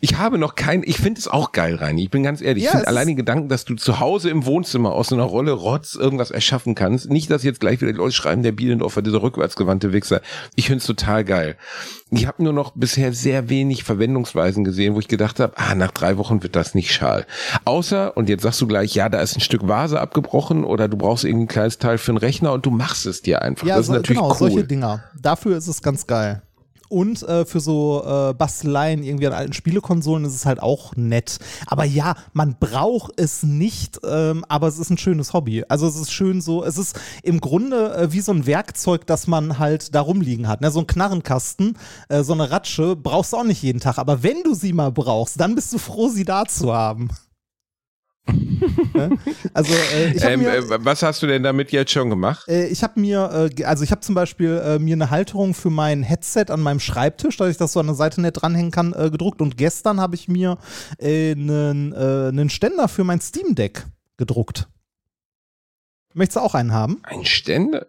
Ich 0.00 0.16
habe 0.18 0.38
noch 0.38 0.54
kein, 0.54 0.82
ich 0.84 0.98
finde 0.98 1.18
es 1.26 1.28
auch 1.28 1.52
geil, 1.52 1.76
Reini. 1.76 2.04
Ich 2.04 2.10
bin 2.10 2.22
ganz 2.22 2.40
ehrlich. 2.40 2.64
Ja, 2.64 2.70
ich 2.70 2.72
finde 2.72 2.88
allein 2.88 3.06
den 3.06 3.16
Gedanken, 3.16 3.48
dass 3.48 3.64
du 3.64 3.74
zu 3.74 4.00
Hause 4.00 4.30
im 4.30 4.46
Wohnzimmer 4.46 4.92
aus 4.92 5.08
so 5.08 5.14
einer 5.14 5.24
Rolle 5.24 5.52
Rotz 5.52 5.94
irgendwas 5.94 6.30
erschaffen 6.30 6.74
kannst. 6.74 7.10
Nicht, 7.10 7.30
dass 7.30 7.42
jetzt 7.42 7.60
gleich 7.60 7.80
wieder 7.80 7.92
die 7.92 7.98
Leute 7.98 8.12
schreiben, 8.12 8.42
der 8.42 8.52
Bielendorfer, 8.52 9.02
dieser 9.02 9.22
rückwärtsgewandte 9.22 9.92
Wichser. 9.92 10.20
Ich 10.54 10.66
finde 10.66 10.78
es 10.78 10.86
total 10.86 11.24
geil. 11.24 11.56
Ich 12.10 12.26
habe 12.26 12.42
nur 12.42 12.52
noch 12.52 12.72
bisher 12.74 13.12
sehr 13.12 13.48
wenig 13.48 13.84
Verwendungsweisen 13.84 14.64
gesehen, 14.64 14.94
wo 14.94 15.00
ich 15.00 15.08
gedacht 15.08 15.40
habe, 15.40 15.54
ah, 15.56 15.74
nach 15.74 15.90
drei 15.90 16.16
Wochen 16.16 16.42
wird 16.42 16.54
das 16.54 16.74
nicht 16.74 16.92
schal. 16.92 17.26
Außer, 17.64 18.16
und 18.16 18.28
jetzt 18.28 18.42
sagst 18.42 18.60
du 18.60 18.66
gleich, 18.66 18.94
ja, 18.94 19.08
da 19.08 19.20
ist 19.20 19.36
ein 19.36 19.40
Stück 19.40 19.66
Vase 19.66 20.00
abgebrochen 20.00 20.64
oder 20.64 20.88
du 20.88 20.96
brauchst 20.96 21.24
irgendwie 21.24 21.44
ein 21.44 21.48
kleines 21.48 21.78
Teil 21.78 21.98
für 21.98 22.12
einen 22.12 22.18
Rechner 22.18 22.52
und 22.52 22.66
du 22.66 22.70
machst 22.70 23.06
es 23.06 23.22
dir 23.22 23.42
einfach. 23.42 23.66
Ja, 23.66 23.76
das 23.76 23.82
ist 23.82 23.86
so, 23.88 23.92
natürlich 23.94 24.20
genau, 24.20 24.30
cool. 24.30 24.36
solche 24.36 24.64
Dinger. 24.64 25.04
Dafür 25.20 25.56
ist 25.56 25.66
es 25.66 25.82
ganz 25.82 26.06
geil. 26.06 26.42
Und 26.94 27.24
äh, 27.24 27.44
für 27.44 27.58
so 27.58 28.04
äh, 28.06 28.34
Basteleien 28.34 29.02
irgendwie 29.02 29.26
an 29.26 29.32
alten 29.32 29.52
Spielekonsolen 29.52 30.24
ist 30.24 30.36
es 30.36 30.46
halt 30.46 30.62
auch 30.62 30.94
nett. 30.94 31.40
Aber 31.66 31.82
ja, 31.82 32.14
man 32.34 32.54
braucht 32.60 33.20
es 33.20 33.42
nicht, 33.42 33.98
ähm, 34.08 34.44
aber 34.48 34.68
es 34.68 34.78
ist 34.78 34.90
ein 34.90 34.98
schönes 34.98 35.32
Hobby. 35.32 35.64
Also 35.68 35.88
es 35.88 35.96
ist 35.96 36.12
schön 36.12 36.40
so, 36.40 36.62
es 36.62 36.78
ist 36.78 36.96
im 37.24 37.40
Grunde 37.40 37.96
äh, 37.96 38.12
wie 38.12 38.20
so 38.20 38.30
ein 38.30 38.46
Werkzeug, 38.46 39.08
das 39.08 39.26
man 39.26 39.58
halt 39.58 39.92
da 39.92 40.02
rumliegen 40.02 40.46
hat. 40.46 40.60
Ne? 40.60 40.70
So 40.70 40.78
ein 40.78 40.86
Knarrenkasten, 40.86 41.76
äh, 42.10 42.22
so 42.22 42.32
eine 42.32 42.52
Ratsche 42.52 42.94
brauchst 42.94 43.32
du 43.32 43.38
auch 43.38 43.44
nicht 43.44 43.64
jeden 43.64 43.80
Tag. 43.80 43.98
Aber 43.98 44.22
wenn 44.22 44.44
du 44.44 44.54
sie 44.54 44.72
mal 44.72 44.92
brauchst, 44.92 45.40
dann 45.40 45.56
bist 45.56 45.72
du 45.72 45.78
froh, 45.78 46.10
sie 46.10 46.24
da 46.24 46.44
zu 46.44 46.72
haben. 46.72 47.08
Also 49.52 49.72
äh, 49.72 50.12
ich 50.16 50.24
Ähm, 50.24 50.40
mir 50.40 50.54
äh, 50.54 50.84
was 50.84 51.02
hast 51.02 51.22
du 51.22 51.26
denn 51.26 51.42
damit 51.42 51.72
jetzt 51.72 51.92
schon 51.92 52.08
gemacht? 52.08 52.48
äh, 52.48 52.66
ich 52.66 52.82
habe 52.82 52.98
mir, 52.98 53.50
äh, 53.58 53.64
also 53.64 53.84
ich 53.84 53.90
habe 53.90 54.00
zum 54.00 54.14
Beispiel 54.14 54.60
äh, 54.64 54.78
mir 54.78 54.94
eine 54.94 55.10
Halterung 55.10 55.52
für 55.54 55.70
mein 55.70 56.02
Headset 56.02 56.46
an 56.48 56.60
meinem 56.60 56.80
Schreibtisch, 56.80 57.36
dass 57.36 57.50
ich 57.50 57.56
das 57.58 57.72
so 57.72 57.80
an 57.80 57.86
der 57.86 57.94
Seite 57.94 58.20
nicht 58.20 58.32
dranhängen 58.32 58.70
kann, 58.70 58.92
äh, 58.94 59.10
gedruckt. 59.10 59.42
Und 59.42 59.56
gestern 59.56 60.00
habe 60.00 60.14
ich 60.14 60.28
mir 60.28 60.56
einen 61.00 61.92
äh, 61.92 62.28
einen 62.28 62.48
Ständer 62.50 62.88
für 62.88 63.04
mein 63.04 63.20
Steam 63.20 63.54
Deck 63.54 63.84
gedruckt. 64.16 64.68
Möchtest 66.14 66.36
du 66.36 66.40
auch 66.40 66.54
einen 66.54 66.72
haben? 66.72 67.00
Ein 67.02 67.24
Ständer? 67.24 67.86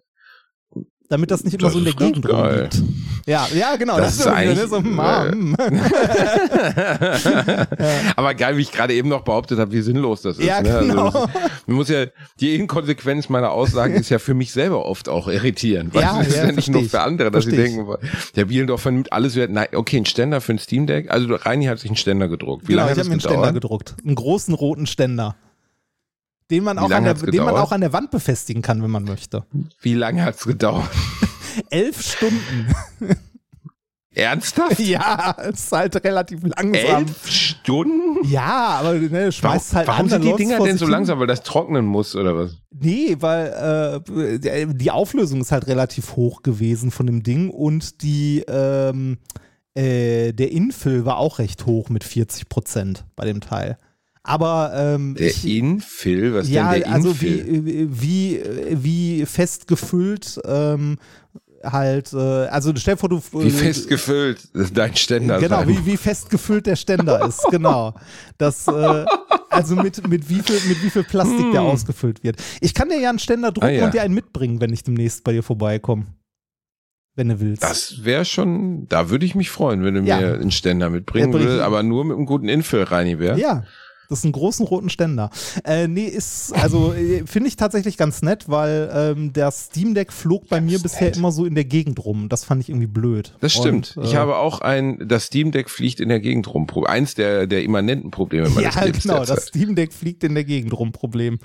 Damit 1.10 1.32
das 1.32 1.44
nicht 1.44 1.54
immer 1.56 1.64
Das 1.64 1.74
so 1.74 1.80
in 1.80 1.86
der 1.86 1.94
Gegend 1.94 2.28
rumliegt. 2.28 2.82
Ja, 3.28 3.48
ja, 3.56 3.76
genau. 3.76 3.98
Das 3.98 4.18
ist 4.18 4.26
irgendwie, 4.26 4.50
eigentlich- 4.50 4.60
ne, 4.60 4.68
so, 4.68 4.82
mm, 4.82 5.56
Aber 8.16 8.34
geil, 8.36 8.58
wie 8.58 8.62
ich 8.62 8.72
gerade 8.72 8.94
eben 8.94 9.10
noch 9.10 9.22
behauptet 9.24 9.60
habe, 9.60 9.72
wie 9.72 9.82
sinnlos 9.82 10.22
das 10.22 10.38
ist. 10.38 10.46
Ja, 10.46 10.62
ne? 10.62 10.80
genau. 10.88 11.06
Also, 11.06 11.28
das- 11.34 11.42
man 11.66 11.76
muss 11.78 11.90
ja, 11.90 12.06
die 12.40 12.56
Inkonsequenz 12.56 13.30
meiner 13.30 13.52
Aussagen 13.52 13.94
ist 13.96 14.10
ja 14.10 14.20
für 14.20 14.34
mich 14.34 14.52
selber 14.52 14.86
oft 14.86 15.10
auch 15.10 15.28
irritierend. 15.28 15.94
Weil 15.94 16.02
Ja, 16.04 16.18
das 16.20 16.28
ist 16.28 16.38
ja, 16.38 16.46
ja 16.46 16.52
nicht 16.52 16.70
nur 16.70 16.84
für 16.84 17.02
andere, 17.02 17.32
dass 17.32 17.46
sie 17.46 17.56
denken, 17.56 17.86
der 18.36 18.46
Bielendorfer 18.46 18.92
nimmt 18.92 19.12
alles 19.12 19.36
wert. 19.36 19.52
Nein, 19.52 19.68
okay, 19.74 19.98
ein 19.98 20.06
Ständer 20.06 20.42
für 20.42 20.54
ein 20.54 20.60
Steam 20.60 20.88
Deck. 20.88 21.10
Also 21.12 21.34
Reini 21.34 21.66
hat 21.66 21.80
sich 21.80 21.90
einen 21.90 21.98
Ständer 21.98 22.28
gedruckt. 22.28 22.64
Wie 22.68 22.74
genau, 22.74 22.84
lange 22.84 22.92
ich 22.92 22.94
hat 22.94 23.00
habe 23.00 23.10
mir 23.10 23.14
einen 23.14 23.22
das 23.22 23.32
Ständer 23.32 23.54
gedruckt. 23.54 23.96
Einen 24.06 24.16
großen 24.16 24.54
roten 24.54 24.88
Ständer. 24.88 25.36
Den 26.52 26.64
man, 26.64 26.78
auch 26.78 26.92
an 26.92 27.04
der, 27.04 27.16
den 27.16 27.44
man 27.44 27.56
auch 27.56 27.72
an 27.72 27.82
der 27.82 27.92
Wand 27.92 28.12
befestigen 28.12 28.62
kann, 28.62 28.84
wenn 28.84 28.92
man 28.92 29.04
möchte. 29.04 29.46
Wie 29.82 29.96
lange 29.96 30.24
hat's 30.24 30.46
gedauert? 30.46 30.90
Elf 31.70 32.02
Stunden. 32.02 32.76
Ernsthaft? 34.16 34.80
ja, 34.80 35.32
ist 35.32 35.72
halt 35.72 36.02
relativ 36.04 36.42
langsam. 36.44 36.74
Elf 36.74 37.28
Stunden? 37.28 38.26
Ja, 38.26 38.78
aber 38.80 38.94
ne, 38.94 39.12
Warum, 39.12 39.32
schmeißt 39.32 39.76
halt 39.76 39.88
warum 39.88 40.06
an, 40.06 40.10
dann 40.10 40.22
sind 40.22 40.32
die 40.32 40.44
Dinger 40.44 40.64
denn 40.64 40.78
so 40.78 40.88
langsam? 40.88 41.20
Weil 41.20 41.28
das 41.28 41.44
trocknen 41.44 41.86
muss 41.86 42.16
oder 42.16 42.38
was? 42.38 42.58
Nee, 42.72 43.18
weil 43.20 44.02
äh, 44.08 44.68
die 44.74 44.92
Auflösung 44.92 45.42
ist 45.42 45.52
halt 45.52 45.68
relativ 45.68 46.16
hoch 46.16 46.44
gewesen 46.44 46.92
von 46.92 47.08
dem 47.08 47.24
Ding 47.24 47.50
und 47.50 48.02
die 48.04 48.46
ähm, 48.48 49.18
äh, 49.74 50.32
der 50.32 50.52
Infill 50.52 51.06
war 51.06 51.18
auch 51.18 51.40
recht 51.40 51.66
hoch 51.66 51.90
mit 51.90 52.06
40 52.06 52.48
Prozent 52.48 53.06
bei 53.18 53.26
dem 53.26 53.42
Teil. 53.42 53.78
Aber 54.28 54.72
ähm, 54.76 55.16
Der 55.16 55.28
ich, 55.28 55.46
Infill? 55.46 56.34
Was 56.34 56.50
ja, 56.50 56.72
denn 56.74 56.82
der 56.82 56.92
also 56.92 57.10
Infill? 57.10 57.66
wie, 57.66 57.90
wie, 58.02 58.42
wie 58.84 59.26
fest 59.26 59.68
gefüllt 59.68 60.40
ähm, 60.46 60.98
halt, 61.64 62.12
äh, 62.14 62.18
also 62.18 62.72
stell 62.76 62.96
dir 62.96 63.00
vor, 63.00 63.10
du 63.10 63.22
Wie 63.34 63.50
fest 63.52 63.88
gefüllt 63.88 64.40
dein 64.74 64.96
Ständer 64.96 65.40
Genau, 65.40 65.58
sein 65.60 65.68
wie, 65.70 65.86
wie 65.86 65.98
fest 65.98 66.30
gefüllt 66.30 66.66
der 66.68 66.76
Ständer 66.76 67.26
ist, 67.28 67.44
genau. 67.52 67.94
Das, 68.38 68.68
äh, 68.68 69.06
also 69.50 69.76
mit, 69.76 70.08
mit, 70.08 70.28
wie 70.30 70.42
viel, 70.42 70.60
mit 70.68 70.82
wie 70.84 70.90
viel 70.90 71.04
Plastik 71.04 71.52
der 71.52 71.62
Hm. 71.62 71.68
ausgefüllt 71.68 72.24
wird. 72.24 72.38
Ich 72.62 72.74
kann 72.74 72.90
dir 72.90 73.00
ja 73.00 73.10
einen 73.10 73.20
Ständer 73.20 73.52
drucken 73.52 73.68
Ah, 73.68 73.72
ja. 73.72 73.86
und 73.86 73.94
dir 73.94 74.02
einen 74.02 74.14
mitbringen, 74.16 74.60
wenn 74.62 74.74
ich 74.74 74.84
demnächst 74.84 75.24
bei 75.24 75.34
dir 75.34 75.44
vorbeikomme. 75.44 76.06
Wenn 77.18 77.30
du 77.30 77.40
willst. 77.40 77.64
Das 77.64 78.04
wäre 78.04 78.26
schon, 78.26 78.88
da 78.90 79.10
würde 79.10 79.26
ich 79.26 79.36
mich 79.36 79.50
freuen, 79.50 79.84
wenn 79.86 79.94
du 79.96 80.02
Ja. 80.02 80.18
mir 80.20 80.34
einen 80.34 80.52
Ständer 80.52 80.90
mitbringen 80.90 81.32
würdest, 81.32 81.62
aber 81.62 81.82
nur 81.84 82.04
mit 82.06 82.18
einem 82.18 82.26
guten 82.26 82.50
Infill, 82.50 82.84
Reini, 82.84 83.20
wär. 83.20 83.38
ja. 83.38 83.64
Das 84.10 84.20
ist 84.20 84.26
ein 84.26 84.32
großen 84.32 84.66
roten 84.66 84.90
Ständer. 84.90 85.30
Äh, 85.64 85.88
nee, 85.88 86.06
ist, 86.06 86.54
also 86.54 86.94
äh, 86.94 87.24
finde 87.26 87.48
ich 87.50 87.56
tatsächlich 87.56 87.98
ganz 87.98 88.22
nett, 88.22 88.48
weil 88.48 88.90
ähm, 88.94 89.34
der 89.34 89.52
Steam 89.52 89.94
Deck 89.94 90.12
flog 90.14 90.48
bei 90.50 90.62
mir 90.62 90.74
Ganz 90.74 90.84
bisher 90.84 91.08
nett. 91.08 91.18
immer 91.18 91.32
so 91.32 91.46
in 91.46 91.56
der 91.56 91.66
Gegend 91.66 92.04
rum. 92.04 92.30
Das 92.30 92.44
fand 92.44 92.62
ich 92.62 92.70
irgendwie 92.70 92.88
blöd. 92.88 93.34
Das 93.40 93.54
stimmt. 93.54 93.94
Und, 93.98 94.04
äh, 94.04 94.08
ich 94.08 94.16
habe 94.16 94.38
auch 94.38 94.62
ein, 94.62 95.08
das 95.08 95.26
Steam 95.26 95.52
Deck 95.52 95.70
fliegt 95.70 96.00
in 96.00 96.10
der 96.10 96.20
Gegend 96.20 96.54
rum. 96.54 96.68
Eins 96.86 97.16
der, 97.16 97.48
der 97.48 97.64
immanenten 97.64 98.12
Probleme 98.12 98.50
meines 98.50 98.76
Ja, 98.76 98.84
Lebens 98.84 99.04
genau, 99.04 99.18
derzeit. 99.18 99.38
das 99.38 99.48
Steam 99.48 99.76
Deck 99.76 99.94
fliegt 99.94 100.24
in 100.24 100.34
der 100.36 100.44
Gegend 100.44 100.78
rum, 100.78 100.92
Problem. 100.92 101.40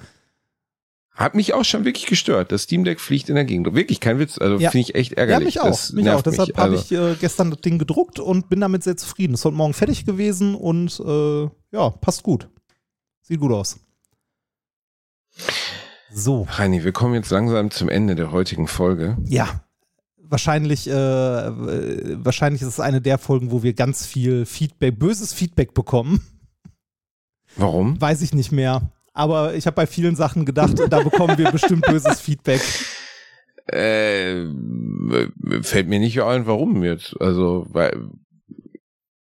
Hat 1.20 1.34
mich 1.34 1.52
auch 1.54 1.64
schon 1.64 1.84
wirklich 1.84 2.06
gestört. 2.06 2.50
Das 2.50 2.62
Steam 2.62 2.82
Deck 2.82 2.98
fliegt 2.98 3.28
in 3.28 3.34
der 3.34 3.44
Gegend. 3.44 3.72
Wirklich, 3.74 4.00
kein 4.00 4.18
Witz. 4.18 4.38
Also 4.38 4.56
Ja. 4.58 4.70
finde 4.70 4.88
ich 4.88 4.94
echt 4.94 5.12
Ja, 5.12 5.18
ärgerlich. 5.18 5.44
mich 5.46 5.60
auch. 5.60 5.66
Das 5.66 5.92
Mich 5.92 6.08
auch. 6.10 6.22
Deshalb 6.22 6.56
habe 6.56 6.72
Also, 6.72 6.94
ich 6.94 6.98
äh, 6.98 7.14
gestern 7.20 7.50
das 7.50 7.60
Ding 7.60 7.78
gedruckt 7.78 8.18
und 8.18 8.48
bin 8.48 8.60
damit 8.60 8.82
sehr 8.82 8.96
zufrieden. 8.96 9.34
Ist 9.34 9.44
heute 9.44 9.54
Morgen 9.56 9.74
fertig 9.74 10.06
gewesen 10.06 10.54
und 10.54 10.98
äh, 11.00 11.42
ja, 11.72 11.90
passt 11.90 12.22
gut. 12.22 12.48
Sieht 13.22 13.38
gut 13.38 13.52
aus. 13.52 13.78
So, 16.12 16.46
Reini, 16.50 16.82
wir 16.84 16.92
kommen 16.92 17.14
jetzt 17.14 17.30
langsam 17.30 17.70
zum 17.70 17.88
Ende 17.88 18.14
der 18.16 18.32
heutigen 18.32 18.66
Folge. 18.66 19.16
ja. 19.26 19.62
Wahrscheinlich, 20.32 20.88
äh, 20.88 20.92
wahrscheinlich 22.24 22.62
ist 22.62 22.68
es 22.68 22.78
eine 22.78 23.00
der 23.00 23.18
Folgen, 23.18 23.50
wo 23.50 23.64
wir 23.64 23.72
ganz 23.74 24.06
viel 24.06 24.46
Feedback, 24.46 24.96
böses 24.96 25.32
Feedback 25.32 25.74
bekommen. 25.74 26.20
Warum? 27.56 28.00
Weiß 28.00 28.22
ich 28.22 28.32
nicht 28.32 28.52
mehr. 28.52 28.92
Aber 29.12 29.54
ich 29.54 29.66
habe 29.66 29.74
bei 29.74 29.86
vielen 29.86 30.16
Sachen 30.16 30.44
gedacht, 30.44 30.74
da 30.88 31.00
bekommen 31.02 31.36
wir 31.36 31.50
bestimmt 31.50 31.84
böses 31.86 32.20
Feedback. 32.20 32.62
Äh, 33.66 34.46
fällt 35.62 35.88
mir 35.88 36.00
nicht 36.00 36.20
ein, 36.22 36.46
warum 36.46 36.82
jetzt. 36.82 37.14
Also, 37.20 37.66
weil, 37.70 38.08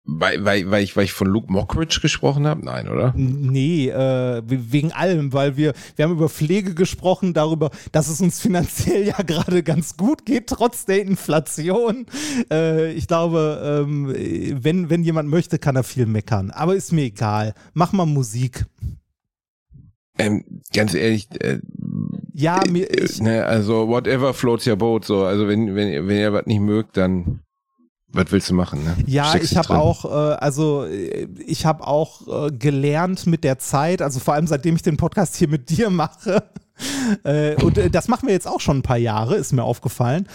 weil, 0.05 0.45
weil, 0.45 0.71
weil, 0.71 0.83
ich, 0.83 0.97
weil 0.97 1.05
ich 1.05 1.13
von 1.13 1.29
Luke 1.29 1.53
Mockridge 1.53 2.01
gesprochen 2.03 2.47
habe? 2.47 2.65
Nein, 2.65 2.89
oder? 2.89 3.13
Nee, 3.17 3.89
äh, 3.89 4.43
wegen 4.47 4.93
allem, 4.93 5.33
weil 5.33 5.57
wir, 5.57 5.75
wir 5.95 6.05
haben 6.05 6.13
über 6.13 6.29
Pflege 6.29 6.75
gesprochen, 6.75 7.35
darüber, 7.35 7.71
dass 7.93 8.09
es 8.09 8.21
uns 8.21 8.41
finanziell 8.41 9.07
ja 9.07 9.23
gerade 9.23 9.63
ganz 9.63 9.97
gut 9.97 10.27
geht, 10.27 10.49
trotz 10.49 10.87
der 10.87 11.03
Inflation. 11.03 12.07
Äh, 12.51 12.93
ich 12.93 13.07
glaube, 13.07 13.85
ähm, 13.85 14.13
wenn, 14.63 14.91
wenn 14.91 15.05
jemand 15.05 15.29
möchte, 15.29 15.59
kann 15.59 15.77
er 15.77 15.85
viel 15.85 16.07
meckern. 16.07 16.51
Aber 16.51 16.75
ist 16.75 16.93
mir 16.93 17.05
egal. 17.05 17.55
Mach 17.75 17.93
mal 17.93 18.07
Musik. 18.07 18.67
Ähm, 20.19 20.45
ganz 20.75 20.95
ehrlich, 20.95 21.29
äh, 21.41 21.61
Ja, 22.35 22.61
mir, 22.69 22.91
äh, 22.91 23.05
ich, 23.05 23.21
ne, 23.21 23.45
also 23.45 23.89
whatever 23.89 24.35
floats 24.35 24.67
your 24.67 24.77
boat, 24.77 25.05
so. 25.05 25.25
Also 25.25 25.49
wenn, 25.49 25.75
wenn, 25.75 26.07
wenn 26.07 26.17
ihr 26.17 26.33
was 26.33 26.47
nicht 26.47 26.61
mögt, 26.61 26.97
dann 26.97 27.41
was 28.15 28.31
willst 28.31 28.51
du 28.51 28.55
machen, 28.55 28.85
ne? 28.85 28.95
Ja, 29.07 29.31
Steckst 29.31 29.53
ich 29.53 29.57
habe 29.57 29.79
auch, 29.79 30.05
äh, 30.05 30.35
also 30.35 30.85
äh, 30.85 31.29
ich 31.47 31.65
habe 31.65 31.87
auch 31.87 32.47
äh, 32.47 32.51
gelernt 32.51 33.27
mit 33.27 33.43
der 33.43 33.59
Zeit, 33.59 34.03
also 34.03 34.21
vor 34.21 34.35
allem 34.35 34.47
seitdem 34.47 34.77
ich 34.77 34.83
den 34.83 34.99
Podcast 34.99 35.37
hier 35.37 35.49
mit 35.49 35.71
dir 35.71 35.91
mache. 35.91 36.43
Äh, 37.23 37.55
und 37.63 37.79
äh, 37.79 37.91
das 37.91 38.09
machen 38.09 38.27
wir 38.27 38.33
jetzt 38.33 38.49
auch 38.49 38.59
schon 38.59 38.79
ein 38.79 38.83
paar 38.83 38.97
Jahre, 38.97 39.37
ist 39.37 39.53
mir 39.53 39.63
aufgefallen. 39.63 40.27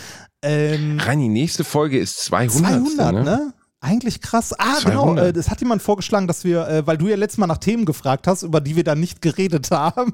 Ähm, 0.41 0.97
Rani, 1.01 1.27
nächste 1.27 1.65
Folge 1.65 1.97
ist 1.97 2.23
200. 2.23 2.87
200, 2.87 3.13
ne? 3.13 3.23
ne? 3.23 3.53
Eigentlich 3.79 4.21
krass. 4.21 4.53
Ah, 4.57 4.79
genau. 4.83 5.03
200. 5.05 5.25
Äh, 5.27 5.33
das 5.33 5.49
hat 5.49 5.59
jemand 5.61 5.81
vorgeschlagen, 5.81 6.27
dass 6.27 6.43
wir, 6.43 6.67
äh, 6.67 6.87
weil 6.87 6.97
du 6.97 7.07
ja 7.07 7.15
letztes 7.15 7.37
Mal 7.37 7.47
nach 7.47 7.59
Themen 7.59 7.85
gefragt 7.85 8.25
hast, 8.27 8.43
über 8.43 8.59
die 8.61 8.75
wir 8.75 8.83
dann 8.83 8.99
nicht 8.99 9.21
geredet 9.21 9.69
haben, 9.71 10.13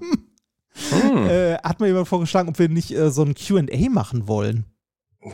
Hm. 0.89 1.27
äh, 1.27 1.57
hat 1.59 1.79
mir 1.79 1.87
jemand 1.87 2.07
vorgeschlagen, 2.07 2.49
ob 2.49 2.57
wir 2.57 2.67
nicht 2.67 2.95
so 3.09 3.21
ein 3.23 3.35
QA 3.35 3.89
machen 3.91 4.27
wollen 4.27 4.65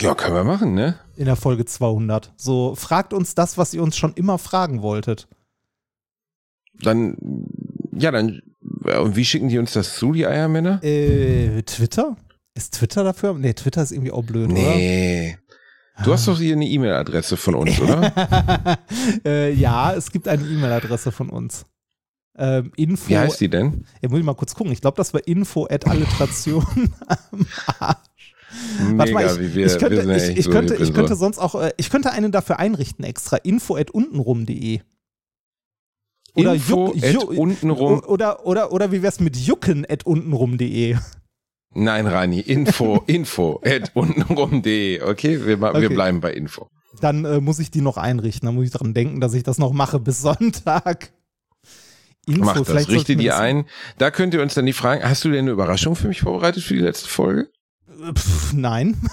Ja, 0.02 0.14
können 0.14 0.36
wir 0.36 0.44
machen, 0.44 0.74
ne? 0.74 1.00
in 1.16 1.26
der 1.26 1.38
Folge 1.38 1.64
200. 1.66 2.34
So, 2.36 2.76
fragt 2.76 3.14
uns 3.14 3.36
das, 3.36 3.58
was 3.58 3.74
ihr 3.74 3.82
uns 3.82 3.96
schon 3.96 4.14
immer 4.16 4.38
fragen 4.38 4.82
wolltet. 4.82 5.28
Dann, 6.82 7.16
ja, 7.94 8.12
dann, 8.12 8.42
und 9.02 9.16
wie 9.16 9.26
schicken 9.26 9.48
die 9.50 9.58
uns 9.60 9.74
das 9.74 9.96
zu, 9.96 10.12
die 10.14 10.28
Eiermänner? 10.28 10.84
Äh, 10.84 11.62
Twitter? 11.64 12.16
Ist 12.54 12.74
Twitter 12.76 13.04
dafür? 13.06 13.34
Nee, 13.34 13.54
Twitter 13.54 13.82
ist 13.82 13.92
irgendwie 13.92 14.12
auch 14.12 14.24
blöd, 14.24 14.50
Nee. 14.52 15.38
Du 16.04 16.14
hast 16.14 16.28
doch 16.28 16.38
hier 16.40 16.56
eine 16.56 16.66
E-Mail-Adresse 16.66 17.38
von 17.38 17.56
uns, 17.56 17.80
oder? 17.80 18.78
äh, 19.26 19.54
ja, 19.54 19.94
es 19.94 20.12
gibt 20.12 20.28
eine 20.28 20.44
E-Mail-Adresse 20.44 21.12
von 21.12 21.30
uns. 21.30 21.66
Ähm, 22.38 22.72
info. 22.78 23.10
Wie 23.10 23.18
heißt 23.18 23.42
die 23.42 23.50
denn? 23.50 23.86
Ja, 24.02 24.10
muss 24.10 24.20
ich 24.20 24.26
mal 24.26 24.34
kurz 24.34 24.56
gucken. 24.56 24.72
Ich 24.72 24.80
glaube, 24.82 24.96
das 24.98 25.14
war 25.14 25.26
info 25.28 25.68
at 25.70 25.86
alliteration 25.88 26.66
am 27.32 27.46
Arsch. 27.80 27.98
Warte 28.94 29.12
mal, 29.14 29.26
ich, 29.26 29.40
wie 29.40 29.56
wir, 29.56 29.66
ich 29.66 29.78
könnte, 29.78 29.98
wir 29.98 30.02
sind 30.04 30.10
ja 30.12 30.16
ich, 30.18 30.24
echt 30.30 30.38
ich 30.40 30.46
so 30.46 30.52
könnte, 30.52 30.74
ich 30.76 30.80
Hippie 30.80 30.94
könnte 30.94 31.14
so. 31.16 31.20
sonst 31.20 31.38
auch, 31.40 31.56
äh, 31.56 31.72
ich 31.78 31.90
könnte 31.90 32.12
einen 32.12 32.32
dafür 32.32 32.60
einrichten 32.60 33.04
extra. 33.04 33.38
Info 33.38 33.76
at 33.76 33.92
untenrum.de. 33.92 34.80
Oder 36.36 36.54
Info 36.56 36.94
juck- 36.94 37.04
at 37.04 37.24
untenrum. 37.26 38.00
Oder, 38.08 38.46
oder, 38.46 38.72
oder 38.72 38.92
wie 38.92 39.02
wär's 39.02 39.20
mit 39.20 39.36
jucken 39.36 39.86
at 39.90 40.06
untenrum.de? 40.06 40.98
Nein, 41.74 42.08
Rani, 42.08 42.40
Info, 42.40 43.04
Info 43.08 43.62
at 43.64 43.92
untenrum.de. 43.94 45.02
Okay, 45.04 45.46
wir, 45.46 45.62
Okay. 45.62 45.90
bleiben 45.90 46.20
bei 46.20 46.34
Info. 46.34 46.68
Dann 47.00 47.26
äh, 47.26 47.40
muss 47.40 47.60
ich 47.60 47.72
die 47.72 47.82
noch 47.82 47.98
einrichten. 47.98 48.48
Dann 48.48 48.56
muss 48.56 48.66
ich 48.66 48.72
daran 48.72 48.94
denken, 48.94 49.22
dass 49.22 49.34
ich 49.34 49.44
das 49.44 49.58
noch 49.58 49.72
mache 49.72 50.00
bis 50.00 50.22
Sonntag. 50.22 51.12
Info, 52.26 52.46
Mach 52.46 52.58
das, 52.58 52.68
vielleicht 52.68 52.90
richte 52.90 53.16
die 53.16 53.32
ein. 53.32 53.66
Da 53.98 54.12
könnt 54.12 54.34
ihr 54.34 54.42
uns 54.42 54.54
dann 54.54 54.66
die 54.66 54.74
Fragen. 54.74 55.04
Hast 55.04 55.24
du 55.24 55.30
denn 55.30 55.40
eine 55.40 55.52
Überraschung 55.52 55.96
für 55.96 56.08
mich 56.08 56.22
vorbereitet 56.22 56.64
für 56.64 56.74
die 56.74 56.82
letzte 56.82 57.08
Folge? 57.08 57.50
Pff, 58.16 58.54
nein. 58.54 58.98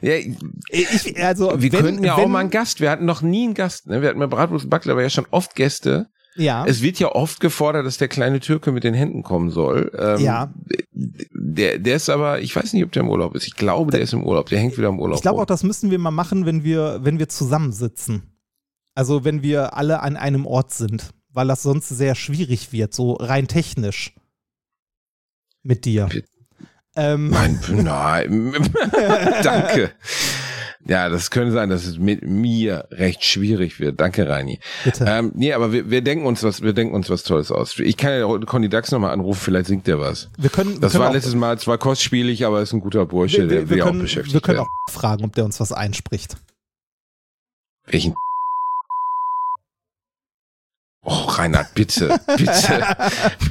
Ja, 0.00 0.14
ich, 0.14 1.22
also, 1.22 1.60
wir 1.60 1.72
wenn, 1.72 1.80
könnten 1.80 2.04
ja 2.04 2.16
wenn, 2.16 2.24
auch 2.24 2.28
mal 2.28 2.38
einen 2.40 2.50
Gast. 2.50 2.80
Wir 2.80 2.90
hatten 2.90 3.04
noch 3.04 3.22
nie 3.22 3.44
einen 3.44 3.54
Gast. 3.54 3.86
Ne? 3.88 4.00
Wir 4.00 4.10
hatten 4.10 4.20
bei 4.20 4.26
Bratwurst 4.28 4.70
Backler 4.70 4.92
aber 4.92 5.02
ja 5.02 5.10
schon 5.10 5.26
oft 5.30 5.54
Gäste. 5.54 6.08
Ja, 6.36 6.64
Es 6.66 6.82
wird 6.82 6.98
ja 7.00 7.08
oft 7.12 7.40
gefordert, 7.40 7.84
dass 7.84 7.98
der 7.98 8.06
kleine 8.08 8.38
Türke 8.40 8.70
mit 8.70 8.84
den 8.84 8.94
Händen 8.94 9.22
kommen 9.22 9.50
soll. 9.50 9.90
Ähm, 9.98 10.20
Ja. 10.20 10.54
Der, 10.92 11.78
der 11.78 11.96
ist 11.96 12.08
aber, 12.08 12.40
ich 12.40 12.54
weiß 12.54 12.72
nicht, 12.74 12.84
ob 12.84 12.92
der 12.92 13.02
im 13.02 13.08
Urlaub 13.08 13.34
ist. 13.34 13.46
Ich 13.46 13.56
glaube, 13.56 13.90
der 13.90 14.00
ist 14.00 14.12
im 14.12 14.24
Urlaub. 14.24 14.48
Der 14.48 14.58
hängt 14.60 14.78
wieder 14.78 14.88
im 14.88 15.00
Urlaub. 15.00 15.16
ich 15.16 15.22
glaube 15.22 15.40
auch, 15.42 15.46
das 15.46 15.64
müssen 15.64 15.90
wir 15.90 15.98
mal 15.98 16.10
machen, 16.12 16.46
wenn 16.46 16.62
wir, 16.62 17.00
wenn 17.02 17.18
wir 17.18 17.28
zusammensitzen. 17.28 18.22
Also 18.94 19.24
wenn 19.24 19.42
wir 19.42 19.74
alle 19.76 20.00
an 20.00 20.16
einem 20.16 20.46
Ort 20.46 20.72
sind, 20.72 21.10
weil 21.32 21.48
das 21.48 21.62
sonst 21.62 21.88
sehr 21.88 22.14
schwierig 22.14 22.72
wird, 22.72 22.94
so 22.94 23.12
rein 23.14 23.48
technisch. 23.48 24.14
Mit 25.62 25.84
dir. 25.84 26.08
Ähm, 26.96 27.30
Nein, 27.30 27.60
nein. 27.68 28.52
Danke. 29.42 29.92
Ja, 30.88 31.10
das 31.10 31.30
könnte 31.30 31.52
sein, 31.52 31.68
dass 31.68 31.84
es 31.84 31.98
mit 31.98 32.24
mir 32.26 32.88
recht 32.90 33.22
schwierig 33.22 33.78
wird. 33.78 34.00
Danke, 34.00 34.26
Reini. 34.26 34.58
Bitte. 34.84 35.04
Ähm, 35.06 35.32
nee, 35.34 35.52
aber 35.52 35.70
wir, 35.70 35.90
wir 35.90 36.00
denken 36.00 36.24
uns 36.24 36.42
was, 36.42 36.62
wir 36.62 36.72
denken 36.72 36.94
uns 36.94 37.10
was 37.10 37.24
Tolles 37.24 37.52
aus. 37.52 37.78
Ich 37.78 37.98
kann 37.98 38.12
ja 38.12 38.26
Conny 38.46 38.70
Dax 38.70 38.90
nochmal 38.90 39.12
anrufen, 39.12 39.38
vielleicht 39.38 39.66
singt 39.66 39.86
der 39.86 40.00
was. 40.00 40.30
Wir 40.38 40.48
können, 40.48 40.74
wir 40.74 40.80
Das 40.80 40.92
können 40.92 41.04
war 41.04 41.12
letztes 41.12 41.34
Mal 41.34 41.58
zwar 41.58 41.76
kostspielig, 41.76 42.46
aber 42.46 42.62
ist 42.62 42.72
ein 42.72 42.80
guter 42.80 43.04
Bursche, 43.04 43.42
wir, 43.42 43.46
der 43.48 43.50
wir, 43.50 43.62
will 43.64 43.70
wir, 43.70 43.76
ja 43.76 43.84
auch 43.84 43.88
können, 43.88 44.00
beschäftigt 44.00 44.32
wir 44.32 44.40
können 44.40 44.58
werden. 44.58 44.68
auch 44.88 44.92
fragen, 44.92 45.24
ob 45.24 45.34
der 45.34 45.44
uns 45.44 45.60
was 45.60 45.72
einspricht. 45.72 46.38
Welchen? 47.84 48.14
Oh, 51.04 51.24
Reinhard, 51.26 51.74
bitte, 51.74 52.18
bitte, 52.36 52.96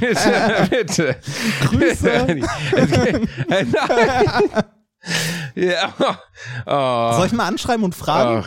bitte, 0.00 0.68
bitte. 0.70 1.16
Grüße. 1.60 2.26
Nein. 3.48 4.64
Ja. 5.54 5.92
Oh. 6.66 7.16
Soll 7.16 7.26
ich 7.26 7.32
mal 7.32 7.46
anschreiben 7.48 7.84
und 7.84 7.94
fragen? 7.94 8.46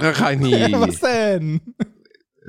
Ach, 0.00 0.20
Reini. 0.20 0.52
was 0.72 1.00
denn? 1.00 1.60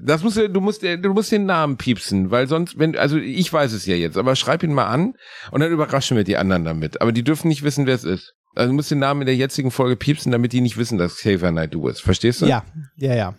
Das 0.02 0.24
musst 0.24 0.38
du, 0.38 0.50
du 0.50 0.62
musst, 0.62 0.82
du 0.82 1.14
musst 1.14 1.32
den 1.32 1.46
Namen 1.46 1.76
piepsen, 1.76 2.32
weil 2.32 2.48
sonst, 2.48 2.80
wenn, 2.80 2.98
also 2.98 3.18
ich 3.18 3.52
weiß 3.52 3.74
es 3.74 3.86
ja 3.86 3.96
jetzt, 3.96 4.18
aber 4.18 4.38
schreib 4.38 4.64
ihn 4.64 4.74
mal 4.74 4.88
an 4.88 5.16
und 5.52 5.60
dann 5.60 5.72
überraschen 5.72 6.16
wir 6.16 6.24
die 6.24 6.38
anderen 6.38 6.64
damit. 6.64 7.02
Aber 7.02 7.12
die 7.12 7.24
dürfen 7.24 7.50
nicht 7.50 7.64
wissen, 7.64 7.86
wer 7.86 7.96
es 7.96 8.06
ist. 8.06 8.34
Also 8.56 8.70
du 8.70 8.76
musst 8.76 8.92
den 8.92 9.00
Namen 9.00 9.22
in 9.22 9.26
der 9.26 9.36
jetzigen 9.36 9.72
Folge 9.72 9.96
piepsen, 9.96 10.32
damit 10.32 10.54
die 10.54 10.62
nicht 10.62 10.78
wissen, 10.78 10.98
dass 10.98 11.16
Xavier 11.16 11.52
Naidoo 11.52 11.90
ist. 11.90 12.02
Verstehst 12.02 12.42
du? 12.42 12.46
Ja, 12.46 12.64
ja, 12.96 13.14
ja. 13.14 13.36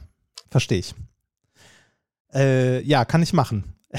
Verstehe 0.50 0.78
ich. 0.78 0.94
Äh, 2.34 2.82
ja, 2.82 3.04
kann 3.04 3.22
ich 3.22 3.32
machen. 3.32 3.76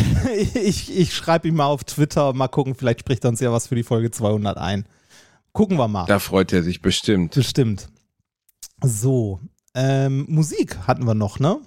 ich 0.56 0.98
ich 0.98 1.14
schreibe 1.14 1.48
ihm 1.48 1.56
mal 1.56 1.66
auf 1.66 1.84
Twitter, 1.84 2.32
mal 2.34 2.48
gucken, 2.48 2.76
vielleicht 2.76 3.02
spricht 3.02 3.26
er 3.26 3.30
uns 3.30 3.40
ja 3.40 3.52
was 3.52 3.68
für 3.68 3.76
die 3.76 3.84
Folge 3.84 4.12
200 4.12 4.58
ein. 4.58 4.86
Gucken 5.54 5.78
wir 5.78 5.88
mal. 5.88 6.06
Da 6.06 6.20
freut 6.20 6.54
er 6.54 6.64
sich 6.64 6.82
bestimmt. 6.82 7.36
Bestimmt. 7.36 7.90
So, 8.84 9.40
ähm, 9.76 10.26
Musik 10.28 10.88
hatten 10.88 11.06
wir 11.06 11.14
noch, 11.14 11.40
ne? 11.40 11.60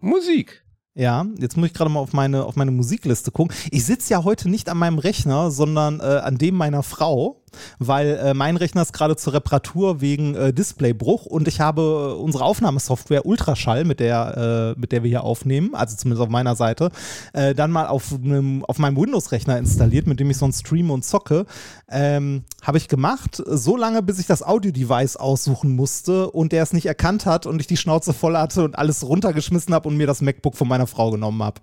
Musik. 0.00 0.64
Ja, 0.96 1.26
jetzt 1.38 1.56
muss 1.56 1.68
ich 1.68 1.74
gerade 1.74 1.90
mal 1.90 2.00
auf 2.00 2.12
meine, 2.12 2.44
auf 2.44 2.54
meine 2.54 2.70
Musikliste 2.70 3.32
gucken. 3.32 3.56
Ich 3.70 3.84
sitze 3.84 4.12
ja 4.12 4.22
heute 4.22 4.48
nicht 4.48 4.68
an 4.68 4.78
meinem 4.78 4.98
Rechner, 4.98 5.50
sondern 5.50 5.98
äh, 6.00 6.04
an 6.04 6.38
dem 6.38 6.54
meiner 6.54 6.84
Frau, 6.84 7.43
weil 7.78 8.16
äh, 8.16 8.34
mein 8.34 8.56
Rechner 8.56 8.82
ist 8.82 8.92
gerade 8.92 9.16
zur 9.16 9.34
Reparatur 9.34 10.00
wegen 10.00 10.34
äh, 10.34 10.52
Displaybruch 10.52 11.26
und 11.26 11.48
ich 11.48 11.60
habe 11.60 12.16
äh, 12.16 12.22
unsere 12.22 12.44
Aufnahmesoftware 12.44 13.26
Ultraschall, 13.26 13.84
mit 13.84 14.00
der, 14.00 14.74
äh, 14.76 14.80
mit 14.80 14.92
der 14.92 15.02
wir 15.02 15.08
hier 15.08 15.24
aufnehmen, 15.24 15.74
also 15.74 15.96
zumindest 15.96 16.22
auf 16.22 16.30
meiner 16.30 16.56
Seite, 16.56 16.90
äh, 17.32 17.54
dann 17.54 17.70
mal 17.70 17.86
auf, 17.86 18.12
einem, 18.12 18.64
auf 18.64 18.78
meinem 18.78 18.96
Windows-Rechner 18.96 19.58
installiert, 19.58 20.06
mit 20.06 20.20
dem 20.20 20.30
ich 20.30 20.36
sonst 20.36 20.60
streame 20.66 20.92
und 20.92 21.04
zocke. 21.04 21.46
Ähm, 21.88 22.44
habe 22.62 22.78
ich 22.78 22.88
gemacht, 22.88 23.42
so 23.46 23.76
lange, 23.76 24.02
bis 24.02 24.18
ich 24.18 24.26
das 24.26 24.42
Audio-Device 24.42 25.16
aussuchen 25.16 25.76
musste 25.76 26.30
und 26.30 26.52
der 26.52 26.62
es 26.62 26.72
nicht 26.72 26.86
erkannt 26.86 27.26
hat 27.26 27.46
und 27.46 27.60
ich 27.60 27.66
die 27.66 27.76
Schnauze 27.76 28.12
voll 28.12 28.36
hatte 28.36 28.64
und 28.64 28.78
alles 28.78 29.06
runtergeschmissen 29.06 29.74
habe 29.74 29.88
und 29.88 29.96
mir 29.96 30.06
das 30.06 30.22
MacBook 30.22 30.56
von 30.56 30.68
meiner 30.68 30.86
Frau 30.86 31.10
genommen 31.10 31.42
habe. 31.42 31.60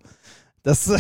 Das, 0.64 0.92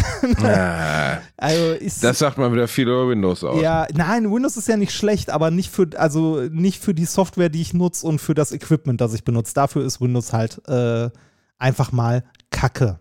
Ah, 0.41 1.19
also 1.37 1.73
ist, 1.73 2.03
das 2.03 2.17
sagt 2.19 2.37
man 2.37 2.51
wieder 2.51 2.67
viel 2.67 2.87
über 2.87 3.07
Windows 3.09 3.43
aus. 3.43 3.61
ja, 3.61 3.87
nein, 3.93 4.31
Windows 4.31 4.57
ist 4.57 4.67
ja 4.67 4.75
nicht 4.75 4.91
schlecht, 4.93 5.29
aber 5.29 5.51
nicht 5.51 5.69
für, 5.69 5.87
also 5.97 6.41
nicht 6.49 6.81
für 6.81 6.95
die 6.95 7.05
Software, 7.05 7.49
die 7.49 7.61
ich 7.61 7.73
nutze 7.73 8.07
und 8.07 8.19
für 8.19 8.33
das 8.33 8.51
Equipment, 8.51 8.99
das 9.01 9.13
ich 9.13 9.23
benutze. 9.23 9.53
Dafür 9.53 9.85
ist 9.85 10.01
Windows 10.01 10.33
halt 10.33 10.67
äh, 10.67 11.09
einfach 11.59 11.91
mal 11.91 12.23
Kacke. 12.49 12.99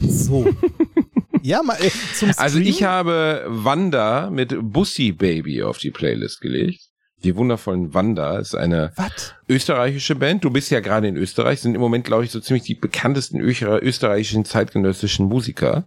So. 0.00 0.48
ja, 1.42 1.62
mal 1.62 1.76
äh, 1.80 1.90
zum 2.14 2.32
Stream. 2.32 2.34
Also 2.36 2.58
ich 2.58 2.82
habe 2.82 3.44
Wanda 3.46 4.30
mit 4.30 4.56
Bussi 4.60 5.12
Baby 5.12 5.62
auf 5.62 5.78
die 5.78 5.90
Playlist 5.92 6.40
gelegt. 6.40 6.89
Die 7.22 7.36
wundervollen 7.36 7.92
Wanda 7.92 8.38
ist 8.38 8.54
eine 8.54 8.92
Was? 8.96 9.34
österreichische 9.48 10.14
Band. 10.14 10.42
Du 10.44 10.50
bist 10.50 10.70
ja 10.70 10.80
gerade 10.80 11.06
in 11.08 11.16
Österreich, 11.16 11.60
sind 11.60 11.74
im 11.74 11.80
Moment, 11.80 12.04
glaube 12.04 12.24
ich, 12.24 12.30
so 12.30 12.40
ziemlich 12.40 12.62
die 12.64 12.74
bekanntesten 12.74 13.38
österreichischen 13.40 14.44
zeitgenössischen 14.44 15.26
Musiker. 15.26 15.86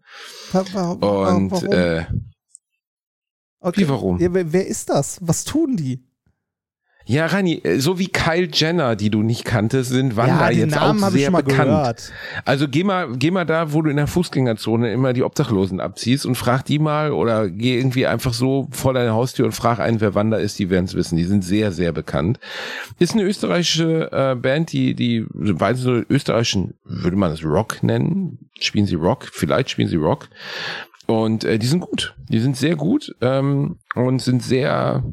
Wa- 0.52 0.66
wa- 0.74 0.98
wa- 1.02 1.36
Und 1.36 1.52
warum? 1.52 1.72
äh, 1.72 2.06
okay. 3.60 3.82
wie, 3.82 3.90
warum? 3.90 4.20
Ja, 4.20 4.34
wer, 4.34 4.54
wer 4.54 4.68
ist 4.68 4.90
das? 4.90 5.18
Was 5.22 5.44
tun 5.44 5.76
die? 5.76 6.06
Ja, 7.06 7.26
Rani, 7.26 7.62
äh, 7.64 7.80
so 7.80 8.00
wie 8.00 8.08
Kyle 8.08 8.48
Jenner, 8.52 8.96
die 8.96 9.10
du 9.10 9.24
nicht 9.24 9.44
kanntest, 9.44 9.90
sind 9.90 10.16
Wanda 10.16 10.50
ja, 10.50 10.60
jetzt 10.60 10.76
Namen 10.76 11.04
auch 11.04 11.10
sehr 11.10 11.26
schon 11.26 11.34
mal 11.34 11.44
bekannt. 11.44 11.70
gehört. 11.70 12.14
Also 12.46 12.68
geh 12.68 12.84
mal, 12.84 13.10
geh 13.18 13.32
mal 13.32 13.46
da, 13.46 13.74
wo 13.74 13.82
du 13.82 13.90
in 13.90 13.98
der 13.98 14.08
Fußgängerzone 14.08 14.92
immer 14.92 15.14
die 15.14 15.24
Obdachlosen 15.24 15.80
abziehst 15.80 16.26
und 16.26 16.36
frag 16.36 16.64
die 16.64 16.80
mal 16.80 17.12
oder 17.12 17.50
geh 17.50 17.78
irgendwie 17.78 18.08
einfach 18.08 18.34
so 18.34 18.68
vor 18.72 18.94
deine 18.94 19.14
Haustür 19.14 19.46
und 19.46 19.52
frag 19.52 19.80
einen, 19.80 20.00
wer 20.00 20.16
Wanda 20.16 20.38
ist, 20.38 20.60
die 20.60 20.70
werden 20.70 20.86
es 20.86 20.96
wissen. 20.96 21.18
Die 21.18 21.26
sind 21.26 21.44
sehr, 21.44 21.72
sehr 21.72 21.92
bekannt. 21.92 22.40
Ist 23.00 23.14
eine 23.14 23.24
österreichische 23.24 24.10
äh, 24.12 24.36
Band, 24.36 24.72
die, 24.72 24.96
die, 24.96 25.26
sie 25.42 25.76
so 25.76 26.02
österreichischen, 26.10 26.76
würde 26.86 27.18
man 27.18 27.32
es 27.32 27.44
Rock 27.44 27.84
nennen? 27.84 28.50
Spielen 28.60 28.86
sie 28.86 28.96
Rock? 28.96 29.28
Vielleicht 29.32 29.70
spielen 29.70 29.90
sie 29.90 29.98
Rock. 29.98 30.30
Und 31.06 31.44
äh, 31.44 31.60
die 31.60 31.68
sind 31.68 31.82
gut. 31.82 32.16
Die 32.30 32.40
sind 32.40 32.56
sehr 32.56 32.76
gut 32.76 33.14
ähm, 33.22 33.78
und 33.96 34.22
sind 34.22 34.42
sehr, 34.42 35.04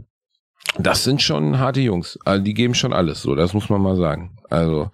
das 0.78 1.04
sind 1.04 1.20
schon 1.22 1.58
harte 1.58 1.80
Jungs. 1.80 2.18
Also 2.24 2.42
die 2.44 2.54
geben 2.54 2.74
schon 2.74 2.92
alles 2.92 3.22
so, 3.22 3.34
das 3.34 3.52
muss 3.54 3.68
man 3.68 3.80
mal 3.82 3.96
sagen. 3.96 4.36
Also 4.48 4.90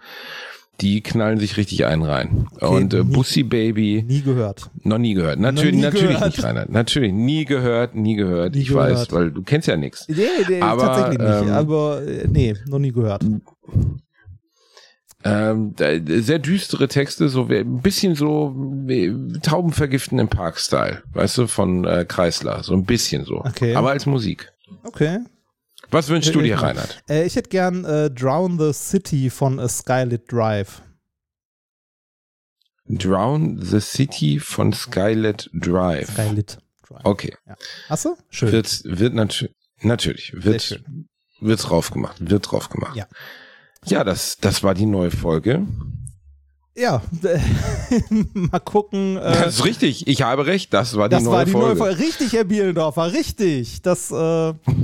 die 0.80 1.00
knallen 1.00 1.38
sich 1.38 1.56
richtig 1.56 1.86
einen 1.86 2.02
rein. 2.02 2.48
und 2.60 2.92
äh, 2.92 2.98
nie- 3.02 3.04
Bussi 3.14 3.42
Baby, 3.44 4.04
Nie 4.06 4.20
gehört. 4.20 4.68
noch 4.82 4.98
nie 4.98 5.14
gehört. 5.14 5.38
Natürlich, 5.38 5.74
nie 5.76 5.80
natürlich 5.80 6.16
gehört. 6.16 6.36
nicht, 6.36 6.44
Reinhard. 6.44 6.68
Natürlich, 6.70 7.12
nie 7.14 7.44
gehört, 7.46 7.94
nie 7.94 8.14
gehört. 8.16 8.54
Nie 8.54 8.60
ich 8.62 8.68
gehört. 8.68 8.92
weiß, 8.92 9.12
weil 9.12 9.30
du 9.30 9.42
kennst 9.42 9.68
ja 9.68 9.76
nichts. 9.76 10.06
Nee, 10.08 10.26
nee 10.48 10.60
Aber, 10.60 10.82
tatsächlich 10.82 11.18
nicht. 11.18 11.42
ähm, 11.42 11.50
aber 11.52 12.02
äh, 12.02 12.26
nee, 12.30 12.54
noch 12.66 12.78
nie 12.78 12.92
gehört. 12.92 13.24
Ähm, 15.24 15.74
sehr 15.78 16.38
düstere 16.38 16.86
Texte, 16.88 17.28
so 17.30 17.48
wie- 17.48 17.56
ein 17.58 17.80
bisschen 17.80 18.14
so 18.14 18.54
Tauben 19.42 19.72
vergiften 19.72 20.18
im 20.18 20.28
Park-Style, 20.28 21.02
weißt 21.14 21.38
du, 21.38 21.46
von 21.46 21.84
äh, 21.84 22.04
Kreisler. 22.06 22.62
So 22.62 22.74
ein 22.74 22.84
bisschen 22.84 23.24
so. 23.24 23.38
Okay. 23.38 23.74
Aber 23.74 23.90
als 23.90 24.04
Musik. 24.06 24.52
Okay. 24.84 25.18
Was 25.90 26.08
wünschst 26.08 26.34
du 26.34 26.40
Äh, 26.40 26.44
dir, 26.44 26.54
äh, 26.54 26.58
Reinhard? 26.58 27.02
Äh, 27.08 27.24
ich 27.26 27.36
hätte 27.36 27.48
gern 27.50 27.84
äh, 27.84 28.10
Drown 28.10 28.58
the 28.58 28.72
City 28.72 29.30
von 29.30 29.58
A 29.60 29.68
Skylit 29.68 30.30
Drive. 30.30 30.82
Drown 32.88 33.60
the 33.60 33.80
City 33.80 34.38
von 34.38 34.72
Skylet 34.72 35.50
Drive. 35.52 36.10
Skylit 36.12 36.58
Drive. 36.86 37.00
Okay. 37.04 37.34
Hast 37.88 38.04
du? 38.04 38.16
Schön. 38.30 38.52
Wird, 38.52 38.82
wird 38.84 39.14
natu 39.14 39.46
natürlich, 39.82 40.32
wird, 40.34 40.82
wird 41.40 41.68
drauf 41.68 41.90
gemacht, 41.90 42.16
wird 42.20 42.50
drauf 42.50 42.68
gemacht. 42.68 42.94
Ja. 42.96 43.06
Ja, 43.84 44.04
das, 44.04 44.36
das 44.38 44.62
war 44.62 44.74
die 44.74 44.86
neue 44.86 45.10
Folge. 45.10 45.66
Ja, 46.76 47.02
mal 48.34 48.58
gucken. 48.60 49.16
Äh, 49.16 49.20
Das 49.20 49.54
ist 49.56 49.64
richtig, 49.64 50.06
ich 50.06 50.22
habe 50.22 50.46
recht, 50.46 50.72
das 50.74 50.96
war 50.96 51.08
die, 51.08 51.14
das 51.16 51.24
neue, 51.24 51.32
war 51.34 51.44
die 51.44 51.50
Folge. 51.52 51.66
neue 51.68 51.76
Folge. 51.76 51.98
Richtig, 51.98 52.32
Herr 52.34 52.44
Bielendorfer, 52.44 53.12
richtig. 53.12 53.80
Das, 53.82 54.10
äh, 54.10 54.14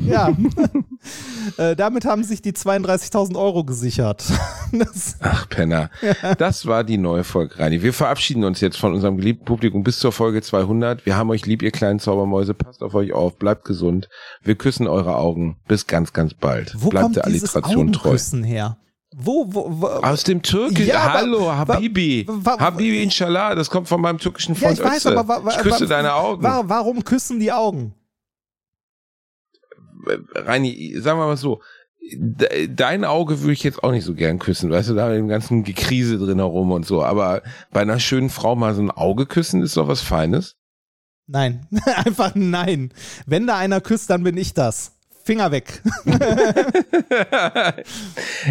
ja. 0.07 0.37
äh, 1.57 1.77
damit 1.77 2.05
haben 2.05 2.25
sich 2.25 2.43
die 2.43 2.53
32.000 2.53 3.37
Euro 3.37 3.65
gesichert. 3.65 4.25
das, 4.73 5.17
Ach, 5.21 5.49
Penner. 5.49 5.91
Das 6.39 6.67
war 6.67 6.85
die 6.85 6.99
neue 6.99 7.25
Folge, 7.25 7.59
Reini. 7.59 7.83
Wir 7.83 7.93
verabschieden 7.93 8.45
uns 8.45 8.61
jetzt 8.61 8.79
von 8.79 8.95
unserem 8.95 9.17
geliebten 9.17 9.45
Publikum 9.45 9.83
bis 9.83 9.99
zur 9.99 10.13
Folge 10.13 10.43
200. 10.43 11.05
Wir 11.07 11.17
haben 11.17 11.31
euch 11.31 11.47
lieb, 11.47 11.63
ihr 11.63 11.71
kleinen 11.71 11.99
Zaubermäuse. 11.99 12.55
Passt 12.55 12.83
auf 12.83 12.95
euch 12.95 13.13
auf, 13.13 13.37
bleibt 13.37 13.65
gesund. 13.65 14.09
Wir 14.43 14.55
küssen 14.55 14.87
eure 14.87 15.17
Augen. 15.17 15.57
Bis 15.69 15.87
ganz, 15.87 16.13
ganz 16.13 16.35
bald. 16.35 16.75
wo 16.77 16.89
bleibt 16.91 17.05
kommt 17.05 17.17
der 17.17 17.25
Alliteration 17.25 17.93
treu. 17.93 18.17
Her? 18.45 18.77
Wo, 19.15 19.45
wo, 19.49 19.67
wo 19.69 19.87
Aus 19.87 20.25
dem 20.25 20.41
Türkischen. 20.41 20.87
Ja, 20.87 21.13
Hallo, 21.13 21.47
wa- 21.47 21.57
Habibi. 21.59 22.27
wa- 22.29 22.59
Habibi, 22.59 23.03
inshallah. 23.03 23.55
Das 23.55 23.69
kommt 23.69 23.89
von 23.89 24.01
meinem 24.01 24.19
türkischen 24.19 24.55
ja, 24.55 24.61
Freund 24.61 24.79
ich 24.79 24.85
weiß, 24.85 25.07
aber 25.07 25.29
wa, 25.29 25.45
wa, 25.45 25.51
ich 25.51 25.59
küsse 25.59 25.85
wa, 25.85 25.87
deine 25.87 26.15
Augen. 26.15 26.43
Wa, 26.43 26.63
warum 26.67 27.05
küssen 27.05 27.39
die 27.39 27.53
Augen? 27.53 27.95
Reini, 30.35 30.95
sagen 31.01 31.19
wir 31.19 31.27
mal 31.27 31.37
so. 31.37 31.61
de- 32.13 32.69
Dein 32.75 33.05
Auge 33.05 33.41
würde 33.41 33.53
ich 33.53 33.63
jetzt 33.63 33.83
auch 33.85 33.93
nicht 33.93 34.05
so 34.05 34.15
gern 34.15 34.39
küssen, 34.39 34.71
weißt 34.71 34.91
du, 34.91 34.95
da 34.95 35.09
mit 35.09 35.19
dem 35.19 35.29
ganzen 35.29 35.63
Gekrise 35.65 36.19
drin 36.19 36.39
herum 36.39 36.73
und 36.73 36.87
so. 36.87 37.03
Aber 37.03 37.43
bei 37.71 37.81
einer 37.81 38.01
schönen 38.01 38.31
Frau 38.31 38.57
mal 38.57 38.75
so 38.75 38.83
ein 38.83 38.91
Auge 38.91 39.27
küssen 39.27 39.63
ist 39.63 39.77
doch 39.77 39.89
was 39.89 40.01
Feines. 40.01 40.57
Nein, 41.27 41.67
einfach 42.05 42.33
nein. 42.35 42.93
Wenn 43.27 43.47
da 43.47 43.57
einer 43.57 43.81
küsst, 43.81 44.11
dann 44.11 44.25
bin 44.25 44.37
ich 44.37 44.55
das. 44.55 44.93
Finger 45.25 45.53
weg. 45.53 45.81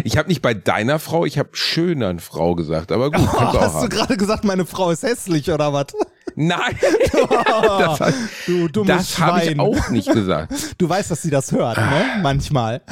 ich 0.04 0.16
habe 0.16 0.28
nicht 0.28 0.40
bei 0.40 0.54
deiner 0.54 0.98
Frau, 0.98 1.26
ich 1.26 1.38
habe 1.38 1.50
schöneren 1.52 2.18
Frau 2.18 2.54
gesagt, 2.54 2.92
aber 2.92 3.10
gut, 3.10 3.28
auch 3.34 3.60
Hast 3.60 3.84
du 3.84 3.88
gerade 3.90 4.16
gesagt, 4.16 4.44
meine 4.44 4.64
Frau 4.64 4.90
ist 4.90 5.02
hässlich 5.02 5.50
oder 5.50 5.74
was? 5.74 5.88
Nein, 6.36 6.76
das, 7.12 8.00
hat- 8.00 8.14
du 8.46 8.68
dummes 8.68 8.88
das 8.96 9.18
habe 9.18 9.40
Schwein. 9.40 9.52
ich 9.52 9.58
auch 9.60 9.88
nicht 9.90 10.12
gesagt. 10.12 10.52
Du 10.78 10.88
weißt, 10.88 11.10
dass 11.10 11.22
sie 11.22 11.30
das 11.30 11.52
hört, 11.52 11.76
ne? 11.76 12.18
Manchmal. 12.22 12.82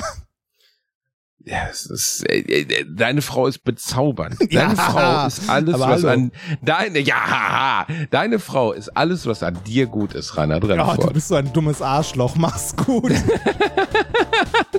Ja, 1.42 1.68
es 1.70 1.86
ist, 1.86 2.28
äh, 2.28 2.40
äh, 2.40 2.84
deine 2.86 3.22
Frau 3.22 3.46
ist 3.46 3.64
bezaubernd. 3.64 4.36
Ja, 4.50 4.64
Deine 4.66 4.76
Frau 4.76 5.26
ist 5.26 5.48
alles, 5.48 5.78
was 5.78 6.02
hallo. 6.04 6.08
an 6.08 6.32
deine 6.62 6.98
ja, 6.98 7.86
deine 8.10 8.38
Frau 8.38 8.72
ist 8.72 8.90
alles, 8.90 9.24
was 9.26 9.42
an 9.42 9.58
dir 9.64 9.86
gut 9.86 10.12
ist, 10.12 10.36
Rainer 10.36 10.56
Oh, 10.62 10.96
du 10.96 11.10
bist 11.12 11.28
so 11.28 11.36
ein 11.36 11.50
dummes 11.52 11.80
Arschloch. 11.80 12.36
Mach's 12.36 12.76
gut. 12.76 13.12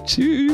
Tschüss. 0.05 0.53